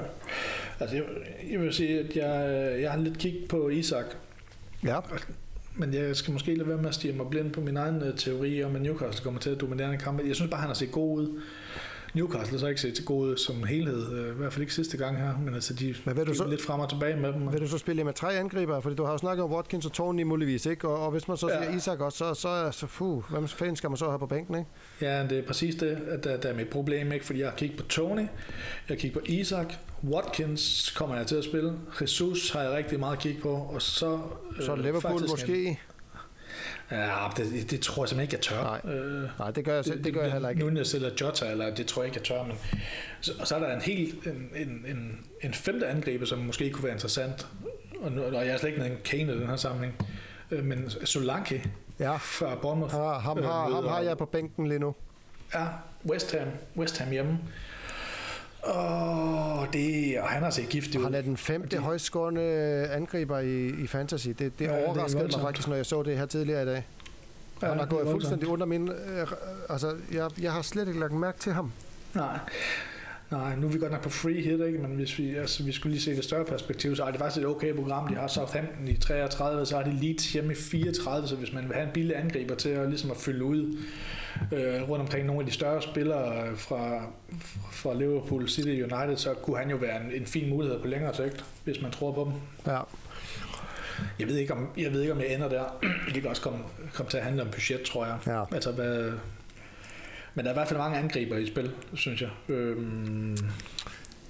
altså 0.81 0.97
jeg, 0.97 1.05
jeg 1.51 1.61
vil 1.61 1.73
sige, 1.75 2.01
at 2.01 2.17
jeg, 2.17 2.81
jeg 2.81 2.91
har 2.91 2.99
lidt 2.99 3.19
kigget 3.19 3.49
på 3.49 3.69
Isak. 3.69 4.05
Ja. 4.85 5.01
Men 5.75 5.95
jeg 5.95 6.17
skal 6.17 6.33
måske 6.33 6.55
lade 6.55 6.69
være 6.69 6.79
med 6.79 6.89
at 6.89 6.95
stige 6.95 7.13
mig 7.13 7.27
blind 7.31 7.53
på 7.53 7.61
min 7.61 7.77
egen 7.77 8.03
øh, 8.03 8.17
teori 8.17 8.63
om, 8.65 8.77
at 8.77 8.83
Newcastle 8.83 9.25
kommer 9.25 9.41
til 9.41 9.51
at 9.51 9.61
dominere 9.61 9.93
en 9.93 9.99
kamp. 9.99 10.27
Jeg 10.27 10.35
synes 10.35 10.51
bare, 10.51 10.61
han 10.61 10.69
har 10.69 10.75
set 10.75 10.93
god 10.93 11.21
ud. 11.21 11.41
Newcastle 12.15 12.59
så 12.59 12.67
ikke 12.67 12.81
set 12.81 13.03
god 13.05 13.29
ud 13.29 13.37
som 13.37 13.65
helhed, 13.65 14.09
uh, 14.09 14.35
i 14.35 14.39
hvert 14.39 14.53
fald 14.53 14.61
ikke 14.61 14.75
sidste 14.75 14.97
gang 14.97 15.17
her, 15.17 15.39
men 15.45 15.55
altså 15.55 15.75
de 15.75 15.95
men 16.05 16.17
vil 16.17 16.27
du 16.27 16.35
så, 16.35 16.47
lidt 16.47 16.63
frem 16.63 16.81
og 16.81 16.89
tilbage 16.89 17.17
med 17.17 17.33
dem. 17.33 17.53
Vil 17.53 17.61
du 17.61 17.69
så 17.69 17.79
spille 17.79 18.05
med 18.05 18.13
tre 18.13 18.39
angriber? 18.39 18.81
Fordi 18.81 18.97
du 18.97 19.05
har 19.05 19.13
jo 19.13 19.19
snakket 19.19 19.45
om 19.45 19.53
Watkins 19.53 19.87
og 19.87 19.93
Tony 19.93 20.23
muligvis, 20.23 20.67
ikke? 20.67 20.89
Og, 20.89 21.05
og 21.05 21.11
hvis 21.11 21.29
man 21.29 21.37
så 21.37 21.49
ja. 21.49 21.63
siger 21.63 21.77
Isak 21.77 22.01
også, 22.01 22.19
så, 22.19 22.35
så, 22.35 22.71
så 22.73 22.87
fuh, 22.87 23.23
hvem 23.31 23.49
fanden 23.49 23.77
skal 23.77 23.91
man 23.91 23.97
så 23.97 24.09
have 24.09 24.19
på 24.19 24.27
bænken, 24.27 24.55
ikke? 24.55 24.71
Ja, 25.01 25.27
det 25.29 25.39
er 25.39 25.47
præcis 25.47 25.75
det, 25.75 25.99
at 26.09 26.25
der, 26.25 26.37
der 26.37 26.49
er 26.49 26.55
mit 26.55 26.69
problem, 26.69 27.13
ikke? 27.13 27.27
Fordi 27.27 27.41
jeg 27.41 27.49
har 27.49 27.57
kigget 27.57 27.79
på 27.79 27.87
Tony, 27.87 28.21
jeg 28.21 28.29
har 28.89 28.97
kigget 28.97 29.23
på 29.23 29.27
Isak, 29.27 29.75
Watkins 30.05 30.93
kommer 30.97 31.17
jeg 31.17 31.27
til 31.27 31.37
at 31.37 31.45
spille. 31.45 31.73
Jesus 32.01 32.51
har 32.51 32.63
jeg 32.63 32.71
rigtig 32.71 33.01
meget 33.01 33.17
at 33.17 33.23
kigge 33.23 33.41
på. 33.41 33.53
Og 33.53 33.83
så, 33.83 34.19
øh, 34.59 34.65
så 34.67 34.77
Liverpool 34.77 35.21
måske? 35.31 35.79
Ja, 36.91 37.29
det, 37.37 37.71
det 37.71 37.81
tror 37.81 38.03
jeg 38.03 38.09
simpelthen 38.09 38.21
ikke, 38.21 38.35
jeg 38.35 38.41
tør. 38.41 38.81
Nej, 38.85 38.95
øh, 38.95 39.29
Nej 39.39 39.51
det 39.51 39.65
gør 39.65 39.75
jeg, 39.75 39.85
det, 39.85 40.05
det 40.05 40.15
gør 40.15 40.23
jeg 40.23 40.33
heller 40.33 40.49
ikke. 40.49 40.61
Nunes 40.61 40.95
eller 40.95 41.11
Jota, 41.21 41.51
eller 41.51 41.75
det 41.75 41.87
tror 41.87 42.03
jeg 42.03 42.07
ikke, 42.07 42.19
jeg 42.19 42.25
tør. 42.25 42.47
Men, 42.47 42.57
så, 43.21 43.33
og 43.41 43.47
så 43.47 43.55
er 43.55 43.59
der 43.59 43.75
en 43.75 43.81
helt 43.81 44.27
en, 44.27 44.51
en, 44.57 44.85
en, 44.89 45.27
en 45.41 45.55
femte 45.55 45.87
angriber, 45.87 46.27
som 46.27 46.39
måske 46.39 46.71
kunne 46.71 46.85
være 46.85 46.93
interessant. 46.93 47.47
Og, 48.01 48.13
nu, 48.13 48.23
og 48.23 48.35
jeg 48.35 48.49
er 48.49 48.57
slet 48.57 48.71
ikke 48.71 48.87
en 48.87 48.97
Kane 49.05 49.33
i 49.35 49.39
den 49.39 49.47
her 49.47 49.57
sammenhæng. 49.57 49.95
Øh, 50.51 50.65
men 50.65 50.91
Solanke 51.05 51.71
ja. 51.99 52.17
fra 52.17 52.55
Bournemouth. 52.55 52.95
Ja, 52.95 53.13
ham, 53.13 53.39
øh, 53.39 53.45
har, 53.45 53.71
ham 53.71 53.87
har 53.87 54.01
jeg 54.01 54.19
på 54.19 54.25
bænken 54.25 54.69
lige 54.69 54.79
nu. 54.79 54.95
Ja, 55.55 55.67
West 56.07 56.37
Ham, 56.37 56.49
West 56.77 56.99
Ham 56.99 57.11
hjemme. 57.11 57.39
Og, 58.63 59.67
det, 59.73 60.21
og 60.21 60.29
han 60.29 60.43
har 60.43 60.51
set 60.51 60.69
giftig 60.69 61.01
ud. 61.01 61.05
Han 61.05 61.15
er 61.15 61.21
den 61.21 61.37
femte 61.37 61.77
det... 61.77 61.79
højskårende 61.79 62.43
angriber 62.91 63.39
i, 63.39 63.67
i 63.67 63.87
Fantasy. 63.87 64.29
Det, 64.29 64.59
det 64.59 64.65
ja, 64.65 64.87
overraskede 64.87 65.25
det 65.25 65.33
mig 65.37 65.43
faktisk, 65.43 65.69
når 65.69 65.77
jeg 65.77 65.87
så 65.87 66.03
det 66.03 66.19
her 66.19 66.27
tidligere 66.27 66.63
i 66.63 66.67
dag. 66.67 66.87
Ja, 67.63 67.69
han 67.69 67.79
har 67.79 67.87
gået 67.87 68.09
fuldstændig 68.11 68.49
under 68.49 68.67
min... 68.67 68.89
Øh, 68.89 69.27
altså, 69.69 69.97
jeg, 70.13 70.31
jeg 70.41 70.53
har 70.53 70.63
slet 70.63 70.89
ikke 70.89 71.01
lagt 71.01 71.13
mærke 71.13 71.39
til 71.39 71.53
ham. 71.53 71.73
Nej. 72.15 72.39
Nej, 73.31 73.57
nu 73.57 73.67
er 73.67 73.71
vi 73.71 73.79
godt 73.79 73.93
nok 73.93 74.03
på 74.03 74.11
free 74.11 74.43
hit, 74.43 74.61
ikke? 74.67 74.79
men 74.79 74.91
hvis 74.91 75.19
vi, 75.19 75.37
altså, 75.37 75.63
vi 75.63 75.73
skulle 75.73 75.93
lige 75.93 76.03
se 76.03 76.17
det 76.17 76.25
større 76.25 76.45
perspektiv, 76.45 76.97
så 76.97 77.05
er 77.05 77.11
det 77.11 77.21
faktisk 77.21 77.45
et 77.45 77.47
okay 77.47 77.75
program. 77.75 78.09
De 78.09 78.15
har 78.15 78.27
Southampton 78.27 78.89
i 78.89 78.97
33, 78.97 79.67
så 79.67 79.77
har 79.77 79.83
de 79.83 79.93
Leeds 79.93 80.33
hjemme 80.33 80.53
i 80.53 80.57
34, 80.57 81.29
så 81.29 81.37
hvis 81.37 81.53
man 81.53 81.69
vil 81.69 81.75
have 81.75 81.87
en 81.87 81.93
billig 81.93 82.17
angriber 82.17 82.55
til 82.55 82.69
at, 82.69 82.89
ligesom 82.89 83.11
at 83.11 83.17
fylde 83.17 83.45
ud 83.45 83.79
øh, 84.53 84.89
rundt 84.89 85.03
omkring 85.03 85.27
nogle 85.27 85.41
af 85.41 85.47
de 85.47 85.53
større 85.53 85.83
spillere 85.83 86.57
fra, 86.57 87.03
fra 87.73 87.95
Liverpool 87.95 88.49
City 88.49 88.69
United, 88.69 89.17
så 89.17 89.35
kunne 89.35 89.59
han 89.59 89.71
jo 89.71 89.77
være 89.77 90.05
en, 90.05 90.13
en 90.13 90.27
fin 90.27 90.51
mulighed 90.51 90.81
på 90.81 90.87
længere 90.87 91.15
sigt, 91.15 91.45
hvis 91.65 91.83
man 91.83 91.91
tror 91.91 92.13
på 92.13 92.25
dem. 92.25 92.33
Ja. 92.73 92.81
Jeg 94.19 94.29
ved 94.29 94.37
ikke, 94.37 94.53
om 94.53 94.69
jeg, 94.79 94.93
ved 94.93 95.01
ikke, 95.01 95.13
om 95.13 95.21
jeg 95.21 95.35
ender 95.35 95.49
der. 95.49 95.65
Det 96.15 96.23
kan 96.23 96.31
også 96.31 96.43
komme, 96.43 96.59
komme 96.95 97.11
til 97.11 97.19
at 97.19 97.25
handle 97.25 97.43
om 97.43 97.49
budget, 97.49 97.83
tror 97.83 98.07
jeg. 98.07 98.17
Ja. 98.27 98.45
Altså, 98.55 98.73
hvad, 98.73 99.13
men 100.35 100.45
der 100.45 100.51
er 100.51 100.55
i 100.55 100.59
hvert 100.59 100.69
fald 100.69 100.79
mange 100.79 100.99
angriber 100.99 101.37
i 101.37 101.47
spil, 101.47 101.73
synes 101.95 102.23
jeg. 102.23 102.31
Øhm. 102.49 103.39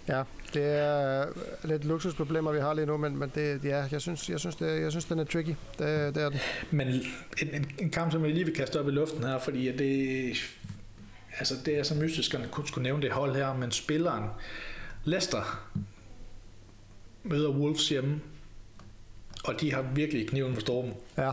Ja, 0.08 0.22
det 0.54 0.64
er 0.64 1.26
lidt 1.64 1.84
luksusproblemer, 1.84 2.52
vi 2.52 2.60
har 2.60 2.74
lige 2.74 2.86
nu, 2.86 2.96
men, 2.96 3.16
men 3.16 3.32
det, 3.34 3.64
ja, 3.64 3.84
jeg 3.92 4.00
synes, 4.00 4.28
jeg 4.28 4.40
synes, 4.40 4.56
det, 4.56 4.80
jeg 4.80 4.90
synes 4.90 5.04
den 5.04 5.18
er 5.18 5.24
tricky. 5.24 5.54
Det, 5.78 6.14
det 6.14 6.22
er 6.22 6.28
den. 6.28 6.38
Men 6.70 6.88
en, 6.88 7.02
en, 7.54 7.70
en 7.78 7.90
kamp, 7.90 8.12
som 8.12 8.24
jeg 8.24 8.34
lige 8.34 8.44
vil 8.44 8.54
kaste 8.54 8.80
op 8.80 8.88
i 8.88 8.90
luften 8.90 9.24
her, 9.24 9.38
fordi 9.38 9.76
det, 9.76 10.32
altså 11.38 11.54
det 11.64 11.78
er 11.78 11.82
så 11.82 11.94
mystisk, 11.94 12.34
at 12.34 12.50
kunne 12.50 12.68
skulle 12.68 12.82
nævne 12.82 13.02
det 13.02 13.10
hold 13.10 13.36
her, 13.36 13.54
men 13.54 13.70
spilleren 13.70 14.24
Leicester 15.04 15.70
møder 17.22 17.50
Wolves 17.50 17.88
hjemme, 17.88 18.20
og 19.44 19.60
de 19.60 19.72
har 19.72 19.82
virkelig 19.82 20.28
kniven 20.28 20.54
for 20.54 20.60
stormen. 20.60 20.94
Ja. 21.18 21.32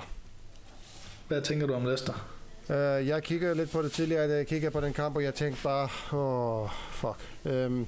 Hvad 1.27 1.41
tænker 1.41 1.67
du 1.67 1.73
om 1.73 1.85
Leicester? 1.85 2.36
Uh, 2.69 3.07
jeg 3.07 3.23
kigger 3.23 3.53
lidt 3.53 3.71
på 3.71 3.81
det 3.81 3.91
tidligere, 3.91 4.27
da 4.27 4.35
jeg 4.35 4.47
kigger 4.47 4.69
på 4.69 4.81
den 4.81 4.93
kamp, 4.93 5.15
og 5.15 5.23
jeg 5.23 5.33
tænkte 5.35 5.63
bare, 5.63 5.89
åh, 6.13 6.63
oh, 6.63 6.69
fuck. 6.91 7.17
Um, 7.55 7.87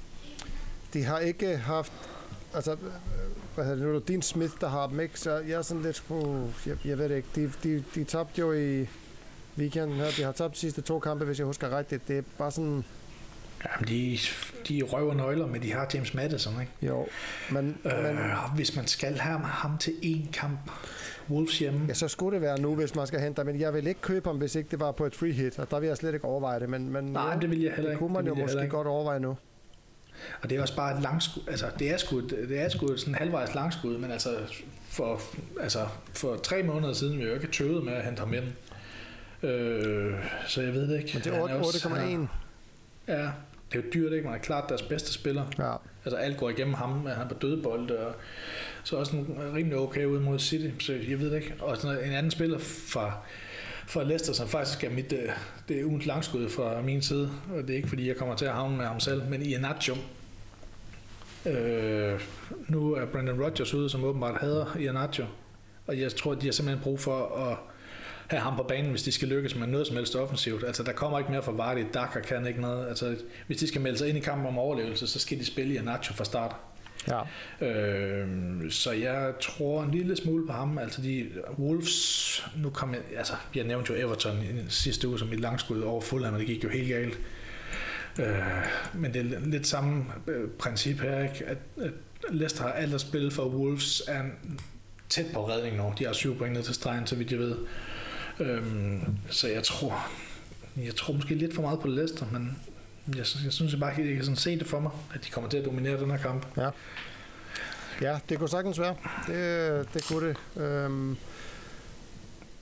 de 0.92 1.04
har 1.04 1.18
ikke 1.18 1.56
haft, 1.56 1.92
altså, 2.54 2.76
hvad 3.54 3.64
hedder 3.64 3.84
det 3.84 3.94
nu, 3.94 3.98
din 4.08 4.22
Smith, 4.22 4.52
der 4.60 4.68
har 4.68 4.86
dem, 4.86 5.00
ikke? 5.00 5.20
Så 5.20 5.36
jeg 5.36 5.52
er 5.58 5.62
sådan 5.62 5.82
lidt, 5.82 6.02
uh, 6.08 6.48
jeg, 6.66 6.76
jeg 6.84 6.98
ved 6.98 7.08
det 7.08 7.16
ikke, 7.16 7.28
de, 7.34 7.52
de, 7.62 7.84
de 7.94 8.04
tabte 8.04 8.40
jo 8.40 8.52
i 8.52 8.86
weekenden 9.58 9.96
her, 9.96 10.10
de 10.16 10.22
har 10.22 10.32
tabt 10.32 10.54
de 10.54 10.58
sidste 10.58 10.82
to 10.82 10.98
kampe, 10.98 11.24
hvis 11.24 11.38
jeg 11.38 11.46
husker 11.46 11.78
rigtigt. 11.78 12.08
Det 12.08 12.18
er 12.18 12.22
bare 12.38 12.50
sådan, 12.50 12.84
Jamen, 13.64 13.88
de, 13.88 14.18
de 14.68 14.82
røver 14.82 15.14
nøgler, 15.14 15.46
men 15.46 15.62
de 15.62 15.72
har 15.72 15.90
James 15.94 16.14
Madison, 16.14 16.60
ikke? 16.60 16.72
jo, 16.82 17.06
men, 17.50 17.78
Øh, 17.84 18.02
men 18.02 18.16
hvis 18.54 18.76
man 18.76 18.86
skal 18.86 19.18
have 19.18 19.40
ham 19.40 19.78
til 19.78 19.92
én 20.02 20.32
kamp, 20.32 20.58
Wolves 21.30 21.58
hjemme, 21.58 21.80
Ja, 21.88 21.94
så 21.94 22.08
skulle 22.08 22.34
det 22.34 22.42
være 22.42 22.60
nu, 22.60 22.74
hvis 22.74 22.94
man 22.94 23.06
skal 23.06 23.20
hente 23.20 23.38
ham. 23.40 23.46
Men 23.46 23.60
jeg 23.60 23.74
vil 23.74 23.86
ikke 23.86 24.00
købe 24.00 24.28
ham, 24.28 24.38
hvis 24.38 24.54
ikke 24.54 24.70
det 24.70 24.80
var 24.80 24.92
på 24.92 25.04
et 25.06 25.14
free 25.14 25.32
hit. 25.32 25.58
Og 25.58 25.70
der 25.70 25.80
vil 25.80 25.86
jeg 25.86 25.96
slet 25.96 26.14
ikke 26.14 26.24
overveje 26.26 26.60
det. 26.60 26.68
Men, 26.68 26.90
men 26.92 27.04
Nej, 27.04 27.34
jo, 27.34 27.40
det 27.40 27.50
vil 27.50 27.60
jeg 27.60 27.70
heller 27.72 27.82
det 27.90 27.90
ikke. 27.94 27.98
kunne 27.98 28.12
man 28.12 28.24
Det 28.24 28.30
jo 28.30 28.34
måske 28.34 28.68
godt 28.68 28.86
overveje 28.86 29.20
nu. 29.20 29.36
Og 30.42 30.50
det 30.50 30.58
er 30.58 30.62
også 30.62 30.76
bare 30.76 30.96
et 30.96 31.02
langskud, 31.02 31.42
altså 31.48 31.66
det 31.78 31.90
er 31.92 31.96
sgu, 31.96 32.18
et- 32.18 32.30
det 32.48 32.60
er 32.60 32.68
sgu 32.68 32.96
sådan 32.96 33.14
en 33.14 33.18
halvvejs 33.18 33.54
langskud, 33.54 33.98
men 33.98 34.10
altså 34.10 34.30
for, 34.88 35.20
altså 35.60 35.86
for 36.14 36.36
tre 36.36 36.62
måneder 36.62 36.92
siden 36.92 37.18
vi 37.18 37.24
jo 37.24 37.34
ikke 37.34 37.46
tøvet 37.46 37.84
med 37.84 37.92
at 37.92 38.04
hente 38.04 38.20
ham 38.20 38.34
ind. 38.34 38.44
Øh, 39.42 40.14
så 40.46 40.62
jeg 40.62 40.72
ved 40.74 40.88
det 40.88 40.96
ikke. 40.98 41.10
Men 41.14 41.22
det 41.24 41.34
er 41.34 41.40
også- 41.40 41.88
8,1. 41.88 41.94
han 41.96 42.20
er- 42.22 42.26
Ja, 43.22 43.30
det 43.72 43.78
er 43.78 43.82
jo 43.82 43.90
dyrt, 43.94 44.12
ikke? 44.12 44.24
Man 44.24 44.34
er 44.34 44.38
klart 44.38 44.68
deres 44.68 44.82
bedste 44.82 45.12
spiller. 45.12 45.44
Ja. 45.58 45.74
Altså 46.04 46.16
alt 46.16 46.36
går 46.36 46.50
igennem 46.50 46.74
ham, 46.74 47.06
han 47.06 47.24
er 47.24 47.28
på 47.28 47.34
dødbold, 47.34 47.90
og 47.90 48.14
så 48.84 48.96
også 48.96 49.16
en 49.16 49.54
rimelig 49.54 49.78
okay 49.78 50.04
ud 50.04 50.20
mod 50.20 50.38
City, 50.38 50.84
så 50.84 50.92
jeg 50.92 51.20
ved 51.20 51.30
det 51.30 51.36
ikke. 51.36 51.54
Og 51.60 51.76
sådan 51.76 52.04
en 52.04 52.12
anden 52.12 52.30
spiller 52.30 52.58
fra, 52.58 53.12
fra 53.86 54.04
Leicester, 54.04 54.32
som 54.32 54.48
faktisk 54.48 54.84
er 54.84 54.90
mit, 54.90 55.12
øh, 55.12 55.28
det 55.68 55.80
er 55.80 55.84
ugens 55.84 56.06
langskud 56.06 56.48
fra 56.48 56.82
min 56.82 57.02
side, 57.02 57.30
og 57.54 57.62
det 57.62 57.70
er 57.70 57.76
ikke 57.76 57.88
fordi, 57.88 58.08
jeg 58.08 58.16
kommer 58.16 58.36
til 58.36 58.44
at 58.44 58.52
havne 58.52 58.76
med 58.76 58.84
ham 58.86 59.00
selv, 59.00 59.22
men 59.28 59.42
Iheanacho. 59.42 59.94
Øh, 61.46 62.20
nu 62.68 62.92
er 62.92 63.06
Brandon 63.06 63.42
Rodgers 63.42 63.74
ude, 63.74 63.90
som 63.90 64.04
åbenbart 64.04 64.40
hader 64.40 64.76
Iheanacho, 64.78 65.24
og 65.86 66.00
jeg 66.00 66.12
tror, 66.12 66.34
de 66.34 66.46
har 66.46 66.52
simpelthen 66.52 66.82
brug 66.82 67.00
for 67.00 67.36
at 67.50 67.56
have 68.30 68.42
ham 68.42 68.56
på 68.56 68.62
banen, 68.62 68.90
hvis 68.90 69.02
de 69.02 69.12
skal 69.12 69.28
lykkes 69.28 69.54
med 69.56 69.66
noget 69.66 69.86
som 69.86 69.96
helst 69.96 70.16
offensivt. 70.16 70.64
Altså, 70.64 70.82
der 70.82 70.92
kommer 70.92 71.18
ikke 71.18 71.30
mere 71.30 71.42
fra 71.42 71.52
Vardy. 71.52 71.84
Daka 71.94 72.20
kan 72.20 72.46
ikke 72.46 72.60
noget. 72.60 72.88
Altså, 72.88 73.16
hvis 73.46 73.58
de 73.58 73.68
skal 73.68 73.80
melde 73.80 73.98
sig 73.98 74.08
ind 74.08 74.18
i 74.18 74.20
kampen 74.20 74.46
om 74.46 74.58
overlevelse, 74.58 75.06
så 75.06 75.18
skal 75.18 75.38
de 75.38 75.44
spille 75.46 75.74
i 75.74 75.78
Nacho 75.82 76.14
fra 76.14 76.24
start. 76.24 76.56
ja. 77.08 77.20
Øh, 77.66 78.28
så 78.70 78.92
jeg 78.92 79.32
tror 79.40 79.82
en 79.82 79.90
lille 79.90 80.16
smule 80.16 80.46
på 80.46 80.52
ham. 80.52 80.78
Altså, 80.78 81.02
de 81.02 81.28
Wolves, 81.58 82.46
nu 82.56 82.70
kom 82.70 82.94
jeg, 82.94 83.00
altså, 83.16 83.32
jeg 83.54 83.64
nævnte 83.64 83.92
jo 83.92 84.06
Everton 84.08 84.36
i 84.36 84.64
sidste 84.68 85.08
uge 85.08 85.18
som 85.18 85.32
et 85.32 85.40
langskud 85.40 85.80
over 85.80 86.00
Fulham, 86.00 86.34
og 86.34 86.40
det 86.40 86.46
gik 86.46 86.64
jo 86.64 86.68
helt 86.68 86.88
galt. 86.88 87.18
Øh, 88.18 88.26
men 88.94 89.14
det 89.14 89.20
er 89.20 89.40
lidt 89.40 89.66
samme 89.66 90.04
øh, 90.26 90.48
princip 90.58 91.00
her, 91.00 91.22
ikke? 91.22 91.46
At, 91.46 91.58
at 91.80 91.92
Leicester 92.30 92.62
har 92.62 92.72
alt 92.72 92.94
at 92.94 93.00
spille 93.00 93.30
for 93.30 93.44
Wolves 93.48 94.02
er 94.08 94.22
tæt 95.08 95.26
på 95.34 95.48
redning 95.48 95.76
nu. 95.76 95.92
De 95.98 96.04
har 96.04 96.12
syv 96.12 96.38
point 96.38 96.54
ned 96.54 96.62
til 96.62 96.74
stregen, 96.74 97.06
så 97.06 97.16
vidt 97.16 97.30
jeg 97.30 97.38
ved. 97.38 97.56
Øhm, 98.40 99.00
så 99.30 99.48
jeg 99.48 99.62
tror, 99.62 100.08
jeg 100.84 100.94
tror 100.96 101.14
måske 101.14 101.34
lidt 101.34 101.54
for 101.54 101.62
meget 101.62 101.80
på 101.80 101.88
Leicester, 101.88 102.26
men 102.32 102.58
jeg, 103.16 103.26
synes- 103.26 103.44
jeg 103.44 103.52
synes 103.52 103.72
jeg 103.72 103.80
bare, 103.80 103.94
jeg 103.98 104.14
kan 104.14 104.22
sådan 104.24 104.36
se 104.36 104.58
det 104.58 104.66
for 104.66 104.80
mig, 104.80 104.90
at 105.14 105.24
de 105.24 105.30
kommer 105.30 105.50
til 105.50 105.56
at 105.58 105.64
dominere 105.64 106.00
den 106.00 106.10
her 106.10 106.18
kamp. 106.18 106.46
Ja. 106.56 106.68
Ja, 108.02 108.18
det 108.28 108.38
kunne 108.38 108.48
sagtens 108.48 108.80
være. 108.80 108.96
Det, 109.26 109.94
det 109.94 110.04
kunne 110.08 110.28
det. 110.56 110.62
Øhm, 110.62 111.16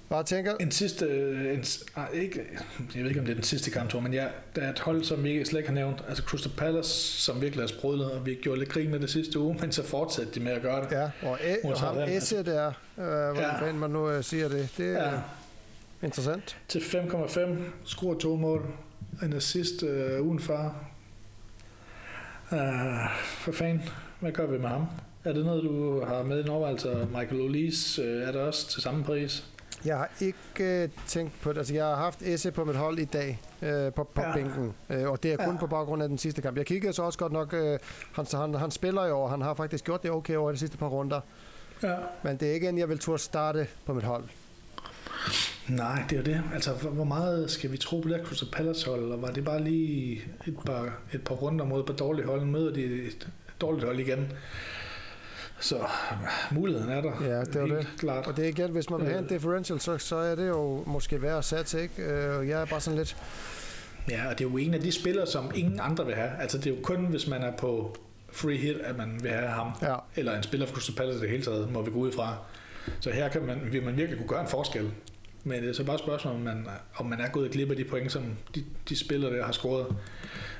bare 0.08 0.24
tænker, 0.24 0.56
En 0.60 0.70
sidste, 0.70 1.04
øh, 1.04 1.54
en, 1.54 1.64
ah, 1.96 2.06
ikke, 2.12 2.40
jeg 2.94 3.02
ved 3.02 3.08
ikke 3.08 3.20
om 3.20 3.26
det 3.26 3.32
er 3.32 3.36
den 3.36 3.44
sidste 3.44 3.70
kamp, 3.70 3.94
men 3.94 4.14
ja, 4.14 4.26
der 4.56 4.62
er 4.62 4.70
et 4.72 4.78
hold, 4.78 5.04
som 5.04 5.24
vi 5.24 5.44
slet 5.44 5.58
ikke 5.58 5.68
har 5.68 5.74
nævnt, 5.74 6.04
altså 6.08 6.22
Crystal 6.22 6.52
Palace, 6.56 6.90
som 7.22 7.40
virkelig 7.42 7.62
er 7.62 7.66
sprudlet, 7.66 8.10
og 8.10 8.26
vi 8.26 8.34
gjorde 8.42 8.58
lidt 8.58 8.70
grin 8.70 8.90
med 8.90 9.00
det 9.00 9.10
sidste 9.10 9.38
uge, 9.38 9.56
men 9.60 9.72
så 9.72 9.82
fortsatte 9.82 10.32
de 10.34 10.40
med 10.40 10.52
at 10.52 10.62
gøre 10.62 10.84
det. 10.84 10.90
ja, 10.92 11.10
og, 11.28 11.38
æ, 11.44 11.54
og 11.64 11.80
ham. 11.80 11.96
Esse 11.98 12.42
der, 12.44 12.66
øh, 12.98 13.04
hvordan 13.04 13.58
Ja. 13.66 13.72
man 13.72 13.90
nu 13.90 14.10
øh, 14.10 14.24
siger 14.24 14.48
det, 14.48 14.68
det 14.76 14.92
Ja, 14.92 15.10
ja. 15.10 15.18
Interessant. 16.02 16.58
til 16.68 16.78
5,5, 16.78 17.40
scorer 17.84 18.18
to 18.18 18.36
mål, 18.36 18.66
en 19.22 19.32
assist 19.32 19.82
øh, 19.82 20.22
ugen 20.26 20.40
før. 20.40 20.70
Uh, 22.52 22.58
for 23.24 23.52
fanden, 23.52 23.82
hvad 24.20 24.32
gør 24.32 24.46
vi 24.46 24.58
med 24.58 24.68
ham? 24.68 24.86
Er 25.24 25.32
det 25.32 25.44
noget, 25.46 25.62
du 25.64 26.04
har 26.04 26.22
med 26.22 26.38
i 26.38 26.42
en 26.42 26.48
overvejelse? 26.48 27.08
Michael 27.16 27.40
Olise 27.40 28.02
øh, 28.02 28.28
er 28.28 28.32
der 28.32 28.40
også 28.40 28.68
til 28.70 28.82
samme 28.82 29.04
pris? 29.04 29.44
Jeg 29.84 29.96
har 29.96 30.10
ikke 30.20 30.82
øh, 30.82 30.88
tænkt 31.06 31.32
på 31.42 31.52
det. 31.52 31.58
Altså, 31.58 31.74
jeg 31.74 31.84
har 31.84 31.96
haft 31.96 32.22
Esse 32.22 32.50
på 32.50 32.64
mit 32.64 32.76
hold 32.76 32.98
i 32.98 33.04
dag 33.04 33.40
øh, 33.62 33.92
på, 33.92 34.04
på 34.04 34.20
Ja. 34.22 34.32
bænken, 34.34 34.74
øh, 34.90 35.10
og 35.10 35.22
det 35.22 35.32
er 35.32 35.36
kun 35.36 35.54
Ja. 35.54 35.60
på 35.60 35.66
baggrund 35.66 36.02
af 36.02 36.08
den 36.08 36.18
sidste 36.18 36.42
kamp. 36.42 36.56
Jeg 36.56 36.66
kiggede 36.66 36.92
så 36.92 37.02
også 37.02 37.18
godt 37.18 37.32
nok, 37.32 37.54
øh, 37.54 37.78
han, 38.12 38.26
han, 38.34 38.54
han 38.54 38.70
spiller 38.70 39.06
jo, 39.06 39.20
og 39.20 39.30
han 39.30 39.40
har 39.40 39.54
faktisk 39.54 39.84
gjort 39.84 40.02
det 40.02 40.10
okay 40.10 40.36
over 40.36 40.52
de 40.52 40.58
sidste 40.58 40.76
par 40.76 40.86
runder, 40.88 41.20
Ja. 41.82 41.94
men 42.22 42.36
det 42.36 42.48
er 42.48 42.52
ikke 42.52 42.68
en, 42.68 42.78
jeg 42.78 42.88
vil 42.88 42.98
turde 42.98 43.22
starte 43.22 43.66
på 43.86 43.94
mit 43.94 44.04
hold. 44.04 44.24
Nej, 45.68 46.02
det 46.10 46.18
er 46.18 46.22
det. 46.22 46.42
Altså, 46.54 46.72
hvor 46.72 47.04
meget 47.04 47.50
skal 47.50 47.72
vi 47.72 47.76
tro 47.76 48.00
på 48.00 48.08
det 48.08 48.16
her 48.16 48.24
Crystal 48.24 48.48
Palace 48.52 48.90
hold? 48.90 49.12
Og 49.12 49.22
var 49.22 49.28
det 49.30 49.44
bare 49.44 49.64
lige 49.64 50.22
et 50.46 50.56
par, 50.66 50.98
et 51.12 51.22
par 51.24 51.34
runder 51.34 51.64
mod 51.64 51.84
par 51.84 51.94
dårlige 51.94 52.26
hold? 52.26 52.44
Møder 52.44 52.72
de 52.72 52.84
et 52.84 53.28
dårligt 53.60 53.84
hold 53.86 54.00
igen? 54.00 54.32
Så 55.60 55.76
muligheden 56.50 56.90
er 56.90 57.00
der. 57.00 57.12
Ja, 57.24 57.40
det 57.40 57.56
er 57.56 57.66
det. 57.66 57.86
klart. 57.98 58.26
Og 58.26 58.36
det 58.36 58.44
er 58.44 58.48
igen, 58.48 58.70
hvis 58.70 58.90
man 58.90 59.00
vil 59.00 59.08
have 59.08 59.18
en 59.18 59.24
Øh. 59.24 59.30
differential, 59.30 59.80
så, 59.80 59.98
så 59.98 60.16
er 60.16 60.34
det 60.34 60.48
jo 60.48 60.82
måske 60.86 61.22
værd 61.22 61.38
at 61.38 61.44
satse, 61.44 61.82
ikke? 61.82 62.02
Øh, 62.02 62.48
jeg 62.48 62.60
er 62.62 62.66
bare 62.66 62.80
sådan 62.80 62.98
lidt, 62.98 63.16
Ja, 64.10 64.28
og 64.30 64.38
det 64.38 64.44
er 64.44 64.48
jo 64.50 64.56
en 64.56 64.74
af 64.74 64.80
de 64.80 64.92
spillere, 64.92 65.26
som 65.26 65.50
ingen 65.54 65.80
andre 65.82 66.06
vil 66.06 66.14
have. 66.14 66.30
Altså, 66.40 66.58
det 66.58 66.66
er 66.66 66.70
jo 66.70 66.76
kun, 66.82 67.06
hvis 67.06 67.26
man 67.26 67.42
er 67.42 67.52
på 67.56 67.96
free 68.32 68.56
hit, 68.56 68.76
at 68.84 68.96
man 68.96 69.18
vil 69.22 69.30
have 69.30 69.48
ham. 69.48 69.72
ja, 69.82 69.94
Eller 70.16 70.36
en 70.36 70.42
spiller 70.42 70.66
fra 70.66 70.74
Crystal 70.74 70.94
Palace 70.96 71.18
i 71.18 71.20
det 71.22 71.30
hele 71.30 71.42
taget, 71.44 71.72
må 71.72 71.82
vi 71.82 71.90
gå 71.90 71.98
ud 71.98 72.12
fra. 72.12 72.36
Så 73.00 73.10
her 73.10 73.28
kan 73.28 73.42
man, 73.46 73.60
vil 73.72 73.82
man 73.84 73.96
virkelig 73.96 74.18
kunne 74.18 74.28
gøre 74.28 74.40
en 74.40 74.48
forskel. 74.48 74.90
Men 75.44 75.62
det 75.62 75.68
er 75.68 75.72
så 75.72 75.84
bare 75.84 75.94
et 75.94 76.00
spørgsmål, 76.00 76.34
om 76.34 76.40
man, 76.40 76.66
om 76.96 77.06
man 77.06 77.20
er 77.20 77.28
gået 77.28 77.50
glip 77.50 77.70
af 77.70 77.76
de 77.76 77.84
point, 77.84 78.12
som 78.12 78.24
de, 78.54 78.64
de 78.88 78.96
spillere 78.96 79.36
der 79.36 79.44
har 79.44 79.52
scoret, 79.52 79.96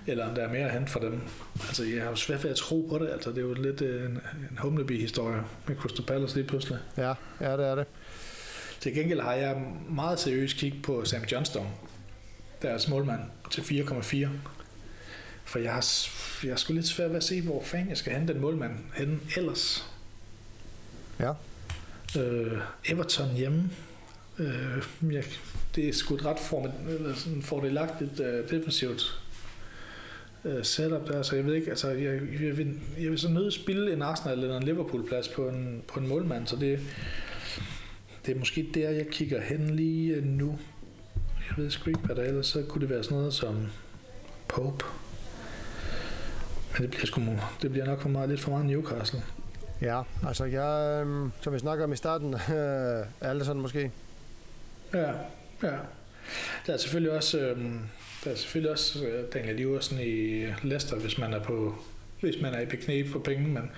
eller 0.06 0.28
om 0.28 0.34
der 0.34 0.42
er 0.42 0.52
mere 0.52 0.64
at 0.64 0.72
hente 0.72 0.92
for 0.92 1.00
dem. 1.00 1.20
Altså, 1.66 1.84
jeg 1.84 2.02
har 2.02 2.10
jo 2.10 2.16
svært 2.16 2.44
ved 2.44 2.50
at 2.50 2.56
tro 2.56 2.86
på 2.90 2.98
det. 2.98 3.08
Altså, 3.08 3.30
det 3.30 3.38
er 3.38 3.42
jo 3.42 3.54
lidt 3.54 3.80
øh, 3.80 4.04
en, 4.04 4.20
en 4.50 4.58
humleby-historie 4.58 5.42
med 5.66 5.76
Crystal 5.76 6.04
Palace 6.04 6.34
lige 6.36 6.46
pludselig. 6.46 6.78
ja, 6.96 7.14
ja, 7.40 7.56
det 7.56 7.66
er 7.66 7.74
det. 7.74 7.86
Til 8.80 8.94
gengæld 8.94 9.20
har 9.20 9.32
jeg 9.32 9.62
meget 9.88 10.20
seriøst 10.20 10.56
kig 10.56 10.74
på 10.82 11.04
Sam 11.04 11.22
Johnston, 11.32 11.66
deres 12.62 12.88
målmand, 12.88 13.20
til 13.50 13.60
4,4. 13.60 14.28
For 15.44 15.58
jeg 15.58 15.72
har, 15.72 15.86
jeg 16.44 16.52
har 16.52 16.56
sgu 16.56 16.72
lidt 16.72 16.86
svært 16.86 17.10
ved 17.10 17.16
at 17.16 17.24
se, 17.24 17.42
hvor 17.42 17.62
fanden 17.62 17.88
jeg 17.88 17.96
skal 17.96 18.12
hente 18.12 18.32
den 18.32 18.40
målmand 18.42 18.72
henne 18.94 19.18
ellers. 19.36 19.90
Ja. 21.20 21.32
Øh, 22.18 22.60
Everton 22.84 23.28
hjemme. 23.28 23.70
Øh, 24.38 25.14
ja, 25.14 25.22
det 25.74 25.88
er 25.88 25.92
sgu 25.92 26.14
et 26.14 26.24
ret 26.24 26.38
sådan 27.16 27.42
fordelagtigt 27.42 28.20
uh, 28.20 28.50
defensivt 28.50 29.20
uh, 30.44 30.62
setup 30.62 31.08
der, 31.08 31.22
så 31.22 31.36
jeg 31.36 31.46
ved 31.46 31.54
ikke, 31.54 31.70
altså 31.70 31.88
jeg, 31.88 32.20
jeg, 32.42 32.56
vil, 32.56 32.80
jeg 33.00 33.10
vil 33.10 33.18
så 33.18 33.28
nødt 33.28 33.54
spille 33.54 33.92
en 33.92 34.02
Arsenal 34.02 34.38
eller 34.38 34.56
en 34.56 34.62
Liverpool 34.62 35.08
plads 35.08 35.28
på 35.28 35.48
en, 35.48 35.82
på 35.88 36.00
en 36.00 36.08
målmand, 36.08 36.46
så 36.46 36.56
det, 36.56 36.80
det 38.26 38.34
er 38.34 38.38
måske 38.38 38.70
der, 38.74 38.90
jeg 38.90 39.06
kigger 39.06 39.40
hen 39.40 39.76
lige 39.76 40.14
øh, 40.14 40.24
nu. 40.24 40.58
Jeg 41.48 41.64
ved 41.64 41.70
sgu 41.70 41.90
ikke, 41.90 42.00
hvad 42.00 42.16
der 42.16 42.22
ellers, 42.22 42.46
så 42.46 42.62
kunne 42.68 42.80
det 42.80 42.90
være 42.90 43.02
sådan 43.02 43.18
noget 43.18 43.34
som 43.34 43.66
Pope. 44.48 44.84
Men 46.72 46.82
det 46.82 46.90
bliver, 46.90 47.06
sgu, 47.06 47.20
det 47.62 47.70
bliver 47.70 47.86
nok 47.86 48.00
for 48.00 48.08
meget, 48.08 48.28
lidt 48.28 48.40
for 48.40 48.50
meget 48.50 48.66
Newcastle. 48.66 49.22
Ja, 49.80 50.02
altså 50.26 50.44
jeg, 50.44 51.06
som 51.40 51.52
vi 51.52 51.58
snakker 51.58 51.84
om 51.84 51.92
i 51.92 51.96
starten, 51.96 52.34
øh, 52.34 53.06
alle 53.20 53.44
sådan 53.44 53.62
måske. 53.62 53.90
Ja, 54.94 55.10
ja. 55.62 55.76
Der 56.66 56.72
er 56.72 56.76
selvfølgelig 56.76 57.12
også, 57.12 57.38
øh, 57.38 57.58
der 58.24 58.30
er 58.30 58.34
selvfølgelig 58.34 58.70
også 58.70 59.06
øh, 59.06 59.24
Daniel 59.34 59.56
Liversen 59.56 60.00
i 60.00 60.46
Leicester, 60.62 60.96
hvis 60.96 61.18
man 61.18 61.32
er 61.32 61.42
på 61.42 61.74
hvis 62.20 62.42
man 62.42 62.54
er 62.54 62.60
i 62.60 62.64
knæ 62.64 63.02
for 63.06 63.18
penge, 63.18 63.48
men 63.48 63.70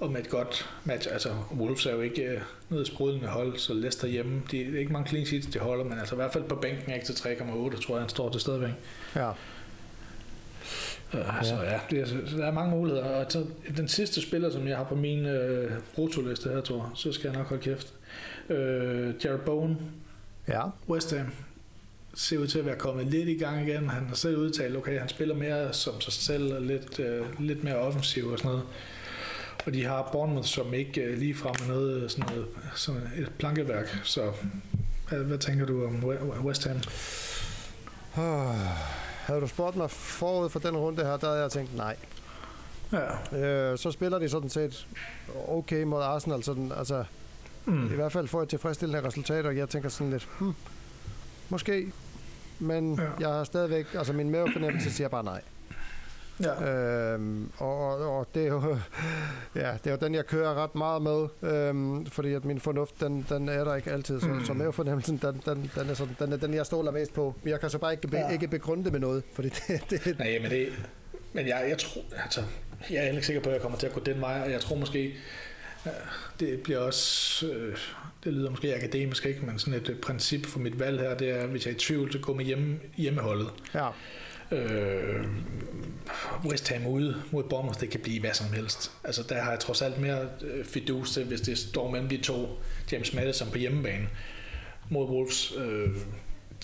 og 0.00 0.12
med 0.12 0.20
et 0.20 0.28
godt 0.28 0.70
match. 0.84 1.08
Altså, 1.12 1.28
Wolves 1.58 1.86
er 1.86 1.92
jo 1.92 2.00
ikke 2.00 2.22
øh, 2.22 2.40
noget 2.68 2.86
sprudlende 2.86 3.28
hold, 3.28 3.58
så 3.58 3.74
Leicester 3.74 4.08
hjemme, 4.08 4.42
de, 4.50 4.58
det 4.58 4.74
er 4.74 4.78
ikke 4.78 4.92
mange 4.92 5.08
clean 5.08 5.26
sheets, 5.26 5.46
de 5.46 5.58
holder, 5.58 5.84
men 5.84 5.98
altså 5.98 6.14
i 6.14 6.16
hvert 6.16 6.32
fald 6.32 6.44
på 6.44 6.54
bænken 6.54 6.94
ikke 6.94 7.06
til 7.06 7.12
3,8, 7.12 7.82
tror 7.82 7.94
jeg, 7.94 8.02
han 8.02 8.08
står 8.08 8.30
til 8.30 8.40
stadigvæk. 8.40 8.70
Ja, 9.16 9.30
Ja. 11.14 11.42
Så 11.42 11.54
ja, 11.54 11.80
det 11.90 12.00
er, 12.00 12.06
så 12.06 12.36
der 12.36 12.46
er 12.46 12.52
mange 12.52 12.70
muligheder. 12.70 13.04
Og 13.04 13.32
så 13.32 13.46
den 13.76 13.88
sidste 13.88 14.22
spiller, 14.22 14.50
som 14.50 14.68
jeg 14.68 14.76
har 14.76 14.84
på 14.84 14.94
min 14.94 15.26
øh, 15.26 15.72
brutoliste 15.94 16.48
her, 16.48 16.60
tror 16.60 16.76
jeg, 16.76 16.86
så 16.94 17.12
skal 17.12 17.28
jeg 17.28 17.38
nok 17.38 17.48
holde 17.48 17.62
kæft. 17.62 17.92
Øh, 18.48 19.14
Jared 19.24 19.38
Bowen, 19.38 19.78
ja, 20.48 20.62
West 20.88 21.14
Ham 21.16 21.26
ser 22.14 22.38
ud 22.38 22.46
til 22.46 22.58
at 22.58 22.66
være 22.66 22.76
kommet 22.76 23.06
lidt 23.06 23.28
i 23.28 23.36
gang 23.36 23.68
igen. 23.68 23.88
Han 23.88 24.06
har 24.06 24.14
selv 24.14 24.36
udtalt, 24.36 24.76
okay, 24.76 24.98
han 24.98 25.08
spiller 25.08 25.34
mere 25.34 25.72
som 25.72 26.00
sig 26.00 26.12
selv, 26.12 26.54
og 26.54 26.62
lidt, 26.62 27.00
øh, 27.00 27.40
lidt 27.40 27.64
mere 27.64 27.76
offensiv 27.76 28.26
og 28.26 28.38
sådan 28.38 28.50
noget. 28.50 28.66
Og 29.66 29.74
de 29.74 29.84
har 29.84 30.08
Bournemouth, 30.12 30.48
som 30.48 30.74
ikke 30.74 31.00
øh, 31.00 31.18
lige 31.18 31.34
frem 31.34 31.54
med 31.60 31.68
noget, 31.68 32.10
sådan 32.10 32.24
noget 32.30 32.46
sådan 32.74 33.02
et 33.16 33.32
plankeværk. 33.38 34.00
Så 34.04 34.32
Hvad, 35.08 35.18
hvad 35.18 35.38
tænker 35.38 35.66
du 35.66 35.86
om 35.86 36.04
West 36.44 36.66
Ham? 36.66 36.76
Oh, 38.16 38.54
havde 39.26 39.40
du 39.40 39.46
spurgt 39.46 39.76
mig 39.76 39.90
forud 39.90 40.50
for 40.50 40.58
den 40.58 40.76
runde 40.76 41.04
her, 41.04 41.16
der 41.16 41.26
havde 41.26 41.42
jeg 41.42 41.50
tænkt 41.50 41.76
nej. 41.76 41.96
Ja. 42.92 43.38
Øh, 43.38 43.78
så 43.78 43.90
spiller 43.90 44.18
de 44.18 44.28
sådan 44.28 44.50
set 44.50 44.86
okay 45.48 45.82
mod 45.82 46.02
Arsenal, 46.02 46.42
sådan, 46.42 46.72
altså 46.76 47.04
mm. 47.66 47.92
i 47.92 47.94
hvert 47.94 48.12
fald 48.12 48.28
får 48.28 48.42
et 48.42 48.48
tilfredsstillende 48.48 49.06
resultat, 49.06 49.46
og 49.46 49.56
jeg 49.56 49.68
tænker 49.68 49.88
sådan 49.88 50.10
lidt, 50.10 50.28
hmm, 50.38 50.54
måske, 51.48 51.92
men 52.58 52.94
ja. 52.94 53.02
jeg 53.20 53.28
har 53.28 53.44
stadigvæk, 53.44 53.86
altså 53.94 54.12
min 54.12 54.30
mavefornemmelse 54.30 54.90
siger 54.92 55.08
bare 55.08 55.24
nej. 55.24 55.40
Ja. 56.42 57.12
Øhm, 57.12 57.50
og, 57.58 57.88
og, 57.88 58.18
og 58.18 58.26
det 58.34 58.42
er 58.42 58.46
jo 58.46 58.60
ja, 59.62 59.72
det 59.84 59.86
er 59.86 59.90
jo 59.90 59.96
den 59.96 60.14
jeg 60.14 60.26
kører 60.26 60.54
ret 60.54 60.74
meget 60.74 61.02
med, 61.02 61.28
øhm, 61.52 62.06
fordi 62.06 62.32
at 62.32 62.44
min 62.44 62.60
fornuft 62.60 63.00
den, 63.00 63.26
den 63.28 63.48
er 63.48 63.64
der 63.64 63.74
ikke 63.74 63.92
altid, 63.92 64.20
så, 64.20 64.26
mm. 64.26 64.44
så 64.44 64.52
mavefornemmelsen 64.52 65.16
den, 65.16 65.42
den, 65.46 65.70
den, 65.74 65.90
er 65.90 65.94
sådan, 65.94 66.16
den 66.18 66.32
er 66.32 66.36
den 66.36 66.54
jeg 66.54 66.66
stoler 66.66 66.90
mest 66.90 67.14
på. 67.14 67.34
Men 67.42 67.50
jeg 67.50 67.60
kan 67.60 67.70
så 67.70 67.78
bare 67.78 67.92
ikke, 67.92 68.08
be, 68.08 68.16
ja. 68.16 68.28
ikke 68.28 68.48
begrunde 68.48 68.84
det 68.84 68.92
med 68.92 69.00
noget, 69.00 69.22
fordi 69.32 69.48
det, 69.48 69.80
det 69.90 70.18
Nej, 70.18 70.38
men 70.42 70.50
det 70.50 70.68
men 71.32 71.48
jeg, 71.48 71.66
jeg 71.68 71.78
tror 71.78 72.02
altså, 72.22 72.40
jeg 72.90 73.06
er 73.06 73.10
ikke 73.10 73.26
sikker 73.26 73.42
på 73.42 73.48
at 73.48 73.52
jeg 73.52 73.62
kommer 73.62 73.78
til 73.78 73.86
at 73.86 73.92
gå 73.92 74.00
den 74.00 74.20
vej, 74.20 74.40
og 74.44 74.50
jeg 74.50 74.60
tror 74.60 74.76
måske 74.76 75.14
det 76.40 76.60
bliver 76.60 76.78
også, 76.78 77.46
øh, 77.46 77.76
det 78.24 78.32
lyder 78.32 78.50
måske 78.50 78.74
akademisk, 78.74 79.26
ikke? 79.26 79.46
men 79.46 79.58
sådan 79.58 79.74
et 79.74 79.88
øh, 79.88 79.96
princip 79.96 80.46
for 80.46 80.58
mit 80.58 80.80
valg 80.80 81.00
her, 81.00 81.14
det 81.14 81.30
er, 81.30 81.46
hvis 81.46 81.66
jeg 81.66 81.72
er 81.72 81.76
i 81.76 81.78
tvivl, 81.78 82.12
så 82.12 82.18
gå 82.18 82.34
med 82.34 82.44
hjemme, 82.44 82.78
hjemmeholdet. 82.96 83.48
Ja. 83.74 83.88
Øh, 84.50 85.26
West 86.44 86.68
Ham 86.68 86.86
ude 86.86 87.22
mod 87.30 87.44
Bournemouth, 87.44 87.80
det 87.80 87.90
kan 87.90 88.00
blive 88.00 88.20
hvad 88.20 88.34
som 88.34 88.52
helst. 88.52 88.92
Altså 89.04 89.22
der 89.28 89.42
har 89.42 89.50
jeg 89.50 89.60
trods 89.60 89.82
alt 89.82 89.98
mere 89.98 90.28
øh, 90.40 90.64
fidus 90.64 91.12
til, 91.12 91.24
hvis 91.24 91.40
det 91.40 91.58
står 91.58 91.90
mellem 91.90 92.08
de 92.08 92.16
to, 92.16 92.48
James 92.92 93.14
Madison 93.14 93.50
på 93.50 93.58
hjemmebane 93.58 94.08
mod 94.90 95.08
Wolves. 95.08 95.52
Øh, 95.58 95.88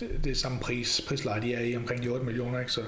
det, 0.00 0.10
det 0.24 0.32
er 0.32 0.36
samme 0.36 0.58
pris, 0.60 1.00
prisleje, 1.08 1.40
de 1.40 1.54
er 1.54 1.60
i 1.60 1.76
omkring 1.76 2.02
de 2.02 2.08
8 2.08 2.24
millioner, 2.24 2.60
ikke? 2.60 2.72
Så, 2.72 2.80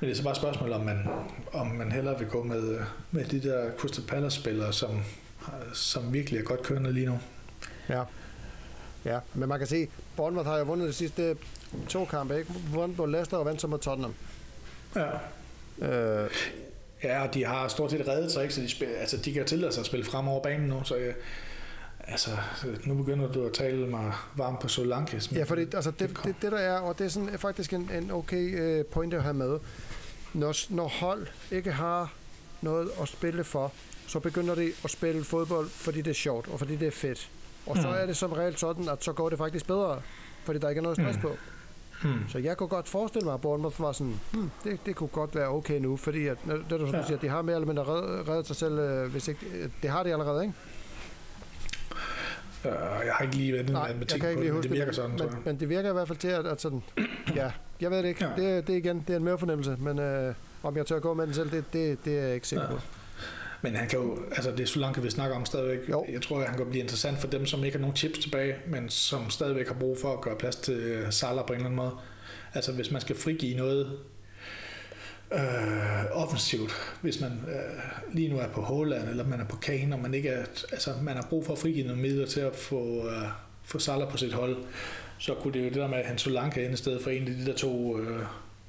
men 0.00 0.08
det 0.08 0.10
er 0.10 0.16
så 0.16 0.22
bare 0.22 0.32
et 0.32 0.36
spørgsmål, 0.36 0.72
om 0.72 0.80
man, 0.80 1.08
om 1.52 1.66
man 1.66 1.92
hellere 1.92 2.18
vil 2.18 2.28
gå 2.28 2.42
med, 2.42 2.78
med 3.10 3.24
de 3.24 3.42
der 3.42 3.70
Crystal 3.78 4.04
Palace-spillere, 4.04 4.72
som, 4.72 5.02
som 5.72 6.12
virkelig 6.12 6.40
er 6.40 6.44
godt 6.44 6.62
kørende 6.62 6.92
lige 6.92 7.06
nu. 7.06 7.18
Ja. 7.88 8.02
Ja, 9.04 9.18
men 9.34 9.48
man 9.48 9.58
kan 9.58 9.68
se, 9.68 9.88
Bournemouth 10.16 10.48
har 10.48 10.58
jo 10.58 10.64
vundet 10.64 10.88
de 10.88 10.92
sidste 10.92 11.36
to 11.88 12.04
kampe, 12.04 12.38
ikke? 12.38 12.52
Vundet 12.72 12.96
på 12.96 13.06
Leicester 13.06 13.36
og 13.36 13.46
vandt 13.46 13.60
så 13.60 13.66
mod 13.66 13.78
Tottenham. 13.78 14.14
Ja. 14.96 15.10
Øh, 15.78 16.30
ja, 17.02 17.22
og 17.22 17.34
de 17.34 17.44
har 17.44 17.68
stort 17.68 17.90
set 17.90 18.08
reddet 18.08 18.32
sig, 18.32 18.42
ikke? 18.42 18.54
Så 18.54 18.60
de, 18.60 18.68
spil, 18.68 18.86
altså, 18.86 19.16
de 19.16 19.32
kan 19.32 19.46
tillade 19.46 19.72
sig 19.72 19.80
at 19.80 19.86
spille 19.86 20.06
frem 20.06 20.28
over 20.28 20.42
banen 20.42 20.68
nu, 20.68 20.84
så 20.84 20.96
jeg, 20.96 21.14
altså, 22.00 22.30
nu 22.84 22.94
begynder 22.94 23.32
du 23.32 23.46
at 23.46 23.52
tale 23.52 23.86
mig 23.86 24.12
varmt 24.36 24.60
på 24.60 24.68
Solanke. 24.68 25.22
Ja, 25.32 25.42
for 25.42 25.54
det, 25.54 25.74
altså, 25.74 25.90
det, 25.90 26.18
det, 26.24 26.34
det, 26.42 26.52
der 26.52 26.58
er, 26.58 26.78
og 26.78 26.98
det 26.98 27.04
er 27.04 27.08
sådan, 27.08 27.38
faktisk 27.38 27.72
en, 27.72 27.90
en 27.94 28.10
okay 28.10 28.78
uh, 28.80 28.86
point 28.86 29.14
at 29.14 29.22
have 29.22 29.34
med, 29.34 29.58
når, 30.34 30.74
når 30.74 30.88
hold 30.88 31.26
ikke 31.50 31.72
har 31.72 32.12
noget 32.60 32.90
at 33.02 33.08
spille 33.08 33.44
for, 33.44 33.72
så 34.10 34.20
begynder 34.20 34.54
de 34.54 34.72
at 34.84 34.90
spille 34.90 35.24
fodbold, 35.24 35.68
fordi 35.68 36.02
det 36.02 36.10
er 36.10 36.14
sjovt, 36.14 36.48
og 36.48 36.58
fordi 36.58 36.76
det 36.76 36.86
er 36.86 36.92
fedt. 36.92 37.30
Og 37.66 37.76
så 37.76 37.88
mm. 37.88 37.94
er 37.94 38.06
det 38.06 38.16
som 38.16 38.32
regel 38.32 38.56
sådan, 38.56 38.88
at 38.88 39.04
så 39.04 39.12
går 39.12 39.28
det 39.28 39.38
faktisk 39.38 39.66
bedre, 39.66 40.02
fordi 40.44 40.58
der 40.58 40.68
ikke 40.68 40.78
er 40.78 40.82
noget 40.82 40.96
stress 40.96 41.16
mm. 41.16 41.22
på. 41.22 41.36
Hmm. 42.02 42.28
Så 42.28 42.38
jeg 42.38 42.56
kunne 42.56 42.68
godt 42.68 42.88
forestille 42.88 43.24
mig, 43.24 43.34
at 43.34 43.40
Bournemouth 43.40 43.80
var 43.80 43.92
sådan, 43.92 44.20
hmm, 44.32 44.50
det, 44.64 44.78
det 44.86 44.96
kunne 44.96 45.08
godt 45.08 45.34
være 45.34 45.48
okay 45.48 45.80
nu, 45.80 45.96
fordi 45.96 46.26
at, 46.26 46.38
det 46.46 46.70
du 46.70 46.86
ja. 46.86 47.06
siger, 47.06 47.18
de 47.18 47.28
har 47.28 47.42
mere 47.42 47.56
eller 47.56 47.66
mindre 47.66 47.84
reddet, 47.84 48.28
reddet 48.28 48.46
sig 48.46 48.56
selv, 48.56 48.78
øh, 48.78 49.10
hvis 49.10 49.28
ikke, 49.28 49.70
det 49.82 49.90
har 49.90 50.02
de 50.02 50.12
allerede, 50.12 50.42
ikke? 50.42 50.54
Uh, 52.64 52.70
jeg 53.06 53.14
har 53.14 53.24
ikke 53.24 53.36
lige 53.36 53.52
været 53.52 53.70
Nej, 53.70 53.94
med 53.94 54.06
jeg 54.12 54.20
kan 54.20 54.30
ikke 54.30 54.42
lige 54.42 54.52
huske 54.52 54.68
det, 54.68 54.78
virker 54.78 54.92
sådan, 54.92 55.10
men, 55.10 55.28
men, 55.44 55.60
det 55.60 55.68
virker 55.68 55.90
i 55.90 55.92
hvert 55.92 56.08
fald 56.08 56.18
til, 56.18 56.28
at, 56.28 56.46
at 56.46 56.60
sådan, 56.60 56.82
ja, 57.34 57.52
jeg 57.80 57.90
ved 57.90 57.98
det 57.98 58.08
ikke, 58.08 58.24
ja. 58.24 58.42
det, 58.42 58.66
det, 58.66 58.76
igen, 58.76 59.04
det 59.06 59.12
er 59.12 59.16
en 59.16 59.24
mere 59.24 59.38
fornemmelse, 59.38 59.76
men 59.78 59.98
øh, 59.98 60.34
om 60.62 60.76
jeg 60.76 60.86
tør 60.86 60.96
at 60.96 61.02
gå 61.02 61.14
med 61.14 61.26
den 61.26 61.34
selv, 61.34 61.50
det, 61.50 61.64
det, 61.72 62.04
det 62.04 62.18
er 62.18 62.22
jeg 62.22 62.34
ikke 62.34 62.48
sikker 62.48 62.64
ja. 62.64 62.70
på. 62.70 62.80
Men 63.62 63.76
han 63.76 63.88
kan 63.88 63.98
jo, 63.98 64.18
altså 64.32 64.50
det 64.50 64.60
er 64.60 64.66
så 64.66 64.78
langt, 64.78 65.04
vi 65.04 65.10
snakker 65.10 65.36
om 65.36 65.46
stadigvæk. 65.46 65.88
Jo. 65.88 66.06
Jeg 66.12 66.22
tror, 66.22 66.40
at 66.40 66.48
han 66.48 66.56
kan 66.56 66.66
blive 66.70 66.82
interessant 66.82 67.18
for 67.18 67.26
dem, 67.26 67.46
som 67.46 67.64
ikke 67.64 67.76
har 67.76 67.80
nogen 67.80 67.96
chips 67.96 68.18
tilbage, 68.18 68.54
men 68.66 68.88
som 68.88 69.30
stadigvæk 69.30 69.68
har 69.68 69.74
brug 69.74 69.98
for 69.98 70.12
at 70.12 70.20
gøre 70.20 70.36
plads 70.36 70.56
til 70.56 70.74
øh, 70.74 71.12
Salah 71.12 71.46
på 71.46 71.52
en 71.52 71.54
eller 71.54 71.66
anden 71.66 71.76
måde. 71.76 71.92
Altså 72.54 72.72
hvis 72.72 72.90
man 72.90 73.00
skal 73.00 73.16
frigive 73.16 73.56
noget 73.56 73.98
øh, 75.32 76.04
offensivt, 76.12 76.72
hvis 77.02 77.20
man 77.20 77.30
øh, 77.30 78.14
lige 78.14 78.28
nu 78.28 78.38
er 78.38 78.48
på 78.48 78.60
Holland, 78.60 79.08
eller 79.08 79.26
man 79.26 79.40
er 79.40 79.46
på 79.46 79.56
Kane, 79.56 79.94
og 79.94 80.00
man 80.00 80.14
ikke 80.14 80.28
er, 80.28 80.44
altså 80.72 80.90
man 81.02 81.14
har 81.14 81.26
brug 81.30 81.46
for 81.46 81.52
at 81.52 81.58
frigive 81.58 81.86
nogle 81.86 82.02
midler 82.02 82.26
til 82.26 82.40
at 82.40 82.56
få, 82.56 83.08
øh, 83.08 83.28
få 83.64 83.78
Salah 83.78 84.10
på 84.10 84.16
sit 84.16 84.32
hold, 84.32 84.56
så 85.18 85.34
kunne 85.34 85.52
det 85.52 85.60
jo 85.60 85.64
det 85.64 85.74
der 85.74 85.88
med, 85.88 85.98
at 85.98 86.06
han 86.06 86.18
så 86.18 86.30
langt 86.30 86.56
ind 86.56 86.74
i 86.74 86.76
stedet 86.76 87.02
for 87.02 87.10
en 87.10 87.28
af 87.28 87.34
de 87.34 87.46
der 87.46 87.54
to 87.54 87.98
øh, 87.98 88.20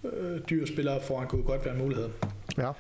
øh, 0.03 0.39
dyre 0.49 0.67
spillere 0.67 1.01
foran, 1.01 1.27
kunne 1.27 1.43
godt 1.43 1.65
være 1.65 1.73
en 1.73 1.79
mulighed. 1.79 2.09
Ja. 2.57 2.71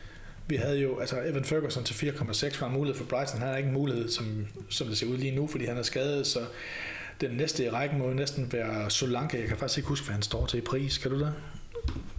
Vi 0.51 0.55
havde 0.55 0.79
jo, 0.79 0.99
altså 0.99 1.21
Evan 1.25 1.43
Ferguson 1.43 1.83
til 1.83 2.09
4,6 2.09 2.61
var 2.61 2.67
en 2.67 2.73
mulighed 2.73 2.97
for 2.97 3.05
Brighton. 3.05 3.39
Han 3.39 3.49
har 3.49 3.57
ikke 3.57 3.67
en 3.67 3.73
mulighed, 3.73 4.09
som, 4.09 4.47
som 4.69 4.87
det 4.87 4.97
ser 4.97 5.07
ud 5.07 5.17
lige 5.17 5.35
nu, 5.35 5.47
fordi 5.47 5.65
han 5.65 5.77
er 5.77 5.83
skadet, 5.83 6.27
så 6.27 6.39
den 7.21 7.31
næste 7.31 7.65
i 7.65 7.69
rækken 7.69 7.99
må 7.99 8.07
jo 8.07 8.13
næsten 8.13 8.53
være 8.53 8.89
Solanke. 8.89 9.39
Jeg 9.39 9.47
kan 9.47 9.57
faktisk 9.57 9.77
ikke 9.77 9.89
huske, 9.89 10.05
hvad 10.05 10.13
han 10.13 10.21
står 10.21 10.45
til 10.45 10.57
i 10.57 10.61
pris. 10.61 10.97
Kan 10.97 11.11
du 11.11 11.19
det? 11.19 11.33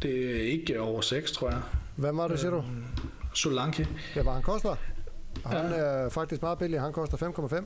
Det 0.03 0.37
er 0.37 0.43
ikke 0.43 0.81
over 0.81 1.01
6, 1.01 1.33
tror 1.33 1.51
jeg. 1.51 1.61
Hvad 1.97 2.13
var 2.13 2.29
det, 2.29 2.39
siger 2.39 2.51
du? 2.51 2.57
Øhm, 2.57 2.85
Solanke. 3.35 3.89
Ja, 4.17 4.23
hvad 4.23 4.33
han 4.33 4.43
koster? 4.43 4.77
Han 5.47 5.71
ja. 5.71 5.77
er 5.77 6.09
faktisk 6.09 6.43
meget 6.43 6.59
billig. 6.59 6.81
Han 6.81 6.93
koster 6.93 7.17
5,5. 7.17 7.65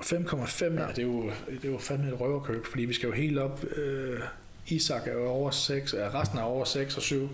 5,5, 0.00 0.64
ja. 0.64 0.82
ja. 0.82 0.88
det 0.88 0.98
er 0.98 1.02
jo, 1.02 1.22
det 1.50 1.64
er 1.64 1.72
jo 1.72 1.78
fandme 1.78 2.08
et 2.08 2.20
røverkøb, 2.20 2.66
fordi 2.66 2.84
vi 2.84 2.94
skal 2.94 3.06
jo 3.06 3.12
helt 3.12 3.38
op. 3.38 3.64
Øh, 3.76 4.20
Isak 4.66 5.06
er 5.06 5.12
jo 5.12 5.26
over 5.26 5.50
6, 5.50 5.94
ja, 5.94 6.20
resten 6.20 6.38
er 6.38 6.42
over 6.42 6.64
6 6.64 6.96
og 6.96 7.02
7. 7.02 7.28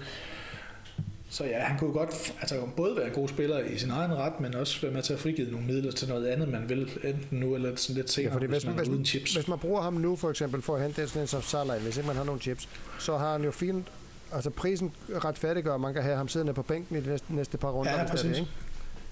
Så 1.31 1.45
ja, 1.45 1.59
han 1.59 1.79
kunne 1.79 1.93
godt 1.93 2.35
altså, 2.41 2.69
både 2.77 2.97
være 2.97 3.07
en 3.07 3.13
god 3.13 3.29
spiller 3.29 3.59
i 3.59 3.79
sin 3.79 3.91
egen 3.91 4.15
ret, 4.15 4.41
men 4.41 4.55
også 4.55 4.81
være 4.83 4.93
med 4.93 5.03
til 5.03 5.13
at 5.13 5.19
frigive 5.19 5.51
nogle 5.51 5.67
midler 5.67 5.93
til 5.93 6.09
noget 6.09 6.27
andet, 6.27 6.49
man 6.49 6.69
vil 6.69 6.91
enten 7.05 7.39
nu 7.39 7.55
eller 7.55 7.77
sådan 7.77 7.97
lidt 7.97 8.11
senere, 8.11 8.33
ja, 8.33 8.39
hvis, 8.39 8.51
hvis, 8.51 8.67
man 8.67 8.75
hvis, 8.75 8.89
uden 8.89 9.05
chips. 9.05 9.35
Hvis 9.35 9.49
man 9.49 9.59
bruger 9.59 9.83
ham 9.83 9.93
nu 9.93 10.17
for 10.17 10.31
eksempel 10.31 10.63
for 10.63 10.77
at 10.77 10.83
hente 10.83 11.09
sådan 11.09 11.23
en 11.23 11.29
som 11.29 11.43
Salah, 11.43 11.83
hvis 11.83 11.97
ikke 11.97 12.07
man 12.07 12.17
har 12.17 12.25
nogle 12.25 12.41
chips, 12.41 12.69
så 12.99 13.17
har 13.17 13.33
han 13.33 13.45
jo 13.45 13.51
fint, 13.51 13.87
altså 14.33 14.51
prisen 14.51 14.93
retfærdiggør, 15.25 15.75
at 15.75 15.81
man 15.81 15.95
kan 15.95 16.03
have 16.03 16.17
ham 16.17 16.29
siddende 16.29 16.55
på 16.55 16.63
bænken 16.63 16.97
i 16.97 17.01
de 17.01 17.09
næste, 17.09 17.35
næste 17.35 17.59
par 17.59 17.71
runder. 17.71 17.93
Ja, 17.93 18.07
præcis. 18.07 18.31
Det, 18.31 18.39
ikke? 18.39 18.51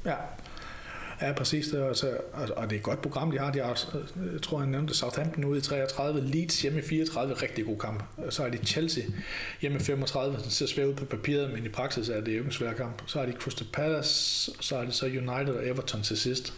Ja, 0.05 0.14
Ja, 1.23 1.33
præcis. 1.33 1.67
Det 1.69 1.81
er 1.81 1.89
altså- 1.89 2.19
altså, 2.39 2.55
og 2.55 2.64
det 2.71 2.73
er 2.73 2.81
et 2.81 2.83
godt 2.83 3.03
program, 3.03 3.31
de 3.31 3.39
har. 3.39 3.53
De 3.53 3.59
har, 3.59 3.79
jeg 4.33 4.43
tror, 4.43 4.61
jeg 4.61 4.69
nævnte 4.69 4.95
Southampton 4.95 5.45
ude 5.45 5.59
i 5.59 5.62
33, 5.62 6.21
Leeds 6.21 6.62
hjemme 6.62 6.79
i 6.79 6.83
34, 6.83 7.35
rigtig 7.35 7.64
god 7.64 7.79
kamp. 7.79 8.03
Så 8.31 8.43
har 8.43 8.49
de 8.51 8.59
Chelsea 8.67 9.05
hjemme 9.61 9.79
i 9.79 9.83
35, 9.83 10.37
den 10.37 10.51
ser 10.51 10.67
svært 10.67 10.87
ud 10.87 10.95
på 10.95 11.05
papiret, 11.05 11.53
men 11.53 11.64
i 11.64 11.69
praksis 11.69 12.09
er 12.09 12.21
det 12.21 12.39
jo 12.39 12.43
en 12.45 12.53
svær 12.53 12.73
kamp. 12.73 13.03
Så 13.07 13.19
har 13.19 13.27
de 13.27 13.33
Crystal 13.33 13.67
Palace, 13.73 14.51
så 14.61 14.77
har 14.77 14.85
de 14.85 14.93
så 14.93 15.07
United 15.07 15.55
og 15.55 15.67
Everton 15.69 16.03
til 16.03 16.17
sidst. 16.19 16.55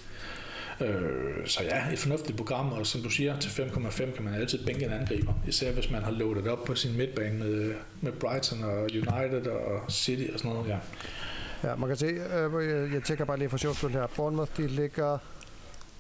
Øh, 0.81 1.47
så 1.47 1.63
ja, 1.63 1.93
et 1.93 1.99
fornuftigt 1.99 2.37
program, 2.37 2.73
og 2.73 2.87
som 2.87 3.01
du 3.03 3.11
siger, 3.11 3.39
til 3.39 3.49
5,5 3.51 4.15
kan 4.15 4.25
man 4.25 4.35
altid 4.35 4.67
bænke 4.67 4.85
en 4.85 4.93
angriber. 4.93 5.33
Især 5.49 5.73
hvis 5.73 5.91
man 5.91 6.03
har 6.03 6.11
loadet 6.11 6.49
op 6.49 6.65
på 6.65 6.75
sin 6.75 6.97
midtbane 6.97 7.39
med, 7.39 7.75
med 8.01 8.13
Brighton 8.13 8.65
og 8.65 8.83
United 8.83 9.47
og 9.47 9.93
City 9.93 10.33
og 10.33 10.39
sådan 10.39 10.51
noget. 10.53 10.69
Ja. 10.69 10.77
Ja, 11.65 11.75
man 11.77 11.89
kan 11.89 11.97
se, 11.97 12.07
øh, 12.07 12.69
jeg, 12.69 12.93
jeg 12.93 13.03
tjekker 13.03 13.25
bare 13.25 13.39
lige 13.39 13.51
for 13.51 13.57
sjovt 13.57 13.93
her. 13.93 14.07
Bournemouth, 14.17 14.57
de 14.57 14.67
ligger 14.67 15.19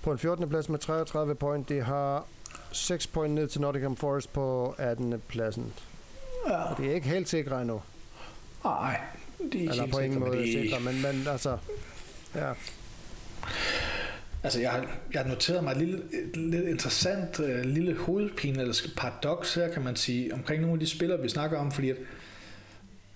på 0.02 0.12
en 0.12 0.18
14. 0.18 0.48
plads 0.48 0.68
med 0.68 0.78
33 0.78 1.34
point. 1.34 1.68
De 1.68 1.80
har 1.80 2.26
6 2.72 3.06
point 3.06 3.34
ned 3.34 3.48
til 3.48 3.60
Nottingham 3.60 3.96
Forest 3.96 4.32
på 4.32 4.74
18. 4.78 5.22
pladsen. 5.28 5.72
Ja. 6.48 6.62
Og 6.62 6.78
det 6.78 6.90
er 6.90 6.94
ikke 6.94 7.08
helt 7.08 7.28
sikre 7.28 7.60
endnu. 7.60 7.82
Nej, 8.64 9.00
de 9.52 9.66
er 9.66 9.70
Eller 9.70 9.86
på 9.86 9.98
ingen 9.98 10.20
måde 10.20 10.38
de... 10.38 10.52
sikre, 10.52 10.80
men, 10.80 11.02
men 11.02 11.26
altså, 11.28 11.58
ja. 12.34 12.52
Altså, 14.42 14.60
jeg 14.60 14.70
har, 14.70 14.86
jeg 15.12 15.20
har 15.22 15.28
noteret 15.28 15.64
mig 15.64 15.72
et 15.72 15.76
lille, 15.76 15.96
et 15.96 16.36
lidt 16.36 16.68
interessant 16.68 17.40
uh, 17.40 17.60
lille 17.60 17.96
hovedpine, 17.96 18.60
eller 18.60 18.88
paradoks 18.96 19.54
her, 19.54 19.72
kan 19.72 19.82
man 19.84 19.96
sige, 19.96 20.34
omkring 20.34 20.60
nogle 20.60 20.74
af 20.74 20.80
de 20.80 20.86
spillere, 20.86 21.20
vi 21.22 21.28
snakker 21.28 21.58
om, 21.58 21.72
fordi 21.72 21.90
at 21.90 21.96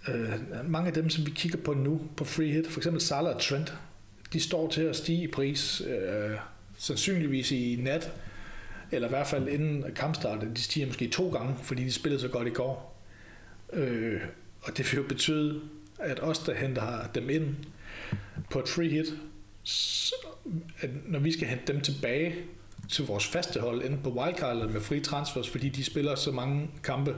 Øh, 0.08 0.32
mange 0.70 0.88
af 0.88 0.94
dem, 0.94 1.10
som 1.10 1.26
vi 1.26 1.30
kigger 1.30 1.58
på 1.58 1.74
nu 1.74 2.00
på 2.16 2.24
free 2.24 2.52
hit, 2.52 2.66
for 2.66 2.80
eksempel 2.80 3.00
Salah 3.00 3.34
og 3.34 3.40
Trent, 3.40 3.74
de 4.32 4.40
står 4.40 4.70
til 4.70 4.82
at 4.82 4.96
stige 4.96 5.22
i 5.22 5.26
pris, 5.26 5.82
øh, 5.86 6.36
sandsynligvis 6.78 7.50
i 7.50 7.78
nat, 7.82 8.12
eller 8.92 9.08
i 9.08 9.10
hvert 9.10 9.26
fald 9.26 9.48
inden 9.48 9.84
kampstart. 9.94 10.46
De 10.56 10.62
stiger 10.62 10.86
måske 10.86 11.08
to 11.08 11.30
gange, 11.30 11.54
fordi 11.62 11.84
de 11.84 11.92
spillede 11.92 12.20
så 12.20 12.28
godt 12.28 12.48
i 12.48 12.50
går. 12.50 13.02
Øh, 13.72 14.20
og 14.62 14.76
det 14.76 14.92
vil 14.92 14.96
jo 15.02 15.08
betyde, 15.08 15.60
at 15.98 16.20
os, 16.20 16.38
der 16.38 16.54
henter 16.54 17.06
dem 17.14 17.30
ind 17.30 17.54
på 18.50 18.58
et 18.58 18.68
free 18.68 18.88
hit, 18.88 19.06
at 20.80 20.90
når 21.08 21.18
vi 21.18 21.32
skal 21.32 21.48
hente 21.48 21.72
dem 21.72 21.80
tilbage 21.80 22.34
til 22.88 23.06
vores 23.06 23.26
faste 23.26 23.60
hold, 23.60 23.82
enten 23.84 24.02
på 24.02 24.10
wildcard 24.10 24.52
eller 24.52 24.68
med 24.68 24.80
free 24.80 25.00
transfers, 25.00 25.48
fordi 25.48 25.68
de 25.68 25.84
spiller 25.84 26.14
så 26.14 26.30
mange 26.30 26.70
kampe, 26.82 27.16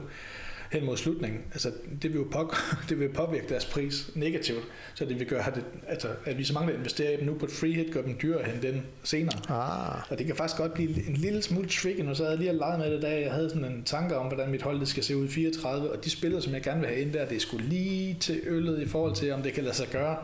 hen 0.71 0.85
mod 0.85 0.97
slutningen. 0.97 1.41
Altså, 1.51 1.71
det 2.01 2.13
vil 2.13 2.19
jo 2.19 2.27
på, 2.31 2.53
det 2.89 2.99
vil 2.99 3.09
påvirke 3.09 3.49
deres 3.49 3.65
pris 3.65 4.09
negativt, 4.15 4.63
så 4.93 5.05
det 5.05 5.19
vil 5.19 5.27
gøre, 5.27 5.43
det, 5.55 5.63
altså, 5.87 6.07
at 6.25 6.37
vi 6.37 6.43
så 6.43 6.53
mange, 6.53 6.71
der 6.71 6.77
investerer 6.77 7.11
i 7.11 7.15
dem 7.17 7.25
nu 7.25 7.33
på 7.33 7.45
et 7.45 7.51
free 7.51 7.73
hit, 7.73 7.91
gør 7.93 8.01
dem 8.01 8.17
dyrere 8.21 8.53
end 8.53 8.61
den 8.61 8.85
senere. 9.03 9.39
Ah. 9.49 10.11
Og 10.11 10.17
det 10.17 10.25
kan 10.25 10.35
faktisk 10.35 10.57
godt 10.57 10.73
blive 10.73 11.07
en 11.07 11.13
lille 11.13 11.41
smule 11.41 11.67
tricky. 11.69 11.99
Nu 12.01 12.15
så 12.15 12.23
havde 12.23 12.37
jeg 12.37 12.39
lige 12.39 12.53
leget 12.53 12.79
med 12.79 12.91
det, 12.91 13.01
da 13.01 13.19
jeg 13.21 13.31
havde 13.31 13.49
sådan 13.49 13.65
en 13.65 13.83
tanke 13.83 14.17
om, 14.17 14.27
hvordan 14.27 14.51
mit 14.51 14.61
hold 14.61 14.79
det 14.79 14.87
skal 14.87 15.03
se 15.03 15.17
ud 15.17 15.25
i 15.25 15.27
34, 15.31 15.91
og 15.91 16.05
de 16.05 16.09
spillere, 16.09 16.41
som 16.41 16.53
jeg 16.53 16.61
gerne 16.61 16.79
vil 16.79 16.89
have 16.89 17.01
ind 17.01 17.13
der, 17.13 17.25
det 17.25 17.41
skulle 17.41 17.65
lige 17.65 18.17
til 18.19 18.41
øllet 18.45 18.81
i 18.81 18.87
forhold 18.87 19.15
til, 19.15 19.31
om 19.31 19.41
det 19.41 19.53
kan 19.53 19.63
lade 19.63 19.75
sig 19.75 19.87
gøre. 19.91 20.17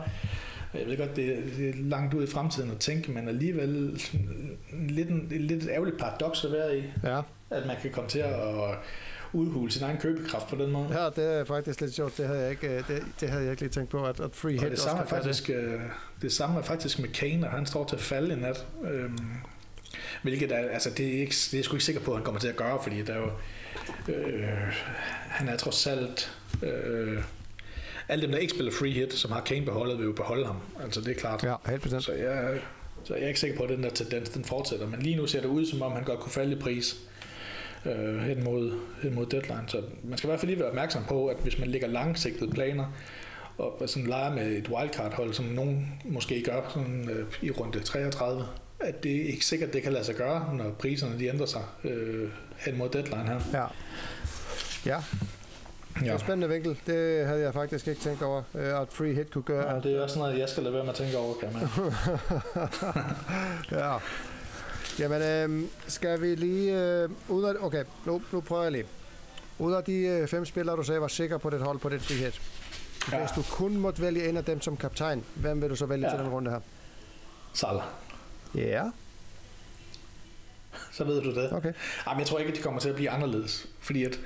Jeg 0.74 0.86
ved 0.86 0.96
godt, 0.96 1.16
det 1.16 1.24
er, 1.24 1.40
det 1.58 1.68
er 1.68 1.72
langt 1.76 2.14
ud 2.14 2.22
i 2.22 2.26
fremtiden 2.26 2.70
at 2.70 2.78
tænke, 2.78 3.10
men 3.10 3.28
alligevel 3.28 4.00
lidt 4.88 5.08
en, 5.08 5.26
lidt 5.30 5.62
et 5.62 5.70
ærgerligt 5.70 5.98
paradoks 5.98 6.44
at 6.44 6.52
være 6.52 6.78
i, 6.78 6.82
Ja. 7.04 7.20
at 7.50 7.66
man 7.66 7.76
kan 7.82 7.90
komme 7.90 8.10
til 8.10 8.18
at 8.18 8.34
udhule 9.32 9.72
sin 9.72 9.82
egen 9.82 9.98
købekraft 9.98 10.48
på 10.48 10.56
den 10.56 10.70
måde. 10.70 11.02
ja, 11.02 11.06
det 11.06 11.38
er 11.38 11.44
faktisk 11.44 11.80
lidt 11.80 11.94
sjovt. 11.94 12.18
Det 12.18 12.26
havde 12.26 12.40
jeg 12.40 12.50
ikke, 12.50 12.68
øh, 12.68 12.88
det, 12.88 13.04
det 13.20 13.28
havde 13.28 13.42
jeg 13.42 13.50
ikke 13.50 13.62
lige 13.62 13.72
tænkt 13.72 13.90
på, 13.90 14.04
at, 14.04 14.20
at 14.20 14.30
free 14.34 14.54
Og 14.54 14.62
hit 14.62 14.62
det 14.62 14.72
også 14.72 14.84
samme, 14.84 14.98
gøre 14.98 15.08
faktisk, 15.08 15.50
øh, 15.50 15.80
det 16.22 16.32
samme 16.32 16.58
er 16.58 16.62
faktisk 16.62 16.98
med 16.98 17.08
Kane, 17.08 17.46
og 17.46 17.52
han 17.52 17.66
står 17.66 17.84
til 17.84 17.96
at 17.96 18.02
falde 18.02 18.34
i 18.34 18.36
nat. 18.36 18.66
Øhm, 18.90 19.18
hvilket 20.22 20.52
er, 20.52 20.68
altså 20.68 20.90
det 20.90 21.06
er, 21.06 21.20
ikke, 21.20 21.34
det 21.34 21.54
er 21.54 21.58
jeg 21.58 21.64
sgu 21.64 21.74
ikke 21.74 21.84
sikker 21.84 22.00
på, 22.00 22.10
at 22.10 22.16
han 22.16 22.24
kommer 22.24 22.40
til 22.40 22.48
at 22.48 22.56
gøre, 22.56 22.78
fordi 22.82 23.02
der 23.02 23.12
er 23.12 23.18
jo, 23.18 23.30
øh, 24.12 24.48
han 25.28 25.48
er 25.48 25.56
trods 25.56 25.86
alt, 25.86 26.36
øh, 26.62 27.22
alle 28.08 28.22
dem, 28.22 28.30
der 28.30 28.38
ikke 28.38 28.52
spiller 28.52 28.72
free 28.72 28.90
hit, 28.90 29.12
som 29.12 29.32
har 29.32 29.40
Kane 29.40 29.64
beholdet, 29.64 29.98
vil 29.98 30.04
jo 30.04 30.12
beholde 30.12 30.46
ham. 30.46 30.56
Altså 30.82 31.00
det 31.00 31.10
er 31.10 31.20
klart. 31.20 31.44
Ja, 31.44 31.54
helt 31.68 31.82
bestemt. 31.82 32.04
Så 32.04 32.12
jeg, 32.12 32.60
så 33.04 33.14
jeg 33.14 33.24
er 33.24 33.28
ikke 33.28 33.40
sikker 33.40 33.56
på, 33.56 33.62
at 33.62 33.68
den 33.68 33.82
der 33.82 33.90
tendens 33.90 34.28
den 34.28 34.44
fortsætter. 34.44 34.86
Men 34.86 35.02
lige 35.02 35.16
nu 35.16 35.26
ser 35.26 35.40
det 35.40 35.48
ud, 35.48 35.66
som 35.66 35.82
om 35.82 35.92
han 35.92 36.04
godt 36.04 36.20
kunne 36.20 36.32
falde 36.32 36.52
i 36.52 36.58
pris 36.58 36.96
øh, 37.86 38.18
hen, 38.18 38.44
mod, 38.44 38.72
hen 39.02 39.14
mod 39.14 39.26
deadline. 39.26 39.64
Så 39.66 39.82
man 40.04 40.18
skal 40.18 40.28
i 40.28 40.30
hvert 40.30 40.40
fald 40.40 40.50
lige 40.50 40.60
være 40.60 40.68
opmærksom 40.68 41.04
på, 41.08 41.26
at 41.26 41.36
hvis 41.42 41.58
man 41.58 41.68
lægger 41.68 41.88
langsigtede 41.88 42.50
planer, 42.50 42.84
og 43.58 43.82
sådan 43.86 44.06
leger 44.06 44.34
med 44.34 44.46
et 44.46 44.68
wildcard-hold, 44.68 45.34
som 45.34 45.44
nogen 45.44 46.00
måske 46.04 46.42
gør 46.42 46.60
sådan, 46.68 47.10
øh, 47.10 47.26
i 47.42 47.50
runde 47.50 47.80
33, 47.80 48.46
at 48.80 49.02
det 49.02 49.16
er 49.16 49.26
ikke 49.26 49.46
sikkert, 49.46 49.72
det 49.72 49.82
kan 49.82 49.92
lade 49.92 50.04
sig 50.04 50.14
gøre, 50.14 50.54
når 50.54 50.70
priserne 50.70 51.18
de 51.18 51.26
ændrer 51.26 51.46
sig 51.46 51.62
øh, 51.84 52.28
hen 52.58 52.78
mod 52.78 52.88
deadline 52.88 53.28
her. 53.28 53.40
Ja. 53.54 53.66
Ja, 54.86 55.02
det 56.00 56.08
er 56.08 56.12
en 56.12 56.18
spændende 56.18 56.48
vinkel. 56.48 56.78
Det 56.86 57.26
havde 57.26 57.40
jeg 57.40 57.52
faktisk 57.52 57.88
ikke 57.88 58.00
tænkt 58.00 58.22
over, 58.22 58.42
øh, 58.54 58.80
at 58.80 58.88
free 58.90 59.14
hit 59.14 59.30
kunne 59.30 59.44
gøre. 59.44 59.74
Ja, 59.74 59.80
det 59.80 59.96
er 59.96 60.02
også 60.02 60.18
noget, 60.18 60.38
jeg 60.38 60.48
skal 60.48 60.62
lade 60.62 60.74
være 60.74 60.84
med 60.84 60.90
at 60.90 60.96
tænke 60.96 61.18
over, 61.18 61.34
kan 61.34 61.48
man. 61.52 61.62
ja. 63.80 63.96
Jamen, 64.98 65.22
øh, 65.22 65.68
skal 65.88 66.20
vi 66.20 66.34
lige... 66.34 66.80
Øh, 66.80 67.10
ud 67.28 67.44
af, 67.44 67.54
okay, 67.60 67.84
nu, 68.06 68.22
nu 68.32 68.40
prøver 68.40 68.62
jeg 68.62 68.72
lige. 68.72 68.84
Ud 69.58 69.72
af 69.72 69.84
de 69.84 69.92
øh, 69.94 70.28
fem 70.28 70.44
spillere, 70.44 70.76
du 70.76 70.82
sagde, 70.82 71.00
var 71.00 71.08
sikker 71.08 71.38
på 71.38 71.50
dit 71.50 71.60
hold 71.60 71.78
på 71.78 71.88
det 71.88 72.02
frihed. 72.02 72.32
Ja. 73.12 73.18
Hvis 73.18 73.30
du 73.36 73.42
kun 73.56 73.76
måtte 73.76 74.02
vælge 74.02 74.28
en 74.28 74.36
af 74.36 74.44
dem 74.44 74.60
som 74.60 74.76
kaptajn, 74.76 75.24
hvem 75.34 75.62
vil 75.62 75.70
du 75.70 75.76
så 75.76 75.86
vælge 75.86 76.06
Ja. 76.06 76.16
til 76.16 76.24
den 76.24 76.28
runde 76.32 76.50
her? 76.50 76.60
Salah. 77.52 77.82
Ja, 78.54 78.84
Så 80.92 81.04
ved 81.04 81.22
du 81.22 81.34
det. 81.34 81.52
okay. 81.52 81.72
Jamen, 82.06 82.18
jeg 82.20 82.26
tror 82.26 82.38
ikke, 82.38 82.50
at 82.50 82.56
de 82.56 82.62
kommer 82.62 82.80
til 82.80 82.88
at 82.88 82.94
blive 82.94 83.10
anderledes. 83.10 83.66
Fordi 83.80 84.04
at, 84.04 84.20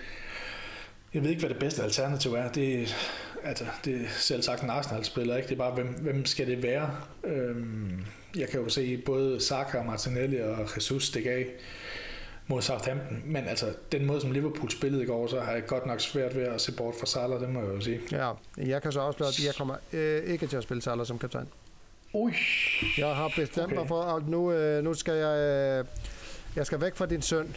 jeg 1.14 1.23
ved 1.23 1.31
ikke, 1.31 1.41
hvad 1.41 1.51
det 1.51 1.59
bedste 1.59 1.83
alternativ 1.83 2.33
er. 2.35 2.53
Det, 2.53 2.97
altså, 3.45 3.64
det 3.85 3.95
er 3.95 4.09
selv 4.09 4.43
sagt 4.43 4.62
en 4.62 4.71
Arsenal-spiller, 4.71 5.37
ikke? 5.37 5.49
Det 5.49 5.55
er 5.55 5.59
bare, 5.59 5.75
hvem, 5.75 5.87
hvem 5.87 6.25
skal 6.27 6.47
det 6.47 6.62
være? 6.62 6.91
Øhm, 7.25 8.05
jeg 8.37 8.49
kan 8.49 8.61
jo 8.61 8.68
se 8.68 8.97
både 9.07 9.41
Saka, 9.41 9.82
Martinelli 9.82 10.41
og 10.41 10.68
Jesus 10.76 11.07
stikke 11.07 11.30
af 11.30 11.47
mod 12.47 12.62
Southampton. 12.62 13.22
Men 13.24 13.49
altså, 13.49 13.66
den 13.93 14.07
måde, 14.07 14.20
som 14.20 14.30
Liverpool 14.32 14.70
spillede 14.70 15.03
i 15.03 15.07
går, 15.07 15.26
så 15.26 15.41
har 15.41 15.53
jeg 15.53 15.66
godt 15.66 15.87
nok 15.87 16.01
svært 16.01 16.37
ved 16.37 16.43
at 16.43 16.61
se 16.61 16.72
bort 16.72 16.95
fra 17.01 17.07
Salah, 17.07 17.41
det 17.41 17.49
må 17.49 17.61
jeg 17.61 17.68
jo 17.74 17.80
sige. 17.80 18.01
Ja, 18.12 18.32
jeg 18.57 18.82
kan 18.82 18.93
så 18.93 19.01
afsløre, 19.01 19.28
at 19.28 19.45
jeg 19.45 19.55
kommer 19.55 19.74
øh, 19.93 20.22
ikke 20.24 20.47
til 20.47 20.57
at 20.57 20.62
spille 20.62 20.82
Salah 20.82 21.07
som 21.07 21.18
kaptajn. 21.18 21.47
Ui, 22.12 22.32
Jeg 22.99 23.14
har 23.14 23.32
bestemt 23.37 23.66
Okay. 23.66 23.74
mig 23.76 23.89
for, 23.89 24.03
at 24.03 24.28
nu, 24.28 24.53
øh, 24.53 24.84
nu 24.84 24.95
skal 24.95 25.14
jeg... 25.14 25.39
Øh, 25.39 25.84
jeg 26.57 26.66
skal 26.66 26.80
væk 26.80 26.95
fra 26.97 27.07
din 27.07 27.22
søn. 27.22 27.57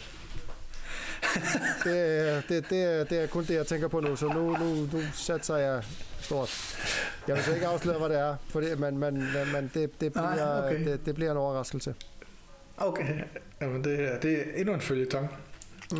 Det, 1.84 2.20
er- 2.28 2.40
det, 2.48 2.70
det, 2.70 2.82
er, 2.82 3.04
det 3.04 3.22
er 3.22 3.26
kun 3.26 3.44
det, 3.44 3.54
jeg 3.54 3.66
tænker 3.66 3.88
på 3.88 4.00
nu, 4.00 4.16
så 4.16 4.26
nu, 4.26 4.56
nu, 4.56 4.74
nu 4.92 5.00
satser 5.14 5.56
jeg 5.56 5.82
stort. 6.30 6.76
Jeg 7.28 7.34
vil 7.36 7.44
så 7.44 7.54
ikke 7.54 7.66
afsløre, 7.66 7.98
hvad 7.98 8.08
det 8.08 8.18
er, 8.18 8.36
for 8.48 8.60
det, 8.60 8.78
men, 8.80 8.98
men, 8.98 9.14
men, 9.14 9.52
men 9.52 9.70
det, 9.74 10.00
det, 10.00 10.12
bliver, 10.12 10.64
okay. 10.64 10.84
det, 10.86 11.06
det 11.06 11.14
bliver 11.14 11.30
en 11.30 11.36
overraskelse. 11.36 11.94
okay. 12.76 13.04
Jamen, 13.60 13.84
det, 13.84 14.00
er- 14.12 14.18
det 14.20 14.32
er 14.38 14.42
endnu 14.56 14.74
en 14.74 14.80
følgetong. 14.80 15.28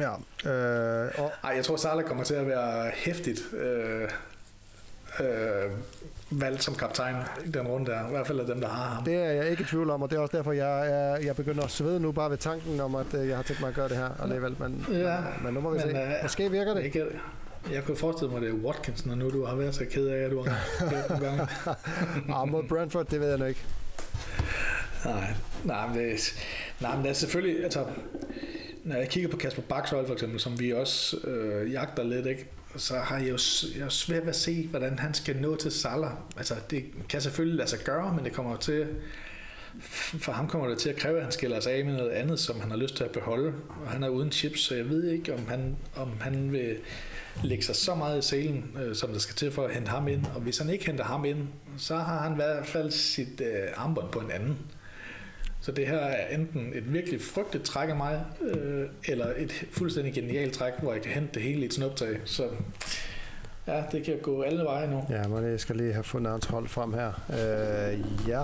Ja, 0.01 0.11
øh, 0.51 1.11
og, 1.19 1.33
Ej, 1.45 1.51
jeg 1.57 1.65
tror, 1.65 1.77
Salah 1.77 2.05
kommer 2.05 2.25
til 2.25 2.35
at 2.35 2.47
være 2.47 2.91
hæftigt 2.95 3.41
øh, 3.55 4.09
øh, 5.21 5.71
valgt 6.31 6.63
som 6.63 6.75
kaptajn 6.75 7.17
i 7.45 7.51
den 7.51 7.67
runde 7.67 7.91
der. 7.91 8.07
I 8.09 8.11
hvert 8.11 8.27
fald 8.27 8.41
af 8.41 8.47
dem, 8.47 8.61
der 8.61 8.69
har 8.69 8.95
ham. 8.95 9.05
det 9.05 9.15
er 9.15 9.31
jeg 9.31 9.51
ikke 9.51 9.63
i 9.63 9.67
tvivl 9.67 9.91
om, 9.91 10.03
og 10.03 10.11
det 10.11 10.17
er 10.17 10.21
også 10.21 10.37
derfor, 10.37 10.53
jeg, 10.53 10.91
er, 10.91 11.17
jeg 11.17 11.37
begynder 11.37 11.65
at 11.65 11.71
svede 11.71 12.01
nu 12.01 12.13
bare 12.13 12.31
ved 12.31 12.39
tanken 12.39 12.81
om, 12.81 12.95
at 12.95 13.15
øh, 13.15 13.29
jeg 13.29 13.37
har 13.37 13.43
tænkt 13.43 13.61
mig 13.61 13.69
at 13.69 13.75
gøre 13.75 13.89
det 13.89 13.97
her 13.97 14.11
alligevel. 14.23 14.57
Men, 14.59 14.87
Ja, 14.93 15.17
men 15.43 15.55
nu 15.55 15.61
må 15.61 15.71
vi 15.71 15.79
men, 15.79 15.91
se. 15.91 15.97
øh, 16.03 16.13
Måske 16.23 16.51
virker 16.51 16.75
det. 16.75 16.85
Ikke, 16.85 17.07
jeg 17.73 17.85
kunne 17.85 17.97
forestille 17.97 18.33
mig, 18.33 18.41
det 18.43 18.49
er 18.51 18.53
Watkins, 18.55 19.07
når 19.07 19.15
nu 19.15 19.31
du 19.31 19.45
har 19.45 19.55
været 19.55 19.75
så 19.75 19.85
ked 19.91 20.07
af, 20.07 20.19
at 20.25 20.31
du 20.31 20.43
har 20.43 20.59
nogle 21.11 21.27
gange. 21.27 21.47
Ah, 22.35 22.49
mod 22.49 22.63
Brentford, 22.69 23.07
det 23.07 23.21
ved 23.21 23.29
jeg 23.29 23.39
nu 23.39 23.45
ikke. 23.45 23.61
Nej, 25.05 25.35
nej, 25.65 25.87
men 25.89 25.99
det, 25.99 26.13
er- 26.13 26.33
nej, 26.81 26.95
men 26.97 27.05
det 27.05 27.11
er 27.11 27.15
selvfølgelig, 27.15 27.65
altså, 27.65 27.87
når 28.85 28.97
jeg 28.97 29.09
kigger 29.09 29.29
på 29.31 29.37
Kasper 29.37 29.63
Baks 29.63 29.91
hold 29.91 30.07
for 30.07 30.15
eksempel, 30.15 30.41
som 30.41 30.61
vi 30.61 30.73
også 30.73 31.17
øh, 31.25 31.73
jagter 31.73 32.03
lidt, 32.03 32.27
ikke? 32.27 32.47
så 32.77 32.99
har 32.99 33.19
jeg 33.19 33.29
jo 33.29 33.39
jeg 33.79 33.85
er 33.85 33.89
svært 33.89 34.23
ved 34.23 34.29
at 34.29 34.37
se, 34.37 34.67
hvordan 34.67 34.99
han 34.99 35.15
skal 35.15 35.37
nå 35.37 35.57
til 35.57 35.71
Salah. 35.71 36.11
Altså, 36.37 36.55
det 36.71 36.85
kan 37.09 37.21
selvfølgelig 37.21 37.57
lade 37.57 37.69
sig 37.69 37.79
gøre, 37.79 38.15
men 38.15 38.25
det 38.25 38.33
kommer 38.33 38.57
til, 38.57 38.87
for 40.21 40.33
ham 40.33 40.49
kommer 40.49 40.69
det 40.69 40.79
til 40.79 40.89
at 40.89 40.97
kræve, 40.97 41.17
at 41.17 41.23
han 41.23 41.33
skiller 41.33 41.61
sig 41.61 41.73
af 41.73 41.85
med 41.85 41.93
noget 41.93 42.11
andet, 42.11 42.41
som 42.41 42.61
han 42.61 42.71
har 42.71 42.77
lyst 42.79 42.97
til 42.97 43.05
at 43.05 43.11
beholde. 43.11 43.53
Og 43.85 43.91
han 43.91 44.03
er 44.03 44.09
uden 44.09 44.33
chips, 44.33 44.61
så 44.61 44.75
jeg 44.75 44.89
ved 44.89 45.11
ikke, 45.11 45.35
om 45.35 45.47
han, 45.49 45.77
om 45.97 46.11
han 46.21 46.53
vil 46.53 46.77
lægge 47.43 47.65
sig 47.65 47.77
så 47.77 47.95
meget 47.95 48.19
i 48.19 48.29
selen, 48.29 48.77
øh, 48.83 48.95
som 48.95 49.13
der 49.13 49.19
skal 49.19 49.37
til 49.37 49.53
for 49.53 49.65
at 49.65 49.75
hente 49.75 49.91
ham 49.91 50.09
ind. 50.09 50.27
Og 50.35 50.41
hvis 50.41 50.59
han 50.59 50.71
ikke 50.71 50.87
henter 50.87 51.05
ham 51.05 51.25
ind, 51.25 51.49
så 51.77 51.97
har 51.97 52.19
han 52.19 52.33
i 52.33 52.35
hvert 52.35 52.67
fald 52.67 52.91
sit 52.91 53.41
øh, 53.41 53.69
armbånd 53.77 54.11
på 54.13 54.19
en 54.19 54.31
anden. 54.31 54.59
Så 55.61 55.73
det 55.73 55.87
her 55.87 55.99
er 55.99 56.35
enten 56.37 56.73
et 56.75 56.93
virkelig 56.93 57.21
frygteligt 57.21 57.65
træk 57.65 57.89
af 57.89 57.97
mig, 57.97 58.25
øh, 58.43 58.89
eller 59.05 59.27
et 59.37 59.67
fuldstændig 59.73 60.15
genialt 60.15 60.55
træk, 60.55 60.73
hvor 60.83 60.93
jeg 60.93 61.03
kan 61.03 61.13
hente 61.13 61.35
det 61.35 61.43
hele 61.43 61.61
i 61.61 61.65
et 61.65 61.75
snuptag. 61.75 62.21
Så 62.25 62.49
ja, 63.67 63.83
det 63.93 64.05
kan 64.05 64.19
gå 64.23 64.43
alle 64.43 64.65
veje 64.65 64.91
nu. 64.91 65.07
Ja, 65.11 65.29
men 65.29 65.45
jeg 65.45 65.61
skal 65.61 65.77
lige 65.77 65.93
have 65.93 66.05
fundet 66.05 66.33
hans 66.33 66.45
hold 66.45 66.69
frem 66.69 66.93
her. 66.93 67.13
Øh, 67.31 68.29
ja. 68.29 68.43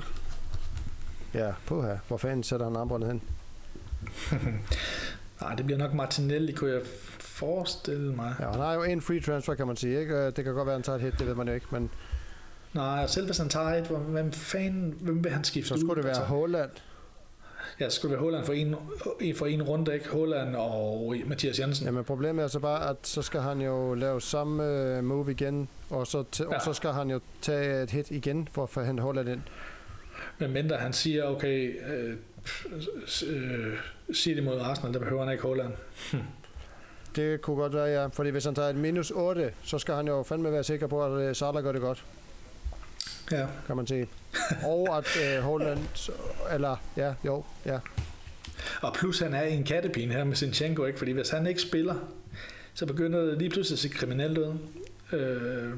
Ja, 1.34 1.52
på 1.66 1.82
her. 1.82 1.98
Hvor 2.08 2.16
fanden 2.16 2.42
sætter 2.42 2.66
han 2.66 2.76
armbåndet 2.76 3.08
hen? 3.10 3.22
Nej, 5.40 5.54
det 5.54 5.64
bliver 5.64 5.78
nok 5.78 5.94
Martinelli, 5.94 6.52
kunne 6.52 6.72
jeg 6.72 6.80
forestille 7.36 8.14
mig. 8.14 8.34
Ja, 8.40 8.50
han 8.50 8.60
har 8.60 8.74
jo 8.74 8.82
en 8.82 9.00
free 9.02 9.20
transfer, 9.20 9.54
kan 9.54 9.66
man 9.66 9.76
sige. 9.76 10.00
Ikke? 10.00 10.14
Øh, 10.14 10.32
Det 10.36 10.44
kan 10.44 10.54
godt 10.54 10.66
være, 10.66 10.74
han 10.74 10.82
tager 10.82 10.96
et 10.96 11.02
hit, 11.02 11.18
det 11.18 11.26
ved 11.26 11.34
man 11.34 11.48
jo 11.48 11.54
ikke. 11.54 11.66
Men 11.70 11.90
Nej, 12.74 13.02
og 13.02 13.10
selv 13.10 13.26
hvis 13.26 13.38
han 13.38 13.48
tager 13.48 13.66
et, 13.68 13.86
hvem 13.86 14.32
fanden, 14.32 14.94
hvem 15.00 15.24
vil 15.24 15.32
han 15.32 15.44
skifte 15.44 15.68
så 15.68 15.74
ud? 15.74 15.80
skulle 15.80 15.94
det 15.96 16.04
være 16.04 16.08
Altså, 16.16 16.22
Holland. 16.24 16.70
Ja, 17.80 17.88
så 17.88 17.96
skulle 17.96 18.10
det 18.12 18.18
være 18.22 18.24
Holland 18.24 18.44
for 18.44 18.52
en, 18.52 19.34
for 19.36 19.46
en 19.46 19.62
runde, 19.62 19.94
ikke? 19.94 20.08
Holland 20.08 20.56
og 20.56 21.14
Mathias 21.26 21.58
Jensen. 21.60 21.86
Jamen 21.86 22.04
problemet 22.04 22.42
er 22.42 22.48
så 22.48 22.58
bare, 22.58 22.90
at 22.90 22.96
så 23.02 23.22
skal 23.22 23.40
han 23.40 23.60
jo 23.60 23.94
lave 23.94 24.20
samme 24.20 24.64
øh, 24.96 25.04
move 25.04 25.30
igen, 25.30 25.68
og 25.90 26.06
så, 26.06 26.24
t- 26.36 26.42
Ja. 26.50 26.54
og 26.56 26.62
så 26.62 26.72
skal 26.72 26.90
han 26.90 27.10
jo 27.10 27.20
tage 27.42 27.82
et 27.82 27.90
hit 27.90 28.10
igen 28.10 28.48
for 28.52 28.62
at 28.62 28.68
få 28.70 28.82
hente 28.82 29.02
Holland 29.02 29.28
ind. 29.28 29.40
Men 30.38 30.52
mindre 30.52 30.76
han 30.76 30.92
siger, 30.92 31.24
okay, 31.24 31.74
øh, 31.88 32.16
øh, 33.28 33.74
siger 34.12 34.34
det 34.34 34.44
mod 34.44 34.60
Arsenal, 34.60 34.92
der 34.92 34.98
behøver 34.98 35.24
han 35.24 35.32
ikke 35.32 35.42
Holland. 35.44 35.72
Det 37.16 37.40
kunne 37.42 37.56
godt 37.56 37.74
være, 37.74 37.84
ja. 38.00 38.06
Fordi 38.06 38.30
hvis 38.30 38.44
han 38.44 38.54
tager 38.54 38.68
et 38.68 38.76
minus 38.76 39.10
8, 39.10 39.52
så 39.64 39.78
skal 39.78 39.94
han 39.94 40.06
jo 40.06 40.22
fandme 40.22 40.52
være 40.52 40.64
sikker 40.64 40.86
på, 40.86 41.04
at 41.04 41.22
øh, 41.22 41.36
Salah 41.36 41.62
gør 41.62 41.72
det 41.72 41.80
godt, 41.80 42.04
Ja. 43.32 43.46
kan 43.66 43.76
man 43.76 43.86
sige. 43.86 44.08
og 44.64 44.96
at 44.98 45.06
øh, 45.36 45.42
Holland, 45.42 45.78
eller 46.54 46.76
ja, 46.96 47.14
jo, 47.24 47.44
ja. 47.66 47.78
Og 48.82 48.94
plus 48.94 49.18
han 49.20 49.34
er 49.34 49.42
i 49.42 49.52
en 49.54 49.64
kattepine 49.64 50.14
her 50.14 50.24
med 50.24 50.36
Sinchenko, 50.36 50.84
ikke? 50.84 50.98
Fordi 50.98 51.12
hvis 51.12 51.30
han 51.30 51.46
ikke 51.46 51.60
spiller, 51.62 51.94
så 52.74 52.86
begynder 52.86 53.20
det 53.20 53.38
lige 53.38 53.50
pludselig 53.50 53.74
at 53.74 53.78
se 53.80 53.88
kriminelt 53.88 54.38
ud. 54.38 54.58
Øh, 55.12 55.72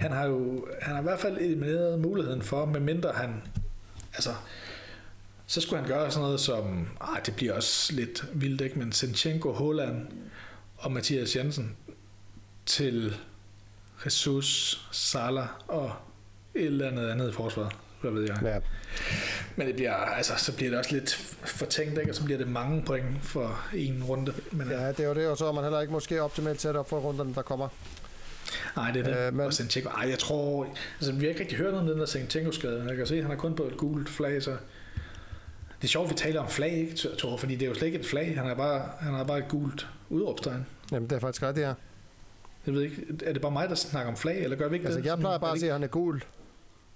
han 0.00 0.12
har 0.12 0.26
jo 0.26 0.66
han 0.82 0.94
har 0.94 1.00
i 1.00 1.04
hvert 1.04 1.20
fald 1.20 1.36
elimineret 1.40 1.98
muligheden 1.98 2.42
for, 2.42 2.64
medmindre 2.64 3.10
han, 3.14 3.42
altså, 4.14 4.30
så 5.50 5.60
skulle 5.60 5.80
han 5.80 5.88
gøre 5.88 6.10
sådan 6.10 6.24
noget 6.24 6.40
som, 6.40 6.88
ej, 7.00 7.20
det 7.26 7.36
bliver 7.36 7.52
også 7.52 7.92
lidt 7.92 8.24
vildt, 8.32 8.60
ikke? 8.60 8.78
Men 8.78 8.92
Sinchenko, 8.92 9.52
Holland 9.52 10.06
og 10.76 10.92
Mathias 10.92 11.36
Jensen 11.36 11.76
til 12.66 13.16
Jesus, 14.04 14.80
Salah 14.92 15.48
og 15.68 15.92
et 16.54 16.64
eller 16.64 16.88
andet 16.88 17.08
andet 17.08 17.28
i 17.28 17.32
forsvaret. 17.32 17.72
Hvad 18.00 18.10
ved 18.10 18.22
jeg. 18.22 18.38
ja. 18.42 18.58
Men 19.56 19.66
det 19.66 19.74
bliver, 19.74 19.94
altså, 19.94 20.32
så 20.36 20.56
bliver 20.56 20.70
det 20.70 20.78
også 20.78 20.92
lidt 20.92 21.14
fortænkt, 21.44 21.98
ikke? 21.98 22.10
og 22.10 22.14
så 22.14 22.24
bliver 22.24 22.38
det 22.38 22.48
mange 22.48 22.82
point 22.82 23.06
for 23.22 23.64
en 23.74 24.04
runde. 24.04 24.32
Men, 24.52 24.70
ja, 24.70 24.88
det 24.88 25.00
er 25.00 25.08
jo 25.08 25.14
det, 25.14 25.28
og 25.28 25.38
så 25.38 25.46
er 25.46 25.52
man 25.52 25.64
heller 25.64 25.80
ikke 25.80 25.92
måske 25.92 26.22
optimalt 26.22 26.60
sat 26.60 26.76
op 26.76 26.88
for 26.88 26.98
runderne, 26.98 27.34
der 27.34 27.42
kommer. 27.42 27.68
Nej, 28.76 28.90
det 28.90 29.06
er 29.06 29.14
det. 29.14 29.26
Øh, 29.26 29.34
men... 29.34 29.46
Og 29.46 29.54
Sinchenko, 29.54 29.90
ej, 29.90 30.08
jeg 30.08 30.18
tror... 30.18 30.76
Altså, 30.96 31.12
vi 31.12 31.24
har 31.24 31.28
ikke 31.28 31.40
rigtig 31.40 31.58
hørt 31.58 31.72
noget 31.72 31.88
om 31.88 31.90
den 31.90 31.98
der 31.98 32.06
Sinchenko-skade. 32.06 32.84
Jeg 32.88 32.96
kan 32.96 33.06
se, 33.06 33.16
at 33.16 33.22
han 33.22 33.32
er 33.32 33.36
kun 33.36 33.54
på 33.54 33.62
et 33.62 33.76
gult 33.76 34.08
flag, 34.08 34.42
så... 34.42 34.56
Det 35.80 35.86
er 35.86 35.88
sjovt, 35.88 36.10
vi 36.10 36.14
taler 36.14 36.40
om 36.40 36.48
flag, 36.48 36.72
ikke, 36.72 37.08
Thor? 37.18 37.36
Fordi 37.36 37.54
det 37.54 37.62
er 37.62 37.68
jo 37.68 37.74
slet 37.74 37.86
ikke 37.86 37.98
et 37.98 38.06
flag. 38.06 38.36
Han 38.36 38.46
er 38.46 38.54
bare, 38.54 38.82
han 39.00 39.14
er 39.14 39.24
bare 39.24 39.38
et 39.38 39.48
gult 39.48 39.88
udråbstegn. 40.08 40.66
Jamen, 40.92 41.10
det 41.10 41.16
er 41.16 41.20
faktisk 41.20 41.42
ret, 41.42 41.56
det 41.56 41.64
er. 41.64 41.74
Jeg 42.66 42.74
ved 42.74 42.82
ikke, 42.82 42.96
er 43.24 43.32
det 43.32 43.42
bare 43.42 43.52
mig, 43.52 43.68
der 43.68 43.74
snakker 43.74 44.10
om 44.10 44.16
flag, 44.16 44.42
eller 44.42 44.56
gør 44.56 44.68
vi 44.68 44.76
ikke 44.76 44.86
altså, 44.86 45.00
det? 45.00 45.06
Jeg 45.06 45.18
plejer 45.18 45.38
bare 45.38 45.52
at 45.52 45.58
sige, 45.58 45.68
at 45.68 45.74
han 45.74 45.82
er 45.82 45.86
gul. 45.88 46.22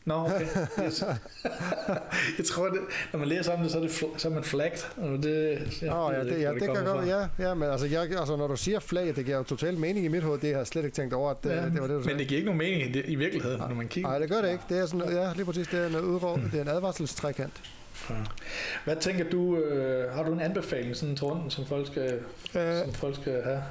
Nå, 0.04 0.14
okay. 0.14 0.46
Yes. 0.84 1.04
jeg 2.38 2.46
tror, 2.46 2.68
det, 2.68 2.80
når 3.12 3.18
man 3.18 3.28
læser 3.28 3.52
om 3.52 3.62
det, 3.62 3.70
så 3.70 3.78
er, 3.78 3.82
det 3.82 3.92
så 4.16 4.28
er 4.28 4.32
man 4.32 4.44
flagged. 4.44 4.78
Og 4.96 5.22
det, 5.22 5.58
ja, 5.82 6.06
oh, 6.06 6.14
ja, 6.14 6.24
det, 6.24 6.40
ja, 6.40 6.52
det, 6.52 6.60
det 6.60 6.74
kan 6.74 6.84
godt 6.84 7.08
ja, 7.08 7.26
ja, 7.38 7.54
men 7.54 7.70
altså, 7.70 7.86
jeg, 7.86 8.18
altså, 8.18 8.36
når 8.36 8.46
du 8.46 8.56
siger 8.56 8.80
flag, 8.80 9.16
det 9.16 9.24
giver 9.24 9.36
jo 9.36 9.42
totalt 9.42 9.78
mening 9.78 10.04
i 10.04 10.08
mit 10.08 10.22
hoved. 10.22 10.38
Det 10.40 10.50
har 10.50 10.56
jeg 10.56 10.66
slet 10.66 10.84
ikke 10.84 10.94
tænkt 10.94 11.14
over, 11.14 11.30
at 11.30 11.44
det, 11.44 11.50
ja, 11.50 11.56
det 11.56 11.80
var 11.80 11.80
det, 11.80 11.88
du 11.88 11.94
Men 11.94 12.04
sagde. 12.04 12.18
det 12.18 12.28
giver 12.28 12.38
ikke 12.38 12.46
nogen 12.46 12.58
mening 12.58 12.82
i, 12.82 12.92
det, 12.92 13.04
i 13.06 13.14
virkeligheden, 13.14 13.58
Nej. 13.58 13.68
når 13.68 13.76
man 13.76 13.88
kigger. 13.88 14.10
Nej, 14.10 14.18
det 14.18 14.30
gør 14.30 14.40
det 14.40 14.52
ikke. 14.52 14.64
Det 14.68 14.78
er 14.78 14.86
sådan, 14.86 15.12
ja, 15.12 15.32
lige 15.32 15.44
præcis, 15.44 15.68
det 15.68 15.80
er 15.80 15.86
en, 15.86 15.96
udråb, 15.96 16.38
hmm. 16.38 16.50
det 16.50 16.58
er 16.58 16.62
en 16.62 16.68
advarselstrækant. 16.68 17.62
Ja. 18.10 18.14
Hvad 18.84 18.96
tænker 18.96 19.30
du, 19.30 19.56
øh, 19.56 20.12
har 20.12 20.22
du 20.22 20.32
en 20.32 20.40
anbefaling 20.40 20.96
sådan 20.96 21.16
til 21.16 21.24
runden, 21.24 21.50
som 21.50 21.66
folk 21.66 21.86
skal, 21.86 22.20
øh, 22.56 22.78
som 22.84 22.92
folk 22.92 23.16
skal 23.16 23.42
have? 23.42 23.62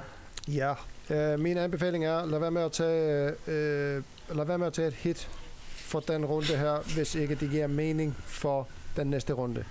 Ja, 0.48 0.74
øh, 1.10 1.40
min 1.40 1.58
anbefaling 1.58 2.06
er, 2.06 2.26
lad 2.26 2.40
være 2.40 2.52
med 2.52 2.62
at 2.62 2.72
tage, 2.72 3.32
øh, 3.48 4.04
lad 4.36 4.46
være 4.46 4.58
med 4.58 4.68
at 4.68 4.74
tage 4.74 4.88
et 4.88 4.94
hit 4.94 5.30
for 5.68 6.00
den 6.00 6.26
runde 6.26 6.58
her, 6.58 6.94
hvis 6.96 7.16
ikke 7.16 7.36
det 7.36 7.50
giver 7.50 7.68
mening 7.68 8.16
for 8.26 8.68
den 8.96 9.08
næste 9.08 9.34
runde. 9.34 9.64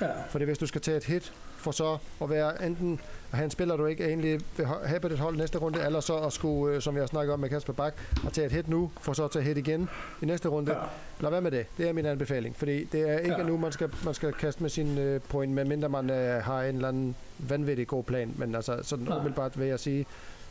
Ja. 0.00 0.06
Fordi 0.28 0.44
hvis 0.44 0.58
du 0.58 0.66
skal 0.66 0.80
tage 0.80 0.96
et 0.96 1.04
hit, 1.04 1.32
for 1.64 1.70
så 1.70 1.98
at 2.22 2.30
være 2.30 2.66
enten 2.66 3.00
at 3.32 3.38
have 3.38 3.44
en 3.44 3.50
spiller, 3.50 3.76
du 3.76 3.86
ikke 3.86 4.04
egentlig 4.04 4.40
vil 4.56 4.66
have 4.66 5.00
på 5.00 5.08
dit 5.08 5.18
hold 5.18 5.36
næste 5.36 5.58
runde, 5.58 5.84
eller 5.84 6.00
så 6.00 6.16
at 6.16 6.32
skulle, 6.32 6.74
øh, 6.74 6.82
som 6.82 6.96
jeg 6.96 7.08
snakker 7.08 7.34
om 7.34 7.40
med 7.40 7.48
Kasper 7.48 7.72
Bak, 7.72 7.94
at 8.26 8.32
tage 8.32 8.46
et 8.46 8.52
hit 8.52 8.68
nu, 8.68 8.90
for 9.00 9.12
så 9.12 9.24
at 9.24 9.30
tage 9.30 9.44
hit 9.44 9.56
igen 9.56 9.88
i 10.22 10.26
næste 10.26 10.48
runde. 10.48 10.72
Ja. 10.72 10.78
Lad 11.20 11.30
være 11.30 11.40
med 11.40 11.50
det. 11.50 11.66
Det 11.78 11.88
er 11.88 11.92
min 11.92 12.06
anbefaling. 12.06 12.56
Fordi 12.56 12.84
det 12.84 13.10
er 13.10 13.18
ikke 13.18 13.36
ja. 13.38 13.42
nu, 13.42 13.56
man 13.56 13.72
skal, 13.72 13.90
man 14.04 14.14
skal 14.14 14.32
kaste 14.32 14.62
med 14.62 14.70
sin 14.70 15.14
uh, 15.14 15.20
point, 15.28 15.52
medmindre 15.52 15.88
man 15.88 16.10
uh, 16.10 16.16
har 16.16 16.62
en 16.62 16.74
eller 16.74 16.88
anden 16.88 17.16
vanvittig 17.38 17.86
god 17.86 18.04
plan. 18.04 18.34
Men 18.36 18.54
altså, 18.54 18.78
sådan 18.82 19.06
ja. 19.06 19.16
umiddelbart 19.16 19.58
vil 19.58 19.68
jeg 19.68 19.80
sige, 19.80 20.06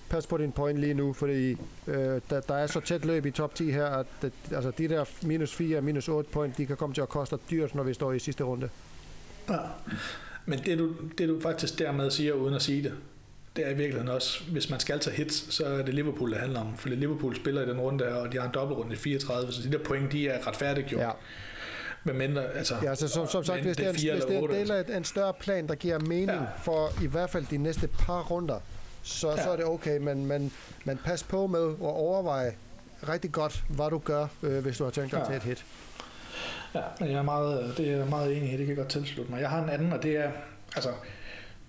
pas 0.10 0.28
på 0.28 0.38
din 0.38 0.52
point 0.52 0.80
lige 0.80 0.94
nu, 0.94 1.14
fordi 1.14 1.58
øh, 1.88 2.22
der, 2.30 2.42
der 2.42 2.56
er 2.56 2.68
så 2.68 2.80
tæt 2.80 3.06
løb 3.06 3.26
i 3.26 3.32
top 3.32 3.56
10 3.56 3.72
her, 3.72 3.86
at 3.86 4.06
det, 4.22 4.34
altså 4.52 4.72
de 4.72 4.88
der 4.88 5.06
minus 5.22 5.56
4 5.56 5.78
og 5.78 5.84
minus 5.84 6.08
8 6.08 6.30
point, 6.32 6.58
de 6.58 6.66
kan 6.66 6.78
komme 6.78 6.94
til 6.94 7.02
at 7.02 7.10
koste 7.10 7.38
dyrt, 7.52 7.76
når 7.76 7.84
vi 7.84 7.94
står 7.94 8.12
i 8.12 8.20
sidste 8.20 8.44
runde. 8.44 8.70
Ja. 9.50 9.58
Men 10.46 10.60
det 10.60 10.80
du, 10.80 10.94
det 11.18 11.30
du 11.30 11.42
faktisk 11.42 11.80
dermed 11.80 12.12
siger, 12.12 12.34
uden 12.34 12.54
at 12.56 12.62
sige 12.62 12.84
det, 12.84 12.94
det 13.56 13.66
er 13.66 13.70
i 13.70 13.74
virkeligheden 13.74 14.10
også, 14.10 14.44
hvis 14.52 14.70
man 14.70 14.80
skal 14.80 15.00
tage 15.00 15.16
hits, 15.16 15.54
så 15.54 15.66
er 15.66 15.82
det 15.82 15.94
Liverpool, 15.94 16.32
det 16.32 16.40
handler 16.40 16.60
om. 16.60 16.78
Fordi 16.78 16.96
Liverpool 16.96 17.36
spiller 17.36 17.62
i 17.62 17.70
den 17.70 17.80
runde 17.80 18.06
her, 18.06 18.14
og 18.14 18.32
de 18.32 18.38
har 18.38 18.46
en 18.46 18.54
dobbeltrunde 18.54 18.94
i 18.94 18.98
34, 18.98 19.54
så 19.54 19.62
de 19.62 19.72
der 19.72 19.78
point, 19.78 20.12
de 20.12 20.28
er 20.28 20.48
retfærdiggjort. 20.48 21.02
Ja. 21.02 21.10
Men 22.04 22.18
mindre, 22.18 22.54
altså, 22.54 22.76
ja, 22.84 22.90
altså 22.90 23.08
som, 23.08 23.28
som 23.28 23.44
sagt, 23.44 23.62
hvis 23.62 23.78
det, 23.78 23.86
er, 23.86 23.90
en, 23.90 23.96
hvis 23.96 24.24
det 24.24 24.36
er 24.36 24.40
en 24.40 24.50
del 24.50 24.72
af 24.72 24.98
en 24.98 25.04
større 25.04 25.34
plan, 25.34 25.68
der 25.68 25.76
giver 25.76 26.00
mening 26.00 26.32
ja. 26.32 26.46
for 26.64 27.04
i 27.04 27.08
hvert 27.08 27.30
fald 27.30 27.46
de 27.50 27.58
næste 27.58 27.88
par 27.88 28.22
runder, 28.22 28.60
så, 29.04 29.30
ja. 29.30 29.44
så 29.44 29.50
er 29.50 29.56
det 29.56 29.66
okay, 29.66 29.98
men, 29.98 30.26
men, 30.26 30.52
men 30.86 30.98
pas 30.98 31.24
på 31.24 31.48
med 31.48 31.70
at 31.70 31.76
overveje 31.80 32.54
rigtig 33.10 33.32
godt, 33.32 33.64
hvad 33.70 33.90
du 33.90 33.98
gør, 33.98 34.28
øh, 34.44 34.64
hvis 34.64 34.78
du 34.78 34.84
har 34.84 34.92
tænkt 34.92 35.12
dig 35.12 35.20
ja. 35.20 35.26
til 35.26 35.36
et 35.36 35.44
hit. 35.44 35.66
Ja, 36.76 36.82
jeg 37.00 37.14
er 37.14 37.24
meget, 37.24 37.64
øh, 37.64 37.78
det 37.78 37.88
er 37.92 37.98
jeg 37.98 38.08
meget 38.08 38.38
enig 38.38 38.50
i, 38.50 38.52
det 38.52 38.60
kan 38.60 38.68
jeg 38.68 38.78
godt 38.78 38.90
tilslutte 38.90 39.32
mig. 39.32 39.42
Jeg 39.42 39.50
har 39.50 39.64
en 39.64 39.70
anden, 39.70 39.94
og 39.94 40.04
det 40.04 40.18
er, 40.18 40.32
altså, 40.76 40.90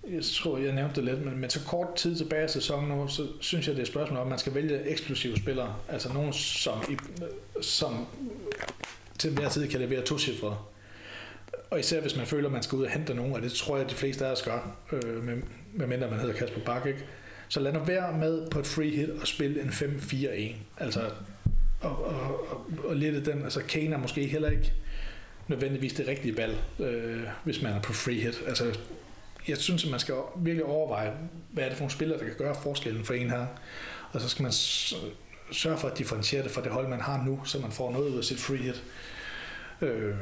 jeg 0.09 0.23
tror, 0.23 0.57
jeg 0.57 0.73
nævnte 0.73 0.95
det 0.95 1.03
lidt, 1.03 1.25
men 1.25 1.37
med 1.37 1.49
så 1.49 1.59
kort 1.67 1.95
tid 1.95 2.15
tilbage 2.15 2.45
i 2.45 2.47
sæsonen 2.47 2.89
nu, 2.89 3.07
så 3.07 3.27
synes 3.41 3.67
jeg, 3.67 3.75
det 3.75 3.81
er 3.81 3.83
et 3.83 3.91
spørgsmål 3.91 4.19
om, 4.19 4.27
at 4.27 4.29
man 4.29 4.39
skal 4.39 4.55
vælge 4.55 4.89
eksplosive 4.89 5.37
spillere. 5.37 5.75
Altså 5.89 6.13
nogen, 6.13 6.33
som, 6.33 6.83
i, 6.89 6.97
som 7.61 8.07
til 9.19 9.31
hver 9.31 9.49
tid 9.49 9.67
kan 9.67 9.79
levere 9.79 10.01
to 10.01 10.17
cifre. 10.17 10.57
Og 11.69 11.79
især 11.79 12.01
hvis 12.01 12.15
man 12.15 12.25
føler, 12.25 12.45
at 12.45 12.53
man 12.53 12.63
skal 12.63 12.75
ud 12.75 12.83
og 12.83 12.89
hente 12.89 13.13
nogen, 13.13 13.33
og 13.33 13.41
det 13.41 13.51
tror 13.51 13.77
jeg, 13.77 13.89
de 13.89 13.95
fleste 13.95 14.25
af 14.25 14.31
os 14.31 14.41
gør, 14.41 14.77
øh, 14.91 15.23
med, 15.23 15.35
med 15.73 15.87
mindre 15.87 16.09
man 16.09 16.19
hedder 16.19 16.33
Kasper 16.33 16.61
Bak, 16.65 16.85
ikke? 16.85 17.05
Så 17.47 17.59
lad 17.59 17.73
nu 17.73 17.79
være 17.79 18.17
med 18.17 18.49
på 18.49 18.59
et 18.59 18.67
free 18.67 18.89
hit 18.89 19.09
og 19.09 19.27
spille 19.27 19.61
en 19.61 19.69
5-4-1. 19.69 20.55
Altså, 20.77 20.99
og, 21.81 22.05
og, 22.05 22.49
og, 22.49 22.65
og 22.85 22.95
lidt 22.95 23.25
den, 23.25 23.43
altså 23.43 23.61
Kane 23.67 23.95
er 23.95 23.99
måske 23.99 24.27
heller 24.27 24.49
ikke 24.49 24.73
nødvendigvis 25.47 25.93
det 25.93 26.07
rigtige 26.07 26.37
valg, 26.37 26.57
øh, 26.79 27.23
hvis 27.43 27.61
man 27.61 27.73
er 27.73 27.81
på 27.81 27.93
free 27.93 28.21
hit. 28.21 28.43
Altså, 28.47 28.77
jeg 29.47 29.57
synes, 29.57 29.83
at 29.83 29.91
man 29.91 29.99
skal 29.99 30.15
virkelig 30.37 30.65
overveje, 30.65 31.11
hvad 31.51 31.63
er 31.63 31.67
det 31.67 31.77
for 31.77 31.81
nogle 31.81 31.93
spillere, 31.93 32.19
der 32.19 32.25
kan 32.25 32.35
gøre 32.37 32.55
forskellen 32.63 33.05
for 33.05 33.13
en 33.13 33.29
her. 33.29 33.45
Og 34.11 34.21
så 34.21 34.29
skal 34.29 34.43
man 34.43 34.51
sørge 35.51 35.77
for 35.77 35.87
at 35.87 35.97
differentiere 35.97 36.43
det 36.43 36.51
fra 36.51 36.61
det 36.61 36.71
hold, 36.71 36.87
man 36.87 37.01
har 37.01 37.23
nu, 37.25 37.41
så 37.45 37.59
man 37.59 37.71
får 37.71 37.91
noget 37.91 38.09
ud 38.09 38.17
af 38.17 38.23
sit 38.23 38.39
free 38.39 38.57
hit. 38.57 38.83
Øh, 39.81 40.15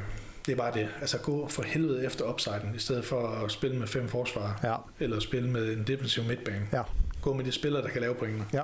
det 0.46 0.52
er 0.52 0.56
bare 0.56 0.74
det. 0.74 0.90
Altså 1.02 1.18
gå 1.18 1.48
for 1.48 1.64
helvede 1.64 2.06
efter 2.06 2.26
upsiden, 2.26 2.76
i 2.76 2.80
stedet 2.80 3.06
for 3.06 3.28
at 3.28 3.52
spille 3.52 3.78
med 3.78 3.88
fem 3.88 4.10
forsvar, 4.10 4.60
ja. 4.64 4.76
eller 5.00 5.20
spille 5.20 5.50
med 5.50 5.74
en 5.74 5.84
defensiv 5.88 6.24
midtbane. 6.24 6.68
Ja. 6.74 6.82
Gå 7.22 7.34
med 7.34 7.46
de 7.46 7.52
spillere, 7.52 7.82
der 7.84 7.90
kan 7.90 8.02
lave 8.02 8.16
pointene. 8.16 8.46
Ja, 8.54 8.62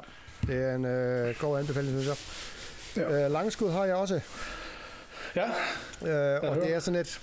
det 0.48 0.56
er 0.56 0.76
en 0.76 0.86
øh, 0.86 1.36
god 1.40 1.60
anbefaling, 1.60 2.02
synes 2.02 2.08
jeg. 2.08 2.16
Ja. 3.12 3.26
Øh, 3.26 3.32
langskud 3.32 3.72
har 3.72 3.86
jeg 3.86 3.96
også. 3.96 4.20
Ja. 5.40 6.36
Øh, 6.36 6.50
og 6.50 6.56
det 6.56 6.74
er 6.74 6.80
sådan 6.80 7.00
et... 7.00 7.22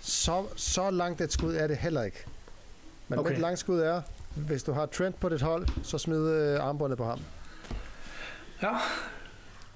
Så, 0.00 0.44
så 0.56 0.90
langt 0.90 1.20
et 1.20 1.32
skud 1.32 1.54
er 1.54 1.66
det 1.66 1.76
heller 1.76 2.02
ikke. 2.02 2.24
Men 3.08 3.18
okay. 3.18 3.32
et 3.32 3.38
langskud 3.38 3.80
er, 3.80 4.02
hvis 4.36 4.62
du 4.62 4.72
har 4.72 4.86
Trent 4.86 5.20
på 5.20 5.28
dit 5.28 5.40
hold, 5.40 5.68
så 5.82 5.98
smid 5.98 6.30
øh, 6.30 6.60
armbåndet 6.60 6.98
på 6.98 7.04
ham. 7.04 7.20
Ja, 8.62 8.72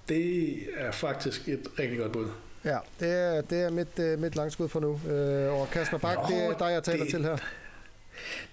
det 0.09 0.59
er 0.77 0.91
faktisk 0.91 1.49
et 1.49 1.67
rigtig 1.79 1.99
godt 1.99 2.13
bud. 2.13 2.29
Ja, 2.65 2.79
det 3.01 3.09
er, 3.09 3.41
det 3.41 3.63
er 3.63 3.71
mit, 3.71 3.99
uh, 3.99 4.21
mit 4.21 4.37
langskud 4.37 4.69
for 4.69 4.81
nu. 4.81 4.91
Uh, 4.91 5.61
og 5.61 5.69
Kasper 5.71 5.99
Bak, 5.99 6.17
Nå, 6.17 6.37
det 6.37 6.45
er 6.45 6.59
dig, 6.59 6.73
jeg 6.73 6.83
taler 6.83 7.05
det, 7.05 7.11
til 7.11 7.23
her. 7.23 7.37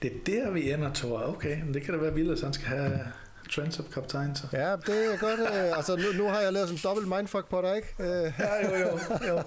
Det 0.02 0.12
er 0.12 0.16
der, 0.26 0.52
vi 0.52 0.72
ender, 0.72 0.94
Thor. 0.94 1.24
Okay, 1.28 1.62
men 1.64 1.74
det 1.74 1.82
kan 1.82 1.94
da 1.94 2.00
være 2.00 2.14
vildt, 2.14 2.32
at 2.32 2.42
han 2.44 2.54
skal 2.54 2.68
have 2.68 3.00
Trent 3.52 3.74
som 3.74 3.86
kaptajn. 3.94 4.36
Så. 4.36 4.48
Ja, 4.54 4.72
det 4.76 5.14
er 5.14 5.18
godt. 5.18 5.40
Uh, 5.40 5.78
altså, 5.78 5.96
nu, 5.96 6.24
nu 6.24 6.30
har 6.30 6.40
jeg 6.40 6.54
lavet 6.54 6.68
sådan 6.68 6.78
en 6.78 6.82
dobbelt 6.84 7.08
mindfuck 7.08 7.50
på 7.50 7.62
dig, 7.62 7.76
ikke? 7.76 7.88
Uh. 8.00 8.34
Ja, 8.40 8.70
jo, 8.70 8.76
jo, 8.78 9.00
jo. 9.28 9.44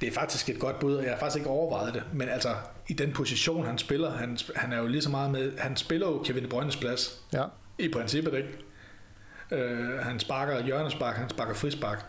Det 0.00 0.08
er 0.08 0.12
faktisk 0.12 0.48
et 0.48 0.58
godt 0.58 0.78
bud, 0.78 0.94
og 0.94 1.04
jeg 1.04 1.12
har 1.12 1.18
faktisk 1.18 1.36
ikke 1.36 1.50
overvejet 1.50 1.94
det. 1.94 2.02
Men 2.12 2.28
altså, 2.28 2.54
i 2.88 2.92
den 2.92 3.12
position, 3.12 3.66
han 3.66 3.78
spiller, 3.78 4.10
han, 4.10 4.38
han 4.56 4.72
er 4.72 4.78
jo 4.78 4.86
lige 4.86 5.02
så 5.02 5.10
meget 5.10 5.30
med... 5.30 5.58
Han 5.58 5.76
spiller 5.76 6.06
jo 6.06 6.22
Kevin 6.22 6.42
De 6.42 6.48
Bruynes 6.48 6.76
plads. 6.76 7.20
Ja. 7.32 7.44
I 7.78 7.88
princippet, 7.88 8.34
ikke? 8.34 8.48
Uh, 9.52 9.98
han 9.98 10.20
sparker 10.20 10.64
hjørnespark, 10.64 11.16
han 11.16 11.30
sparker 11.30 11.54
frispark. 11.54 12.04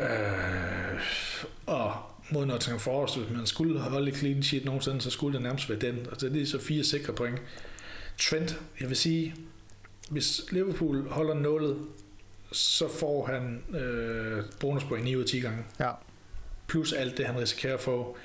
Øh, 0.00 1.00
og 1.66 1.92
mod 2.30 2.46
Nottingham 2.46 2.80
Forest, 2.80 3.18
hvis 3.18 3.36
man 3.36 3.46
skulle 3.46 3.80
holde 3.80 4.14
clean 4.14 4.42
sheet 4.42 4.64
nogensinde, 4.64 5.00
så 5.00 5.10
skulle 5.10 5.34
det 5.34 5.42
nærmest 5.42 5.68
være 5.68 5.78
den. 5.78 5.98
Altså 5.98 6.28
det 6.28 6.42
er 6.42 6.46
så 6.46 6.60
fire 6.60 6.84
sikre 6.84 7.12
point. 7.12 7.42
Trent, 8.18 8.60
jeg 8.80 8.88
vil 8.88 8.96
sige, 8.96 9.34
hvis 10.08 10.44
Liverpool 10.50 11.08
holder 11.08 11.34
nullet, 11.34 11.76
så 12.52 12.88
får 12.88 13.26
han 13.26 13.62
øh, 13.80 14.44
bonuspoint 14.60 15.04
9 15.04 15.16
ud 15.16 15.22
af 15.22 15.28
10 15.28 15.40
gange. 15.40 15.58
Ja. 15.80 15.90
Plus 16.66 16.92
alt 16.92 17.16
det, 17.16 17.26
han 17.26 17.40
risikerer 17.40 17.74
at 17.74 17.80
få 17.80 18.16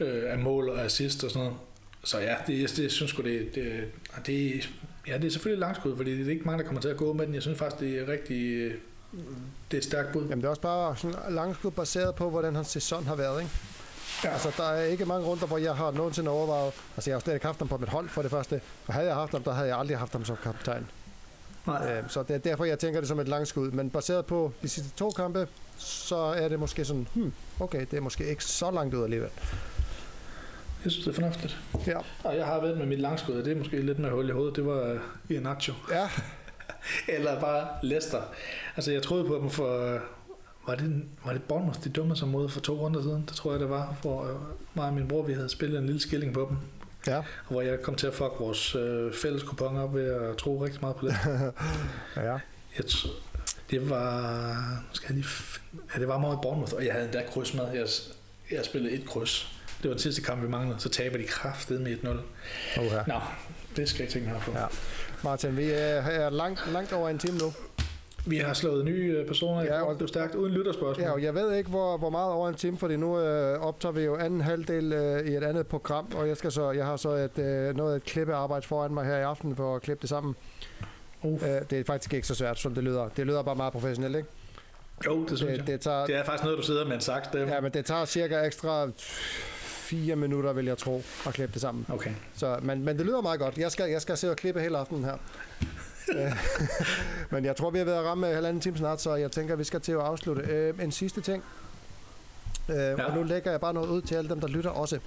øh, 0.00 0.22
af 0.32 0.38
mål 0.38 0.68
og 0.68 0.84
assist 0.84 1.24
og 1.24 1.30
sådan 1.30 1.44
noget. 1.44 1.58
Så 2.04 2.18
ja, 2.18 2.34
det, 2.46 2.76
det 2.76 2.92
synes 2.92 3.16
jeg, 3.16 3.24
det, 3.24 3.54
det, 3.54 3.84
det, 4.26 4.70
ja, 5.06 5.18
det 5.18 5.24
er 5.24 5.30
selvfølgelig 5.30 5.60
langskud, 5.60 5.96
fordi 5.96 6.18
det 6.18 6.26
er 6.26 6.30
ikke 6.30 6.44
mange, 6.44 6.58
der 6.58 6.66
kommer 6.66 6.80
til 6.80 6.88
at 6.88 6.96
gå 6.96 7.12
med 7.12 7.26
den. 7.26 7.34
Jeg 7.34 7.42
synes 7.42 7.58
faktisk, 7.58 7.80
det 7.80 7.98
er 7.98 8.08
rigtig 8.08 8.72
det 9.70 9.76
er 9.76 9.82
stærkt 9.82 10.12
bud. 10.12 10.22
Jamen 10.22 10.38
det 10.38 10.44
er 10.44 10.50
også 10.50 10.62
bare 10.62 10.96
sådan 10.96 11.16
langskud 11.34 11.70
baseret 11.70 12.14
på, 12.14 12.30
hvordan 12.30 12.54
hans 12.54 12.68
sæson 12.68 13.06
har 13.06 13.14
været, 13.14 13.40
ikke? 13.40 13.52
Ja. 14.24 14.30
Altså, 14.30 14.52
der 14.56 14.64
er 14.64 14.84
ikke 14.84 15.04
mange 15.06 15.26
runder, 15.26 15.46
hvor 15.46 15.58
jeg 15.58 15.74
har 15.74 15.90
nogensinde 15.90 16.30
overvejet... 16.30 16.72
Altså, 16.96 17.10
jeg 17.10 17.14
har 17.14 17.20
slet 17.20 17.34
ikke 17.34 17.46
haft 17.46 17.58
ham 17.58 17.68
på 17.68 17.76
mit 17.76 17.88
hold 17.88 18.08
for 18.08 18.22
det 18.22 18.30
første. 18.30 18.60
Og 18.86 18.94
havde 18.94 19.06
jeg 19.06 19.14
haft 19.14 19.32
ham, 19.32 19.42
der 19.42 19.52
havde 19.52 19.68
jeg 19.68 19.78
aldrig 19.78 19.98
haft 19.98 20.12
ham 20.12 20.24
som 20.24 20.36
kaptajn. 20.42 20.86
Nej. 21.66 21.98
Øhm, 21.98 22.08
så 22.08 22.22
det 22.22 22.34
er 22.34 22.38
derfor, 22.38 22.64
jeg 22.64 22.78
tænker 22.78 23.00
det 23.00 23.08
som 23.08 23.20
et 23.20 23.28
langskud. 23.28 23.70
Men 23.70 23.90
baseret 23.90 24.26
på 24.26 24.52
de 24.62 24.68
sidste 24.68 24.90
to 24.96 25.10
kampe, 25.10 25.48
så 25.76 26.16
er 26.16 26.48
det 26.48 26.58
måske 26.58 26.84
sådan, 26.84 27.08
hmm, 27.14 27.32
okay, 27.60 27.86
det 27.90 27.96
er 27.96 28.00
måske 28.00 28.26
ikke 28.26 28.44
så 28.44 28.70
langt 28.70 28.94
ud 28.94 29.04
alligevel. 29.04 29.30
Jeg 30.84 30.92
synes, 30.92 31.04
det 31.04 31.10
er 31.10 31.14
fornuftigt. 31.14 31.58
Ja. 31.86 31.98
Og 32.24 32.36
jeg 32.36 32.46
har 32.46 32.60
været 32.60 32.78
med 32.78 32.86
mit 32.86 33.00
langskud, 33.00 33.34
og 33.34 33.44
det 33.44 33.52
er 33.52 33.56
måske 33.56 33.80
lidt 33.80 33.98
med 33.98 34.10
hul 34.10 34.28
i 34.28 34.32
hovedet. 34.32 34.56
Det 34.56 34.66
var 34.66 34.98
i 35.30 35.38
Nacho. 35.38 35.74
Ja, 35.90 36.08
eller 37.16 37.40
bare 37.40 37.68
Leicester. 37.82 38.22
Altså, 38.76 38.92
jeg 38.92 39.02
troede 39.02 39.24
på 39.24 39.34
dem 39.34 39.50
for... 39.50 39.98
Var 40.66 40.74
det, 40.74 41.02
var 41.24 41.32
det 41.32 41.42
Bournemouth, 41.42 41.84
de 41.84 41.88
dumme 41.88 42.16
som 42.16 42.28
mod 42.28 42.48
for 42.48 42.60
to 42.60 42.74
runder 42.74 43.02
siden? 43.02 43.24
Det 43.28 43.36
tror 43.36 43.50
jeg, 43.50 43.60
det 43.60 43.70
var. 43.70 43.96
For 44.02 44.22
øh, 44.24 44.36
mig 44.74 44.86
og 44.86 44.94
min 44.94 45.08
bror, 45.08 45.22
vi 45.22 45.32
havde 45.32 45.48
spillet 45.48 45.78
en 45.78 45.86
lille 45.86 46.00
skilling 46.00 46.34
på 46.34 46.46
dem. 46.50 46.56
Ja. 47.06 47.22
Hvor 47.48 47.60
jeg 47.60 47.82
kom 47.82 47.94
til 47.94 48.06
at 48.06 48.14
fuck 48.14 48.32
vores 48.38 48.74
øh, 48.74 49.14
fælles 49.14 49.42
kupon 49.42 49.76
op 49.76 49.94
ved 49.94 50.14
at 50.14 50.36
tro 50.36 50.64
rigtig 50.64 50.80
meget 50.80 50.96
på 50.96 51.06
det. 51.06 51.16
ja. 52.16 52.38
Jeg 52.76 52.84
det 53.70 53.90
var... 53.90 54.84
Skal 54.92 55.06
jeg 55.08 55.16
lige, 55.16 55.28
ja, 55.94 56.00
det 56.00 56.08
var 56.08 56.18
meget 56.18 56.38
Bournemouth, 56.42 56.74
og 56.74 56.84
jeg 56.84 56.92
havde 56.92 57.04
endda 57.04 57.22
kryds 57.32 57.54
med. 57.54 57.64
Jeg, 57.72 57.86
Jeg 58.50 58.64
spillede 58.64 58.94
et 58.94 59.06
kryds. 59.06 59.52
Det 59.82 59.88
var 59.88 59.94
den 59.94 60.02
sidste 60.02 60.22
kamp, 60.22 60.42
vi 60.42 60.48
manglede. 60.48 60.80
Så 60.80 60.88
taber 60.88 61.18
de 61.18 61.24
kraftet 61.24 61.80
med 61.80 61.96
1-0. 61.96 62.08
Oha. 62.80 63.02
Nå, 63.06 63.20
det 63.76 63.88
skal 63.88 63.98
jeg 63.98 64.08
ikke 64.08 64.12
tænke 64.12 64.28
her 64.28 64.40
på. 64.40 64.58
Ja. 64.58 64.66
Martin, 65.24 65.56
vi 65.56 65.70
er, 65.70 66.02
er 66.02 66.30
langt, 66.30 66.72
langt 66.72 66.92
over 66.92 67.08
en 67.08 67.18
time 67.18 67.38
nu. 67.38 67.52
Vi 68.26 68.36
har 68.36 68.54
slået 68.54 68.84
nye 68.84 69.14
øh, 69.18 69.26
personer 69.26 69.62
i 69.62 69.64
Ja, 69.64 69.80
det 69.94 70.02
er 70.02 70.06
stærkt, 70.06 70.34
uden 70.34 70.52
lytterspørgsmål. 70.52 71.06
Ja, 71.06 71.12
og 71.12 71.22
jeg 71.22 71.34
ved 71.34 71.54
ikke, 71.54 71.70
hvor, 71.70 71.96
hvor 71.96 72.10
meget 72.10 72.32
over 72.32 72.48
en 72.48 72.54
time, 72.54 72.78
fordi 72.78 72.96
nu 72.96 73.18
øh, 73.20 73.60
optager 73.60 73.92
vi 73.92 74.02
jo 74.02 74.16
anden 74.16 74.40
halvdel 74.40 74.92
øh, 74.92 75.26
i 75.26 75.34
et 75.36 75.42
andet 75.44 75.66
program, 75.66 76.08
og 76.16 76.28
jeg, 76.28 76.36
skal 76.36 76.52
så, 76.52 76.70
jeg 76.70 76.86
har 76.86 76.96
så 76.96 77.08
et, 77.10 77.38
øh, 77.38 77.76
noget 77.76 77.96
et 77.96 78.04
klippearbejde 78.04 78.66
foran 78.66 78.94
mig 78.94 79.04
her 79.04 79.16
i 79.16 79.22
aften 79.22 79.56
for 79.56 79.76
at 79.76 79.82
klippe 79.82 80.00
det 80.02 80.08
sammen. 80.08 80.36
Uh. 81.22 81.32
Øh, 81.42 81.48
det 81.70 81.80
er 81.80 81.84
faktisk 81.86 82.14
ikke 82.14 82.26
så 82.26 82.34
svært, 82.34 82.58
som 82.58 82.74
det 82.74 82.84
lyder. 82.84 83.08
Det 83.16 83.26
lyder 83.26 83.42
bare 83.42 83.56
meget 83.56 83.72
professionelt, 83.72 84.16
ikke? 84.16 84.28
Jo, 85.06 85.24
det 85.28 85.38
synes 85.38 85.50
Det, 85.52 85.58
jeg. 85.58 85.66
det, 85.66 85.80
tager, 85.80 86.06
Det 86.06 86.14
er 86.16 86.24
faktisk 86.24 86.44
noget, 86.44 86.58
du 86.58 86.62
sidder 86.62 86.84
med 86.86 86.94
en 86.94 87.00
sagt 87.00 87.26
stemme. 87.26 87.54
ja, 87.54 87.60
men 87.60 87.72
det 87.72 87.84
tager 87.84 88.04
cirka 88.04 88.44
ekstra 88.44 88.88
fire 89.60 90.16
minutter, 90.16 90.52
vil 90.52 90.64
jeg 90.66 90.78
tro, 90.78 91.02
at 91.26 91.34
klippe 91.34 91.52
det 91.52 91.60
sammen. 91.62 91.86
Okay. 91.92 92.10
Så, 92.36 92.56
men, 92.62 92.84
men 92.84 92.98
det 92.98 93.06
lyder 93.06 93.20
meget 93.20 93.40
godt. 93.40 93.58
Jeg 93.58 93.72
skal, 93.72 93.90
jeg 93.90 94.02
skal 94.02 94.16
se 94.16 94.30
og 94.30 94.36
klippe 94.36 94.60
hele 94.60 94.78
aftenen 94.78 95.04
her. 95.04 95.16
Øh, 96.14 96.32
men 97.32 97.44
jeg 97.44 97.56
tror, 97.56 97.70
vi 97.70 97.78
har 97.78 97.84
været 97.84 98.04
ramme 98.04 98.26
halvanden 98.26 98.60
time 98.60 98.76
snart, 98.76 99.00
så 99.00 99.14
jeg 99.14 99.32
tænker, 99.32 99.56
vi 99.56 99.64
skal 99.64 99.80
til 99.80 99.92
at 99.92 100.00
afslutte. 100.00 100.42
Øh, 100.42 100.84
en 100.84 100.92
sidste 100.92 101.20
ting. 101.20 101.44
Øh, 102.68 102.76
ja. 102.76 103.04
Og 103.04 103.16
nu 103.16 103.22
lægger 103.22 103.50
jeg 103.50 103.60
bare 103.60 103.74
noget 103.74 103.88
ud 103.88 104.02
til 104.02 104.14
alle 104.14 104.30
dem, 104.30 104.40
der 104.40 104.48
lytter 104.48 104.70
også. 104.70 104.98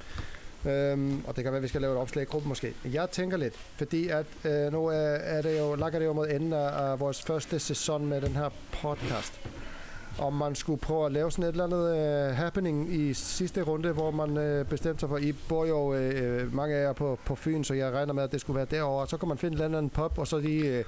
Øhm, 0.65 1.25
og 1.27 1.35
det 1.35 1.43
kan 1.43 1.51
være, 1.53 1.57
at 1.57 1.63
vi 1.63 1.67
skal 1.67 1.81
lave 1.81 1.93
et 1.93 1.99
opslag 1.99 2.23
i 2.23 2.25
gruppen 2.25 2.49
måske. 2.49 2.73
Jeg 2.85 3.09
tænker 3.09 3.37
lidt, 3.37 3.53
fordi 3.75 4.07
at 4.07 4.25
øh, 4.43 4.71
nu 4.71 4.87
er, 4.87 4.93
er 4.95 5.41
det 5.41 5.59
jo, 5.59 5.75
lakker 5.75 5.99
det 5.99 6.05
jo 6.05 6.13
mod 6.13 6.27
enden 6.27 6.53
af, 6.53 6.91
af 6.91 6.99
vores 6.99 7.21
første 7.21 7.59
sæson 7.59 8.05
med 8.05 8.21
den 8.21 8.35
her 8.35 8.49
podcast. 8.71 9.41
Om 10.19 10.33
man 10.33 10.55
skulle 10.55 10.79
prøve 10.79 11.05
at 11.05 11.11
lave 11.11 11.31
sådan 11.31 11.43
et 11.43 11.49
eller 11.49 11.63
andet 11.63 11.97
øh, 12.29 12.35
happening 12.35 12.93
i 12.93 13.13
sidste 13.13 13.61
runde, 13.61 13.91
hvor 13.91 14.11
man 14.11 14.37
øh, 14.37 14.65
bestemte 14.65 14.99
sig 14.99 15.09
for, 15.09 15.17
I 15.17 15.31
bor 15.49 15.65
jo 15.65 15.93
øh, 15.93 16.53
mange 16.53 16.75
af 16.75 16.83
jer 16.83 16.93
på, 16.93 17.19
på 17.25 17.35
Fyn, 17.35 17.63
så 17.63 17.73
jeg 17.73 17.93
regner 17.93 18.13
med, 18.13 18.23
at 18.23 18.31
det 18.31 18.41
skulle 18.41 18.57
være 18.57 18.67
derovre. 18.71 19.07
Så 19.07 19.17
kan 19.17 19.27
man 19.27 19.37
finde 19.37 19.57
et 19.57 19.63
eller 19.63 19.77
andet 19.77 19.91
pop, 19.91 20.17
og 20.17 20.27
så 20.27 20.37
lige 20.37 20.77
øh, 20.77 20.83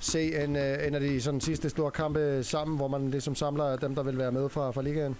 se 0.00 0.44
en, 0.44 0.56
øh, 0.56 0.86
en 0.86 0.94
af 0.94 1.00
de 1.00 1.20
sådan, 1.20 1.40
sidste 1.40 1.70
store 1.70 1.90
kampe 1.90 2.42
sammen, 2.42 2.76
hvor 2.76 2.88
man 2.88 3.10
ligesom 3.10 3.34
samler 3.34 3.76
dem, 3.76 3.94
der 3.94 4.02
vil 4.02 4.18
være 4.18 4.32
med 4.32 4.48
fra, 4.48 4.70
fra 4.70 4.82
ligaen. 4.82 5.16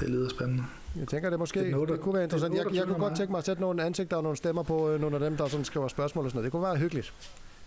Det 0.00 0.08
lyder 0.08 0.28
spændende. 0.28 0.64
Jeg 0.96 1.08
tænker, 1.08 1.30
det 1.30 1.38
måske 1.38 1.60
Det 1.60 1.72
er 1.72 1.78
det, 1.78 1.88
det 1.88 2.00
kunne 2.00 2.14
være 2.14 2.22
det 2.22 2.32
er 2.32 2.36
interessant. 2.36 2.54
Jeg, 2.54 2.58
jeg 2.58 2.66
28. 2.66 2.86
kunne 2.86 3.08
godt 3.08 3.16
tænke 3.16 3.30
mig 3.30 3.38
at 3.38 3.44
sætte 3.44 3.62
nogle 3.62 3.82
ansigter 3.82 4.16
og 4.16 4.22
nogle 4.22 4.36
stemmer 4.36 4.62
på 4.62 4.90
øh, 4.90 5.00
nogle 5.00 5.16
af 5.16 5.20
dem, 5.20 5.36
der 5.36 5.48
sådan 5.48 5.64
skriver 5.64 5.88
spørgsmål 5.88 6.24
og 6.24 6.30
sådan 6.30 6.36
noget. 6.38 6.44
Det 6.44 6.52
kunne 6.52 6.62
være 6.62 6.76
hyggeligt. 6.76 7.14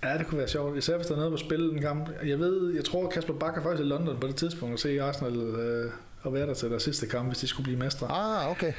Ja, 0.03 0.17
det 0.17 0.27
kunne 0.27 0.37
være 0.37 0.47
sjovt. 0.47 0.77
Især 0.77 0.95
hvis 0.95 1.07
der 1.07 1.13
er 1.13 1.17
noget 1.17 1.31
på 1.31 1.37
spil 1.37 1.69
en 1.69 1.81
kamp. 1.81 2.09
Jeg 2.25 2.39
ved, 2.39 2.73
jeg 2.73 2.85
tror, 2.85 3.09
Kasper 3.09 3.33
Bakker 3.33 3.63
faktisk 3.63 3.83
i 3.83 3.87
London 3.87 4.19
på 4.19 4.27
det 4.27 4.35
tidspunkt 4.35 4.73
og 4.73 4.79
se 4.79 5.01
Arsenal 5.01 5.37
øh, 5.37 5.91
og 6.21 6.33
være 6.33 6.47
der 6.47 6.53
til 6.53 6.69
deres 6.69 6.83
sidste 6.83 7.07
kamp, 7.07 7.27
hvis 7.27 7.37
de 7.37 7.47
skulle 7.47 7.63
blive 7.63 7.79
mestre. 7.79 8.07
Ah, 8.11 8.51
okay. 8.51 8.73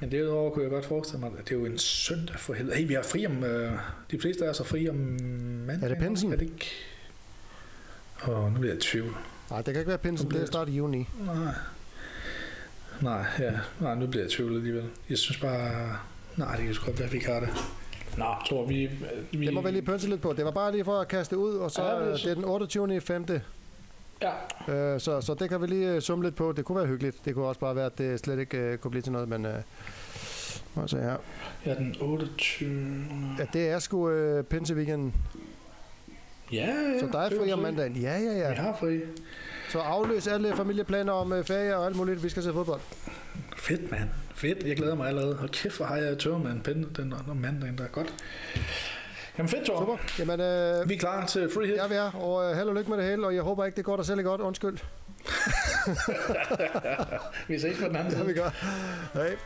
Men 0.00 0.12
derudover 0.12 0.50
kunne 0.50 0.62
jeg 0.62 0.70
godt 0.70 0.84
forestille 0.84 1.20
mig, 1.20 1.30
at 1.38 1.48
det 1.48 1.54
er 1.54 1.58
jo 1.58 1.66
en 1.66 1.78
søndag 1.78 2.38
for 2.38 2.54
helvede. 2.54 2.76
Hey, 2.76 2.86
vi 2.86 2.94
har 2.94 3.02
fri 3.02 3.26
om... 3.26 3.44
Øh, 3.44 3.72
de 4.10 4.18
fleste 4.20 4.44
af 4.44 4.48
os 4.48 4.58
har 4.58 4.64
fri 4.64 4.88
om 4.88 4.96
mandag. 5.66 5.82
Er 5.82 5.88
det 5.88 5.98
pinsen? 5.98 6.32
Er 6.32 6.36
det 6.36 6.42
ikke? 6.42 6.70
Åh, 8.28 8.44
oh, 8.44 8.52
nu 8.52 8.60
bliver 8.60 8.72
jeg 8.74 8.82
i 8.82 8.86
tvivl. 8.86 9.16
Nej, 9.50 9.62
det 9.62 9.74
kan 9.74 9.80
ikke 9.80 9.88
være 9.88 9.98
pinsen. 9.98 10.30
Det 10.30 10.42
er 10.42 10.46
start 10.46 10.68
i 10.68 10.72
juni. 10.72 11.08
Nej. 11.26 11.52
Nej, 13.00 13.24
ja. 13.38 13.52
Nej, 13.80 13.94
nu 13.94 14.06
bliver 14.06 14.24
jeg 14.24 14.32
i 14.32 14.34
tvivl 14.36 14.54
alligevel. 14.54 14.84
Jeg 15.10 15.18
synes 15.18 15.40
bare... 15.40 15.98
Nej, 16.36 16.56
det 16.56 16.64
kan 16.64 16.74
sgu 16.74 16.86
godt 16.86 16.98
være, 16.98 17.06
at 17.06 17.12
vi 17.12 17.16
ikke 17.16 17.30
har 17.30 17.40
det. 17.40 17.48
Nå, 18.18 18.24
tror 18.48 18.64
vi... 18.66 18.90
vi 19.32 19.46
Det 19.46 19.54
må 19.54 19.60
vi 19.60 19.70
lige 19.70 19.82
pønse 19.82 20.08
lidt 20.08 20.20
på. 20.22 20.32
Det 20.32 20.44
var 20.44 20.50
bare 20.50 20.72
lige 20.72 20.84
for 20.84 20.98
at 21.00 21.08
kaste 21.08 21.38
ud, 21.38 21.54
og 21.54 21.70
så 21.70 21.82
Ja, 21.82 21.90
det 21.94 22.02
er 22.06 22.10
det, 22.10 22.20
så- 22.20 22.24
det 22.28 22.30
er 22.30 22.34
den 22.34 22.44
28. 22.44 22.96
i 22.96 23.00
5. 23.00 23.26
Ja, 24.22 24.30
Øh, 24.74 25.00
så, 25.00 25.20
så 25.20 25.34
det 25.34 25.48
kan 25.48 25.62
vi 25.62 25.66
lige 25.66 25.88
øh, 25.90 26.00
summe 26.00 26.24
lidt 26.24 26.36
på. 26.36 26.52
Det 26.52 26.64
kunne 26.64 26.78
være 26.78 26.86
hyggeligt. 26.86 27.24
Det 27.24 27.34
kunne 27.34 27.46
også 27.46 27.60
bare 27.60 27.76
være, 27.76 27.86
at 27.86 27.98
det 27.98 28.20
slet 28.20 28.38
ikke 28.38 28.56
øh, 28.58 28.78
kunne 28.78 28.90
blive 28.90 29.02
til 29.02 29.12
noget, 29.12 29.28
men... 29.28 29.46
Øh, 29.46 29.54
må 30.74 30.82
jeg 30.82 30.90
se 30.90 30.96
her. 30.98 31.16
ja 31.66 31.74
den 31.74 31.96
28. 32.00 33.04
Ja, 33.38 33.46
det 33.52 33.68
er 33.68 33.78
sgu 33.78 34.10
øh, 34.10 34.44
pinseweekenden. 34.44 35.14
Ja, 36.52 36.66
ja. 36.66 36.98
Så 37.00 37.06
der 37.12 37.18
er 37.18 37.30
fri 37.30 37.52
om 37.52 37.58
mandagen. 37.58 37.96
Ja, 37.96 38.18
ja, 38.18 38.32
Vi 38.32 38.38
ja. 38.38 38.52
har 38.52 38.76
fri. 38.80 39.00
Så 39.70 39.78
afløs 39.78 40.26
alle 40.26 40.56
familieplaner 40.56 41.12
om 41.12 41.32
øh, 41.32 41.44
ferie 41.44 41.76
og 41.76 41.86
alt 41.86 41.96
muligt. 41.96 42.22
Vi 42.24 42.28
skal 42.28 42.42
se 42.42 42.52
fodbold. 42.52 42.80
Fedt, 43.56 43.90
mand. 43.90 44.08
Fedt. 44.36 44.66
Jeg 44.66 44.76
glæder 44.76 44.94
mig 44.94 45.08
allerede. 45.08 45.34
Hold 45.34 45.50
kæft, 45.50 45.76
hvor 45.76 45.86
har 45.86 45.96
jeg 45.96 46.18
tør 46.18 46.38
med 46.38 46.50
en 46.50 46.60
pen 46.60 46.82
den 46.96 47.14
om 47.30 47.36
mandagen, 47.36 47.78
der 47.78 47.84
er 47.84 47.88
godt. 47.88 48.14
Jamen 49.38 49.48
fedt, 49.48 49.64
Thor. 49.64 49.78
Super. 49.80 49.96
Jamen, 50.18 50.40
øh, 50.40 50.88
Vi 50.88 50.94
er 50.94 50.98
klar 50.98 51.26
til 51.26 51.50
free 51.54 51.66
hit. 51.66 51.76
Ja, 51.76 51.86
vi 51.86 51.94
er, 51.94 52.10
og 52.12 52.50
øh, 52.50 52.56
held 52.56 52.68
og 52.68 52.74
lykke 52.74 52.90
med 52.90 52.98
det 52.98 53.06
hele, 53.06 53.26
og 53.26 53.34
jeg 53.34 53.42
håber 53.42 53.64
ikke, 53.64 53.76
det 53.76 53.84
går 53.84 53.96
dig 53.96 54.06
selv 54.06 54.22
godt. 54.22 54.40
Undskyld. 54.40 54.78
Vi 57.48 57.58
ses 57.58 57.78
på 57.78 57.84
den 57.88 57.96
anden 57.96 58.12
Ja, 58.12 58.16
side. 58.18 58.26
vi 58.26 58.32
gør. 58.34 58.50
Hej. 59.14 59.36